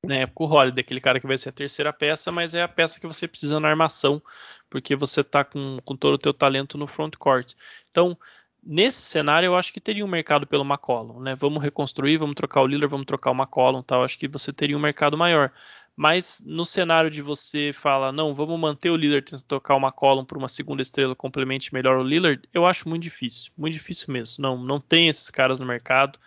na 0.05 0.15
época 0.15 0.43
o 0.43 0.47
Holiday, 0.47 0.81
aquele 0.81 1.01
cara 1.01 1.19
que 1.19 1.27
vai 1.27 1.37
ser 1.37 1.49
a 1.49 1.51
terceira 1.51 1.93
peça, 1.93 2.31
mas 2.31 2.53
é 2.53 2.61
a 2.61 2.67
peça 2.67 2.99
que 2.99 3.07
você 3.07 3.27
precisa 3.27 3.59
na 3.59 3.69
armação, 3.69 4.21
porque 4.69 4.95
você 4.95 5.21
está 5.21 5.43
com, 5.43 5.79
com 5.83 5.95
todo 5.95 6.15
o 6.15 6.19
teu 6.19 6.33
talento 6.33 6.77
no 6.77 6.87
front 6.87 7.15
court. 7.17 7.53
Então, 7.91 8.17
nesse 8.63 9.01
cenário, 9.01 9.47
eu 9.47 9.55
acho 9.55 9.71
que 9.71 9.79
teria 9.79 10.05
um 10.05 10.09
mercado 10.09 10.47
pelo 10.47 10.63
McCollum, 10.63 11.19
né? 11.19 11.35
Vamos 11.35 11.61
reconstruir, 11.61 12.17
vamos 12.17 12.35
trocar 12.35 12.61
o 12.61 12.67
Lillard, 12.67 12.91
vamos 12.91 13.05
trocar 13.05 13.31
o 13.31 13.35
McCollum, 13.35 13.83
tal. 13.83 14.03
Acho 14.03 14.17
que 14.17 14.27
você 14.27 14.51
teria 14.51 14.77
um 14.77 14.81
mercado 14.81 15.17
maior. 15.17 15.51
Mas 15.95 16.43
no 16.45 16.65
cenário 16.65 17.09
de 17.09 17.21
você 17.21 17.71
fala, 17.73 18.11
não, 18.11 18.33
vamos 18.33 18.59
manter 18.59 18.89
o 18.89 18.97
Lillard 18.97 19.23
tentando 19.23 19.47
tocar 19.47 19.75
uma 19.75 19.93
column 19.93 20.25
por 20.25 20.37
uma 20.37 20.49
segunda 20.49 20.81
estrela 20.81 21.15
complemente 21.15 21.73
melhor 21.73 21.97
o 21.97 22.03
Lillard, 22.03 22.41
eu 22.53 22.65
acho 22.65 22.89
muito 22.89 23.03
difícil, 23.03 23.53
muito 23.57 23.73
difícil 23.73 24.11
mesmo. 24.11 24.41
Não, 24.41 24.57
não 24.57 24.79
tem 24.79 25.07
esses 25.07 25.29
caras 25.29 25.57
no 25.57 25.65
mercado. 25.65 26.19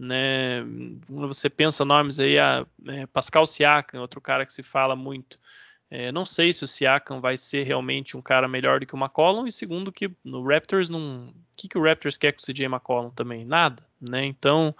Né? 0.00 0.62
Quando 1.06 1.28
você 1.28 1.50
pensa 1.50 1.84
nomes 1.84 2.18
aí, 2.18 2.38
a, 2.38 2.66
é, 2.86 3.06
Pascal 3.06 3.46
Siakam, 3.46 4.00
outro 4.00 4.20
cara 4.20 4.46
que 4.46 4.52
se 4.52 4.62
fala 4.62 4.96
muito. 4.96 5.38
É, 5.90 6.12
não 6.12 6.24
sei 6.24 6.52
se 6.52 6.64
o 6.64 6.68
Siakam 6.68 7.20
vai 7.20 7.36
ser 7.36 7.64
realmente 7.64 8.16
um 8.16 8.22
cara 8.22 8.46
melhor 8.46 8.78
do 8.78 8.86
que 8.86 8.94
o 8.94 8.98
McCollum, 8.98 9.46
e 9.46 9.52
segundo 9.52 9.90
que 9.90 10.10
no 10.24 10.42
Raptors 10.46 10.88
não. 10.88 11.28
O 11.28 11.34
que, 11.56 11.68
que 11.68 11.76
o 11.76 11.82
Raptors 11.82 12.16
quer 12.16 12.32
com 12.32 12.38
o 12.38 12.42
CJ 12.42 12.66
McCollum 12.66 13.10
também? 13.10 13.44
Nada, 13.44 13.84
né? 14.00 14.24
Então 14.24 14.74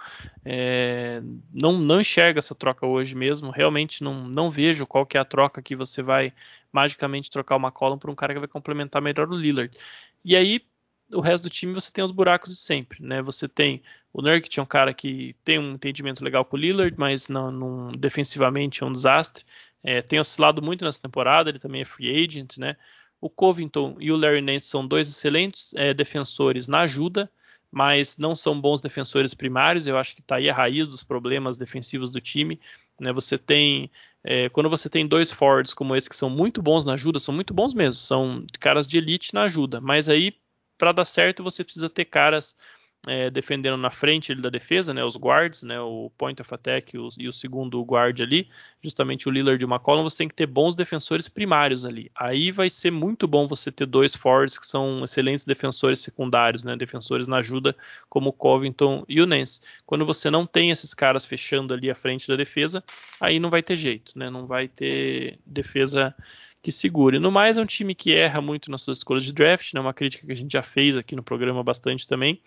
é, 0.44 1.20
não, 1.52 1.72
não 1.72 2.00
enxerga 2.00 2.38
essa 2.38 2.54
troca 2.54 2.86
hoje 2.86 3.14
mesmo. 3.16 3.50
Realmente 3.50 4.04
não, 4.04 4.28
não 4.28 4.50
vejo 4.50 4.86
qual 4.86 5.04
que 5.04 5.18
é 5.18 5.20
a 5.20 5.24
troca 5.24 5.60
que 5.60 5.74
você 5.74 6.00
vai 6.00 6.32
magicamente 6.72 7.30
trocar 7.30 7.56
o 7.56 7.60
McCollum 7.60 7.98
por 7.98 8.08
um 8.08 8.14
cara 8.14 8.32
que 8.32 8.38
vai 8.38 8.48
complementar 8.48 9.02
melhor 9.02 9.28
o 9.28 9.36
Lillard. 9.36 9.76
E 10.24 10.36
aí, 10.36 10.64
o 11.12 11.20
resto 11.20 11.44
do 11.44 11.50
time 11.50 11.72
você 11.72 11.90
tem 11.90 12.04
os 12.04 12.10
buracos 12.10 12.50
de 12.50 12.56
sempre, 12.56 13.02
né? 13.02 13.22
Você 13.22 13.48
tem 13.48 13.82
o 14.12 14.22
Nurkic 14.22 14.58
é 14.58 14.62
um 14.62 14.66
cara 14.66 14.92
que 14.92 15.34
tem 15.44 15.58
um 15.58 15.72
entendimento 15.72 16.24
legal 16.24 16.44
com 16.44 16.56
o 16.56 16.60
Lillard, 16.60 16.94
mas 16.98 17.28
não, 17.28 17.50
não 17.50 17.92
defensivamente 17.92 18.82
é 18.82 18.86
um 18.86 18.92
desastre. 18.92 19.44
É, 19.82 20.02
tem 20.02 20.18
oscilado 20.18 20.60
muito 20.60 20.84
nessa 20.84 21.00
temporada, 21.00 21.48
ele 21.48 21.58
também 21.58 21.82
é 21.82 21.84
free 21.84 22.24
agent, 22.24 22.58
né? 22.58 22.76
O 23.20 23.28
Covington 23.30 23.96
e 24.00 24.10
o 24.10 24.16
Larry 24.16 24.40
Nance 24.40 24.66
são 24.66 24.86
dois 24.86 25.08
excelentes 25.08 25.72
é, 25.74 25.92
defensores 25.94 26.66
na 26.66 26.80
ajuda, 26.80 27.30
mas 27.70 28.18
não 28.18 28.34
são 28.34 28.60
bons 28.60 28.80
defensores 28.80 29.34
primários. 29.34 29.86
Eu 29.86 29.98
acho 29.98 30.14
que 30.14 30.20
está 30.20 30.36
aí 30.36 30.48
a 30.48 30.54
raiz 30.54 30.88
dos 30.88 31.04
problemas 31.04 31.56
defensivos 31.56 32.10
do 32.10 32.20
time. 32.20 32.58
Né? 32.98 33.12
Você 33.12 33.38
tem 33.38 33.90
é, 34.24 34.48
quando 34.50 34.68
você 34.68 34.88
tem 34.88 35.06
dois 35.06 35.32
forwards 35.32 35.72
como 35.72 35.96
esse 35.96 36.08
que 36.08 36.16
são 36.16 36.28
muito 36.28 36.60
bons 36.60 36.84
na 36.84 36.94
ajuda, 36.94 37.18
são 37.18 37.34
muito 37.34 37.54
bons 37.54 37.72
mesmo, 37.72 37.94
são 37.94 38.44
caras 38.58 38.86
de 38.86 38.98
elite 38.98 39.32
na 39.32 39.44
ajuda. 39.44 39.80
Mas 39.80 40.08
aí 40.08 40.34
para 40.80 40.92
dar 40.92 41.04
certo 41.04 41.44
você 41.44 41.62
precisa 41.62 41.90
ter 41.90 42.06
caras 42.06 42.56
é, 43.06 43.30
defendendo 43.30 43.76
na 43.76 43.90
frente 43.90 44.34
da 44.34 44.48
defesa, 44.48 44.94
né, 44.94 45.04
os 45.04 45.14
guards, 45.14 45.62
né, 45.62 45.78
o 45.78 46.10
point 46.16 46.40
of 46.40 46.54
attack 46.54 46.96
e 46.96 46.98
o, 46.98 47.08
e 47.18 47.28
o, 47.28 47.32
segundo 47.32 47.82
guard 47.82 48.18
ali, 48.20 48.48
justamente 48.82 49.28
o 49.28 49.30
Lillard 49.30 49.62
e 49.62 49.64
o 49.64 49.68
McCollum, 49.68 50.02
você 50.02 50.18
tem 50.18 50.28
que 50.28 50.34
ter 50.34 50.46
bons 50.46 50.74
defensores 50.74 51.28
primários 51.28 51.84
ali. 51.84 52.10
Aí 52.14 52.50
vai 52.50 52.70
ser 52.70 52.90
muito 52.90 53.26
bom 53.28 53.46
você 53.46 53.70
ter 53.70 53.86
dois 53.86 54.14
forwards 54.14 54.58
que 54.58 54.66
são 54.66 55.04
excelentes 55.04 55.44
defensores 55.44 56.00
secundários, 56.00 56.64
né, 56.64 56.76
defensores 56.76 57.26
na 57.26 57.38
ajuda, 57.38 57.76
como 58.08 58.30
o 58.30 58.32
Covington 58.32 59.04
e 59.06 59.20
o 59.20 59.26
Nance. 59.26 59.60
Quando 59.84 60.06
você 60.06 60.30
não 60.30 60.46
tem 60.46 60.70
esses 60.70 60.94
caras 60.94 61.26
fechando 61.26 61.74
ali 61.74 61.90
a 61.90 61.94
frente 61.94 62.26
da 62.26 62.36
defesa, 62.36 62.82
aí 63.20 63.38
não 63.38 63.50
vai 63.50 63.62
ter 63.62 63.76
jeito, 63.76 64.18
né, 64.18 64.30
não 64.30 64.46
vai 64.46 64.66
ter 64.66 65.38
defesa 65.44 66.14
que 66.62 66.70
segure. 66.70 67.18
No 67.18 67.30
mais, 67.30 67.56
é 67.56 67.62
um 67.62 67.66
time 67.66 67.94
que 67.94 68.12
erra 68.12 68.40
muito 68.40 68.70
nas 68.70 68.82
suas 68.82 68.98
escolhas 68.98 69.24
de 69.24 69.32
draft, 69.32 69.72
né, 69.72 69.80
uma 69.80 69.94
crítica 69.94 70.26
que 70.26 70.32
a 70.32 70.36
gente 70.36 70.52
já 70.52 70.62
fez 70.62 70.96
aqui 70.96 71.16
no 71.16 71.22
programa 71.22 71.62
bastante 71.62 72.06
também 72.06 72.40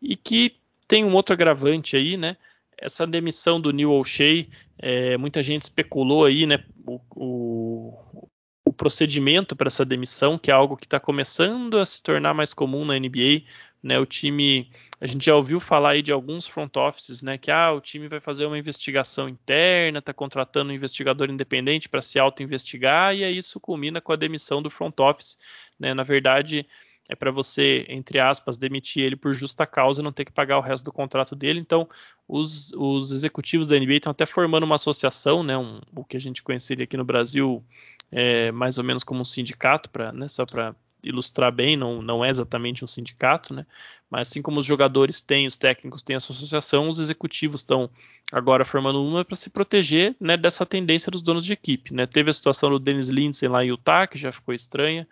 e 0.00 0.16
que 0.16 0.56
tem 0.86 1.04
um 1.04 1.14
outro 1.14 1.34
agravante 1.34 1.96
aí, 1.96 2.16
né? 2.16 2.36
Essa 2.76 3.06
demissão 3.06 3.60
do 3.60 3.72
Neil 3.72 3.92
O'Shea, 3.92 4.46
é, 4.78 5.16
muita 5.16 5.42
gente 5.42 5.62
especulou 5.62 6.24
aí, 6.24 6.46
né? 6.46 6.64
O, 6.86 7.00
o, 7.14 8.28
o 8.64 8.72
procedimento 8.72 9.56
para 9.56 9.66
essa 9.66 9.84
demissão, 9.84 10.38
que 10.38 10.50
é 10.50 10.54
algo 10.54 10.76
que 10.76 10.86
está 10.86 11.00
começando 11.00 11.78
a 11.78 11.84
se 11.84 12.02
tornar 12.02 12.32
mais 12.32 12.54
comum 12.54 12.84
na 12.84 12.98
NBA, 12.98 13.42
né? 13.82 13.98
O 13.98 14.06
time, 14.06 14.70
a 15.00 15.06
gente 15.06 15.24
já 15.24 15.34
ouviu 15.34 15.60
falar 15.60 15.90
aí 15.90 16.02
de 16.02 16.10
alguns 16.10 16.46
front 16.46 16.76
offices, 16.76 17.22
né? 17.22 17.38
Que 17.38 17.50
ah, 17.50 17.72
o 17.72 17.80
time 17.80 18.08
vai 18.08 18.20
fazer 18.20 18.46
uma 18.46 18.58
investigação 18.58 19.28
interna, 19.28 20.00
está 20.00 20.12
contratando 20.12 20.70
um 20.70 20.74
investigador 20.74 21.30
independente 21.30 21.88
para 21.88 22.02
se 22.02 22.18
auto-investigar, 22.18 23.14
e 23.14 23.22
aí 23.22 23.38
isso 23.38 23.60
culmina 23.60 24.00
com 24.00 24.12
a 24.12 24.16
demissão 24.16 24.60
do 24.60 24.70
front 24.70 24.98
office, 24.98 25.38
né? 25.78 25.94
Na 25.94 26.02
verdade, 26.02 26.66
é 27.08 27.14
para 27.14 27.30
você, 27.30 27.86
entre 27.88 28.18
aspas, 28.18 28.58
demitir 28.58 29.02
ele 29.02 29.16
por 29.16 29.32
justa 29.32 29.66
causa 29.66 30.00
e 30.00 30.04
não 30.04 30.12
ter 30.12 30.24
que 30.24 30.32
pagar 30.32 30.58
o 30.58 30.60
resto 30.60 30.84
do 30.84 30.92
contrato 30.92 31.34
dele. 31.34 31.58
Então, 31.58 31.88
os, 32.26 32.70
os 32.72 33.12
executivos 33.12 33.68
da 33.68 33.78
NBA 33.78 33.94
estão 33.94 34.10
até 34.10 34.26
formando 34.26 34.64
uma 34.64 34.74
associação, 34.74 35.42
né, 35.42 35.56
um, 35.56 35.80
o 35.96 36.04
que 36.04 36.16
a 36.16 36.20
gente 36.20 36.42
conheceria 36.42 36.84
aqui 36.84 36.96
no 36.96 37.04
Brasil 37.04 37.64
é, 38.12 38.52
mais 38.52 38.76
ou 38.76 38.84
menos 38.84 39.02
como 39.02 39.22
um 39.22 39.24
sindicato, 39.24 39.88
pra, 39.88 40.12
né, 40.12 40.28
só 40.28 40.44
para 40.44 40.74
ilustrar 41.02 41.52
bem, 41.52 41.76
não, 41.76 42.02
não 42.02 42.24
é 42.24 42.30
exatamente 42.30 42.84
um 42.84 42.86
sindicato, 42.86 43.54
né? 43.54 43.66
Mas 44.10 44.28
assim 44.28 44.42
como 44.42 44.58
os 44.58 44.66
jogadores 44.66 45.20
têm, 45.20 45.46
os 45.46 45.56
técnicos 45.56 46.02
têm 46.02 46.16
essa 46.16 46.32
associação, 46.32 46.88
os 46.88 46.98
executivos 46.98 47.60
estão 47.60 47.90
agora 48.32 48.64
formando 48.64 49.04
uma 49.04 49.24
para 49.24 49.36
se 49.36 49.50
proteger 49.50 50.16
né, 50.18 50.36
dessa 50.36 50.64
tendência 50.64 51.10
dos 51.10 51.22
donos 51.22 51.44
de 51.44 51.52
equipe. 51.52 51.92
Né? 51.92 52.06
Teve 52.06 52.30
a 52.30 52.32
situação 52.32 52.70
do 52.70 52.78
Dennis 52.78 53.08
Lindsay 53.08 53.48
lá 53.48 53.64
em 53.64 53.68
Utah, 53.68 54.06
que 54.06 54.18
já 54.18 54.32
ficou 54.32 54.54
estranha. 54.54 55.06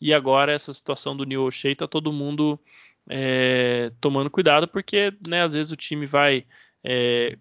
E 0.00 0.12
agora 0.12 0.52
essa 0.52 0.72
situação 0.72 1.16
do 1.16 1.24
Neil 1.24 1.42
O'Shea 1.42 1.74
tá 1.74 1.86
todo 1.86 2.12
mundo 2.12 2.60
é, 3.08 3.90
tomando 4.00 4.30
cuidado, 4.30 4.68
porque 4.68 5.12
né, 5.26 5.42
às 5.42 5.54
vezes 5.54 5.72
o 5.72 5.76
time 5.76 6.06
vai. 6.06 6.44
É, 6.82 7.38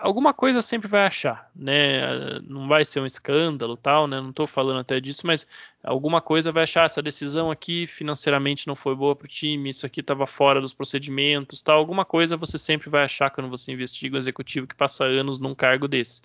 alguma 0.00 0.32
coisa 0.32 0.62
sempre 0.62 0.88
vai 0.88 1.06
achar, 1.06 1.50
né? 1.54 2.38
Não 2.40 2.68
vai 2.68 2.84
ser 2.84 3.00
um 3.00 3.06
escândalo 3.06 3.76
tal, 3.76 4.06
né? 4.06 4.20
Não 4.20 4.30
estou 4.30 4.46
falando 4.46 4.80
até 4.80 5.00
disso, 5.00 5.26
mas 5.26 5.46
alguma 5.82 6.20
coisa 6.20 6.52
vai 6.52 6.62
achar. 6.62 6.84
Essa 6.84 7.02
decisão 7.02 7.50
aqui 7.50 7.86
financeiramente 7.86 8.66
não 8.66 8.76
foi 8.76 8.94
boa 8.94 9.14
para 9.14 9.26
o 9.26 9.28
time, 9.28 9.70
isso 9.70 9.84
aqui 9.84 10.00
estava 10.00 10.26
fora 10.26 10.60
dos 10.60 10.72
procedimentos, 10.72 11.62
tal. 11.62 11.78
Alguma 11.78 12.04
coisa 12.04 12.36
você 12.36 12.58
sempre 12.58 12.88
vai 12.88 13.04
achar 13.04 13.30
quando 13.30 13.50
você 13.50 13.72
investiga 13.72 14.14
o 14.14 14.18
executivo 14.18 14.66
que 14.66 14.74
passa 14.74 15.04
anos 15.04 15.38
num 15.38 15.54
cargo 15.54 15.88
desse, 15.88 16.22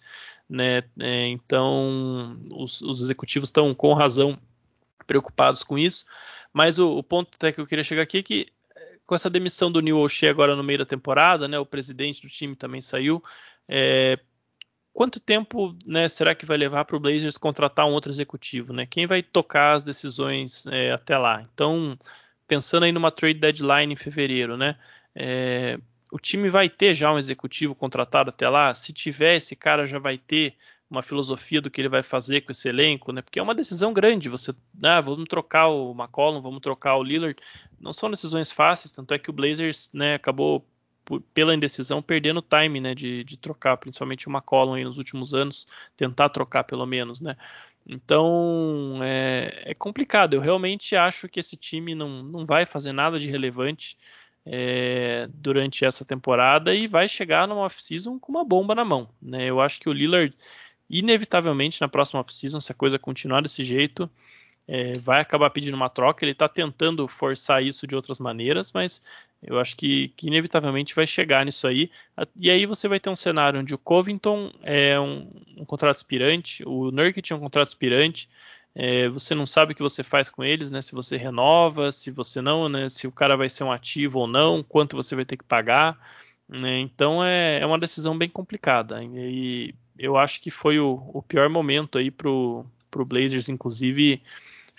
né? 0.49 0.83
É, 0.99 1.27
então 1.27 2.37
os, 2.51 2.81
os 2.81 3.01
executivos 3.01 3.49
estão 3.49 3.73
com 3.73 3.93
razão 3.93 4.37
preocupados 5.05 5.63
com 5.63 5.77
isso. 5.77 6.05
Mas 6.51 6.79
o, 6.79 6.97
o, 6.97 7.03
ponto 7.03 7.31
até 7.35 7.51
que 7.51 7.59
eu 7.59 7.67
queria 7.67 7.83
chegar 7.83 8.03
aqui 8.03 8.19
é 8.19 8.23
que 8.23 8.47
eh, 8.75 8.97
com 9.05 9.15
essa 9.15 9.29
demissão 9.29 9.71
do 9.71 9.81
Neil 9.81 9.97
O'Shea 9.97 10.29
agora 10.29 10.55
no 10.55 10.63
meio 10.63 10.79
da 10.79 10.85
temporada, 10.85 11.47
né, 11.47 11.57
o 11.57 11.65
presidente 11.65 12.21
do 12.21 12.29
time 12.29 12.55
também 12.55 12.79
saiu. 12.79 13.21
É, 13.67 14.19
quanto 14.93 15.19
tempo 15.19 15.75
né, 15.85 16.07
será 16.07 16.35
que 16.35 16.45
vai 16.45 16.57
levar 16.57 16.85
para 16.85 16.95
o 16.95 16.99
Blazers 16.99 17.37
contratar 17.37 17.85
um 17.85 17.93
outro 17.93 18.11
executivo? 18.11 18.73
Né? 18.73 18.85
Quem 18.85 19.07
vai 19.07 19.23
tocar 19.23 19.73
as 19.73 19.83
decisões 19.83 20.65
é, 20.67 20.91
até 20.91 21.17
lá? 21.17 21.47
Então, 21.53 21.97
pensando 22.47 22.83
aí 22.83 22.91
numa 22.91 23.11
trade 23.11 23.39
deadline 23.39 23.93
em 23.93 23.97
fevereiro, 23.97 24.57
né? 24.57 24.77
É, 25.15 25.79
o 26.11 26.19
time 26.19 26.49
vai 26.49 26.69
ter 26.69 26.93
já 26.93 27.11
um 27.11 27.17
executivo 27.17 27.73
contratado 27.73 28.29
até 28.29 28.47
lá? 28.47 28.73
Se 28.75 28.93
tiver, 28.93 29.35
esse 29.37 29.55
cara 29.55 29.87
já 29.87 29.97
vai 29.97 30.17
ter 30.17 30.55
uma 30.89 31.01
filosofia 31.01 31.59
do 31.59 31.71
que 31.71 31.81
ele 31.81 31.89
vai 31.89 32.03
fazer 32.03 32.41
com 32.41 32.51
esse 32.51 32.69
elenco, 32.69 33.11
né? 33.11 33.23
Porque 33.23 33.39
é 33.39 33.43
uma 33.43 33.55
decisão 33.55 33.91
grande. 33.91 34.29
Você, 34.29 34.53
ah, 34.83 35.01
vamos 35.01 35.25
trocar 35.27 35.67
o 35.69 35.91
McCollum, 35.91 36.39
vamos 36.39 36.61
trocar 36.61 36.95
o 36.97 37.03
Lillard. 37.03 37.35
Não 37.79 37.91
são 37.91 38.11
decisões 38.11 38.51
fáceis, 38.51 38.91
tanto 38.91 39.11
é 39.13 39.17
que 39.17 39.31
o 39.31 39.33
Blazers, 39.33 39.89
né, 39.91 40.13
acabou 40.13 40.63
pela 41.33 41.53
indecisão 41.53 42.01
perdendo 42.01 42.37
o 42.37 42.41
time, 42.41 42.79
né, 42.79 42.95
de, 42.95 43.23
de 43.23 43.37
trocar, 43.37 43.77
principalmente 43.77 44.27
o 44.27 44.31
McCollum 44.31 44.73
aí 44.73 44.83
nos 44.83 44.97
últimos 44.97 45.33
anos, 45.33 45.67
tentar 45.95 46.29
trocar 46.29 46.63
pelo 46.63 46.85
menos, 46.85 47.21
né? 47.21 47.35
Então 47.85 48.99
é, 49.03 49.63
é 49.65 49.73
complicado. 49.73 50.33
Eu 50.33 50.41
realmente 50.41 50.95
acho 50.95 51.27
que 51.27 51.39
esse 51.39 51.57
time 51.57 51.93
não, 51.93 52.23
não 52.23 52.45
vai 52.45 52.65
fazer 52.65 52.93
nada 52.93 53.19
de 53.19 53.29
relevante. 53.29 53.97
É, 54.45 55.29
durante 55.33 55.85
essa 55.85 56.03
temporada 56.03 56.75
e 56.75 56.85
vai 56.85 57.07
chegar 57.07 57.47
numa 57.47 57.61
off-season 57.61 58.19
com 58.19 58.29
uma 58.29 58.43
bomba 58.43 58.75
na 58.75 58.83
mão. 58.83 59.07
Né? 59.21 59.45
Eu 59.45 59.61
acho 59.61 59.79
que 59.79 59.87
o 59.87 59.93
Lillard 59.93 60.35
inevitavelmente 60.89 61.81
na 61.81 61.87
próxima 61.87 62.19
off-season, 62.19 62.59
se 62.59 62.71
a 62.71 62.75
coisa 62.75 62.99
continuar 62.99 63.41
desse 63.41 63.63
jeito, 63.63 64.09
é, 64.67 64.93
vai 64.99 65.21
acabar 65.21 65.49
pedindo 65.49 65.75
uma 65.75 65.89
troca. 65.89 66.23
Ele 66.23 66.31
está 66.31 66.47
tentando 66.47 67.07
forçar 67.07 67.63
isso 67.63 67.85
de 67.85 67.95
outras 67.95 68.19
maneiras, 68.19 68.71
mas 68.71 69.01
eu 69.41 69.59
acho 69.59 69.75
que, 69.75 70.09
que, 70.09 70.27
inevitavelmente 70.27 70.95
vai 70.95 71.05
chegar 71.05 71.45
nisso 71.45 71.67
aí. 71.67 71.91
E 72.35 72.49
aí 72.49 72.65
você 72.65 72.87
vai 72.87 72.99
ter 72.99 73.09
um 73.09 73.15
cenário 73.15 73.59
onde 73.59 73.75
o 73.75 73.77
Covington 73.77 74.51
é 74.61 74.99
um, 74.99 75.29
um 75.57 75.65
contrato 75.65 75.95
aspirante, 75.95 76.63
o 76.65 76.91
Nurkic 76.91 77.31
é 77.31 77.35
um 77.35 77.39
contrato 77.39 77.67
aspirante. 77.67 78.29
É, 78.75 79.07
você 79.09 79.35
não 79.35 79.45
sabe 79.45 79.73
o 79.73 79.75
que 79.75 79.83
você 79.83 80.01
faz 80.01 80.29
com 80.29 80.43
eles, 80.43 80.71
né? 80.71 80.81
Se 80.81 80.93
você 80.93 81.15
renova, 81.17 81.91
se 81.91 82.09
você 82.09 82.41
não, 82.41 82.67
né? 82.67 82.89
Se 82.89 83.05
o 83.05 83.11
cara 83.11 83.35
vai 83.37 83.49
ser 83.49 83.63
um 83.63 83.71
ativo 83.71 84.19
ou 84.19 84.27
não, 84.27 84.63
quanto 84.63 84.95
você 84.95 85.15
vai 85.15 85.25
ter 85.25 85.37
que 85.37 85.43
pagar. 85.43 85.97
Né? 86.47 86.79
Então 86.79 87.23
é, 87.23 87.59
é 87.59 87.65
uma 87.65 87.79
decisão 87.79 88.17
bem 88.17 88.29
complicada. 88.29 89.03
E 89.03 89.73
eu 89.97 90.17
acho 90.17 90.41
que 90.41 90.51
foi 90.51 90.79
o, 90.79 91.01
o 91.13 91.21
pior 91.21 91.49
momento 91.49 91.97
aí 91.97 92.09
pro, 92.11 92.65
pro 92.89 93.05
Blazers, 93.05 93.49
inclusive, 93.49 94.21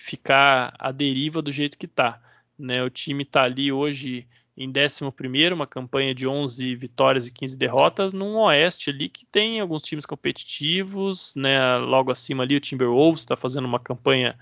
ficar 0.05 0.75
à 0.77 0.91
deriva 0.91 1.41
do 1.41 1.51
jeito 1.51 1.79
que 1.79 1.87
tá. 1.87 2.21
Né? 2.59 2.83
O 2.83 2.91
time 2.91 3.23
está 3.23 3.41
ali 3.41 3.71
hoje 3.71 4.27
em 4.55 4.71
11, 4.71 5.51
uma 5.51 5.65
campanha 5.65 6.13
de 6.13 6.27
11 6.27 6.75
vitórias 6.75 7.25
e 7.25 7.31
15 7.31 7.57
derrotas, 7.57 8.13
num 8.13 8.37
Oeste 8.37 8.91
ali 8.91 9.09
que 9.09 9.25
tem 9.25 9.59
alguns 9.59 9.81
times 9.81 10.05
competitivos, 10.05 11.33
né? 11.35 11.77
logo 11.77 12.11
acima 12.11 12.43
ali 12.43 12.55
o 12.55 12.61
Timberwolves 12.61 13.21
está 13.21 13.35
fazendo 13.35 13.65
uma 13.65 13.79
campanha 13.79 14.37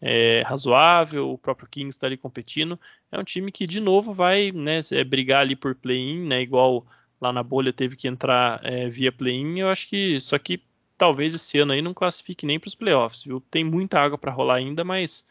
é, 0.00 0.42
razoável, 0.46 1.32
o 1.32 1.36
próprio 1.36 1.68
Kings 1.68 1.96
está 1.96 2.06
ali 2.06 2.16
competindo. 2.16 2.78
É 3.10 3.18
um 3.18 3.24
time 3.24 3.50
que, 3.50 3.66
de 3.66 3.80
novo, 3.80 4.12
vai 4.12 4.52
né, 4.52 4.78
é, 4.92 5.02
brigar 5.02 5.40
ali 5.40 5.56
por 5.56 5.74
play-in, 5.74 6.28
né, 6.28 6.40
igual 6.40 6.86
lá 7.20 7.32
na 7.32 7.42
bolha 7.42 7.72
teve 7.72 7.96
que 7.96 8.06
entrar 8.06 8.60
é, 8.64 8.88
via 8.88 9.10
play-in. 9.10 9.58
Eu 9.58 9.68
acho 9.68 9.88
que 9.88 10.20
só 10.20 10.38
que 10.38 10.62
talvez 10.98 11.32
esse 11.32 11.58
ano 11.58 11.72
aí 11.72 11.80
não 11.80 11.94
classifique 11.94 12.44
nem 12.44 12.58
para 12.58 12.68
os 12.68 12.74
playoffs, 12.74 13.22
viu? 13.22 13.40
Tem 13.40 13.64
muita 13.64 14.00
água 14.00 14.18
para 14.18 14.32
rolar 14.32 14.56
ainda, 14.56 14.84
mas 14.84 15.24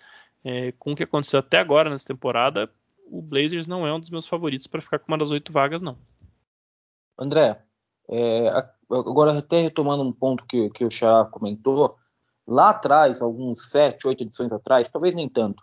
é, 0.43 0.72
com 0.74 0.93
o 0.93 0.95
que 0.95 1.03
aconteceu 1.03 1.39
até 1.39 1.59
agora 1.59 1.89
nessa 1.89 2.07
temporada, 2.07 2.72
o 3.11 3.22
Blazers 3.22 3.68
não 3.68 3.86
é 3.86 3.93
um 3.93 3.99
dos 3.99 4.09
meus 4.09 4.26
favoritos 4.26 4.65
para 4.65 4.82
ficar 4.82 4.99
com 4.99 5.09
uma 5.09 5.18
das 5.18 5.30
oito 5.30 5.51
vagas, 5.51 5.82
não. 5.82 5.97
André, 7.20 7.61
é, 8.09 8.47
agora 8.89 9.38
até 9.38 9.61
retomando 9.61 10.03
um 10.03 10.11
ponto 10.11 10.45
que, 10.45 10.70
que 10.70 10.86
o 10.86 10.91
Xará 10.91 11.26
comentou, 11.26 11.97
lá 12.47 12.70
atrás, 12.70 13.22
alguns 13.22 13.70
sete, 13.70 14.07
oito 14.07 14.24
edições 14.24 14.51
atrás, 14.51 14.89
talvez 14.89 15.13
nem 15.13 15.28
tanto, 15.28 15.61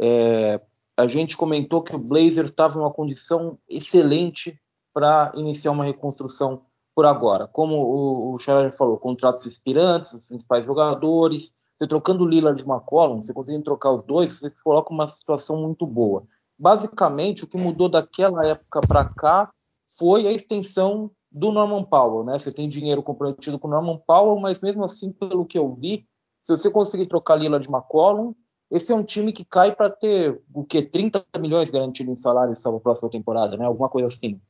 é, 0.00 0.60
a 0.96 1.06
gente 1.06 1.36
comentou 1.36 1.82
que 1.82 1.94
o 1.94 1.98
Blazers 1.98 2.50
estava 2.50 2.76
em 2.76 2.80
uma 2.80 2.92
condição 2.92 3.58
excelente 3.68 4.60
para 4.92 5.32
iniciar 5.34 5.72
uma 5.72 5.84
reconstrução 5.84 6.64
por 6.94 7.06
agora. 7.06 7.46
Como 7.46 7.76
o, 7.76 8.34
o 8.34 8.38
já 8.38 8.70
falou, 8.72 8.98
contratos 8.98 9.46
expirantes, 9.46 10.12
os 10.12 10.26
principais 10.26 10.64
jogadores, 10.64 11.52
você 11.78 11.86
trocando 11.86 12.26
Lillard 12.26 12.62
de 12.62 12.68
McCollum, 12.68 13.20
você 13.20 13.32
conseguindo 13.32 13.64
trocar 13.64 13.92
os 13.92 14.02
dois, 14.02 14.38
você 14.38 14.50
se 14.50 14.62
coloca 14.62 14.92
uma 14.92 15.08
situação 15.08 15.60
muito 15.60 15.86
boa. 15.86 16.24
Basicamente, 16.58 17.44
o 17.44 17.48
que 17.48 17.56
mudou 17.56 17.88
daquela 17.88 18.46
época 18.46 18.80
para 18.86 19.04
cá 19.04 19.50
foi 19.98 20.26
a 20.26 20.32
extensão 20.32 21.10
do 21.30 21.50
Norman 21.50 21.82
Powell, 21.84 22.24
né? 22.24 22.38
Você 22.38 22.52
tem 22.52 22.68
dinheiro 22.68 23.02
comprometido 23.02 23.58
com 23.58 23.66
o 23.66 23.70
Norman 23.70 23.98
Powell, 24.06 24.38
mas 24.38 24.60
mesmo 24.60 24.84
assim, 24.84 25.10
pelo 25.12 25.46
que 25.46 25.58
eu 25.58 25.74
vi, 25.74 26.06
se 26.44 26.56
você 26.56 26.70
conseguir 26.70 27.06
trocar 27.06 27.36
Lillard 27.36 27.66
de 27.66 27.72
McCollum, 27.72 28.34
esse 28.70 28.92
é 28.92 28.94
um 28.94 29.02
time 29.02 29.32
que 29.32 29.44
cai 29.44 29.74
para 29.74 29.90
ter 29.90 30.40
o 30.52 30.64
que 30.64 30.82
30 30.82 31.24
milhões 31.38 31.70
garantido 31.70 32.10
em 32.10 32.16
salário 32.16 32.54
só 32.54 32.70
para 32.70 32.78
a 32.78 32.82
próxima 32.82 33.10
temporada, 33.10 33.56
né? 33.56 33.64
Alguma 33.64 33.88
coisa 33.88 34.08
assim. 34.08 34.40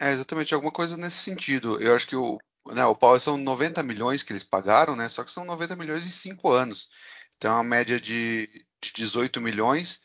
É, 0.00 0.10
exatamente, 0.12 0.54
alguma 0.54 0.72
coisa 0.72 0.96
nesse 0.96 1.18
sentido. 1.18 1.80
Eu 1.80 1.94
acho 1.94 2.06
que 2.06 2.16
o, 2.16 2.38
né, 2.72 2.84
o 2.84 2.96
Powell 2.96 3.20
são 3.20 3.36
90 3.36 3.82
milhões 3.82 4.22
que 4.22 4.32
eles 4.32 4.44
pagaram, 4.44 4.96
né? 4.96 5.08
Só 5.08 5.22
que 5.24 5.30
são 5.30 5.44
90 5.44 5.76
milhões 5.76 6.04
em 6.04 6.08
5 6.10 6.50
anos. 6.50 6.90
Então 7.36 7.52
é 7.52 7.54
uma 7.54 7.64
média 7.64 8.00
de, 8.00 8.48
de 8.82 8.92
18 8.92 9.40
milhões, 9.40 10.02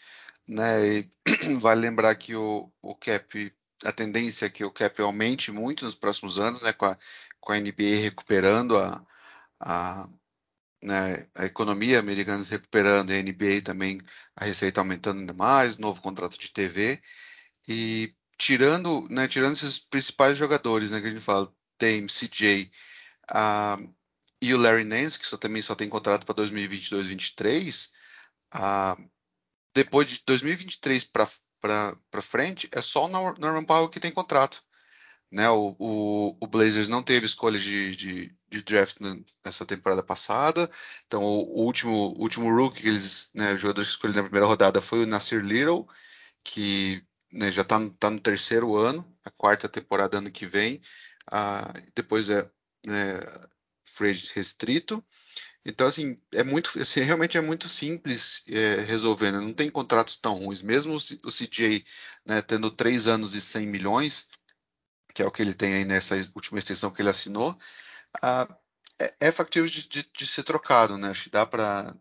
né? 0.47 0.99
E 0.99 1.09
vale 1.59 1.81
lembrar 1.81 2.15
que 2.15 2.35
o, 2.35 2.71
o 2.81 2.95
cap, 2.95 3.53
a 3.83 3.91
tendência 3.91 4.45
é 4.45 4.49
que 4.49 4.63
o 4.63 4.71
cap 4.71 5.01
aumente 5.01 5.51
muito 5.51 5.85
nos 5.85 5.95
próximos 5.95 6.39
anos, 6.39 6.61
né? 6.61 6.73
Com 6.73 6.85
a, 6.85 6.97
com 7.39 7.51
a 7.53 7.59
NBA 7.59 8.01
recuperando 8.03 8.77
a, 8.77 9.03
a, 9.59 10.07
né, 10.83 11.27
a 11.35 11.45
economia 11.45 11.99
americana 11.99 12.43
se 12.43 12.51
recuperando 12.51 13.11
e 13.11 13.15
a 13.19 13.23
NBA 13.23 13.61
também 13.63 13.99
a 14.35 14.45
receita 14.45 14.81
aumentando 14.81 15.19
ainda 15.19 15.33
mais, 15.33 15.77
novo 15.77 16.01
contrato 16.01 16.37
de 16.39 16.51
TV. 16.51 17.01
E 17.67 18.13
tirando, 18.39 19.05
né, 19.09 19.27
tirando 19.27 19.53
esses 19.53 19.77
principais 19.77 20.37
jogadores, 20.37 20.91
né, 20.91 21.01
que 21.01 21.07
a 21.07 21.09
gente 21.11 21.21
fala, 21.21 21.53
Dame, 21.77 22.07
CJ 22.07 22.71
uh, 23.31 23.95
e 24.41 24.53
o 24.53 24.57
Larry 24.57 24.85
Nance, 24.85 25.19
que 25.19 25.27
só, 25.27 25.37
também 25.37 25.61
só 25.61 25.75
tem 25.75 25.89
contrato 25.89 26.25
para 26.25 26.35
2022-23, 26.35 27.89
uh, 28.55 29.09
depois 29.75 30.07
de 30.07 30.23
2023 30.25 31.03
para 31.03 32.21
frente, 32.21 32.69
é 32.71 32.81
só 32.81 33.05
o 33.05 33.09
Norman 33.09 33.65
Powell 33.65 33.89
que 33.89 33.99
tem 33.99 34.11
contrato. 34.11 34.63
Né, 35.31 35.47
o, 35.47 35.75
o, 35.77 36.37
o, 36.41 36.47
Blazers 36.47 36.87
não 36.87 37.03
teve 37.03 37.27
escolha 37.27 37.59
de, 37.59 37.95
de, 37.95 38.35
de, 38.49 38.63
draft 38.63 38.97
nessa 39.45 39.63
temporada 39.63 40.01
passada. 40.01 40.67
Então, 41.05 41.21
o, 41.21 41.63
último, 41.63 42.15
último 42.17 42.49
rookie 42.49 42.81
que 42.81 42.87
eles, 42.87 43.29
né, 43.35 43.55
jogadores 43.55 43.89
que 43.89 43.95
escolheram 43.95 44.23
na 44.23 44.27
primeira 44.27 44.47
rodada 44.47 44.81
foi 44.81 45.03
o 45.03 45.05
Nasir 45.05 45.43
Little, 45.43 45.87
que 46.43 47.03
né, 47.31 47.51
já 47.51 47.61
está 47.61 47.79
tá 47.99 48.09
no 48.09 48.19
terceiro 48.19 48.75
ano, 48.75 49.05
a 49.23 49.31
quarta 49.31 49.69
temporada 49.69 50.17
ano 50.17 50.31
que 50.31 50.45
vem, 50.45 50.81
ah, 51.31 51.73
depois 51.95 52.29
é 52.29 52.49
né, 52.85 53.19
free 53.83 54.13
restrito. 54.33 55.03
Então, 55.65 55.87
assim, 55.87 56.17
é 56.33 56.43
muito, 56.43 56.79
assim, 56.81 57.01
realmente 57.01 57.37
é 57.37 57.41
muito 57.41 57.67
simples 57.67 58.43
é, 58.47 58.81
resolver, 58.81 59.31
né? 59.31 59.39
não 59.39 59.53
tem 59.53 59.69
contratos 59.69 60.17
tão 60.17 60.35
ruins. 60.45 60.61
Mesmo 60.61 60.95
o 60.95 61.31
CJ 61.31 61.85
né, 62.25 62.41
tendo 62.41 62.71
três 62.71 63.07
anos 63.07 63.35
e 63.35 63.41
100 63.41 63.67
milhões, 63.67 64.29
que 65.13 65.21
é 65.21 65.25
o 65.25 65.31
que 65.31 65.41
ele 65.41 65.53
tem 65.53 65.73
aí 65.75 65.85
nessa 65.85 66.15
última 66.35 66.59
extensão 66.59 66.91
que 66.91 67.01
ele 67.01 67.09
assinou, 67.09 67.57
ah, 68.21 68.47
é, 68.99 69.27
é 69.27 69.31
factível 69.31 69.69
de, 69.69 69.87
de, 69.87 70.03
de, 70.03 70.27
ser 70.27 70.43
trocado, 70.43 70.97
né? 70.97 71.09
Acho 71.09 71.25
que 71.25 71.29
dá 71.29 71.45
para 71.45 71.95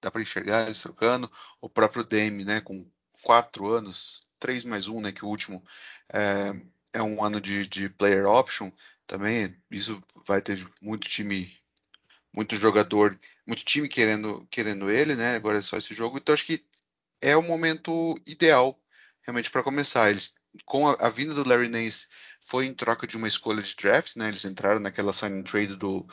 dá 0.00 0.10
para 0.10 0.22
enxergar 0.22 0.64
eles 0.66 0.80
trocando. 0.80 1.30
O 1.60 1.68
próprio 1.68 2.04
Dame, 2.04 2.44
né, 2.44 2.60
com 2.60 2.84
quatro 3.22 3.68
anos, 3.68 4.21
3 4.42 4.64
mais 4.64 4.88
1, 4.88 5.00
né, 5.00 5.12
que 5.12 5.24
o 5.24 5.28
último 5.28 5.64
é, 6.12 6.52
é 6.92 7.02
um 7.02 7.24
ano 7.24 7.40
de, 7.40 7.66
de, 7.68 7.88
player 7.88 8.26
option 8.26 8.72
também. 9.06 9.56
Isso 9.70 10.02
vai 10.26 10.42
ter 10.42 10.58
muito 10.82 11.08
time, 11.08 11.56
muito 12.34 12.56
jogador, 12.56 13.16
muito 13.46 13.64
time 13.64 13.88
querendo, 13.88 14.44
querendo 14.50 14.90
ele, 14.90 15.14
né? 15.14 15.36
Agora 15.36 15.58
é 15.58 15.62
só 15.62 15.76
esse 15.76 15.94
jogo. 15.94 16.18
Então 16.18 16.34
acho 16.34 16.44
que 16.44 16.64
é 17.20 17.36
o 17.36 17.42
momento 17.42 18.16
ideal 18.26 18.76
realmente 19.22 19.48
para 19.50 19.62
começar. 19.62 20.10
Eles, 20.10 20.34
com 20.64 20.88
a, 20.88 20.94
a, 20.98 21.08
vinda 21.08 21.34
do 21.34 21.48
Larry 21.48 21.68
Nance, 21.68 22.08
foi 22.40 22.66
em 22.66 22.74
troca 22.74 23.06
de 23.06 23.16
uma 23.16 23.28
escolha 23.28 23.62
de 23.62 23.76
draft, 23.76 24.16
né? 24.16 24.26
Eles 24.28 24.44
entraram 24.44 24.80
naquela 24.80 25.12
sign 25.12 25.42
trade 25.44 25.76
do, 25.76 26.04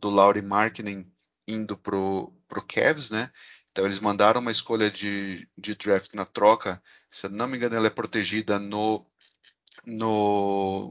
do 0.00 0.10
Laurie 0.10 0.42
Marketing 0.42 1.06
indo 1.46 1.76
pro, 1.76 2.32
pro 2.48 2.66
Cavs, 2.66 3.10
né? 3.10 3.30
Então 3.76 3.84
eles 3.84 4.00
mandaram 4.00 4.40
uma 4.40 4.50
escolha 4.50 4.90
de, 4.90 5.46
de 5.54 5.74
draft 5.74 6.14
na 6.14 6.24
troca. 6.24 6.82
Se 7.10 7.26
eu 7.26 7.30
não 7.30 7.46
me 7.46 7.58
engano, 7.58 7.76
ela 7.76 7.88
é 7.88 7.90
protegida 7.90 8.58
no, 8.58 9.06
no 9.84 10.90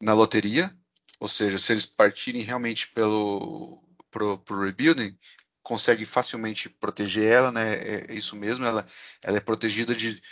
na 0.00 0.14
loteria. 0.14 0.72
Ou 1.18 1.26
seja, 1.26 1.58
se 1.58 1.72
eles 1.72 1.84
partirem 1.86 2.42
realmente 2.42 2.86
pelo 2.90 3.82
pro, 4.12 4.38
pro 4.38 4.62
rebuilding, 4.62 5.18
consegue 5.60 6.06
facilmente 6.06 6.68
proteger 6.68 7.24
ela, 7.24 7.50
né? 7.50 7.74
É, 7.74 8.12
é 8.12 8.14
isso 8.14 8.36
mesmo. 8.36 8.64
Ela, 8.64 8.86
ela 9.20 9.38
é 9.38 9.40
protegida 9.40 9.92
de 9.92 10.22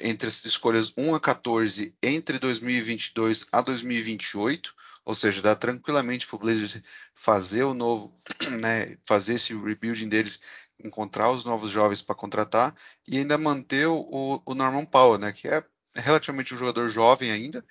entre 0.00 0.28
as 0.28 0.44
escolhas 0.44 0.92
1 0.96 1.14
a 1.14 1.20
14 1.20 1.94
entre 2.02 2.38
2022 2.38 3.46
a 3.52 3.60
2028, 3.60 4.74
ou 5.04 5.14
seja, 5.14 5.42
dá 5.42 5.56
tranquilamente 5.56 6.26
para 6.26 6.36
o 6.36 6.38
Blazers 6.38 6.82
fazer 7.14 7.64
o 7.64 7.74
novo, 7.74 8.16
né, 8.60 8.96
fazer 9.04 9.34
esse 9.34 9.54
rebuilding 9.54 10.08
deles 10.08 10.40
encontrar 10.82 11.30
os 11.30 11.44
novos 11.44 11.70
jovens 11.70 12.02
para 12.02 12.14
contratar 12.14 12.74
e 13.06 13.18
ainda 13.18 13.36
manter 13.36 13.86
o, 13.86 14.42
o, 14.44 14.54
Norman 14.54 14.84
Powell, 14.84 15.18
né, 15.18 15.32
que 15.32 15.48
é 15.48 15.64
relativamente 15.94 16.54
um 16.54 16.58
jogador 16.58 16.88
jovem 16.88 17.30
ainda, 17.30 17.64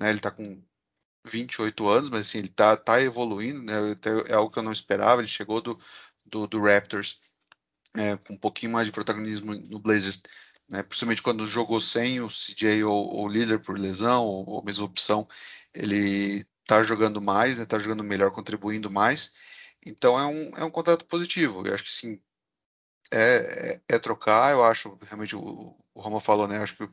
né, 0.00 0.08
ele 0.08 0.18
está 0.18 0.30
com 0.30 0.62
28 1.24 1.88
anos, 1.88 2.10
mas 2.10 2.26
assim, 2.26 2.38
ele 2.38 2.48
está 2.48 2.76
tá 2.76 3.00
evoluindo, 3.00 3.62
né, 3.62 3.74
é 4.26 4.34
algo 4.34 4.50
que 4.50 4.58
eu 4.58 4.62
não 4.62 4.72
esperava, 4.72 5.20
ele 5.20 5.28
chegou 5.28 5.60
do, 5.60 5.78
do, 6.24 6.46
do 6.46 6.60
Raptors 6.60 7.20
é, 7.96 8.16
com 8.16 8.34
um 8.34 8.38
pouquinho 8.38 8.72
mais 8.72 8.86
de 8.86 8.92
protagonismo 8.92 9.54
no 9.54 9.78
Blazers, 9.78 10.20
né, 10.68 10.82
principalmente 10.82 11.22
quando 11.22 11.46
jogou 11.46 11.80
sem 11.80 12.20
o 12.20 12.28
CJ 12.28 12.84
ou 12.84 13.22
o 13.22 13.28
Lillard 13.28 13.64
por 13.64 13.78
lesão 13.78 14.24
ou, 14.24 14.48
ou 14.48 14.84
opção, 14.84 15.26
ele 15.74 16.46
está 16.62 16.82
jogando 16.82 17.20
mais, 17.20 17.58
está 17.58 17.78
né, 17.78 17.82
jogando 17.82 18.04
melhor, 18.04 18.30
contribuindo 18.30 18.90
mais, 18.90 19.32
então 19.84 20.18
é 20.18 20.26
um, 20.26 20.56
é 20.58 20.64
um 20.64 20.70
contrato 20.70 21.06
positivo. 21.06 21.66
Eu 21.66 21.74
acho 21.74 21.84
que 21.84 21.94
sim, 21.94 22.20
é, 23.12 23.80
é, 23.88 23.96
é, 23.96 23.98
trocar, 23.98 24.52
eu 24.52 24.64
acho, 24.64 24.98
realmente 25.02 25.34
o, 25.36 25.74
o 25.94 26.00
Roma 26.00 26.20
falou, 26.20 26.46
né? 26.46 26.58
Acho 26.58 26.76
que 26.76 26.90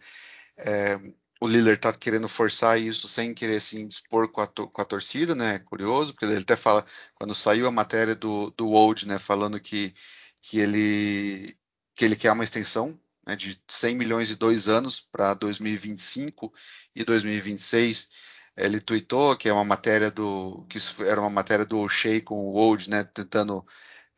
é, 0.58 1.00
o 1.42 1.48
Lillard 1.48 1.80
tá 1.80 1.94
querendo 1.94 2.28
forçar 2.30 2.80
isso 2.80 3.08
sem 3.08 3.34
querer 3.34 3.58
assim 3.58 3.88
dispor 3.88 4.30
com 4.32 4.42
a, 4.42 4.48
com 4.48 4.82
a 4.82 4.86
torcida, 4.86 5.36
né? 5.36 5.56
É 5.56 5.60
curioso, 5.60 6.14
porque 6.14 6.26
ele 6.26 6.38
até 6.38 6.56
fala, 6.56 6.86
quando 7.16 7.36
saiu 7.36 7.68
a 7.68 7.72
matéria 7.72 8.16
do, 8.16 8.52
do 8.52 8.70
Old, 8.70 9.08
né, 9.08 9.20
falando 9.20 9.60
que, 9.60 9.94
que 10.42 10.60
ele 10.60 11.58
que 11.96 12.04
ele 12.06 12.16
quer 12.16 12.32
uma 12.32 12.44
extensão 12.44 13.00
né, 13.26 13.36
de 13.36 13.60
100 13.68 13.96
milhões 13.96 14.30
e 14.30 14.36
dois 14.36 14.68
anos 14.68 15.00
para 15.12 15.34
2025 15.34 16.54
e 16.96 17.04
2026. 17.04 18.10
Ele 18.58 18.80
tweetou 18.80 19.36
que 19.36 19.50
é 19.50 19.54
uma 19.54 19.66
matéria 19.66 20.10
do 20.12 20.66
que 20.70 20.78
isso 20.78 21.04
era 21.04 21.20
uma 21.20 21.30
matéria 21.30 21.66
do 21.66 21.80
O'Shea 21.80 22.22
com 22.22 22.36
o 22.36 22.54
Old, 22.54 22.90
né, 22.90 23.04
tentando 23.04 23.66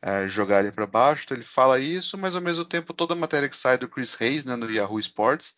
é, 0.02 0.28
jogar 0.28 0.60
ele 0.60 0.72
para 0.72 0.86
baixo. 0.86 1.24
Então 1.24 1.36
ele 1.36 1.44
fala 1.44 1.80
isso, 1.80 2.16
mas 2.18 2.34
ao 2.36 2.42
mesmo 2.42 2.64
tempo 2.64 2.92
toda 2.92 3.14
a 3.14 3.16
matéria 3.16 3.48
que 3.48 3.56
sai 3.56 3.78
do 3.78 3.88
Chris 3.88 4.16
Hayes 4.20 4.44
né, 4.44 4.56
no 4.56 4.70
Yahoo 4.70 4.98
Sports 5.00 5.54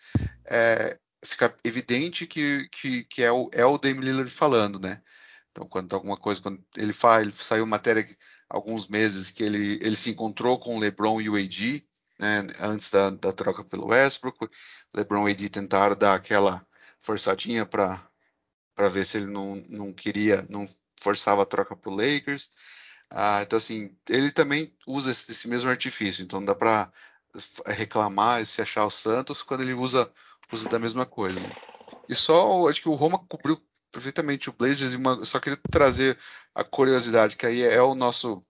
é, 0.47 0.99
fica 1.25 1.55
evidente 1.65 2.27
que, 2.27 2.69
que, 2.71 3.05
que, 3.05 3.23
é, 3.23 3.31
o, 3.33 3.51
é 3.53 3.65
o 3.65 3.79
Dame 3.79 4.01
Lillard 4.01 4.31
falando, 4.31 4.81
né? 4.81 5.03
Então 5.51 5.69
quando 5.69 5.93
alguma 5.95 6.17
coisa, 6.17 6.41
quando 6.41 6.65
ele 6.77 6.93
faz, 6.93 7.23
ele 7.23 7.33
saiu 7.33 7.67
matéria 7.67 8.07
alguns 8.49 8.89
meses 8.89 9.31
que 9.31 9.43
ele, 9.45 9.79
ele 9.83 9.97
se 9.97 10.11
encontrou 10.11 10.59
com 10.59 10.77
o 10.77 10.79
LeBron 10.79 11.21
e 11.21 11.29
o 11.29 11.37
AD, 11.37 11.87
né, 12.21 12.47
antes 12.61 12.91
da, 12.91 13.11
da 13.11 13.33
troca 13.33 13.65
pelo 13.65 13.89
Westbrook. 13.89 14.49
LeBron 14.95 15.29
e 15.29 15.33
AD 15.33 15.49
tentaram 15.49 15.97
dar 15.97 16.15
aquela 16.15 16.65
forçadinha 17.01 17.65
para 17.65 18.07
para 18.75 18.89
ver 18.89 19.05
se 19.05 19.19
ele 19.19 19.27
não, 19.27 19.63
não 19.69 19.93
queria, 19.93 20.47
não 20.49 20.67
forçava 21.03 21.43
a 21.43 21.47
troca 21.47 21.77
para 21.77 21.91
o 21.91 21.95
Lakers. 21.95 22.51
Ah, 23.11 23.41
então, 23.43 23.59
assim, 23.59 23.95
ele 24.09 24.31
também 24.31 24.75
usa 24.87 25.11
esse, 25.11 25.31
esse 25.31 25.49
mesmo 25.49 25.69
artifício. 25.69 26.23
Então, 26.23 26.43
dá 26.43 26.55
para 26.55 26.91
reclamar 27.67 28.41
e 28.41 28.47
se 28.47 28.63
achar 28.63 28.87
o 28.87 28.91
Santos 28.91 29.43
quando 29.43 29.63
ele 29.63 29.75
usa, 29.75 30.11
usa 30.51 30.67
da 30.71 30.79
mesma 30.79 31.05
coisa. 31.05 31.39
E 32.09 32.15
só, 32.15 32.69
acho 32.69 32.81
que 32.81 32.89
o 32.89 32.95
Roma 32.95 33.19
cobriu 33.29 33.61
perfeitamente 33.93 34.49
o 34.49 34.53
Blazers, 34.55 34.95
uma, 34.95 35.25
só 35.27 35.39
queria 35.39 35.59
trazer 35.71 36.19
a 36.55 36.65
curiosidade, 36.65 37.37
que 37.37 37.45
aí 37.45 37.63
é 37.63 37.83
o 37.83 37.95
nosso 37.95 38.43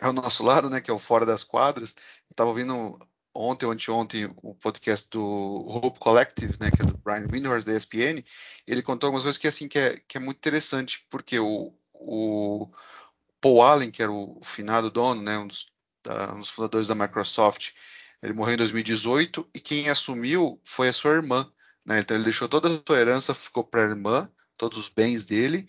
é 0.00 0.08
o 0.08 0.12
nosso 0.12 0.42
lado, 0.44 0.68
né, 0.70 0.80
que 0.80 0.90
é 0.90 0.94
o 0.94 0.98
fora 0.98 1.26
das 1.26 1.44
quadras. 1.44 1.94
Eu 2.28 2.34
tava 2.34 2.50
ouvindo 2.50 2.98
ontem 3.34 3.66
anteontem 3.66 4.32
o 4.42 4.54
podcast 4.54 5.08
do 5.10 5.22
Hope 5.22 5.98
Collective, 5.98 6.56
né, 6.60 6.70
que 6.70 6.82
é 6.82 6.86
do 6.86 6.96
Brian 6.98 7.26
Windhorst 7.30 7.66
da 7.66 7.76
ESPN, 7.76 8.22
ele 8.66 8.82
contou 8.82 9.08
algumas 9.08 9.24
coisas 9.24 9.38
que 9.38 9.48
assim 9.48 9.66
que 9.66 9.78
é, 9.78 9.96
que 10.06 10.16
é 10.16 10.20
muito 10.20 10.38
interessante, 10.38 11.04
porque 11.10 11.38
o, 11.38 11.74
o 11.92 12.70
Paul 13.40 13.62
Allen, 13.62 13.90
que 13.90 14.02
era 14.02 14.12
o 14.12 14.40
finado 14.42 14.90
dono, 14.90 15.20
né, 15.20 15.36
um 15.38 15.48
dos, 15.48 15.66
da, 16.02 16.32
um 16.34 16.40
dos 16.40 16.50
fundadores 16.50 16.86
da 16.86 16.94
Microsoft, 16.94 17.72
ele 18.22 18.32
morreu 18.32 18.54
em 18.54 18.58
2018 18.58 19.50
e 19.52 19.60
quem 19.60 19.88
assumiu 19.88 20.60
foi 20.64 20.88
a 20.88 20.92
sua 20.92 21.12
irmã, 21.12 21.50
né? 21.84 21.98
Então 21.98 22.16
ele 22.16 22.24
deixou 22.24 22.48
toda 22.48 22.68
a 22.74 22.82
sua 22.86 22.98
herança 22.98 23.34
ficou 23.34 23.62
para 23.62 23.82
a 23.82 23.88
irmã, 23.90 24.30
todos 24.56 24.78
os 24.78 24.88
bens 24.88 25.26
dele 25.26 25.68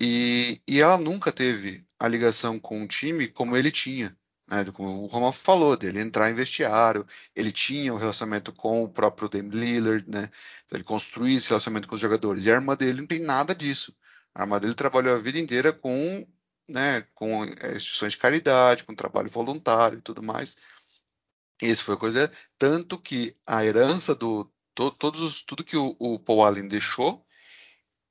e, 0.00 0.60
e 0.66 0.80
ela 0.80 0.98
nunca 0.98 1.30
teve 1.30 1.86
a 2.04 2.08
ligação 2.08 2.58
com 2.58 2.82
o 2.82 2.88
time 2.88 3.28
como 3.28 3.56
ele 3.56 3.70
tinha. 3.70 4.16
Né, 4.46 4.62
como 4.72 5.04
o 5.04 5.06
Roman 5.06 5.32
falou, 5.32 5.74
dele 5.74 6.00
entrar 6.00 6.30
em 6.30 6.34
vestiário, 6.34 7.06
ele 7.34 7.50
tinha 7.50 7.94
um 7.94 7.96
relacionamento 7.96 8.52
com 8.52 8.84
o 8.84 8.88
próprio 8.88 9.26
Dame 9.26 9.48
Lillard, 9.48 10.04
né, 10.06 10.28
então 10.66 10.76
ele 10.76 10.84
construía 10.84 11.38
esse 11.38 11.48
relacionamento 11.48 11.88
com 11.88 11.94
os 11.94 12.00
jogadores, 12.00 12.44
e 12.44 12.50
a 12.50 12.54
irmã 12.54 12.76
dele 12.76 13.00
não 13.00 13.06
tem 13.06 13.20
nada 13.20 13.54
disso. 13.54 13.96
A 14.34 14.42
irmã 14.42 14.60
dele 14.60 14.74
trabalhou 14.74 15.14
a 15.14 15.18
vida 15.18 15.38
inteira 15.38 15.72
com, 15.72 16.26
né, 16.68 17.02
com 17.14 17.44
é, 17.44 17.76
instituições 17.76 18.12
de 18.12 18.18
caridade, 18.18 18.84
com 18.84 18.94
trabalho 18.94 19.30
voluntário 19.30 19.98
e 19.98 20.02
tudo 20.02 20.22
mais. 20.22 20.58
E 21.62 21.68
isso 21.68 21.84
foi 21.84 21.96
coisa, 21.96 22.30
tanto 22.58 22.98
que 22.98 23.34
a 23.46 23.64
herança 23.64 24.14
do, 24.14 24.52
to, 24.74 24.90
todos, 24.90 25.42
tudo 25.42 25.64
que 25.64 25.76
o, 25.76 25.96
o 25.98 26.18
Paul 26.18 26.44
Allen 26.44 26.68
deixou, 26.68 27.24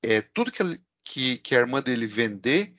é 0.01 0.21
tudo 0.21 0.51
que, 0.51 0.63
que, 1.03 1.37
que 1.37 1.55
a 1.55 1.59
irmã 1.59 1.81
dele 1.81 2.07
vender, 2.07 2.73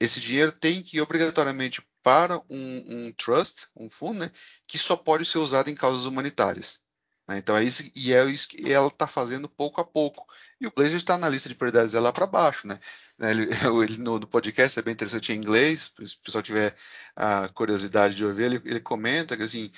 esse 0.00 0.20
dinheiro 0.20 0.52
tem 0.52 0.82
que 0.82 0.98
ir 0.98 1.00
obrigatoriamente 1.00 1.82
para 2.02 2.38
um, 2.50 3.06
um 3.06 3.12
trust, 3.12 3.66
um 3.74 3.88
fundo, 3.88 4.20
né, 4.20 4.30
que 4.66 4.78
só 4.78 4.96
pode 4.96 5.24
ser 5.24 5.38
usado 5.38 5.70
em 5.70 5.74
causas 5.74 6.04
humanitárias. 6.04 6.80
Né? 7.28 7.38
Então 7.38 7.56
é 7.56 7.64
isso, 7.64 7.82
e 7.94 8.12
é 8.12 8.24
isso 8.26 8.48
que 8.48 8.70
ela 8.70 8.88
está 8.88 9.06
fazendo 9.06 9.48
pouco 9.48 9.80
a 9.80 9.84
pouco. 9.84 10.26
E 10.60 10.66
o 10.66 10.72
Blazer 10.74 10.96
está 10.96 11.16
na 11.16 11.28
lista 11.28 11.48
de 11.48 11.54
prioridades 11.54 11.94
lá 11.94 12.12
para 12.12 12.26
baixo, 12.26 12.66
né? 12.66 12.78
Ele, 13.18 13.48
ele 13.84 13.96
no, 13.98 14.18
no, 14.18 14.26
podcast 14.26 14.78
é 14.78 14.82
bem 14.82 14.92
interessante 14.92 15.32
em 15.32 15.36
inglês, 15.36 15.92
se 15.98 16.16
o 16.16 16.20
pessoal 16.20 16.42
tiver 16.42 16.76
a 17.16 17.48
curiosidade 17.48 18.14
de 18.14 18.24
ouvir, 18.24 18.44
ele, 18.44 18.62
ele 18.64 18.80
comenta 18.80 19.36
que 19.36 19.42
assim, 19.42 19.70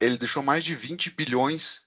ele 0.00 0.16
deixou 0.18 0.42
mais 0.42 0.64
de 0.64 0.74
20 0.74 1.10
bilhões 1.10 1.82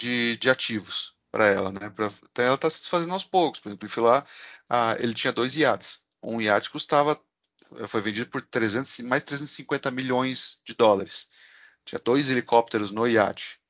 de, 0.00 0.36
de 0.38 0.50
ativos 0.50 1.14
para 1.30 1.46
ela, 1.46 1.72
né? 1.72 1.90
Pra, 1.90 2.12
então 2.30 2.44
ela 2.44 2.54
está 2.54 2.70
se 2.70 2.88
fazendo 2.88 3.12
aos 3.12 3.24
poucos. 3.24 3.60
Por 3.60 3.68
exemplo, 3.68 4.04
lá, 4.04 4.26
ah, 4.68 4.96
ele 5.00 5.14
tinha 5.14 5.32
dois 5.32 5.56
iates. 5.56 6.03
Um 6.24 6.40
iate 6.40 6.70
custava, 6.70 7.20
foi 7.88 8.00
vendido 8.00 8.30
por 8.30 8.42
300, 8.42 9.00
mais 9.00 9.22
de 9.22 9.26
350 9.26 9.90
milhões 9.90 10.60
de 10.64 10.74
dólares. 10.74 11.28
Tinha 11.84 12.00
dois 12.02 12.30
helicópteros 12.30 12.90
no 12.90 13.06
iate. 13.06 13.60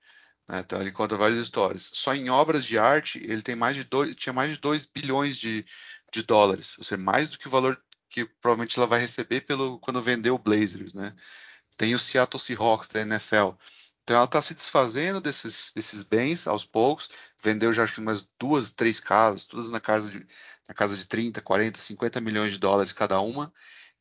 Né? 0.49 0.61
Então 0.61 0.81
ele 0.81 0.93
conta 0.93 1.17
várias 1.17 1.39
histórias. 1.39 1.91
Só 1.93 2.15
em 2.15 2.31
obras 2.31 2.65
de 2.65 2.79
arte 2.79 3.21
ele 3.25 3.43
tem 3.43 3.57
mais 3.57 3.77
de 3.77 3.85
dois, 3.85 4.15
tinha 4.15 4.33
mais 4.33 4.53
de 4.53 4.59
2 4.59 4.87
bilhões 4.87 5.39
de, 5.39 5.65
de 6.13 6.23
dólares, 6.23 6.77
ou 6.79 6.85
seja, 6.85 7.01
mais 7.01 7.29
do 7.29 7.39
que 7.39 7.49
o 7.49 7.51
valor 7.51 7.81
que 8.09 8.25
provavelmente 8.25 8.79
ela 8.79 8.87
vai 8.87 9.01
receber 9.01 9.41
pelo 9.41 9.79
quando 9.81 10.01
vender 10.01 10.31
o 10.31 10.39
Blazers, 10.39 10.95
né? 10.95 11.13
Tem 11.77 11.95
o 11.95 11.99
Seattle 11.99 12.41
Seahawks 12.41 12.89
da 12.89 13.01
NFL. 13.01 13.51
Então 14.05 14.17
ela 14.17 14.27
está 14.27 14.41
se 14.43 14.55
desfazendo 14.55 15.21
desses, 15.21 15.73
desses 15.75 16.03
bens 16.03 16.47
aos 16.47 16.65
poucos. 16.65 17.09
Vendeu 17.43 17.73
já 17.73 17.85
acho 17.85 17.95
que 17.95 18.01
umas 18.01 18.29
duas, 18.39 18.71
três 18.71 19.01
casas, 19.01 19.47
todas 19.47 19.71
na 19.71 19.81
casa 19.81 20.11
de, 20.13 20.27
na 20.69 20.75
casa 20.75 20.97
de 20.97 21.07
30, 21.07 21.41
40, 21.41 21.79
50 21.79 22.21
milhões 22.21 22.53
de 22.53 22.59
dólares 22.59 22.93
cada 22.93 23.19
uma. 23.21 23.53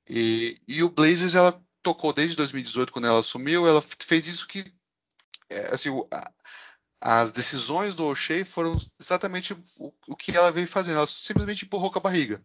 E, 0.08 0.60
e 0.68 0.84
o 0.84 0.89
Blazers 0.89 1.36
ela 1.36 1.60
tocou 1.82 2.12
desde 2.14 2.36
2018 2.36 2.91
quando 2.91 3.08
ela 3.08 3.20
assumiu. 3.20 3.66
Ela 3.66 3.82
fez 3.82 4.28
isso 4.28 4.45
que 4.45 4.74
é, 5.49 5.74
assim, 5.74 5.89
as 6.99 7.32
decisões 7.32 7.95
do 7.95 8.06
O'Shea 8.06 8.45
foram 8.45 8.78
exatamente 8.99 9.54
o, 9.78 9.93
o, 10.08 10.16
que 10.16 10.36
ela 10.36 10.51
veio 10.51 10.68
fazendo. 10.68 10.97
Ela 10.97 11.08
simplesmente 11.08 11.66
empurrou 11.66 11.91
com 11.91 11.99
a 11.99 12.01
barriga. 12.01 12.43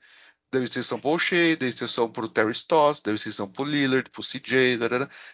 Deu 0.53 0.63
extensão 0.65 1.01
para 1.01 1.11
o 1.11 1.15
O'Shea, 1.15 1.57
deu 1.57 1.69
extensão 1.69 2.11
para 2.11 2.25
o 2.25 2.29
Terry 2.29 2.53
Stoss, 2.53 3.01
deu 3.01 3.15
extensão 3.15 3.51
para 3.51 3.63
o 3.63 3.67
Lillard, 3.67 4.11
para 4.11 4.21
o 4.21 4.25
CJ. 4.25 4.79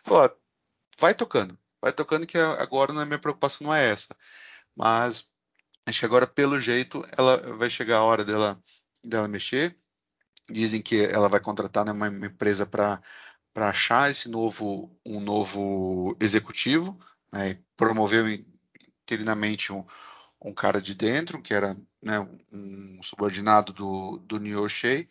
Falou, 0.02 0.30
vai 0.98 1.14
tocando, 1.14 1.58
vai 1.84 1.92
tocando 1.92 2.26
que 2.26 2.38
agora 2.38 2.92
não 2.92 3.02
é 3.02 3.04
minha 3.04 3.18
preocupação 3.18 3.66
não 3.66 3.74
é 3.74 3.90
essa. 3.90 4.16
Mas 4.76 5.30
acho 5.86 6.00
que 6.00 6.06
agora, 6.06 6.26
pelo 6.26 6.60
jeito, 6.60 7.04
ela 7.16 7.36
vai 7.56 7.70
chegar 7.70 7.98
a 7.98 8.04
hora 8.04 8.24
dela, 8.24 8.60
dela 9.04 9.28
mexer. 9.28 9.76
Dizem 10.50 10.82
que 10.82 11.04
ela 11.04 11.28
vai 11.28 11.40
contratar 11.40 11.84
né, 11.84 11.92
uma 11.92 12.08
empresa 12.08 12.66
para 12.66 13.00
para 13.52 13.68
achar 13.68 14.10
esse 14.10 14.28
novo 14.28 14.90
um 15.06 15.20
novo 15.20 16.16
executivo 16.20 16.98
né, 17.34 17.58
promoveu 17.76 18.28
interinamente 19.02 19.72
um, 19.72 19.84
um, 20.40 20.54
cara 20.54 20.80
de 20.80 20.94
dentro, 20.94 21.42
que 21.42 21.52
era 21.52 21.76
né, 22.00 22.20
um 22.52 23.02
subordinado 23.02 23.72
do, 23.72 24.18
do 24.18 24.38
Neil 24.38 24.68
Shea. 24.68 25.06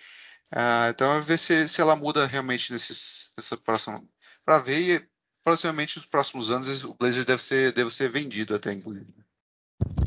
Uh, 0.53 0.89
então, 0.89 1.21
ver 1.21 1.38
se, 1.38 1.67
se 1.67 1.82
ela 1.82 1.95
muda 1.95 2.26
realmente 2.26 2.71
nessa 2.71 3.57
próxima. 3.57 4.01
Para 4.45 4.59
ver, 4.59 5.09
e 5.44 5.46
proximamente 5.46 5.98
nos 5.98 6.06
próximos 6.06 6.52
anos, 6.52 6.84
o 6.84 6.94
Blazer 6.94 7.26
deve 7.26 7.41
ser, 7.41 7.72
deve 7.74 7.91
ser 7.91 8.10
vendido 8.10 8.56
até, 8.56 8.74
inclusive. 8.74 9.14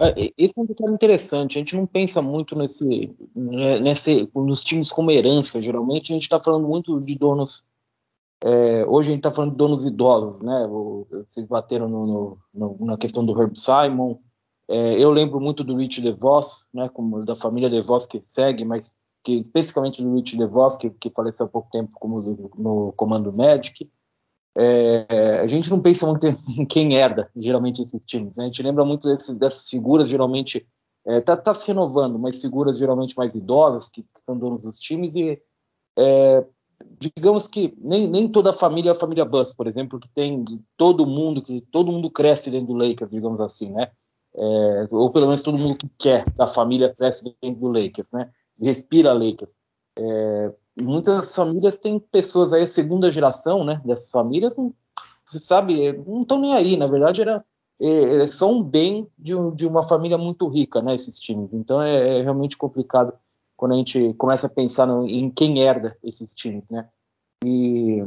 É, 0.01 0.33
esse 0.39 0.55
é 0.57 0.61
um 0.61 0.67
detalhe 0.67 0.93
interessante. 0.93 1.59
A 1.59 1.61
gente 1.61 1.77
não 1.77 1.87
pensa 1.87 2.23
muito 2.23 2.57
nesse, 2.57 3.15
né, 3.35 3.79
nesse, 3.81 4.29
nos 4.35 4.65
times 4.65 4.91
como 4.91 5.11
herança. 5.11 5.61
Geralmente 5.61 6.13
a 6.13 6.15
gente 6.15 6.23
está 6.23 6.43
falando 6.43 6.67
muito 6.67 7.01
de 7.01 7.15
donos 7.15 7.67
é, 8.45 8.85
hoje 8.87 9.09
a 9.09 9.13
gente 9.13 9.21
está 9.21 9.33
falando 9.33 9.53
de 9.53 9.57
donos 9.57 9.85
idosos, 9.85 10.41
né? 10.41 10.67
Vocês 10.69 11.47
bateram 11.47 11.89
no, 11.89 12.39
no, 12.53 12.77
na 12.85 12.97
questão 12.97 13.25
do 13.25 13.41
Herb 13.41 13.59
Simon. 13.59 14.19
É, 14.69 15.03
eu 15.03 15.11
lembro 15.11 15.41
muito 15.41 15.65
do 15.65 15.77
Rich 15.77 16.03
DeVos, 16.03 16.67
né? 16.73 16.89
Como 16.91 17.25
da 17.25 17.35
família 17.35 17.71
DeVos 17.71 18.07
que 18.07 18.23
segue, 18.25 18.65
mas 18.65 18.95
que 19.25 19.39
especificamente 19.39 20.03
do 20.03 20.15
Rich 20.15 20.37
DeVos 20.37 20.77
que, 20.77 20.91
que 20.91 21.11
faleceu 21.11 21.47
há 21.47 21.49
pouco 21.49 21.71
tempo 21.71 21.93
como 21.95 22.21
do, 22.21 22.51
no 22.57 22.93
comando 22.93 23.33
Magic. 23.33 23.91
É, 24.59 25.41
a 25.41 25.47
gente 25.47 25.71
não 25.71 25.81
pensa 25.81 26.07
muito 26.07 26.27
em 26.27 26.65
quem 26.65 26.95
herda 26.97 27.31
geralmente 27.37 27.83
esses 27.83 28.01
times, 28.07 28.37
né? 28.37 28.45
A 28.45 28.47
gente 28.47 28.63
lembra 28.63 28.85
muito 28.85 29.07
desse, 29.07 29.35
dessas 29.35 29.69
figuras 29.69 30.09
geralmente 30.09 30.67
está 31.07 31.35
é, 31.35 31.37
tá 31.37 31.55
se 31.55 31.67
renovando, 31.67 32.19
mas 32.19 32.41
figuras 32.41 32.79
geralmente 32.79 33.17
mais 33.17 33.35
idosas 33.35 33.91
que, 33.91 34.03
que 34.03 34.25
são 34.25 34.37
donos 34.37 34.63
dos 34.63 34.79
times 34.79 35.15
e 35.15 35.41
é, 35.99 36.45
digamos 36.99 37.47
que 37.47 37.75
nem, 37.79 38.09
nem 38.09 38.29
toda 38.29 38.51
a 38.51 38.55
família 38.55 38.91
é 38.91 38.93
a 38.93 38.99
família 38.99 39.25
Bus, 39.25 39.53
por 39.55 39.67
exemplo, 39.67 40.01
que 40.01 40.09
tem 40.09 40.45
todo 40.77 41.07
mundo, 41.07 41.43
que 41.43 41.61
todo 41.71 41.93
mundo 41.93 42.11
cresce 42.11 42.51
dentro 42.51 42.69
do 42.69 42.79
Lakers, 42.79 43.11
digamos 43.11 43.41
assim, 43.41 43.71
né? 43.71 43.91
É, 44.35 44.89
ou 44.91 45.11
pelo 45.11 45.27
menos 45.27 45.43
todo 45.43 45.59
mundo 45.59 45.77
que 45.77 45.89
quer 45.99 46.29
da 46.31 46.47
família 46.47 46.95
cresce 46.95 47.25
dentro 47.43 47.61
do 47.61 47.69
Lakers, 47.69 48.11
né? 48.13 48.31
Respira 48.59 49.13
Lakers. 49.13 49.61
Muitas 50.79 51.35
famílias 51.35 51.79
têm 51.79 51.99
pessoas 51.99 52.53
aí, 52.53 52.67
segunda 52.67 53.11
geração, 53.11 53.65
né? 53.65 53.81
Dessas 53.85 54.11
famílias, 54.11 54.55
não, 54.57 54.75
sabe, 55.41 55.93
não 55.93 56.23
estão 56.23 56.39
nem 56.39 56.55
aí. 56.55 56.77
Na 56.77 56.87
verdade, 56.87 57.23
era 57.23 57.45
é, 57.81 58.23
é 58.23 58.27
só 58.27 58.51
um 58.51 58.63
bem 58.63 59.09
de, 59.19 59.35
um, 59.35 59.55
de, 59.55 59.67
uma 59.67 59.83
família 59.83 60.19
muito 60.19 60.47
rica, 60.49 60.83
né? 60.83 60.95
Esses 60.95 61.19
times. 61.19 61.53
Então 61.53 61.81
é, 61.83 62.19
é 62.19 62.23
realmente 62.23 62.57
complicado 62.57 63.13
quando 63.57 63.73
a 63.73 63.77
gente 63.77 64.15
começa 64.15 64.47
a 64.47 64.51
pensar 64.51 64.87
no, 64.87 65.07
em 65.07 65.31
quem 65.31 65.61
herda 65.61 65.97
esses 66.03 66.35
times, 66.35 66.69
né? 66.71 66.89
E 67.45 68.05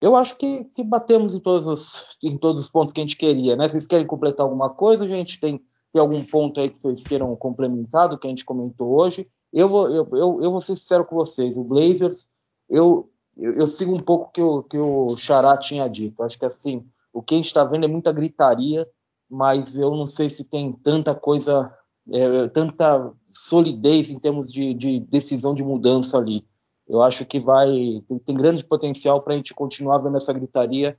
eu 0.00 0.14
acho 0.16 0.36
que, 0.36 0.64
que 0.74 0.84
batemos 0.84 1.34
em 1.34 1.40
todos, 1.40 1.66
os, 1.66 2.06
em 2.22 2.36
todos 2.36 2.60
os 2.60 2.70
pontos 2.70 2.92
que 2.92 3.00
a 3.00 3.04
gente 3.04 3.16
queria, 3.16 3.56
né? 3.56 3.68
Vocês 3.68 3.86
querem 3.86 4.06
completar 4.06 4.44
alguma 4.44 4.70
coisa? 4.70 5.04
A 5.04 5.08
gente 5.08 5.40
tem, 5.40 5.60
tem 5.92 6.00
algum 6.00 6.24
ponto 6.24 6.60
aí 6.60 6.70
que 6.70 6.80
vocês 6.80 7.02
queiram 7.04 7.34
complementar 7.36 8.08
do 8.08 8.18
que 8.18 8.26
a 8.26 8.30
gente 8.30 8.44
comentou 8.44 8.88
hoje? 9.00 9.28
Eu 9.54 9.68
vou, 9.68 9.88
eu, 9.88 10.08
eu, 10.10 10.42
eu 10.42 10.50
vou 10.50 10.60
ser 10.60 10.76
sincero 10.76 11.04
com 11.04 11.14
vocês, 11.14 11.56
o 11.56 11.62
Blazers, 11.62 12.28
eu, 12.68 13.08
eu, 13.36 13.52
eu 13.54 13.66
sigo 13.68 13.94
um 13.94 14.00
pouco 14.00 14.32
que 14.32 14.42
o, 14.42 14.64
que 14.64 14.76
o 14.76 15.16
Xará 15.16 15.56
tinha 15.56 15.88
dito. 15.88 16.24
Acho 16.24 16.36
que 16.36 16.44
assim, 16.44 16.84
o 17.12 17.22
que 17.22 17.34
a 17.34 17.36
gente 17.36 17.46
está 17.46 17.62
vendo 17.62 17.84
é 17.84 17.88
muita 17.88 18.12
gritaria, 18.12 18.84
mas 19.30 19.78
eu 19.78 19.92
não 19.92 20.06
sei 20.06 20.28
se 20.28 20.42
tem 20.42 20.72
tanta 20.72 21.14
coisa, 21.14 21.72
é, 22.10 22.48
tanta 22.48 23.12
solidez 23.32 24.10
em 24.10 24.18
termos 24.18 24.52
de, 24.52 24.74
de 24.74 24.98
decisão 24.98 25.54
de 25.54 25.62
mudança 25.62 26.18
ali. 26.18 26.44
Eu 26.88 27.00
acho 27.00 27.24
que 27.24 27.38
vai 27.38 28.02
tem, 28.08 28.18
tem 28.18 28.36
grande 28.36 28.64
potencial 28.64 29.22
para 29.22 29.34
a 29.34 29.36
gente 29.36 29.54
continuar 29.54 29.98
vendo 29.98 30.16
essa 30.16 30.32
gritaria 30.32 30.98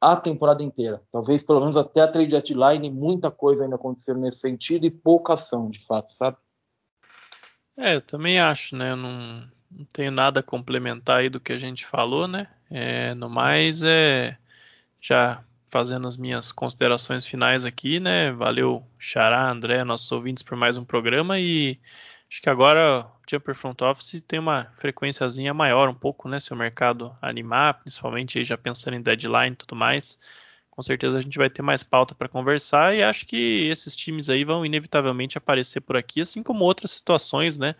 a 0.00 0.16
temporada 0.16 0.64
inteira. 0.64 1.00
Talvez 1.12 1.44
pelo 1.44 1.60
menos 1.60 1.76
até 1.76 2.00
a 2.00 2.08
trade 2.08 2.30
deadline, 2.30 2.90
muita 2.90 3.30
coisa 3.30 3.62
ainda 3.62 3.76
acontecendo 3.76 4.18
nesse 4.18 4.40
sentido 4.40 4.84
e 4.84 4.90
pouca 4.90 5.34
ação, 5.34 5.70
de 5.70 5.78
fato, 5.86 6.10
sabe? 6.12 6.36
É, 7.76 7.94
eu 7.94 8.00
também 8.00 8.38
acho, 8.38 8.76
né? 8.76 8.92
Eu 8.92 8.96
não, 8.96 9.48
não 9.70 9.84
tenho 9.92 10.10
nada 10.10 10.40
a 10.40 10.42
complementar 10.42 11.20
aí 11.20 11.28
do 11.28 11.40
que 11.40 11.52
a 11.52 11.58
gente 11.58 11.86
falou, 11.86 12.28
né? 12.28 12.48
É, 12.70 13.14
no 13.14 13.28
mais, 13.28 13.82
é 13.82 14.36
já 15.00 15.42
fazendo 15.66 16.06
as 16.06 16.16
minhas 16.16 16.52
considerações 16.52 17.26
finais 17.26 17.64
aqui, 17.64 17.98
né? 18.00 18.32
Valeu, 18.32 18.86
Xará, 18.98 19.50
André, 19.50 19.84
nossos 19.84 20.10
ouvintes 20.12 20.42
por 20.42 20.56
mais 20.56 20.76
um 20.76 20.84
programa 20.84 21.38
e 21.38 21.78
Acho 22.32 22.40
que 22.40 22.48
agora 22.48 23.04
o 23.04 23.30
Jumper 23.30 23.54
Front 23.54 23.82
Office 23.82 24.22
tem 24.26 24.38
uma 24.38 24.64
frequênciazinha 24.78 25.52
maior 25.52 25.90
um 25.90 25.94
pouco, 25.94 26.30
né? 26.30 26.40
Se 26.40 26.50
o 26.50 26.56
mercado 26.56 27.14
animar, 27.20 27.74
principalmente 27.74 28.38
aí 28.38 28.44
já 28.44 28.56
pensando 28.56 28.94
em 28.94 29.02
deadline 29.02 29.52
e 29.52 29.56
tudo 29.56 29.76
mais, 29.76 30.18
com 30.82 30.86
certeza 30.86 31.16
a 31.16 31.20
gente 31.20 31.38
vai 31.38 31.48
ter 31.48 31.62
mais 31.62 31.84
pauta 31.84 32.12
para 32.12 32.28
conversar 32.28 32.92
e 32.92 33.04
acho 33.04 33.24
que 33.24 33.68
esses 33.68 33.94
times 33.94 34.28
aí 34.28 34.42
vão 34.42 34.66
inevitavelmente 34.66 35.38
aparecer 35.38 35.80
por 35.80 35.96
aqui, 35.96 36.20
assim 36.20 36.42
como 36.42 36.64
outras 36.64 36.90
situações, 36.90 37.56
né? 37.56 37.76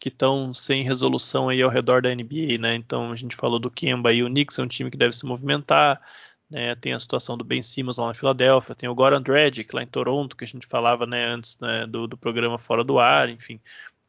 Que 0.00 0.08
estão 0.08 0.52
sem 0.52 0.82
resolução 0.82 1.48
aí 1.48 1.62
ao 1.62 1.70
redor 1.70 2.02
da 2.02 2.12
NBA, 2.12 2.58
né? 2.58 2.74
Então 2.74 3.12
a 3.12 3.16
gente 3.16 3.36
falou 3.36 3.60
do 3.60 3.70
Kemba 3.70 4.12
e 4.12 4.24
o 4.24 4.26
Knicks 4.26 4.58
é 4.58 4.62
um 4.64 4.66
time 4.66 4.90
que 4.90 4.96
deve 4.96 5.14
se 5.14 5.24
movimentar. 5.24 6.02
Né, 6.50 6.74
tem 6.74 6.92
a 6.92 6.98
situação 6.98 7.38
do 7.38 7.44
Ben 7.44 7.62
Simmons 7.62 7.96
lá 7.96 8.08
na 8.08 8.14
Filadélfia, 8.14 8.74
tem 8.74 8.88
o 8.88 8.94
Goran 8.96 9.22
Dragic 9.22 9.72
lá 9.72 9.84
em 9.84 9.86
Toronto, 9.86 10.36
que 10.36 10.42
a 10.42 10.48
gente 10.48 10.66
falava 10.66 11.06
né, 11.06 11.24
antes 11.26 11.56
né, 11.60 11.86
do, 11.86 12.08
do, 12.08 12.16
programa 12.16 12.58
Fora 12.58 12.82
do 12.82 12.98
Ar, 12.98 13.28
enfim, 13.28 13.60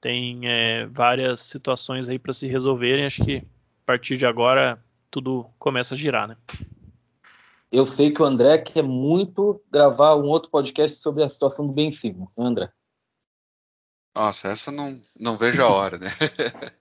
tem 0.01 0.49
é, 0.49 0.87
várias 0.87 1.41
situações 1.41 2.09
aí 2.09 2.17
para 2.17 2.33
se 2.33 2.47
resolverem. 2.47 3.05
Acho 3.05 3.23
que 3.23 3.37
a 3.37 3.85
partir 3.85 4.17
de 4.17 4.25
agora 4.25 4.83
tudo 5.11 5.47
começa 5.59 5.93
a 5.93 5.97
girar, 5.97 6.27
né? 6.27 6.35
Eu 7.71 7.85
sei 7.85 8.11
que 8.11 8.21
o 8.21 8.25
André 8.25 8.57
quer 8.57 8.83
muito 8.83 9.63
gravar 9.71 10.15
um 10.15 10.27
outro 10.27 10.49
podcast 10.49 11.01
sobre 11.01 11.23
a 11.23 11.29
situação 11.29 11.65
do 11.65 11.71
Ben 11.71 11.89
Simmons, 11.89 12.35
né, 12.37 12.45
André? 12.45 12.73
Nossa, 14.13 14.49
essa 14.49 14.71
não, 14.71 15.01
não 15.17 15.37
vejo 15.37 15.63
a 15.63 15.69
hora, 15.69 15.97
né? 15.97 16.09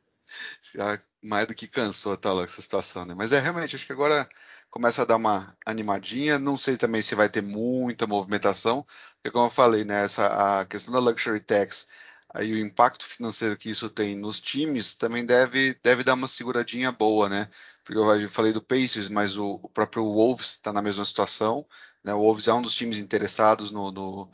Já 0.74 1.00
mais 1.22 1.46
do 1.46 1.54
que 1.54 1.68
cansou 1.68 2.16
tá 2.16 2.30
essa 2.42 2.60
situação, 2.60 3.04
né? 3.04 3.14
Mas 3.14 3.32
é 3.32 3.38
realmente, 3.38 3.76
acho 3.76 3.86
que 3.86 3.92
agora 3.92 4.28
começa 4.68 5.02
a 5.02 5.04
dar 5.04 5.16
uma 5.16 5.56
animadinha. 5.64 6.38
Não 6.40 6.56
sei 6.56 6.76
também 6.76 7.02
se 7.02 7.14
vai 7.14 7.28
ter 7.28 7.42
muita 7.42 8.06
movimentação, 8.06 8.84
porque 9.14 9.30
como 9.30 9.46
eu 9.46 9.50
falei, 9.50 9.84
né, 9.84 10.02
essa, 10.02 10.60
a 10.60 10.66
questão 10.66 10.92
da 10.92 10.98
luxury 10.98 11.40
tax, 11.40 11.86
aí 12.34 12.52
o 12.52 12.58
impacto 12.58 13.04
financeiro 13.04 13.56
que 13.56 13.70
isso 13.70 13.88
tem 13.90 14.16
nos 14.16 14.40
times 14.40 14.94
também 14.94 15.24
deve, 15.24 15.74
deve 15.82 16.04
dar 16.04 16.14
uma 16.14 16.28
seguradinha 16.28 16.92
boa, 16.92 17.28
né? 17.28 17.48
Porque 17.84 17.98
eu 17.98 18.28
falei 18.28 18.52
do 18.52 18.62
Pacers, 18.62 19.08
mas 19.08 19.36
o, 19.36 19.60
o 19.62 19.68
próprio 19.68 20.04
Wolves 20.04 20.50
está 20.50 20.72
na 20.72 20.82
mesma 20.82 21.04
situação. 21.04 21.66
Né? 22.04 22.14
O 22.14 22.20
Wolves 22.20 22.48
é 22.48 22.54
um 22.54 22.62
dos 22.62 22.74
times 22.74 22.98
interessados 22.98 23.70
no, 23.70 23.90
no, 23.90 24.30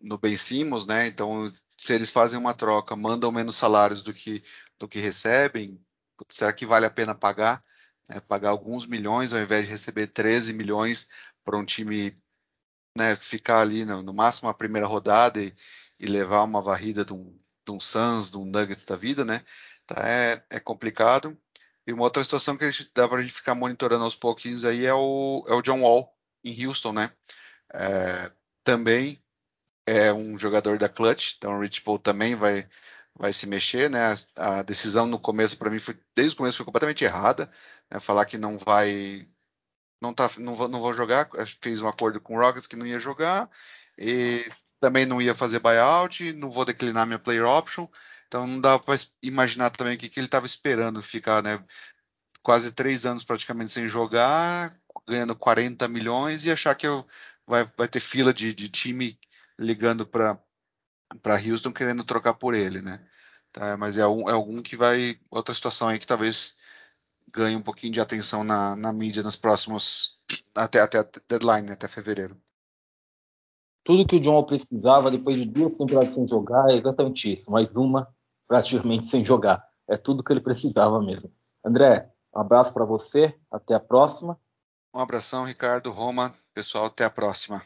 no 0.00 0.18
Ben 0.18 0.36
Simmons, 0.36 0.86
né? 0.86 1.06
Então, 1.06 1.52
se 1.76 1.92
eles 1.92 2.10
fazem 2.10 2.38
uma 2.38 2.54
troca, 2.54 2.96
mandam 2.96 3.30
menos 3.32 3.56
salários 3.56 4.02
do 4.02 4.14
que, 4.14 4.42
do 4.78 4.88
que 4.88 4.98
recebem, 4.98 5.80
será 6.30 6.52
que 6.52 6.66
vale 6.66 6.86
a 6.86 6.90
pena 6.90 7.14
pagar? 7.14 7.60
né, 8.08 8.20
pagar 8.20 8.50
alguns 8.50 8.86
milhões 8.86 9.32
ao 9.32 9.40
invés 9.40 9.64
de 9.66 9.70
receber 9.72 10.08
13 10.08 10.52
milhões 10.52 11.08
para 11.44 11.56
um 11.56 11.64
time 11.64 12.16
né, 12.96 13.14
ficar 13.16 13.60
ali 13.60 13.84
no, 13.84 14.02
no, 14.02 14.14
máximo 14.14 14.48
a 14.48 14.54
primeira 14.54 14.86
rodada 14.86 15.42
e, 15.42 15.54
e, 15.98 16.06
levar 16.06 16.42
uma 16.42 16.60
varrida 16.62 17.04
de 17.04 17.12
um, 17.12 17.38
de 17.66 17.72
um 17.72 17.80
Suns, 17.80 18.30
de 18.30 18.38
um 18.38 18.44
Nuggets 18.44 18.84
da 18.84 18.96
vida, 18.96 19.24
né? 19.24 19.42
Tá, 19.86 19.96
é, 20.08 20.42
é 20.50 20.60
complicado. 20.60 21.36
E 21.86 21.92
uma 21.92 22.02
outra 22.04 22.22
situação 22.24 22.56
que 22.56 22.64
a 22.64 22.70
gente, 22.70 22.90
dá 22.94 23.08
para 23.08 23.18
a 23.18 23.22
gente 23.22 23.32
ficar 23.32 23.54
monitorando 23.54 24.04
aos 24.04 24.16
pouquinhos 24.16 24.64
aí 24.64 24.84
é 24.84 24.94
o, 24.94 25.44
é 25.48 25.54
o 25.54 25.62
John 25.62 25.82
Wall 25.82 26.12
em 26.44 26.66
Houston, 26.66 26.92
né? 26.92 27.12
É, 27.72 28.32
também 28.64 29.22
é 29.86 30.12
um 30.12 30.36
jogador 30.38 30.78
da 30.78 30.88
Clutch, 30.88 31.34
então 31.36 31.56
o 31.56 31.60
Rich 31.60 31.82
Paul 31.82 31.98
também 31.98 32.34
vai 32.34 32.68
vai 33.18 33.32
se 33.32 33.46
mexer, 33.46 33.88
né? 33.90 34.14
A, 34.36 34.58
a 34.58 34.62
decisão 34.62 35.06
no 35.06 35.18
começo 35.18 35.56
para 35.56 35.70
mim 35.70 35.78
foi 35.78 35.98
desde 36.14 36.34
o 36.34 36.38
começo 36.38 36.58
foi 36.58 36.66
completamente 36.66 37.04
errada, 37.04 37.50
né? 37.90 37.98
falar 38.00 38.26
que 38.26 38.36
não 38.38 38.58
vai 38.58 39.26
não 40.02 40.12
tá 40.12 40.30
não 40.38 40.54
vou, 40.54 40.68
não 40.68 40.80
vou 40.80 40.92
jogar, 40.92 41.28
fez 41.62 41.80
um 41.80 41.88
acordo 41.88 42.20
com 42.20 42.36
o 42.36 42.40
Rockets 42.40 42.66
que 42.66 42.76
não 42.76 42.86
ia 42.86 42.98
jogar 42.98 43.48
e 43.98 44.44
também 44.80 45.06
não 45.06 45.20
ia 45.20 45.34
fazer 45.34 45.58
buyout, 45.60 46.32
não 46.34 46.50
vou 46.50 46.64
declinar 46.64 47.06
minha 47.06 47.18
player 47.18 47.44
option, 47.44 47.86
então 48.26 48.46
não 48.46 48.60
dá 48.60 48.78
para 48.78 48.96
imaginar 49.22 49.70
também 49.70 49.94
o 49.96 49.98
que, 49.98 50.08
que 50.08 50.20
ele 50.20 50.26
estava 50.26 50.46
esperando 50.46 51.02
ficar, 51.02 51.42
né? 51.42 51.62
Quase 52.42 52.72
três 52.72 53.04
anos 53.06 53.24
praticamente 53.24 53.72
sem 53.72 53.88
jogar, 53.88 54.74
ganhando 55.08 55.34
40 55.36 55.88
milhões 55.88 56.44
e 56.44 56.52
achar 56.52 56.74
que 56.74 56.86
eu, 56.86 57.06
vai, 57.46 57.64
vai 57.76 57.88
ter 57.88 58.00
fila 58.00 58.32
de, 58.32 58.54
de 58.54 58.68
time 58.68 59.18
ligando 59.58 60.06
para 60.06 60.38
Houston 61.46 61.72
querendo 61.72 62.04
trocar 62.04 62.34
por 62.34 62.54
ele, 62.54 62.82
né? 62.82 63.00
Tá, 63.52 63.76
mas 63.76 63.96
é, 63.96 64.06
um, 64.06 64.28
é 64.28 64.32
algum 64.32 64.62
que 64.62 64.76
vai. 64.76 65.18
Outra 65.30 65.54
situação 65.54 65.88
aí 65.88 65.98
que 65.98 66.06
talvez 66.06 66.56
ganhe 67.32 67.56
um 67.56 67.62
pouquinho 67.62 67.92
de 67.92 68.00
atenção 68.00 68.44
na, 68.44 68.76
na 68.76 68.92
mídia 68.92 69.22
nos 69.22 69.36
próximos. 69.36 70.20
Até, 70.54 70.80
até 70.80 71.02
deadline, 71.28 71.68
né, 71.68 71.72
até 71.74 71.88
fevereiro. 71.88 72.40
Tudo 73.86 74.04
que 74.04 74.16
o 74.16 74.20
John 74.20 74.42
precisava 74.42 75.12
depois 75.12 75.36
de 75.36 75.44
duas 75.44 75.72
temporadas 75.74 76.12
sem 76.12 76.26
jogar 76.26 76.68
é 76.70 76.74
exatamente 76.74 77.32
isso. 77.32 77.52
Mais 77.52 77.76
uma 77.76 78.12
praticamente 78.48 79.08
sem 79.08 79.24
jogar. 79.24 79.64
É 79.88 79.96
tudo 79.96 80.24
que 80.24 80.32
ele 80.32 80.40
precisava 80.40 81.00
mesmo. 81.00 81.32
André, 81.64 82.10
um 82.34 82.40
abraço 82.40 82.74
para 82.74 82.84
você. 82.84 83.32
Até 83.48 83.74
a 83.74 83.80
próxima. 83.80 84.36
Um 84.92 84.98
abração, 84.98 85.44
Ricardo, 85.44 85.92
Roma. 85.92 86.34
Pessoal, 86.52 86.86
até 86.86 87.04
a 87.04 87.10
próxima. 87.10 87.62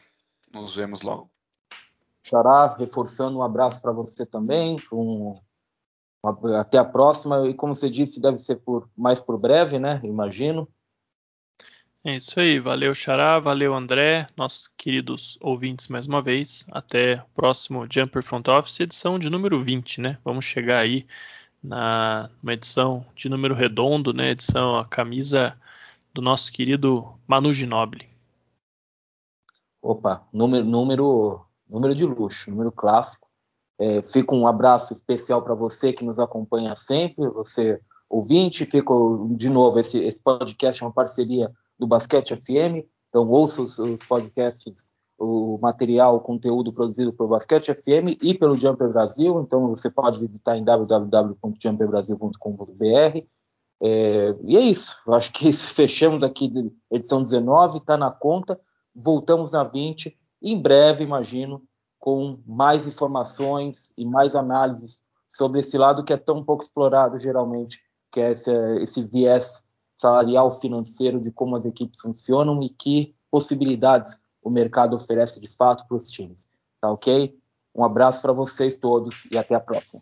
Nos 0.53 0.75
vemos 0.75 1.01
logo. 1.01 1.27
Xará, 2.21 2.75
reforçando 2.75 3.39
um 3.39 3.41
abraço 3.41 3.81
para 3.81 3.91
você 3.91 4.23
também. 4.23 4.77
Um, 4.93 5.39
até 6.59 6.77
a 6.77 6.85
próxima. 6.85 7.47
E 7.47 7.55
como 7.55 7.73
você 7.73 7.89
disse, 7.89 8.21
deve 8.21 8.37
ser 8.37 8.57
por, 8.57 8.87
mais 8.95 9.19
por 9.19 9.39
breve, 9.39 9.79
né? 9.79 9.99
Imagino. 10.03 10.69
É 12.03 12.15
isso 12.15 12.39
aí. 12.39 12.59
Valeu, 12.59 12.95
Xará. 12.95 13.39
Valeu, 13.39 13.75
André. 13.75 14.25
Nossos 14.35 14.67
queridos 14.67 15.37
ouvintes, 15.39 15.87
mais 15.87 16.07
uma 16.07 16.19
vez. 16.19 16.65
Até 16.71 17.21
o 17.21 17.35
próximo 17.35 17.85
Jumper 17.87 18.23
Front 18.23 18.47
Office, 18.47 18.79
edição 18.79 19.19
de 19.19 19.29
número 19.29 19.63
20, 19.63 20.01
né? 20.01 20.17
Vamos 20.23 20.45
chegar 20.45 20.79
aí 20.79 21.05
na 21.63 22.27
uma 22.41 22.53
edição 22.53 23.05
de 23.15 23.29
número 23.29 23.53
redondo, 23.53 24.13
né? 24.13 24.31
Edição 24.31 24.77
a 24.77 24.83
camisa 24.83 25.55
do 26.11 26.23
nosso 26.23 26.51
querido 26.51 27.07
Manu 27.27 27.53
Ginobili. 27.53 28.09
Opa, 29.79 30.27
número, 30.33 30.65
número 30.65 31.45
número 31.69 31.93
de 31.93 32.05
luxo, 32.05 32.49
número 32.49 32.71
clássico. 32.71 33.29
É, 33.79 34.01
fica 34.01 34.33
um 34.33 34.47
abraço 34.47 34.91
especial 34.91 35.43
para 35.43 35.53
você 35.53 35.93
que 35.93 36.03
nos 36.03 36.17
acompanha 36.17 36.75
sempre, 36.75 37.29
você 37.29 37.79
ouvinte. 38.09 38.65
Fica 38.65 38.93
de 39.35 39.51
novo 39.51 39.79
esse, 39.79 39.99
esse 39.99 40.19
podcast 40.19 40.81
é 40.81 40.85
uma 40.87 40.91
parceria 40.91 41.51
do 41.81 41.87
Basquete 41.87 42.37
FM. 42.37 42.85
Então 43.09 43.27
ouça 43.27 43.63
os, 43.63 43.79
os 43.79 44.03
podcasts, 44.03 44.93
o 45.17 45.57
material, 45.59 46.15
o 46.15 46.21
conteúdo 46.21 46.71
produzido 46.71 47.11
pelo 47.11 47.29
Basquete 47.29 47.73
FM 47.73 48.21
e 48.21 48.35
pelo 48.35 48.55
Jumper 48.55 48.89
Brasil. 48.89 49.41
Então 49.41 49.67
você 49.67 49.89
pode 49.89 50.19
visitar 50.19 50.55
em 50.55 50.63
www.jumperbrasil.com.br. 50.63 53.25
É, 53.83 54.35
e 54.43 54.55
é 54.55 54.61
isso. 54.61 54.95
Acho 55.07 55.33
que 55.33 55.49
isso. 55.49 55.73
Fechamos 55.73 56.21
aqui 56.21 56.53
edição 56.91 57.23
19, 57.23 57.79
está 57.79 57.97
na 57.97 58.11
conta. 58.11 58.61
Voltamos 58.93 59.51
na 59.51 59.63
20 59.63 60.15
em 60.43 60.61
breve, 60.61 61.03
imagino, 61.03 61.63
com 61.99 62.39
mais 62.45 62.85
informações 62.85 63.91
e 63.97 64.05
mais 64.05 64.35
análises 64.35 65.01
sobre 65.29 65.61
esse 65.61 65.75
lado 65.77 66.03
que 66.03 66.13
é 66.13 66.17
tão 66.17 66.43
pouco 66.43 66.63
explorado 66.63 67.17
geralmente, 67.17 67.79
que 68.11 68.19
é 68.19 68.31
esse, 68.31 68.51
esse 68.81 69.01
viés 69.03 69.63
salarial 70.01 70.51
financeiro 70.51 71.21
de 71.21 71.31
como 71.31 71.55
as 71.55 71.63
equipes 71.63 72.01
funcionam 72.01 72.63
e 72.63 72.69
que 72.69 73.13
possibilidades 73.29 74.19
o 74.41 74.49
mercado 74.49 74.95
oferece 74.95 75.39
de 75.39 75.47
fato 75.47 75.85
para 75.87 75.95
os 75.95 76.09
times. 76.09 76.49
Tá 76.81 76.89
ok? 76.89 77.37
Um 77.75 77.83
abraço 77.83 78.19
para 78.23 78.33
vocês 78.33 78.77
todos 78.77 79.27
e 79.31 79.37
até 79.37 79.53
a 79.53 79.59
próxima. 79.59 80.01